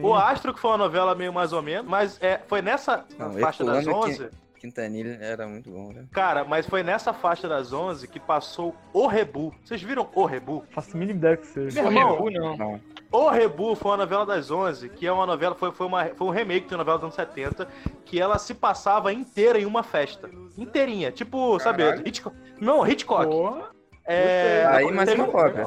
o, 0.04 0.06
o, 0.06 0.10
o 0.10 0.14
Astro, 0.14 0.54
que 0.54 0.60
foi 0.60 0.70
uma 0.70 0.78
novela 0.78 1.14
meio 1.14 1.32
mais 1.32 1.52
ou 1.52 1.62
menos, 1.62 1.88
mas 1.88 2.18
é, 2.22 2.40
foi 2.46 2.62
nessa 2.62 3.04
Não, 3.18 3.32
faixa 3.34 3.64
das 3.64 3.86
Herculano 3.86 4.06
11. 4.06 4.30
Quintanilha 4.58 5.18
era 5.20 5.46
muito 5.46 5.70
bom, 5.70 5.92
velho. 5.92 6.08
Cara, 6.12 6.44
mas 6.44 6.66
foi 6.66 6.82
nessa 6.82 7.12
faixa 7.12 7.48
das 7.48 7.72
11 7.72 8.08
que 8.08 8.18
passou 8.18 8.74
o 8.92 9.06
Rebu. 9.06 9.54
Vocês 9.64 9.82
viram 9.82 10.08
o 10.14 10.24
Rebu? 10.24 10.64
Faço 10.70 10.96
a 10.96 10.98
mínima 10.98 11.18
ideia 11.18 11.36
que 11.36 11.46
seja. 11.46 11.82
Meu 11.82 11.92
irmão, 11.92 12.12
Rebu, 12.14 12.30
não. 12.30 12.56
Não. 12.56 12.80
O 13.10 13.28
Rebu 13.30 13.74
foi 13.74 13.90
uma 13.92 13.96
novela 13.98 14.26
das 14.26 14.50
11, 14.50 14.88
que 14.90 15.06
é 15.06 15.12
uma 15.12 15.24
novela, 15.24 15.54
foi, 15.54 15.72
foi, 15.72 15.86
uma, 15.86 16.04
foi 16.06 16.26
um 16.26 16.30
remake 16.30 16.66
de 16.66 16.74
uma 16.74 16.78
novela 16.78 16.98
dos 16.98 17.04
anos 17.04 17.14
70, 17.14 17.66
que 18.04 18.20
ela 18.20 18.38
se 18.38 18.54
passava 18.54 19.12
inteira 19.12 19.58
em 19.58 19.64
uma 19.64 19.82
festa. 19.82 20.28
Inteirinha. 20.58 21.10
Tipo, 21.10 21.58
sabe, 21.60 21.84
Caralho. 21.84 22.06
Hitchcock. 22.06 22.36
Não, 22.60 22.86
Hitchcock. 22.86 23.26
Porra. 23.26 23.78
É, 24.10 24.64
Aí 24.70 24.90
mais 24.90 25.06
teve, 25.06 25.20
uma 25.20 25.30
cópia. 25.30 25.66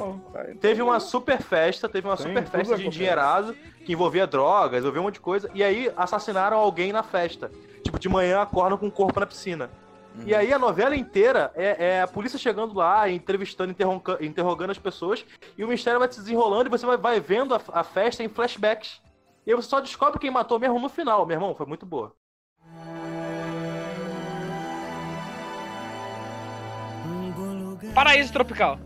teve 0.59 0.81
uma 0.81 0.99
super 0.99 1.39
festa, 1.43 1.87
teve 1.87 2.07
uma 2.07 2.17
Sim, 2.17 2.23
super 2.29 2.41
festa 2.41 2.57
de 2.59 2.69
cópia. 2.69 2.87
endinheirado, 2.87 3.53
que 3.85 3.93
envolvia 3.93 4.25
drogas, 4.25 4.79
envolvia 4.79 4.99
um 4.99 5.03
monte 5.03 5.13
de 5.15 5.19
coisa, 5.19 5.47
e 5.53 5.63
aí 5.63 5.91
assassinaram 5.95 6.57
alguém 6.57 6.91
na 6.91 7.03
festa. 7.03 7.51
Tipo, 7.91 7.99
de 7.99 8.07
manhã 8.07 8.41
acordam 8.41 8.77
com 8.77 8.87
o 8.87 8.91
corpo 8.91 9.19
na 9.19 9.25
piscina. 9.25 9.69
Uhum. 10.15 10.23
E 10.25 10.33
aí 10.33 10.53
a 10.53 10.59
novela 10.59 10.95
inteira 10.95 11.51
é, 11.55 11.95
é 11.95 12.01
a 12.01 12.07
polícia 12.07 12.39
chegando 12.39 12.73
lá, 12.73 13.09
entrevistando, 13.09 13.71
interroga- 13.71 14.17
interrogando 14.21 14.71
as 14.71 14.77
pessoas, 14.77 15.25
e 15.57 15.63
o 15.63 15.67
mistério 15.67 15.99
vai 15.99 16.09
se 16.11 16.19
desenrolando 16.19 16.67
e 16.67 16.69
você 16.69 16.85
vai, 16.85 16.97
vai 16.97 17.19
vendo 17.19 17.53
a, 17.53 17.61
a 17.73 17.83
festa 17.83 18.23
em 18.23 18.29
flashbacks. 18.29 19.01
E 19.45 19.51
aí 19.51 19.55
você 19.55 19.67
só 19.67 19.81
descobre 19.81 20.19
quem 20.19 20.31
matou 20.31 20.57
mesmo 20.57 20.79
no 20.79 20.87
final, 20.87 21.25
meu 21.25 21.35
irmão, 21.35 21.53
foi 21.53 21.65
muito 21.65 21.85
boa. 21.85 22.13
Paraíso 27.93 28.31
Tropical. 28.31 28.79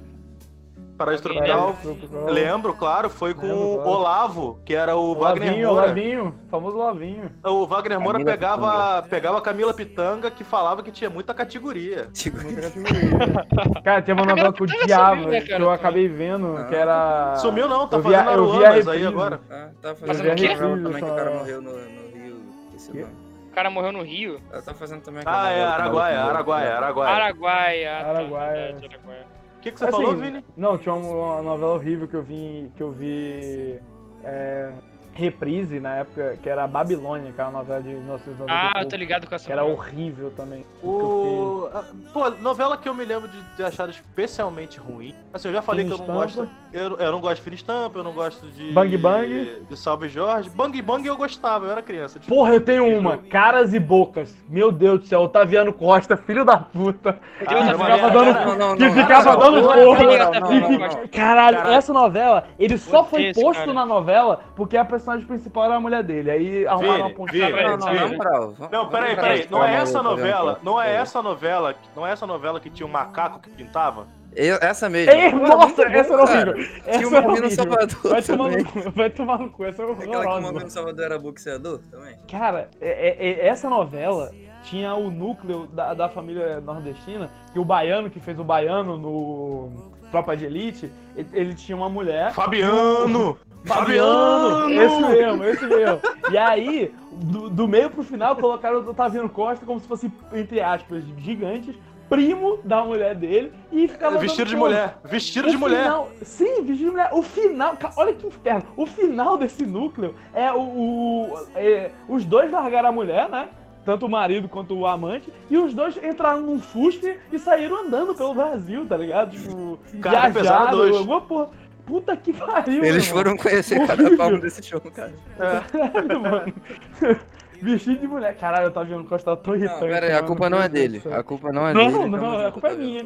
Paraíso 0.97 1.27
Alguém 1.27 1.43
Tropical. 1.43 1.75
Tropical. 1.81 2.25
Lembro, 2.29 2.73
claro, 2.73 3.09
foi 3.09 3.33
com 3.33 3.41
Lembro, 3.47 3.57
o 3.65 3.75
claro. 3.75 3.89
Olavo, 3.89 4.59
que 4.65 4.73
era 4.73 4.95
o 4.95 5.13
Wagner 5.15 5.49
Lavinho, 5.49 5.67
Moura. 5.67 5.85
Lavinho, 5.87 6.35
famoso 6.49 6.77
Lavinho. 6.77 7.31
O 7.43 7.65
Wagner 7.67 7.99
Moura 7.99 8.17
Camila 8.19 8.31
pegava, 8.31 9.01
pegava 9.09 9.37
a 9.37 9.41
Camila 9.41 9.73
Pitanga, 9.73 10.31
que 10.31 10.43
falava 10.43 10.81
que 10.81 10.91
tinha 10.91 11.09
muita 11.09 11.33
categoria. 11.33 12.07
Muita 12.41 12.61
categoria. 12.61 13.45
Cara, 13.83 14.01
tem 14.01 14.13
uma 14.15 14.25
novela 14.25 14.53
que 14.53 14.63
eu 14.63 14.67
Camila 14.67 14.83
odiava, 14.85 15.15
sumiu, 15.15 15.29
né, 15.31 15.41
que 15.41 15.47
cara? 15.49 15.63
eu 15.63 15.71
acabei 15.71 16.07
vendo, 16.07 16.57
Ah. 16.57 16.63
que 16.63 16.75
era... 16.75 17.35
Sumiu 17.37 17.67
não, 17.67 17.87
tá 17.87 17.97
eu 17.97 18.03
fazendo 18.03 18.29
Aruanas 18.29 18.87
aí 18.87 19.05
agora. 19.05 19.41
Ah, 19.51 19.69
tava 19.81 19.95
Fazendo 19.95 20.31
o 20.31 20.35
quê? 20.35 20.55
também 20.55 20.93
que 20.93 21.03
o 21.03 21.15
cara 21.15 21.31
morreu 21.31 21.61
no, 21.61 21.71
no 21.71 21.77
Rio. 22.17 22.37
Esqueci 22.75 22.91
o 22.91 23.01
nome. 23.01 23.13
O 23.51 23.55
cara 23.55 23.69
morreu 23.69 23.91
no 23.91 24.01
Rio. 24.01 24.41
Ela 24.51 24.61
tá 24.61 24.73
fazendo 24.73 25.01
também 25.01 25.23
Ah, 25.25 25.49
é 25.49 25.55
com 25.55 25.61
o 25.61 25.73
Araguaia, 25.73 26.19
Araguaia. 26.21 26.73
Araguaia. 26.75 27.13
Araguaia. 27.15 27.89
tá, 28.01 28.07
Araguaia. 28.09 28.75
Araguaia. 28.75 29.25
O 29.65 29.67
que, 29.67 29.71
que 29.71 29.79
você 29.79 29.85
Assim, 29.85 29.97
falou, 29.97 30.15
Vini? 30.15 30.45
Não, 30.55 30.77
tinha 30.77 30.93
uma, 30.93 31.39
uma 31.39 31.41
novela 31.41 31.73
horrível 31.73 32.07
que 32.07 32.13
eu 32.13 32.21
vi, 32.21 32.71
que 32.75 32.83
eu 32.83 32.91
vi 32.91 33.79
é, 34.23 34.71
reprise 35.15 35.79
na 35.79 35.95
época, 35.95 36.37
que 36.43 36.49
era 36.49 36.67
Babilônia, 36.67 37.31
que 37.31 37.39
era 37.39 37.49
uma 37.49 37.59
novela 37.59 37.81
de 37.81 37.89
1990. 37.89 38.45
Ah, 38.51 38.73
e 38.75 38.83
eu 38.83 38.89
tô 38.89 38.95
ligado 38.97 39.27
com 39.27 39.33
essa. 39.33 39.45
Que 39.45 39.51
era 39.51 39.63
horrível 39.63 40.31
também. 40.35 40.65
O... 40.83 41.69
ah, 41.73 41.83
Pô, 42.13 42.29
novela 42.29 42.77
que 42.77 42.87
eu 42.87 42.93
me 42.93 43.05
lembro 43.05 43.29
de, 43.29 43.41
de 43.55 43.63
achar 43.63 43.87
especialmente 43.89 44.77
ruim. 44.77 45.15
Assim, 45.33 45.47
eu 45.47 45.53
já 45.53 45.61
falei 45.61 45.85
que 45.85 45.91
eu 45.93 45.97
não 45.97 46.05
Estampa. 46.05 46.21
gosto. 46.21 46.49
Eu, 46.73 46.97
eu 46.97 47.11
não 47.13 47.21
gosto 47.21 47.37
de 47.37 47.41
Fina 47.41 47.55
Estampa, 47.55 47.99
eu 47.99 48.03
não 48.03 48.11
gosto 48.11 48.45
de. 48.47 48.73
Bang 48.73 48.97
Bang. 48.97 49.63
De 49.69 49.77
Salve 49.77 50.09
Jorge. 50.09 50.49
Bang 50.49 50.81
Bang 50.81 51.07
eu 51.07 51.15
gostava, 51.15 51.65
eu 51.65 51.71
era 51.71 51.81
criança. 51.81 52.19
Tipo, 52.19 52.35
Porra, 52.35 52.53
eu 52.53 52.61
tenho 52.61 52.85
uma. 52.97 53.17
Caras 53.17 53.73
e 53.73 53.79
bocas. 53.79 54.35
Meu 54.49 54.71
Deus 54.71 54.99
do 54.99 55.07
céu, 55.07 55.21
Otaviano 55.21 55.71
Costa, 55.71 56.17
filho 56.17 56.43
da 56.43 56.57
puta. 56.57 57.17
Ah, 57.41 57.45
que 57.45 57.55
ficava 57.73 58.09
dando, 58.11 58.77
que 58.77 58.89
ficava 58.91 59.37
dando 59.37 59.61
porra. 59.61 61.03
E. 61.03 61.07
Caralho, 61.07 61.57
essa 61.69 61.93
novela, 61.93 62.47
ele 62.59 62.77
só 62.77 63.05
foi 63.05 63.33
posto 63.33 63.73
na 63.73 63.85
novela 63.85 64.41
porque 64.55 64.75
a 64.75 64.83
personagem 65.05 65.27
principal 65.27 65.65
era 65.65 65.75
a 65.75 65.79
mulher 65.79 66.03
dele. 66.03 66.31
Aí 66.31 66.67
arrumaram 66.67 67.01
uma 67.07 67.09
pontinha 67.13 67.49
pra 67.51 67.77
Não, 67.77 67.89
ele. 67.89 68.17
não, 68.17 68.69
Não, 68.71 68.89
peraí, 68.89 69.15
peraí. 69.15 69.47
Não 69.49 69.63
é 69.63 69.75
essa 69.75 70.01
novela. 70.03 70.59
Não 70.63 70.81
é 70.81 70.95
essa 70.95 71.21
novela. 71.21 71.75
Não 71.95 72.05
é 72.07 72.11
essa 72.11 72.25
novela 72.27 72.59
que 72.59 72.69
tinha 72.69 72.85
um 72.87 72.91
macaco 72.91 73.39
que 73.39 73.49
pintava? 73.51 74.07
Eu- 74.35 74.57
essa 74.61 74.89
mesmo. 74.89 75.13
Ei, 75.13 75.31
Pô, 75.31 75.37
nossa, 75.37 75.81
essa 75.83 76.13
era 76.13 76.25
cara. 76.27 76.51
horrível. 76.51 76.81
Tinha 76.83 76.95
Essa 76.95 77.07
uma 77.07 77.21
menina 77.21 77.41
no. 77.41 77.51
Salvador 77.51 77.97
Vai 78.03 78.21
tomar 78.21 78.49
no 78.49 78.65
cu, 78.65 78.91
vai 78.91 79.09
tomar 79.09 79.39
no 79.39 79.49
cu, 79.49 79.63
essa 79.63 79.81
é 79.81 79.85
Aquela 79.85 79.95
que 80.01 80.07
o 80.07 80.11
horrorosa. 80.19 80.41
Momento 80.41 80.63
no 80.65 80.69
Salvador 80.71 81.05
era 81.05 81.19
boxeador 81.19 81.79
também. 81.89 82.17
Cara, 82.29 82.69
é- 82.81 83.07
é- 83.07 83.29
é- 83.45 83.47
essa 83.47 83.69
novela 83.69 84.29
tinha 84.65 84.93
o 84.95 85.09
núcleo 85.09 85.67
da, 85.67 85.93
da 85.93 86.09
família 86.09 86.59
nordestina, 86.61 87.29
que 87.53 87.59
o 87.59 87.65
baiano 87.65 88.09
que 88.09 88.19
fez 88.19 88.37
o 88.39 88.43
baiano 88.43 88.97
no 88.97 89.69
Tropa 90.11 90.35
de 90.35 90.45
Elite, 90.45 90.91
ele, 91.15 91.27
ele 91.33 91.53
tinha 91.55 91.75
uma 91.75 91.89
mulher. 91.89 92.31
Fabiano! 92.35 93.37
Fabiano! 93.63 94.69
Esse 94.69 95.01
mesmo, 95.01 95.43
esse 95.43 95.65
mesmo. 95.65 95.99
E 96.31 96.37
aí, 96.37 96.93
do, 97.11 97.49
do 97.49 97.67
meio 97.67 97.89
pro 97.89 98.03
final, 98.03 98.35
colocaram 98.35 98.79
o 98.81 98.89
Otaviano 98.89 99.29
Costa 99.29 99.65
como 99.65 99.79
se 99.79 99.87
fosse, 99.87 100.11
entre 100.33 100.61
aspas, 100.61 101.03
gigantes, 101.17 101.75
primo 102.09 102.59
da 102.63 102.83
mulher 102.83 103.15
dele, 103.15 103.51
e 103.71 103.87
ficava. 103.87 104.17
Vestido 104.19 104.45
dando 104.45 104.49
de 104.49 104.55
mulher. 104.57 104.97
Vestido 105.03 105.47
O 105.47 105.51
de 105.51 105.57
mulher. 105.57 105.83
final- 105.83 106.09
sim, 106.21 106.63
vestido 106.63 106.75
de 106.77 106.91
mulher. 106.91 107.09
O 107.11 107.21
final, 107.23 107.75
olha 107.97 108.13
que 108.13 108.27
inferno. 108.27 108.63
O 108.77 108.85
final 108.85 109.37
desse 109.37 109.65
núcleo 109.65 110.13
é 110.33 110.51
o. 110.51 110.59
o- 110.59 111.47
é, 111.55 111.91
os 112.07 112.23
dois 112.23 112.51
largaram 112.51 112.89
a 112.89 112.91
mulher, 112.91 113.27
né? 113.29 113.49
Tanto 113.85 114.07
o 114.07 114.09
marido 114.09 114.49
quanto 114.49 114.75
o 114.75 114.87
amante, 114.87 115.31
e 115.49 115.57
os 115.57 115.73
dois 115.73 115.95
entraram 116.03 116.41
num 116.41 116.59
Fusca 116.59 117.15
e 117.31 117.37
saíram 117.37 117.85
andando 117.85 118.15
pelo 118.15 118.33
Brasil, 118.33 118.85
tá 118.87 118.97
ligado? 118.97 119.31
Tipo, 119.31 119.79
Cara, 120.01 120.29
viajaram, 120.29 120.71
dois. 120.77 120.95
alguma 120.95 121.21
porra. 121.21 121.49
Puta 121.85 122.17
que 122.17 122.33
pariu, 122.33 122.83
Eles 122.83 123.07
mano. 123.07 123.15
foram 123.23 123.37
conhecer 123.37 123.85
cada 123.85 124.01
Horrível. 124.01 124.17
palmo 124.17 124.41
desse 124.41 124.63
show, 124.63 124.81
cara. 124.81 125.13
Caralho, 125.37 126.19
mano. 126.19 126.53
Vestido 127.61 127.99
de 127.99 128.07
mulher. 128.07 128.35
Caralho, 128.37 128.65
eu 128.65 128.71
tava 128.71 128.85
vendo 128.87 129.03
Costa 129.05 129.35
tão 129.37 129.55
irritante. 129.55 129.81
Não, 129.81 129.87
pera 129.89 130.05
aí, 130.07 130.11
a 130.11 130.15
mano. 130.15 130.27
culpa 130.27 130.49
não 130.49 130.61
é 130.61 130.67
dele. 130.67 131.01
A 131.11 131.23
culpa 131.23 131.51
não 131.53 131.67
é 131.67 131.73
Não, 131.73 131.91
dele. 131.91 132.09
não, 132.09 132.19
realmente 132.19 132.45
a 132.47 132.51
culpa 132.51 132.67
é 132.69 132.75
minha. 132.75 133.05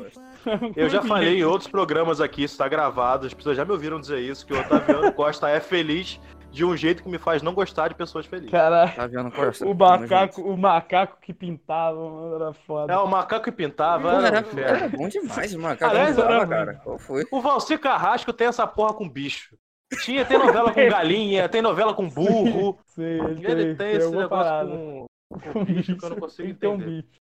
Eu 0.75 0.89
já 0.89 1.01
falei 1.03 1.39
em 1.39 1.43
outros 1.43 1.69
programas 1.69 2.19
aqui, 2.21 2.43
isso 2.43 2.57
tá 2.57 2.67
gravado, 2.67 3.27
as 3.27 3.34
pessoas 3.34 3.55
já 3.57 3.63
me 3.65 3.71
ouviram 3.71 3.99
dizer 3.99 4.19
isso, 4.19 4.45
que 4.45 4.53
o 4.53 4.59
Otaviano 4.59 5.11
Costa 5.11 5.49
é 5.49 5.59
feliz 5.59 6.19
de 6.52 6.66
um 6.66 6.76
jeito 6.76 7.04
que 7.04 7.10
me 7.10 7.18
faz 7.18 7.41
não 7.41 7.54
gostar 7.54 7.88
de 7.89 7.95
pessoas 7.95 8.26
felizes. 8.26 8.52
Caralho. 8.52 9.32
Costa. 9.32 9.66
O 9.66 9.76
tamo 9.76 10.00
macaco, 10.00 10.41
o 10.41 10.58
macaco 10.58 11.18
que 11.22 11.34
pintava, 11.34 12.10
mano, 12.10 12.36
era 12.36 12.54
foda. 12.54 12.93
É, 12.93 12.97
o 12.97 13.08
macaco 13.08 13.45
que 13.45 13.52
pintava 13.52 14.12
era, 14.12 14.28
era, 14.28 14.38
um 14.38 14.41
inferno. 14.41 14.78
era 14.78 14.89
bom 14.89 15.08
demais, 15.08 15.56
mano. 15.56 15.78
Cara, 15.78 15.91
Aliás, 15.91 16.18
era 16.18 16.47
cara. 16.47 16.74
Qual 16.84 16.97
foi? 16.97 17.26
O 17.32 17.41
Valcir 17.41 17.80
Carrasco 17.80 18.34
tem 18.34 18.47
essa 18.47 18.66
porra 18.66 18.93
com 18.93 19.08
bicho. 19.08 19.56
Tinha, 20.04 20.24
tem 20.26 20.38
novela 20.38 20.72
com 20.72 20.80
galinha, 20.89 21.50
tem 21.50 21.62
novela 21.62 21.93
com 21.93 22.08
burro. 22.10 22.80
Sei, 22.88 23.20
ele, 23.20 23.52
Ele 23.52 23.76
tem 23.76 23.91
esse 23.91 24.06
alguma 24.06 24.24
negócio 24.24 24.43
parada. 24.45 24.70
com, 24.70 25.08
com 25.54 25.66
bicho 25.66 25.97
que 25.97 26.06
eu 26.06 26.10
não 26.10 26.18
consigo 26.18 26.54
Tem 26.56 26.70
um 26.70 26.76
entender. 26.76 27.02
bicho. 27.04 27.20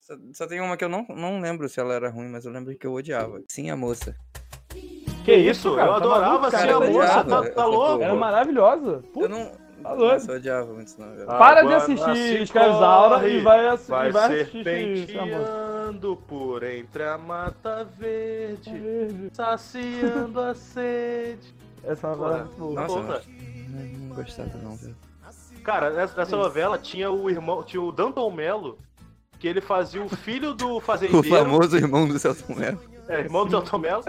Só, 0.00 0.14
só 0.32 0.46
tem 0.46 0.60
uma 0.60 0.76
que 0.76 0.84
eu 0.84 0.88
não, 0.88 1.04
não 1.08 1.40
lembro 1.40 1.68
se 1.68 1.80
ela 1.80 1.94
era 1.94 2.08
ruim, 2.08 2.28
mas 2.28 2.44
eu 2.44 2.52
lembro 2.52 2.76
que 2.78 2.86
eu 2.86 2.92
odiava. 2.92 3.42
Sim, 3.50 3.70
a 3.70 3.76
moça. 3.76 4.16
Que 5.26 5.34
isso? 5.34 5.74
cara? 5.74 5.82
eu 5.88 5.90
Tá 5.90 5.96
adorava 5.96 6.46
assim 6.46 6.56
cara? 6.56 6.68
a 6.68 6.72
Eu 6.86 6.92
moça, 6.92 7.24
tá, 7.24 7.36
eu- 7.36 7.54
tá 7.54 7.62
eu- 7.62 7.68
louco? 7.70 8.02
Era 8.04 8.14
maravilhosa. 8.14 8.86
Eu 8.92 9.02
Puta, 9.12 9.28
não. 9.28 9.44
tá. 9.82 9.94
Nossa, 9.96 10.30
eu 10.32 10.36
odiava 10.36 10.72
muito 10.72 10.86
essa 10.88 11.04
novela. 11.06 11.32
Ah, 11.34 11.38
Para 11.38 11.62
de 11.62 11.74
assistir 11.74 12.42
Escravizaura 12.42 13.28
e 13.28 13.40
vai, 13.40 13.66
assi- 13.68 13.90
Vai 13.90 14.08
e 14.08 14.12
vai 14.12 14.24
assistir 14.40 14.64
serpenteando 14.64 16.16
por 16.28 16.62
entre 16.62 17.02
a 17.04 17.18
mata 17.18 17.84
verde, 17.98 19.30
saciando 19.32 20.40
a 20.40 20.54
sede. 20.54 21.54
Essa 21.84 22.08
novela 22.08 22.48
é. 22.56 22.60
Nossa, 22.60 22.86
Porra. 22.94 23.20
não, 23.68 24.08
não 24.08 24.14
gostava 24.16 24.50
não, 24.62 24.76
velho. 24.76 24.96
Cara, 25.62 25.90
nessa, 25.90 26.16
nessa 26.16 26.36
novela 26.36 26.78
tinha 26.78 27.10
o 27.10 27.28
irmão, 27.28 27.62
tinha 27.64 27.82
o 27.82 27.90
Danton 27.90 28.30
Mello, 28.30 28.78
que 29.40 29.48
ele 29.48 29.60
fazia 29.60 30.00
o 30.02 30.08
filho 30.08 30.54
do 30.54 30.76
O 30.78 30.80
fazendeiro. 30.80 31.24
famoso 31.28 31.76
irmão 31.76 32.06
do 32.06 32.16
Celso 32.18 32.44
Mello. 32.54 32.78
É, 33.08 33.20
irmão 33.20 33.44
do 33.44 33.50
Danton 33.50 33.78
Mello, 33.78 34.04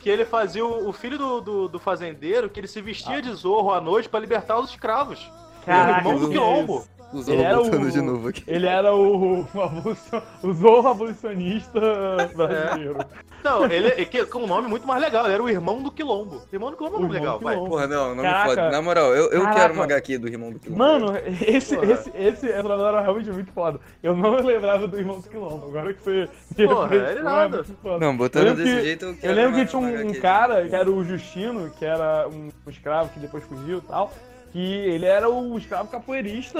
que 0.00 0.08
ele 0.08 0.24
fazia 0.24 0.64
o, 0.64 0.88
o 0.88 0.92
filho 0.92 1.16
do, 1.16 1.40
do, 1.40 1.68
do 1.68 1.78
fazendeiro, 1.78 2.48
que 2.48 2.58
ele 2.58 2.66
se 2.66 2.80
vestia 2.80 3.22
de 3.22 3.32
zorro 3.32 3.72
à 3.72 3.80
noite 3.80 4.08
pra 4.08 4.18
libertar 4.18 4.58
os 4.58 4.70
escravos. 4.70 5.30
Caraca, 5.64 5.98
irmão 5.98 6.18
do 6.18 6.28
quilombo. 6.28 6.84
Isso. 7.12 7.18
Os 7.20 7.28
Ele 7.28 7.42
era 7.42 7.56
voltando 7.56 7.86
o- 7.86 7.90
de 7.90 8.00
novo 8.00 8.28
aqui. 8.28 8.44
Ele 8.46 8.66
era 8.66 8.94
o, 8.94 9.40
o, 9.42 9.60
abolicio- 9.62 10.22
o 10.42 10.52
zorro 10.52 10.88
abolicionista 10.88 11.80
brasileiro. 12.36 12.96
Não, 13.42 13.64
ele 13.66 13.88
é 13.88 14.04
que- 14.04 14.24
com 14.26 14.40
um 14.40 14.46
nome 14.46 14.68
muito 14.68 14.86
mais 14.86 15.00
legal, 15.02 15.24
ele 15.24 15.34
era 15.34 15.42
o 15.42 15.48
irmão 15.48 15.82
do 15.82 15.90
quilombo. 15.90 16.42
Irmão 16.52 16.70
do 16.70 16.76
quilombo 16.76 16.94
é 16.96 16.98
O 16.98 17.00
muito 17.02 17.12
legal, 17.12 17.38
vai. 17.40 17.56
Porra, 17.56 17.86
não, 17.86 18.14
não 18.14 18.22
Caraca. 18.22 18.48
me 18.50 18.54
fode. 18.56 18.70
Na 18.72 18.82
moral, 18.82 19.14
eu, 19.14 19.24
eu 19.30 19.40
Caraca. 19.42 19.60
quero 19.60 19.74
uma 19.74 19.84
HQ 19.84 20.18
do 20.18 20.28
irmão 20.28 20.52
do 20.52 20.58
Quilombo. 20.58 20.78
Mano, 20.78 21.12
esse, 21.46 21.74
Porra. 21.76 21.92
esse, 21.92 22.10
esse, 22.14 22.50
essa 22.50 22.68
era 22.68 23.00
realmente 23.00 23.30
muito 23.30 23.52
foda. 23.52 23.80
Eu 24.02 24.14
não 24.14 24.36
lembrava 24.36 24.86
do 24.86 24.98
Irmão 24.98 25.20
do 25.20 25.28
Quilombo. 25.28 25.66
Agora 25.68 25.94
que 25.94 26.02
você. 26.02 26.28
Porra, 26.66 26.94
é 26.96 27.14
pô, 27.16 27.22
nada. 27.22 27.64
foda. 27.82 27.98
Não, 27.98 28.12
Eu 28.12 28.16
botando 28.18 28.44
lembro 28.44 28.62
desse 28.64 28.76
que- 28.76 28.82
jeito, 28.82 29.04
eu 29.06 29.10
Eu 29.10 29.16
quero 29.16 29.34
lembro 29.34 29.56
uma- 29.56 29.64
que 29.64 29.70
tinha 29.70 29.80
um, 29.82 30.08
um 30.10 30.20
cara, 30.20 30.68
que 30.68 30.74
era 30.74 30.90
o 30.90 31.04
Justino, 31.04 31.70
que 31.70 31.84
era 31.84 32.28
um, 32.28 32.50
um 32.66 32.70
escravo 32.70 33.08
que 33.10 33.18
depois 33.20 33.42
fugiu 33.44 33.78
e 33.78 33.82
tal. 33.82 34.12
Que 34.52 34.58
ele 34.58 35.06
era 35.06 35.30
o 35.30 35.56
escravo 35.56 35.88
capoeirista 35.88 36.58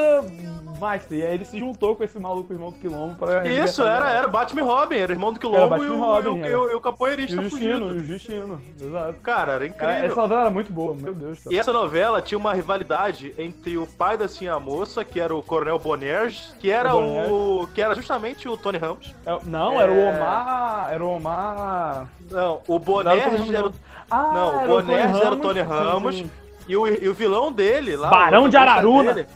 master. 0.79 1.19
E 1.19 1.23
aí 1.27 1.35
ele 1.35 1.45
se 1.45 1.59
juntou 1.59 1.97
com 1.97 2.05
esse 2.05 2.19
maluco 2.21 2.53
irmão 2.53 2.71
do 2.71 2.79
Quilombo 2.79 3.17
pra. 3.17 3.47
Isso, 3.49 3.83
era, 3.83 4.11
era 4.13 4.29
Batman 4.29 4.63
Robin, 4.63 4.95
era 4.97 5.13
irmão 5.13 5.33
do 5.33 5.41
quilombo 5.41 5.83
e 5.85 5.89
o, 5.89 5.99
Robin, 5.99 6.29
e 6.39 6.43
o- 6.43 6.47
e 6.47 6.55
o, 6.55 6.77
o 6.77 6.79
E 6.79 6.81
capoeirista 6.81 7.41
o 7.41 7.43
Justino, 7.43 7.89
fugido. 7.89 8.01
o 8.01 8.05
Justino, 8.05 8.63
exato. 8.81 9.15
Cara, 9.21 9.53
era 9.55 9.69
Cara, 9.71 9.93
incrível. 9.93 10.11
essa 10.13 10.21
novela 10.23 10.41
era 10.43 10.51
muito 10.51 10.73
boa, 10.73 10.95
meu 10.95 11.13
Deus 11.13 11.41
céu. 11.41 11.53
E 11.53 11.59
essa 11.59 11.73
novela 11.73 12.23
tinha 12.23 12.39
uma 12.39 12.55
rivalidade 12.55 13.35
entre 13.37 13.77
o 13.77 13.87
pai 13.89 14.17
da 14.17 14.29
Sim 14.29 14.47
a 14.47 14.61
Moça, 14.61 15.05
que 15.05 15.19
era 15.19 15.35
o 15.35 15.43
Coronel 15.43 15.79
Bonerges, 15.81 16.55
que 16.61 16.71
era 16.71 16.95
O 16.95 17.63
o. 17.63 17.67
que 17.75 17.83
era 17.83 17.95
justamente 17.97 18.49
o 18.49 18.57
Tony 18.57 18.79
Ramos. 18.79 19.13
É, 19.27 19.37
Não, 19.45 19.81
era 19.81 19.91
o 19.91 19.97
É. 19.99 20.15
Omar. 20.17 20.89
Era 20.93 21.05
o 21.05 21.09
Omar. 21.17 22.09
Não, 22.31 22.61
o 22.69 22.79
Bonerges 22.79 23.51
era 23.53 23.67
o. 23.67 23.73
Ah, 24.09 24.31
Não, 24.33 24.65
o 24.65 24.67
Bonerges 24.69 25.21
era 25.21 25.35
o 25.35 25.37
Tony 25.39 25.61
Ramos. 25.61 26.25
E 26.69 26.77
o, 26.77 26.87
e 26.87 27.09
o 27.09 27.15
vilão 27.15 27.51
dele 27.53 27.97
lá. 27.97 28.09
Barão 28.11 28.49
de 28.49 28.57
Araruna. 28.57 29.13
dele- 29.15 29.29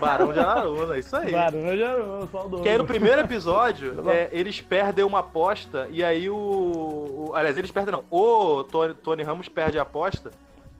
Barão 0.00 0.32
de 0.32 0.38
Araruna, 0.38 0.96
isso 0.96 1.16
aí. 1.16 1.32
Eu 1.32 1.76
já 1.76 1.84
era 1.90 2.26
saudoso. 2.30 2.62
Que 2.62 2.68
aí 2.68 2.78
no 2.78 2.84
primeiro 2.86 3.20
episódio, 3.20 3.96
é, 4.08 4.28
eles 4.30 4.60
perdem 4.60 5.04
uma 5.04 5.18
aposta, 5.20 5.88
e 5.90 6.04
aí 6.04 6.30
o, 6.30 6.36
o- 6.36 7.32
Aliás, 7.34 7.58
eles 7.58 7.70
perdem 7.72 7.92
não. 7.92 8.04
O 8.10 8.62
Tony, 8.64 8.94
Tony 8.94 9.22
Ramos 9.24 9.48
perde 9.48 9.78
a 9.78 9.82
aposta, 9.82 10.30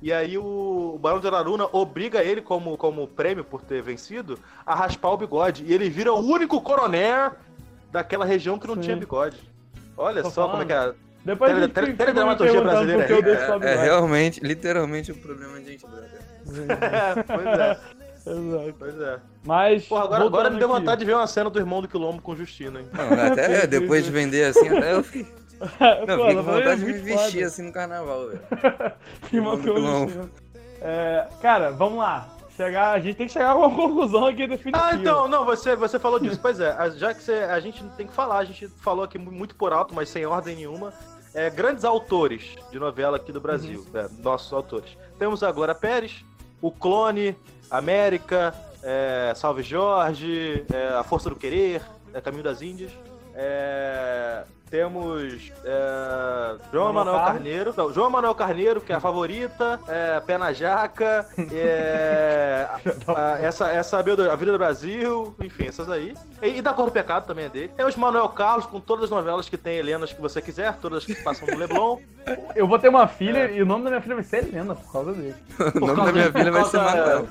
e 0.01 0.13
aí 0.13 0.39
o, 0.39 0.93
o 0.95 0.99
Barão 1.01 1.19
de 1.19 1.27
Araruna 1.27 1.67
obriga 1.73 2.23
ele, 2.23 2.41
como, 2.43 2.77
como 2.77 3.09
prêmio 3.09 3.43
por 3.45 3.61
ter 3.63 3.83
vencido, 3.83 4.39
a 4.65 4.75
raspar 4.75 5.11
o 5.11 5.17
bigode. 5.17 5.65
E 5.67 5.73
ele 5.73 5.91
vira 5.91 6.13
o 6.13 6.19
único 6.21 6.61
coronel 6.61 7.33
daquela 7.91 8.25
região 8.25 8.57
que 8.59 8.67
não 8.69 8.75
Sim. 8.77 8.81
tinha 8.83 8.97
bigode. 8.97 9.37
Olha 9.97 10.23
Tô 10.23 10.31
só 10.31 10.49
como 10.49 10.63
é 10.63 10.67
que 10.67 10.73
é. 10.73 10.93
Depois 11.25 11.51
a 11.51 11.55
Tele- 11.55 11.67
gente 11.67 11.75
tele- 11.75 11.93
teledramaturgia 11.95 12.61
brasileira 12.61 13.01
por 13.03 13.07
que 13.07 13.13
eu 13.13 13.17
aí. 13.17 13.23
deixo 13.23 13.47
só 13.47 13.53
É, 13.53 13.57
é 13.57 13.59
bigode. 13.59 13.81
realmente, 13.85 14.41
literalmente 14.41 15.13
o 15.13 15.17
problema 15.17 15.61
de 15.61 15.67
gente 15.73 15.87
brother. 15.87 16.21
pois 17.27 17.47
é, 17.47 17.79
Exato. 18.27 18.75
pois 18.79 19.01
é. 19.01 19.19
Mas. 19.45 19.87
Porra, 19.87 20.05
agora, 20.05 20.25
agora 20.25 20.51
me 20.51 20.59
deu 20.59 20.67
voltando 20.69 20.85
vontade 20.85 20.99
de 21.01 21.05
ver 21.07 21.15
uma 21.15 21.27
cena 21.27 21.49
do 21.51 21.59
irmão 21.59 21.81
do 21.81 21.89
Quilombo 21.89 22.21
com 22.23 22.33
o 22.33 22.37
Justino, 22.37 22.79
hein? 22.81 22.87
Não, 22.93 23.27
até 23.33 23.67
depois 23.67 24.05
de 24.05 24.11
vender 24.11 24.45
assim, 24.47 24.69
até 24.69 24.93
eu 24.95 25.03
fiquei. 25.05 25.27
Não, 26.09 26.17
Pô, 26.19 26.23
fiquei 26.27 26.35
com 26.37 26.43
vontade 26.43 26.81
de 26.81 26.87
me 26.87 26.93
vestir 26.95 27.33
foda. 27.35 27.47
assim 27.47 27.63
no 27.63 27.73
carnaval, 27.73 28.29
velho. 28.29 28.41
Irmão 29.33 29.57
do. 29.57 29.63
Pilão. 29.63 30.31
É, 30.81 31.27
cara, 31.41 31.71
vamos 31.71 31.99
lá. 31.99 32.29
Chegar, 32.57 32.91
a 32.93 32.99
gente 33.01 33.17
tem 33.17 33.27
que 33.27 33.33
chegar 33.33 33.51
a 33.51 33.55
uma 33.55 33.71
conclusão 33.75 34.27
aqui 34.27 34.47
definitiva. 34.47 34.85
Ah, 34.85 34.95
então, 34.95 35.27
não, 35.27 35.45
você, 35.45 35.75
você 35.75 35.99
falou 35.99 36.19
disso. 36.19 36.39
Pois 36.43 36.61
é, 36.61 36.71
a- 36.73 36.91
já 36.91 37.15
que 37.15 37.23
você, 37.23 37.33
a 37.33 37.59
gente 37.61 37.83
tem 37.97 38.07
que 38.07 38.13
falar, 38.13 38.39
a 38.39 38.45
gente 38.45 38.69
falou 38.69 39.05
aqui 39.05 39.17
mu- 39.19 39.33
muito 39.33 39.55
por 39.57 39.73
alto, 39.73 39.95
mas 39.95 40.09
sem 40.11 40.27
ordem 40.27 40.57
nenhuma. 40.57 40.93
É, 41.35 41.49
grandes 41.49 41.85
autores 41.85 42.57
de 42.71 42.79
novela 42.79 43.17
aqui 43.17 43.33
do 43.33 43.41
Brasil, 43.41 43.87
é, 43.95 44.09
nossos 44.23 44.53
autores. 44.53 44.97
Temos 45.19 45.43
a 45.43 45.51
Glória 45.51 45.75
Pérez, 45.75 46.25
o 46.61 46.71
Clone, 46.71 47.37
América, 47.71 48.55
é, 48.83 49.33
Salve 49.35 49.63
Jorge, 49.63 50.65
é, 50.73 50.89
A 50.89 51.03
Força 51.03 51.31
do 51.31 51.37
Querer, 51.37 51.83
é, 52.13 52.21
Caminho 52.21 52.45
das 52.45 52.61
Índias. 52.61 52.93
É, 54.73 54.77
temos 54.79 55.53
é, 55.65 56.55
João 56.73 56.93
Manuel. 56.95 57.17
Carneiro, 57.21 57.75
não, 57.77 57.93
João 57.93 58.09
Manuel 58.11 58.35
Carneiro, 58.35 58.81
que 58.81 58.91
é 58.93 58.97
a 58.97 59.01
favorita, 59.01 59.79
é, 59.87 60.19
Pé 60.21 60.39
na 60.39 60.53
Jaca, 60.53 61.27
é, 61.53 62.67
a- 63.07 63.39
essa, 63.41 63.69
essa 63.71 63.99
a 63.99 64.03
Vida- 64.03 64.35
do 64.37 64.59
Brasil, 64.59 65.35
enfim, 65.41 65.67
essas 65.67 65.91
aí. 65.91 66.15
E, 66.41 66.59
e 66.59 66.63
da 66.63 66.73
Cor 66.73 66.87
do 66.87 66.91
Pecado 66.93 67.27
também 67.27 67.45
é 67.45 67.49
dele. 67.51 67.71
Temos 67.77 67.95
Manuel 67.97 68.29
Carlos 68.31 68.65
com 68.67 68.81
todas 68.81 69.05
as 69.05 69.11
novelas 69.11 69.49
que 69.49 69.57
tem 69.59 69.77
Helenas 69.77 70.13
que 70.13 70.21
você 70.21 70.41
quiser, 70.41 70.75
todas 70.79 71.05
que 71.05 71.15
passam 71.17 71.47
no 71.49 71.59
Leblon. 71.59 71.99
Eu 72.57 72.67
vou 72.67 72.79
ter 72.79 72.89
uma 72.89 73.07
filha 73.07 73.51
e 73.51 73.61
o 73.63 73.67
nome 73.67 73.85
da 73.85 73.91
minha 73.91 74.03
filha 74.03 74.15
vai 74.15 74.25
ser 74.25 74.39
Helena 74.49 74.75
por 74.75 74.91
causa 74.93 75.13
dele. 75.13 75.35
O 75.77 75.81
nome 75.87 76.05
da 76.07 76.13
minha 76.13 76.33
filha 76.33 76.51
vai 76.51 76.65
ser 76.65 76.79
Manuel. 76.79 77.27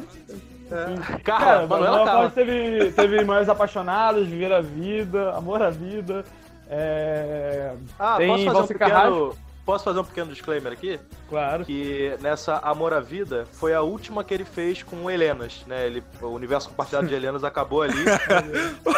É, 0.72 1.20
Cara, 1.24 1.68
Manuel. 1.68 2.06
Carlos 2.06 2.34
teve, 2.34 2.92
teve 2.92 3.26
Maiores 3.26 3.50
Apaixonados, 3.50 4.28
Viver 4.28 4.54
a 4.54 4.62
Vida, 4.62 5.32
Amor 5.36 5.62
à 5.62 5.70
Vida. 5.70 6.24
É... 6.74 7.74
Ah, 8.00 8.16
tem 8.16 8.28
posso 8.30 8.46
fazer, 8.46 8.60
um 8.60 8.68
pequeno, 8.68 9.36
posso 9.66 9.84
fazer 9.84 10.00
um 10.00 10.04
pequeno 10.04 10.32
disclaimer 10.32 10.72
aqui? 10.74 11.00
Claro. 11.30 11.64
Que 11.66 12.16
nessa 12.22 12.58
Amor 12.58 12.94
à 12.94 13.00
Vida 13.00 13.46
foi 13.54 13.74
a 13.74 13.82
última 13.82 14.24
que 14.24 14.34
ele 14.34 14.44
fez 14.46 14.84
com 14.84 15.10
Helenas, 15.10 15.64
né? 15.68 15.86
Ele, 15.88 16.04
o 16.22 16.28
universo 16.28 16.70
compartilhado 16.70 17.08
de 17.08 17.14
Helenas 17.14 17.44
acabou 17.44 17.82
ali. 17.84 17.94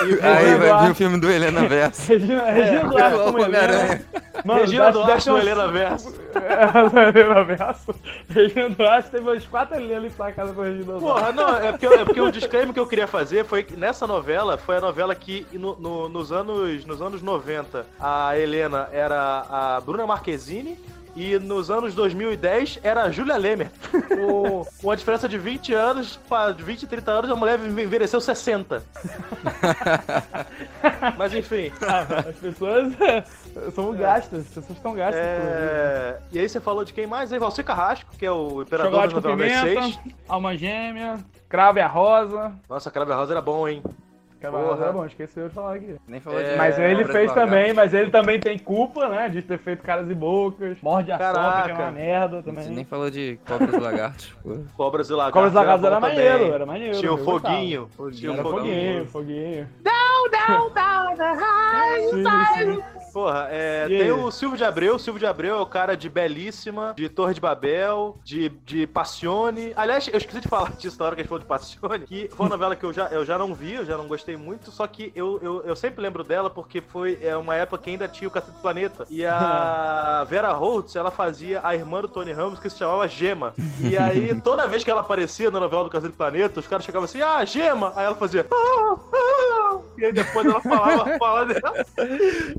E- 0.03 0.25
Aí 0.25 0.55
vai 0.55 0.85
vir 0.85 0.91
o 0.91 0.95
filme 0.95 1.17
do 1.19 1.29
Helena 1.31 1.67
Verso. 1.67 2.07
Regina, 2.11 2.43
Regina 2.51 2.83
Duarte 2.85 3.17
como 3.17 3.39
Helena. 3.39 3.63
Homem-Aranha. 3.63 4.05
Mano, 4.43 4.59
Regina 4.61 4.91
Duarte 4.91 5.29
no 5.29 5.35
ter 5.35 5.39
uns- 5.41 5.47
Helena 5.47 5.67
Verso. 5.71 6.23
É, 6.33 7.09
Helena 7.19 7.43
Verso. 7.43 7.95
Regina 8.27 8.69
Duarte 8.69 9.09
teve 9.11 9.23
umas 9.29 9.45
quatro 9.45 9.75
Helenas 9.77 10.13
pra 10.13 10.31
casa 10.31 10.51
com 10.53 10.61
a 10.61 10.65
Regina 10.65 10.93
Duarte. 10.99 11.03
Porra, 11.05 11.31
não, 11.31 11.57
é 11.57 11.71
porque, 11.71 11.85
é 11.85 12.05
porque 12.05 12.21
o 12.21 12.31
disclaimer 12.31 12.73
que 12.73 12.79
eu 12.79 12.87
queria 12.87 13.07
fazer 13.07 13.45
foi 13.45 13.63
que 13.63 13.77
nessa 13.77 14.05
novela, 14.07 14.57
foi 14.57 14.77
a 14.77 14.81
novela 14.81 15.13
que 15.15 15.45
no- 15.53 15.75
no- 15.79 16.09
nos, 16.09 16.31
anos, 16.31 16.83
nos 16.85 17.01
anos 17.01 17.21
90 17.21 17.85
a 17.99 18.37
Helena 18.37 18.89
era 18.91 19.45
a 19.49 19.79
Bruna 19.81 20.05
Marquezine 20.07 20.52
e 21.15 21.37
nos 21.37 21.69
anos 21.69 21.93
2010 21.93 22.79
era 22.81 23.03
a 23.03 23.11
Julia 23.11 23.37
Lemer. 23.37 23.69
Com, 24.09 24.65
uma 24.81 24.97
diferença 24.97 25.29
de 25.29 25.37
20 25.37 25.73
anos, 25.73 26.19
de 26.55 26.63
20, 26.63 26.87
30 26.87 27.11
anos, 27.11 27.31
a 27.31 27.35
mulher 27.35 27.59
envelheceu 27.59 28.19
60. 28.19 28.83
Mas 31.17 31.33
enfim. 31.33 31.71
Ah, 31.81 32.29
As 32.29 32.35
pessoas 32.37 32.93
são 33.75 33.93
gastas, 33.93 34.39
as 34.41 34.47
pessoas 34.47 34.77
estão 34.77 34.93
gastas. 34.95 35.21
É... 35.23 36.19
E 36.31 36.39
aí 36.39 36.49
você 36.49 36.59
falou 36.59 36.83
de 36.83 36.93
quem 36.93 37.05
mais? 37.05 37.31
Aí 37.31 37.39
Valci 37.39 37.63
Carrasco, 37.63 38.15
que 38.17 38.25
é 38.25 38.31
o 38.31 38.63
imperador 38.63 39.09
Chocolate 39.11 39.27
pimenta, 39.27 39.81
seis. 39.83 39.99
alma 40.27 40.57
gêmea, 40.57 41.19
cravo 41.47 41.77
e 41.77 41.81
a 41.81 41.87
rosa. 41.87 42.53
Nossa, 42.67 42.89
Crave 42.89 43.13
Rosa 43.13 43.33
era 43.33 43.41
bom, 43.41 43.67
hein? 43.67 43.83
Cravo 44.43 44.57
a 44.57 44.61
rosa 44.71 44.83
era 44.83 44.91
bom, 44.91 45.05
esqueceu 45.05 45.47
de 45.47 45.55
falar 45.55 45.75
aqui. 45.75 45.95
Nem 46.05 46.19
falou 46.19 46.37
É, 46.39 46.51
de 46.51 46.57
Mas 46.57 46.77
ele 46.77 47.05
fez 47.05 47.31
também, 47.31 47.73
mas 47.73 47.93
ele 47.93 48.11
também 48.11 48.39
tem 48.41 48.59
culpa, 48.59 49.07
né? 49.07 49.29
De 49.29 49.41
ter 49.41 49.57
feito 49.57 49.81
caras 49.83 50.09
e 50.09 50.13
bocas. 50.13 50.77
Morde 50.81 51.13
a 51.13 51.17
sopa, 51.17 51.61
que 51.63 51.71
é 51.71 51.73
uma 51.75 51.91
merda 51.91 52.41
Você 52.41 52.43
também. 52.51 52.69
nem 52.69 52.83
falou 52.83 53.09
de 53.09 53.39
Cobras 53.47 53.73
e 53.73 53.77
Lagartos. 53.77 54.35
pô. 54.43 54.57
Cobras 54.75 55.09
e 55.09 55.13
Lagartos. 55.13 55.33
Cobras 55.33 55.53
e 55.53 55.55
Lagartos 55.55 55.85
era 55.85 55.95
bom 55.95 56.01
maneiro, 56.01 56.53
era 56.53 56.65
maneiro. 56.65 56.99
Tinha 56.99 57.13
o 57.13 57.17
gostava. 57.17 57.55
foguinho. 57.55 57.89
Tinha 58.11 58.31
o 58.31 58.33
Era 58.33 58.43
foguinho, 58.43 59.05
foguinho. 59.07 59.69
Sim, 62.09 62.23
sim. 62.75 63.02
Porra, 63.13 63.47
é, 63.51 63.87
tem 63.87 64.11
o 64.11 64.31
Silvio 64.31 64.57
de 64.57 64.63
Abreu. 64.63 64.95
O 64.95 64.99
Silvio 64.99 65.19
de 65.19 65.25
Abreu 65.27 65.57
é 65.57 65.61
o 65.61 65.67
cara 65.67 65.95
de 65.95 66.09
Belíssima, 66.09 66.95
de 66.97 67.07
Torre 67.07 67.35
de 67.35 67.39
Babel, 67.39 68.17
de, 68.23 68.49
de 68.65 68.87
Passione. 68.87 69.71
Aliás, 69.75 70.07
eu 70.07 70.17
esqueci 70.17 70.41
de 70.41 70.47
falar 70.47 70.71
disso 70.77 70.97
na 70.97 71.05
hora 71.05 71.15
que 71.15 71.21
a 71.21 71.23
gente 71.23 71.29
falou 71.29 71.39
de 71.39 71.45
Passione, 71.45 72.05
que 72.07 72.27
foi 72.29 72.45
uma 72.45 72.49
novela 72.49 72.75
que 72.75 72.83
eu 72.83 72.91
já, 72.91 73.07
eu 73.09 73.23
já 73.23 73.37
não 73.37 73.53
vi, 73.53 73.75
eu 73.75 73.85
já 73.85 73.95
não 73.95 74.07
gostei 74.07 74.35
muito, 74.35 74.71
só 74.71 74.87
que 74.87 75.11
eu, 75.15 75.39
eu, 75.43 75.61
eu 75.63 75.75
sempre 75.75 76.01
lembro 76.01 76.23
dela 76.23 76.49
porque 76.49 76.81
foi 76.81 77.19
é, 77.21 77.37
uma 77.37 77.55
época 77.55 77.83
que 77.83 77.91
ainda 77.91 78.07
tinha 78.07 78.27
o 78.27 78.31
Cacete 78.31 78.53
do 78.53 78.61
Planeta. 78.61 79.05
E 79.11 79.23
a 79.23 80.25
Vera 80.27 80.51
Holtz, 80.51 80.95
ela 80.95 81.11
fazia 81.11 81.61
a 81.63 81.75
irmã 81.75 82.01
do 82.01 82.07
Tony 82.07 82.31
Ramos, 82.31 82.59
que 82.59 82.67
se 82.67 82.79
chamava 82.79 83.07
Gema. 83.07 83.53
E 83.79 83.95
aí, 83.95 84.33
toda 84.41 84.67
vez 84.67 84.83
que 84.83 84.89
ela 84.89 85.01
aparecia 85.01 85.51
na 85.51 85.59
novela 85.59 85.83
do 85.83 85.89
Cacete 85.91 86.13
do 86.13 86.17
Planeta, 86.17 86.59
os 86.59 86.67
caras 86.67 86.83
chegavam 86.83 87.05
assim, 87.05 87.21
ah, 87.21 87.45
Gema! 87.45 87.93
Aí 87.95 88.05
ela 88.05 88.15
fazia, 88.15 88.47
ah, 88.51 88.95
ah, 89.13 89.79
e 89.99 90.05
aí 90.05 90.11
depois 90.11 90.47
ela 90.47 90.59
falava, 90.61 91.17
falava 91.19 91.53
dela. 91.53 91.85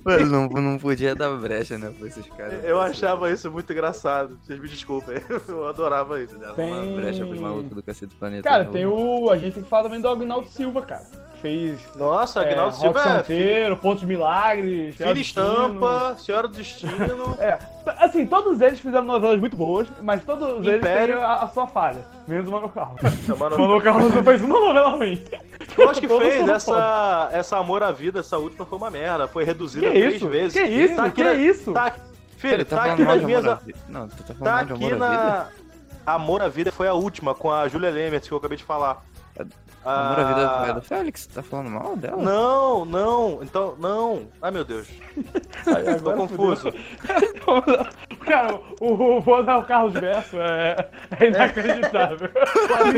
Mas 0.04 0.30
não, 0.30 0.43
não 0.48 0.78
podia 0.78 1.14
dar 1.14 1.30
brecha, 1.36 1.76
né, 1.78 1.92
pra 1.98 2.06
esses 2.08 2.26
caras. 2.28 2.64
Eu 2.64 2.80
achava 2.80 3.30
isso 3.30 3.50
muito 3.50 3.72
engraçado. 3.72 4.38
Vocês 4.42 4.58
me 4.60 4.68
desculpem. 4.68 5.16
Eu 5.48 5.66
adorava 5.68 6.20
isso. 6.22 6.36
Dava 6.38 6.54
Tem- 6.54 6.72
uma 6.72 6.96
brecha 7.00 7.24
pros 7.26 7.40
malucos 7.40 7.70
do 7.70 7.82
Cacete 7.82 8.14
do 8.14 8.18
Planeta. 8.18 8.48
Cara, 8.48 8.64
não. 8.64 8.72
tem 8.72 8.86
o. 8.86 9.30
A 9.30 9.36
gente 9.38 9.54
tem 9.54 9.62
que 9.62 9.68
falar 9.68 9.84
também 9.84 10.00
do 10.00 10.08
Agnaldo 10.08 10.48
Silva, 10.48 10.82
cara. 10.82 11.04
Fez. 11.44 11.78
Nossa, 11.94 12.40
é, 12.40 12.50
Agnaldo 12.52 12.70
Rock 12.76 12.80
Silva 12.80 13.00
é 13.00 13.02
Santeiro, 13.02 13.76
Pontos 13.76 14.00
de 14.00 14.06
filho 14.96 15.18
estampa, 15.18 16.16
senhora 16.18 16.48
do 16.48 16.54
destino. 16.56 16.94
É, 17.38 17.58
assim, 17.98 18.24
todos 18.26 18.62
eles 18.62 18.80
fizeram 18.80 19.04
novelas 19.04 19.38
muito 19.38 19.54
boas, 19.54 19.86
mas 20.00 20.24
todos 20.24 20.66
eles 20.66 20.80
Império. 20.80 21.16
têm 21.16 21.22
a, 21.22 21.34
a 21.34 21.48
sua 21.48 21.66
falha. 21.66 21.98
Menos 22.26 22.48
o 22.48 22.50
Mano 22.50 22.70
Carlos. 22.70 22.98
Mano, 23.38 23.56
O 23.62 23.68
Mano 23.68 23.82
Carlos 23.82 24.14
não 24.14 24.24
fez 24.24 24.40
uma 24.40 24.58
novela 24.58 24.88
ruim. 24.96 25.22
eu 25.76 25.90
acho 25.90 26.00
que 26.00 26.08
Todos 26.08 26.26
fez 26.26 26.48
essa, 26.48 27.28
essa 27.30 27.58
Amor 27.58 27.82
à 27.82 27.92
Vida, 27.92 28.20
essa 28.20 28.38
última 28.38 28.64
foi 28.64 28.78
uma 28.78 28.90
merda. 28.90 29.28
Foi 29.28 29.44
reduzida 29.44 29.86
Que 29.86 29.92
três 29.92 30.14
isso? 30.14 30.28
vezes. 30.28 30.52
Que 30.54 30.64
isso? 30.66 30.96
Tá 30.96 31.04
aqui 31.04 31.14
Que 31.16 31.24
na- 31.24 31.34
isso? 31.34 31.72
Tá, 31.74 31.94
filho, 32.38 32.64
tá 32.64 32.76
tá 32.76 32.84
aqui 32.92 33.02
nas 33.04 33.22
minhas. 33.22 33.44
Amor 33.44 33.52
à 33.60 33.64
Vida? 33.66 33.78
Não, 33.86 34.08
tu 34.08 34.16
tá 34.22 34.34
falando 34.34 34.44
Tá 34.44 34.60
aqui 34.60 34.72
Amor 34.72 34.84
à 34.92 34.94
Vida? 34.94 34.98
na. 34.98 35.46
Amor 36.06 36.40
à 36.42 36.48
Vida 36.48 36.72
foi 36.72 36.88
a 36.88 36.94
última, 36.94 37.34
com 37.34 37.50
a 37.52 37.68
Julia 37.68 37.90
Lemert, 37.90 38.26
que 38.26 38.32
eu 38.32 38.38
acabei 38.38 38.56
de 38.56 38.64
falar. 38.64 39.02
Amor 39.84 40.18
à 40.18 40.24
Vida 40.24 40.50
Ah, 40.50 40.66
é 40.68 40.72
do 40.72 40.82
Félix? 40.82 41.26
Tá 41.26 41.42
falando 41.42 41.70
mal 41.70 41.96
dela? 41.96 42.22
Não, 42.22 42.84
não, 42.84 43.40
então, 43.42 43.76
não. 43.78 44.28
Ai 44.40 44.50
meu 44.50 44.64
Deus. 44.64 44.88
Aí 45.66 46.00
Tô 46.00 46.12
confuso. 46.12 46.72
Cara, 48.24 48.54
o, 48.80 48.86
o 48.92 49.18
Ronaldo 49.18 49.66
Carlos 49.66 49.92
Verso 49.92 50.40
é, 50.40 50.88
é 51.20 51.26
inacreditável. 51.26 52.30
É 52.84 52.92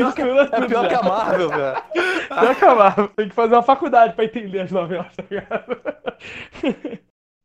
pior 0.67 0.87
que 0.87 0.93
a 0.95 1.03
Marvel, 1.03 1.49
velho. 1.49 1.83
Pior 2.27 2.55
que 2.55 2.65
a 2.65 2.75
Marvel. 2.75 3.07
Tem 3.09 3.29
que 3.29 3.35
fazer 3.35 3.53
uma 3.55 3.63
faculdade 3.63 4.13
pra 4.13 4.25
entender 4.25 4.61
as 4.61 4.71
novelas, 4.71 5.07
tá 5.15 5.23
ligado? 5.29 5.77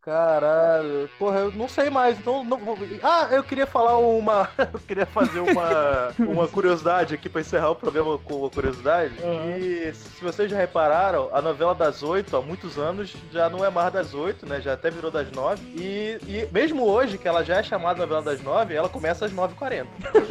Caralho, 0.02 1.08
porra, 1.16 1.38
eu 1.38 1.52
não 1.52 1.68
sei 1.68 1.88
mais. 1.88 2.18
Então, 2.18 2.42
não 2.42 2.58
Ah, 3.04 3.28
eu 3.30 3.44
queria 3.44 3.68
falar 3.68 3.96
uma. 3.98 4.50
Eu 4.72 4.80
queria 4.80 5.06
fazer 5.06 5.38
uma, 5.40 6.12
uma 6.18 6.48
curiosidade 6.48 7.14
aqui 7.14 7.28
pra 7.28 7.40
encerrar 7.40 7.70
o 7.70 7.76
programa 7.76 8.18
com 8.18 8.34
uma 8.34 8.50
curiosidade. 8.50 9.14
Uhum. 9.22 9.56
E 9.56 9.94
se 9.94 10.22
vocês 10.22 10.50
já 10.50 10.56
repararam, 10.56 11.28
a 11.32 11.40
novela 11.40 11.74
das 11.74 12.02
oito, 12.02 12.36
há 12.36 12.40
muitos 12.42 12.78
anos, 12.78 13.14
já 13.30 13.48
não 13.48 13.64
é 13.64 13.70
mais 13.70 13.92
das 13.92 14.12
oito, 14.14 14.46
né? 14.46 14.60
Já 14.60 14.72
até 14.72 14.90
virou 14.90 15.10
das 15.10 15.30
nove. 15.30 15.62
E, 15.76 16.18
e 16.26 16.48
mesmo 16.50 16.84
hoje, 16.84 17.18
que 17.18 17.28
ela 17.28 17.44
já 17.44 17.58
é 17.58 17.62
chamada 17.62 18.00
novela 18.00 18.22
das 18.22 18.40
nove, 18.42 18.74
ela 18.74 18.88
começa 18.88 19.24
às 19.26 19.32
9h40. 19.32 19.86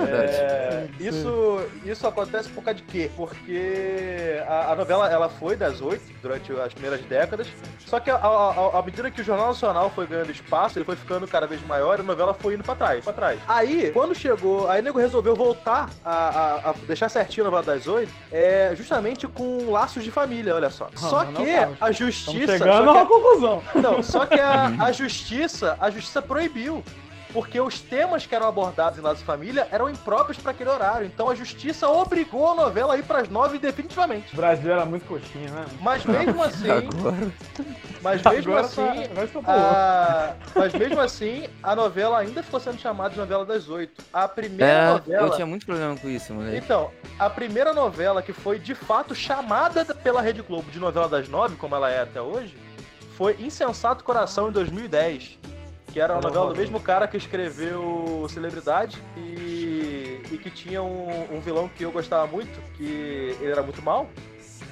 É, 0.07 0.87
isso, 0.99 1.61
isso 1.85 2.07
acontece 2.07 2.49
por 2.49 2.63
causa 2.63 2.79
de 2.79 2.83
quê? 2.83 3.09
Porque 3.15 4.41
a, 4.47 4.71
a 4.71 4.75
novela 4.75 5.09
ela 5.09 5.29
foi 5.29 5.55
das 5.55 5.81
oito 5.81 6.03
durante 6.21 6.51
as 6.53 6.73
primeiras 6.73 7.01
décadas, 7.05 7.47
só 7.85 7.99
que 7.99 8.09
à 8.09 8.81
medida 8.83 9.11
que 9.11 9.21
o 9.21 9.23
Jornal 9.23 9.53
Nacional 9.61 9.91
foi 9.91 10.07
ganhando 10.07 10.31
espaço, 10.31 10.79
ele 10.79 10.85
foi 10.85 10.95
ficando 10.95 11.27
cada 11.27 11.45
vez 11.45 11.61
maior 11.67 11.99
e 11.99 12.01
a 12.01 12.03
novela 12.03 12.33
foi 12.33 12.55
indo 12.55 12.63
pra 12.63 12.73
trás, 12.73 13.03
pra 13.03 13.13
trás. 13.13 13.39
Aí, 13.47 13.91
quando 13.91 14.15
chegou, 14.15 14.67
aí 14.67 14.81
o 14.81 14.83
nego 14.83 14.97
resolveu 14.97 15.35
voltar 15.35 15.87
a, 16.03 16.11
a- 16.11 16.69
a 16.71 16.73
deixar 16.87 17.09
certinho 17.09 17.45
a 17.45 17.51
novela 17.51 17.63
das 17.75 17.87
oito, 17.87 18.11
é, 18.31 18.73
justamente 18.75 19.27
com 19.27 19.69
laços 19.69 20.03
de 20.03 20.09
família, 20.09 20.55
olha 20.55 20.71
só. 20.71 20.89
só 20.95 21.23
não, 21.25 21.33
que 21.33 21.53
calma. 21.55 21.77
a 21.79 21.91
justiça... 21.91 22.57
chegando 22.57 22.89
uma 22.89 23.01
a- 23.03 23.05
conclusão. 23.05 23.61
não, 23.75 24.01
só 24.01 24.25
que 24.25 24.39
a, 24.39 24.65
a 24.83 24.91
justiça, 24.91 25.77
a 25.79 25.91
justiça 25.91 26.21
proibiu. 26.23 26.83
Porque 27.33 27.59
os 27.61 27.79
temas 27.79 28.25
que 28.25 28.35
eram 28.35 28.47
abordados 28.47 28.99
em 28.99 29.01
Laços 29.01 29.19
de 29.19 29.25
Família 29.25 29.67
eram 29.71 29.89
impróprios 29.89 30.37
para 30.37 30.51
aquele 30.51 30.69
horário. 30.69 31.05
Então 31.07 31.29
a 31.29 31.35
justiça 31.35 31.87
obrigou 31.87 32.51
a 32.51 32.55
novela 32.55 32.93
a 32.93 32.97
ir 32.97 33.03
para 33.03 33.19
as 33.19 33.29
nove 33.29 33.57
definitivamente. 33.57 34.33
O 34.33 34.35
Brasil 34.35 34.71
era 34.71 34.85
muito 34.85 35.05
coxinha, 35.05 35.49
né? 35.49 35.65
Mas 35.79 36.03
mesmo 36.05 36.43
assim, 36.43 36.69
Agora. 36.69 37.31
mas 38.01 38.21
mesmo 38.21 38.51
Agora 38.51 38.65
assim, 38.65 38.75
tá- 38.85 38.91
agora 39.11 39.25
escapou. 39.25 39.53
a, 39.55 40.33
mas 40.55 40.73
mesmo 40.73 40.99
assim, 40.99 41.47
a 41.63 41.75
novela 41.75 42.19
ainda 42.19 42.43
ficou 42.43 42.59
sendo 42.59 42.79
chamada 42.79 43.11
de 43.11 43.17
novela 43.17 43.45
das 43.45 43.69
oito. 43.69 44.03
A 44.11 44.27
primeira 44.27 44.65
É, 44.73 44.87
novela. 44.91 45.27
eu 45.27 45.31
tinha 45.31 45.45
muito 45.47 45.65
problema 45.65 45.95
com 45.97 46.09
isso, 46.09 46.33
moleque. 46.33 46.57
Então, 46.57 46.91
a 47.17 47.29
primeira 47.29 47.73
novela 47.73 48.21
que 48.21 48.33
foi 48.33 48.59
de 48.59 48.75
fato 48.75 49.15
chamada 49.15 49.85
pela 49.85 50.21
Rede 50.21 50.41
Globo 50.41 50.69
de 50.69 50.79
novela 50.79 51.07
das 51.07 51.29
nove, 51.29 51.55
como 51.55 51.75
ela 51.75 51.89
é 51.89 52.01
até 52.01 52.21
hoje, 52.21 52.57
foi 53.17 53.37
Insensato 53.39 54.03
Coração 54.03 54.49
em 54.49 54.51
2010. 54.51 55.39
Que 55.91 55.99
era 55.99 56.13
uma 56.13 56.19
Ela 56.19 56.29
novela 56.29 56.53
do 56.53 56.59
mesmo 56.59 56.79
cara 56.79 57.07
que 57.07 57.17
escreveu 57.17 58.25
Celebridade 58.29 58.97
e, 59.17 60.21
e 60.31 60.37
que 60.41 60.49
tinha 60.49 60.81
um, 60.81 61.35
um 61.35 61.39
vilão 61.39 61.67
que 61.67 61.83
eu 61.83 61.91
gostava 61.91 62.25
muito, 62.27 62.59
que 62.75 63.35
ele 63.39 63.51
era 63.51 63.61
muito 63.61 63.81
mal. 63.81 64.09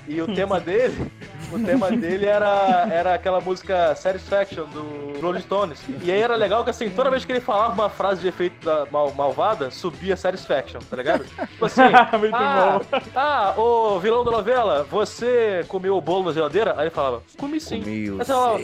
E 0.07 0.21
o 0.21 0.33
tema 0.33 0.59
dele, 0.61 1.11
o 1.51 1.59
tema 1.59 1.91
dele 1.91 2.25
era, 2.25 2.87
era 2.91 3.13
aquela 3.13 3.39
música 3.39 3.95
Satisfaction 3.95 4.65
do 4.65 5.19
Rolling 5.21 5.41
Stones. 5.41 5.79
E 6.01 6.11
aí 6.11 6.21
era 6.21 6.35
legal 6.35 6.63
que 6.63 6.69
assim, 6.69 6.89
toda 6.89 7.09
vez 7.09 7.25
que 7.25 7.31
ele 7.31 7.41
falava 7.41 7.73
uma 7.73 7.89
frase 7.89 8.21
de 8.21 8.27
efeito 8.27 8.65
da 8.65 8.85
mal, 8.91 9.13
malvada, 9.13 9.69
subia 9.71 10.15
Satisfaction, 10.15 10.79
tá 10.89 10.97
ligado? 10.97 11.23
Tipo 11.25 11.65
assim, 11.65 11.81
Muito 12.19 12.35
ah, 12.35 12.79
bom. 12.79 12.99
ah, 13.15 13.53
ô 13.57 13.99
vilão 13.99 14.23
da 14.23 14.31
novela, 14.31 14.83
você 14.89 15.63
comeu 15.67 15.95
o 15.95 16.01
bolo 16.01 16.25
na 16.25 16.33
geladeira? 16.33 16.73
Aí 16.77 16.83
ele 16.83 16.89
falava, 16.89 17.23
comi 17.37 17.59
sim. 17.59 17.81
Comi 17.81 18.09
Aí 18.09 18.09
você 18.09 18.25
falava, 18.25 18.59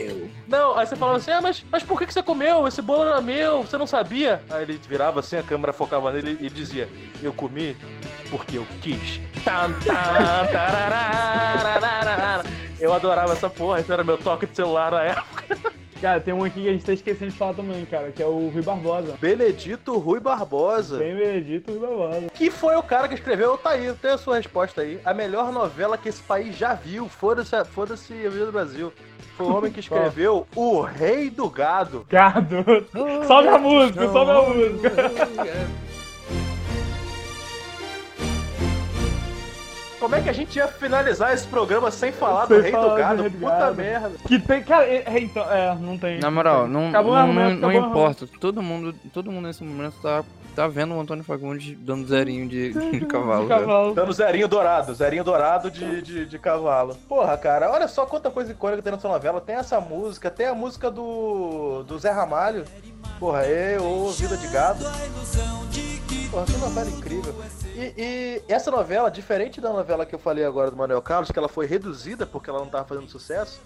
não, 0.48 0.78
aí 0.78 0.86
você 0.86 0.96
falava 0.96 1.18
assim, 1.18 1.32
ah, 1.32 1.42
mas, 1.42 1.66
mas 1.72 1.84
por 1.84 2.00
que, 2.00 2.06
que 2.06 2.14
você 2.14 2.24
comeu? 2.24 2.68
Esse 2.68 2.82
bolo 2.82 3.10
era 3.10 3.22
meu, 3.22 3.64
você 3.64 3.78
não 3.78 3.88
sabia? 3.88 4.42
Aí 4.50 4.64
ele 4.64 4.80
virava 4.88 5.20
assim, 5.20 5.38
a 5.38 5.44
câmera 5.44 5.74
focava 5.74 6.12
nele 6.12 6.38
e 6.40 6.50
dizia, 6.50 6.90
eu 7.22 7.34
comi 7.34 7.76
porque 8.30 8.58
eu 8.58 8.66
quis. 8.82 9.20
Eu 12.80 12.94
adorava 12.94 13.34
essa 13.34 13.50
porra, 13.50 13.80
esse 13.80 13.92
era 13.92 14.04
meu 14.04 14.18
toque 14.18 14.46
de 14.46 14.56
celular 14.56 14.92
na 14.92 15.04
época. 15.04 15.58
Cara, 16.02 16.20
tem 16.20 16.34
um 16.34 16.44
aqui 16.44 16.62
que 16.62 16.70
a 16.70 16.72
gente 16.74 16.86
tá 16.86 16.94
esquecendo 16.94 17.32
de 17.32 17.38
falar 17.38 17.54
também, 17.54 17.86
cara, 17.86 18.12
que 18.12 18.22
é 18.22 18.26
o 18.26 18.50
Rui 18.50 18.62
Barbosa. 18.62 19.18
Benedito 19.20 19.98
Rui 19.98 20.20
Barbosa. 20.20 20.98
Bem 20.98 21.16
Benedito 21.16 21.72
Rui 21.72 21.80
Barbosa. 21.80 22.28
Que 22.34 22.52
foi 22.52 22.76
o 22.76 22.84
cara 22.84 23.08
que 23.08 23.16
escreveu, 23.16 23.58
tá 23.58 23.72
aí, 23.72 23.94
tem 23.94 24.12
a 24.12 24.18
sua 24.18 24.36
resposta 24.36 24.82
aí. 24.82 25.00
A 25.06 25.14
melhor 25.14 25.54
novela 25.54 25.98
que 25.98 26.10
esse 26.10 26.22
país 26.22 26.56
já 26.56 26.74
viu, 26.74 27.08
foda-se 27.08 27.64
foda-se 27.66 28.14
a 28.14 28.30
vida 28.30 28.46
do 28.48 28.52
Brasil. 28.52 28.92
Foi 29.38 29.48
o 29.48 29.56
homem 29.56 29.72
que 29.72 29.80
escreveu 29.82 30.46
O 30.54 30.82
Rei 30.82 31.30
do 31.30 31.50
Gado. 31.50 32.06
Gado. 32.10 32.64
Sobe 33.26 33.48
a 33.48 33.58
música, 33.58 34.08
sobe 34.12 34.32
a 34.32 34.42
música. 34.42 34.92
Como 40.06 40.14
é 40.14 40.22
que 40.22 40.30
a 40.30 40.34
gente 40.34 40.56
ia 40.56 40.68
finalizar 40.68 41.34
esse 41.34 41.48
programa 41.48 41.90
sem 41.90 42.12
falar 42.12 42.46
Sem 42.46 42.58
do 42.58 42.62
Rei 42.62 42.72
falar 42.72 42.84
do 42.84 42.90
do 42.92 42.96
Gado? 42.96 43.22
Rei 43.24 43.32
do 43.32 43.40
Puta 43.40 43.56
Gado. 43.58 43.76
merda. 43.76 44.12
Que 44.28 44.38
tem, 44.38 44.62
cara, 44.62 44.86
é, 44.86 45.04
é, 45.04 45.20
então, 45.20 45.52
é, 45.52 45.76
não 45.82 45.98
tem. 45.98 46.20
Na 46.20 46.30
moral, 46.30 46.68
não, 46.68 46.82
não, 46.82 46.90
Acabou 46.90 47.14
não, 47.14 47.22
argumento, 47.22 47.60
não, 47.60 47.72
importa. 47.72 48.30
Todo 48.40 48.62
mundo, 48.62 48.94
todo 49.12 49.32
mundo 49.32 49.48
nesse 49.48 49.64
momento 49.64 49.96
tá, 50.04 50.24
tá 50.56 50.68
vendo 50.68 50.94
o 50.94 51.00
Antônio 51.00 51.24
Fagundes 51.24 51.76
dando 51.80 52.08
zerinho 52.08 52.48
de, 52.48 52.72
de 53.00 53.06
cavalo. 53.08 53.46
De 53.46 53.50
cavalo. 53.50 53.96
Dando 53.96 54.14
zerinho 54.14 54.48
dourado, 54.48 54.94
zerinho 54.94 55.24
dourado 55.24 55.72
de, 55.72 56.04
de, 56.04 56.26
de 56.28 56.38
cavalo. 56.38 56.96
Porra, 57.10 57.36
cara, 57.36 57.72
olha 57.72 57.88
só 57.88 58.06
quanta 58.06 58.30
coisa 58.30 58.52
icônica 58.52 58.84
tem 58.84 58.94
nessa 58.94 59.08
novela. 59.08 59.42
Tem 59.42 59.56
essa 59.56 59.82
música, 59.82 60.30
tem 60.30 60.46
a 60.46 60.54
música 60.54 60.92
do, 60.92 61.82
do 61.82 61.98
Zé 61.98 62.12
Ramalho. 62.12 62.64
Porra, 63.20 63.44
eu, 63.48 64.12
Vida 64.12 64.38
de 64.38 64.48
Gado. 64.50 64.86
Porra, 66.36 66.48
que 66.48 66.58
novela 66.58 66.90
incrível. 66.90 67.34
E, 67.74 67.94
e 67.98 68.44
essa 68.50 68.70
novela, 68.70 69.10
diferente 69.10 69.62
da 69.62 69.72
novela 69.72 70.06
que 70.06 70.14
eu 70.14 70.20
falei 70.20 70.44
agora 70.44 70.70
do 70.70 70.76
Manuel 70.76 71.02
Carlos, 71.02 71.32
que 71.32 71.40
ela 71.40 71.48
foi 71.48 71.66
reduzida 71.66 72.26
porque 72.26 72.50
ela 72.50 72.60
não 72.60 72.68
tava 72.68 72.84
fazendo 72.84 73.08
sucesso, 73.10 73.62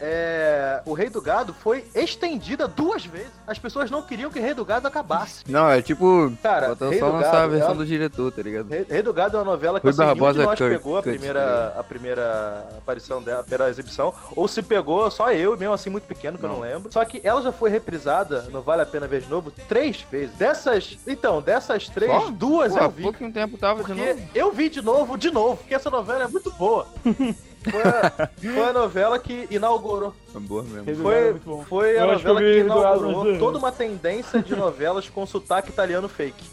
é, 0.00 0.82
o 0.84 0.92
Rei 0.92 1.08
do 1.08 1.20
Gado 1.20 1.54
foi 1.54 1.84
estendida 1.94 2.66
duas 2.68 3.04
vezes. 3.04 3.30
As 3.46 3.58
pessoas 3.58 3.90
não 3.90 4.02
queriam 4.02 4.30
que 4.30 4.38
o 4.38 4.42
Rei 4.42 4.54
do 4.54 4.64
Gado 4.64 4.86
acabasse. 4.86 5.44
Não, 5.48 5.68
é 5.68 5.80
tipo. 5.82 6.32
Cara, 6.42 6.74
Rei 6.88 6.98
só 6.98 7.06
do 7.06 7.12
lançar 7.16 7.32
Gado, 7.32 7.36
a 7.36 7.46
versão 7.46 7.68
ela- 7.68 7.76
do 7.78 7.86
diretor, 7.86 8.32
tá 8.32 8.42
ligado? 8.42 8.68
Rei, 8.68 8.86
Rei 8.88 9.02
do 9.02 9.12
Gado 9.12 9.36
é 9.36 9.40
uma 9.40 9.46
novela 9.52 9.80
que 9.80 9.88
assim, 9.88 10.00
nenhum 10.02 10.14
de 10.32 10.38
nós 10.38 10.58
Kurt- 10.58 10.70
pegou 10.72 10.98
a 10.98 11.02
primeira, 11.02 11.74
a 11.78 11.82
primeira 11.84 12.66
aparição 12.78 13.22
dela, 13.22 13.40
a 13.40 13.42
primeira 13.42 13.70
exibição, 13.70 14.12
ou 14.34 14.46
se 14.48 14.62
pegou 14.62 15.10
só 15.10 15.32
eu, 15.32 15.56
mesmo 15.56 15.74
assim 15.74 15.90
muito 15.90 16.04
pequeno, 16.04 16.38
que 16.38 16.44
eu 16.44 16.48
não 16.48 16.60
lembro. 16.60 16.92
Só 16.92 17.04
que 17.04 17.20
ela 17.24 17.40
já 17.42 17.52
foi 17.52 17.70
reprisada, 17.70 18.42
não 18.52 18.60
vale 18.62 18.82
a 18.82 18.86
pena 18.86 19.06
ver 19.06 19.22
de 19.22 19.28
novo, 19.30 19.50
três 19.68 20.00
vezes. 20.10 20.34
Dessas, 20.36 20.98
então, 21.06 21.40
dessas 21.40 21.88
três, 21.88 22.10
Só? 22.10 22.30
duas 22.30 22.72
Pô, 22.72 22.78
eu 22.80 22.90
vi. 22.90 23.02
pouquinho 23.02 23.32
tempo 23.32 23.56
tava 23.56 23.82
de 23.82 23.94
novo. 23.94 24.20
eu 24.34 24.52
vi 24.52 24.68
de 24.68 24.82
novo, 24.82 25.16
de 25.16 25.30
novo, 25.30 25.56
porque 25.56 25.74
essa 25.74 25.90
novela 25.90 26.24
é 26.24 26.28
muito 26.28 26.50
boa. 26.52 26.86
Foi 27.64 27.82
a, 27.82 28.30
foi 28.54 28.68
a 28.68 28.72
novela 28.72 29.18
que 29.18 29.46
inaugurou. 29.50 30.14
É 30.34 30.38
boa 30.38 30.62
mesmo. 30.62 30.84
Gado 30.84 31.12
é 31.12 31.34
Foi, 31.34 31.64
foi 31.64 31.98
a 31.98 32.06
novela 32.06 32.40
que 32.40 32.58
inaugurou 32.60 33.38
toda 33.38 33.58
uma 33.58 33.72
tendência 33.72 34.40
de 34.42 34.54
novelas 34.54 35.08
com 35.08 35.26
sotaque 35.26 35.70
italiano 35.70 36.08
fake. 36.08 36.44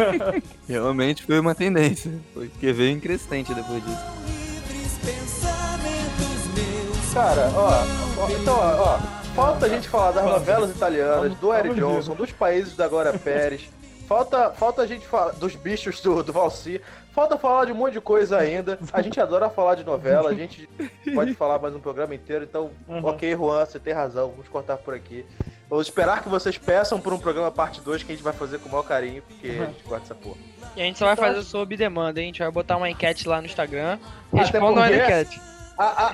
Realmente 0.66 1.24
foi 1.24 1.38
uma 1.38 1.54
tendência. 1.54 2.12
Foi 2.32 2.48
que 2.48 2.72
veio 2.72 2.96
em 2.96 3.00
crescente 3.00 3.52
depois 3.52 3.84
disso. 3.84 4.26
Cara, 7.12 7.50
ó, 7.54 7.70
ó, 8.18 8.30
então, 8.30 8.54
ó, 8.58 8.94
ó, 8.94 8.98
falta 9.34 9.64
a 9.64 9.68
gente 9.70 9.88
falar 9.88 10.10
das 10.10 10.24
novelas 10.26 10.70
italianas, 10.70 11.34
do 11.38 11.52
Eric 11.52 11.74
Johnson, 11.74 12.14
dos 12.14 12.30
países 12.30 12.76
da 12.76 12.86
Glória 12.88 13.18
Pérez. 13.18 13.70
Falta, 14.06 14.50
falta 14.52 14.82
a 14.82 14.86
gente 14.86 15.06
falar 15.06 15.32
dos 15.32 15.56
bichos 15.56 16.00
do, 16.00 16.22
do 16.22 16.32
Valci. 16.32 16.80
Falta 17.12 17.36
falar 17.38 17.64
de 17.64 17.72
um 17.72 17.74
monte 17.74 17.94
de 17.94 18.00
coisa 18.00 18.38
ainda. 18.38 18.78
A 18.92 19.00
gente 19.02 19.18
adora 19.20 19.48
falar 19.48 19.74
de 19.74 19.82
novela, 19.84 20.30
a 20.30 20.34
gente 20.34 20.68
pode 21.14 21.32
falar 21.34 21.58
mais 21.58 21.74
um 21.74 21.80
programa 21.80 22.14
inteiro. 22.14 22.44
Então, 22.44 22.70
Uhum. 22.86 23.04
ok, 23.06 23.34
Juan, 23.34 23.64
você 23.64 23.78
tem 23.80 23.92
razão. 23.94 24.30
Vamos 24.30 24.48
cortar 24.48 24.76
por 24.76 24.94
aqui. 24.94 25.24
Vamos 25.68 25.86
esperar 25.86 26.22
que 26.22 26.28
vocês 26.28 26.56
peçam 26.58 27.00
por 27.00 27.12
um 27.12 27.18
programa 27.18 27.50
parte 27.50 27.80
2 27.80 28.02
que 28.02 28.12
a 28.12 28.14
gente 28.14 28.22
vai 28.22 28.32
fazer 28.34 28.58
com 28.60 28.68
o 28.68 28.72
maior 28.72 28.84
carinho, 28.84 29.22
porque 29.22 29.48
a 29.48 29.66
gente 29.66 29.82
gosta 29.82 30.00
dessa 30.00 30.14
porra. 30.14 30.36
E 30.76 30.80
a 30.82 30.84
gente 30.84 30.98
só 30.98 31.06
vai 31.06 31.16
fazer 31.16 31.42
sob 31.42 31.76
demanda, 31.76 32.20
hein? 32.20 32.26
A 32.26 32.28
gente 32.28 32.38
vai 32.40 32.50
botar 32.50 32.76
uma 32.76 32.88
enquete 32.90 33.26
lá 33.26 33.40
no 33.40 33.46
Instagram. 33.46 33.98
Até 34.32 34.38
Respondam 34.42 34.84
a 34.84 34.86
porque- 34.88 35.02
enquete. 35.02 35.40
Ah, 35.78 36.10
ah, 36.10 36.12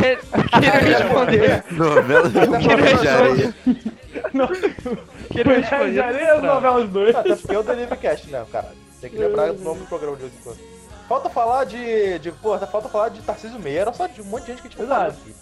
Quero 0.00 0.86
responder. 0.86 1.64
Novela 1.72 2.28
de 2.30 2.38
Areia. 2.38 3.54
Quero 5.30 5.50
responder. 5.50 5.92
de 5.92 6.00
areia 6.00 6.34
as 6.34 6.42
novelas 6.42 6.88
dois. 6.90 7.14
Até 7.16 7.34
porque 7.36 7.54
é 7.54 7.58
o 7.58 7.62
Deliverycast, 7.62 8.30
né, 8.30 8.44
cara? 8.50 8.72
Tem 9.00 9.10
que 9.10 9.18
lembrar 9.18 9.52
do 9.52 9.62
nome 9.62 9.80
do 9.80 9.86
programa 9.86 10.16
de 10.16 10.22
vez 10.22 10.34
em 10.34 10.42
quando. 10.42 10.58
Falta 11.08 11.28
falar 11.30 11.64
de. 11.64 12.18
de 12.18 12.32
porra, 12.32 12.66
falta 12.66 12.88
falar 12.88 13.10
de 13.10 13.20
Tarcísio 13.22 13.58
Meira, 13.60 13.82
era 13.82 13.92
só 13.92 14.06
de 14.08 14.20
um 14.20 14.24
monte 14.24 14.42
de 14.46 14.52
gente 14.52 14.62
que 14.62 14.66
a 14.68 14.70
gente 14.70 14.88
falou 14.88 15.06
aqui. 15.08 15.34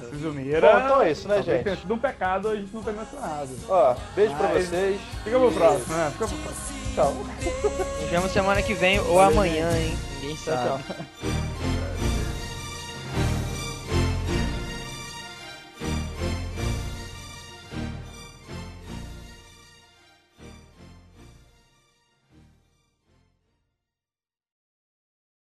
Tarcísio 0.00 0.32
Meira. 0.32 0.72
Bom, 0.72 0.78
então 0.84 1.02
é 1.02 1.10
isso, 1.10 1.28
né, 1.28 1.42
gente? 1.42 1.80
sido 1.80 1.94
um 1.94 1.98
pecado 1.98 2.48
a 2.48 2.56
gente 2.56 2.74
não 2.74 2.82
ter 2.82 2.92
mencionado. 2.92 3.50
Ó, 3.68 3.94
beijo 4.14 4.34
pra 4.36 4.48
Mas- 4.48 4.68
vocês. 4.68 5.00
Fica 5.24 5.38
pro 5.38 5.52
próximo, 5.52 5.94
né? 5.96 6.10
Fica 6.12 6.26
pro 6.28 6.36
próximo. 6.38 6.76
Tchau. 6.94 7.14
Nos 8.00 8.10
vemos 8.10 8.32
semana 8.32 8.62
que 8.62 8.72
vem 8.72 8.98
ou 9.00 9.20
amanhã, 9.20 9.70
hein? 9.76 9.94
Ninguém 10.20 10.36
Tchau, 10.36 10.54
sabe. 10.54 10.82
tchau. 10.84 11.75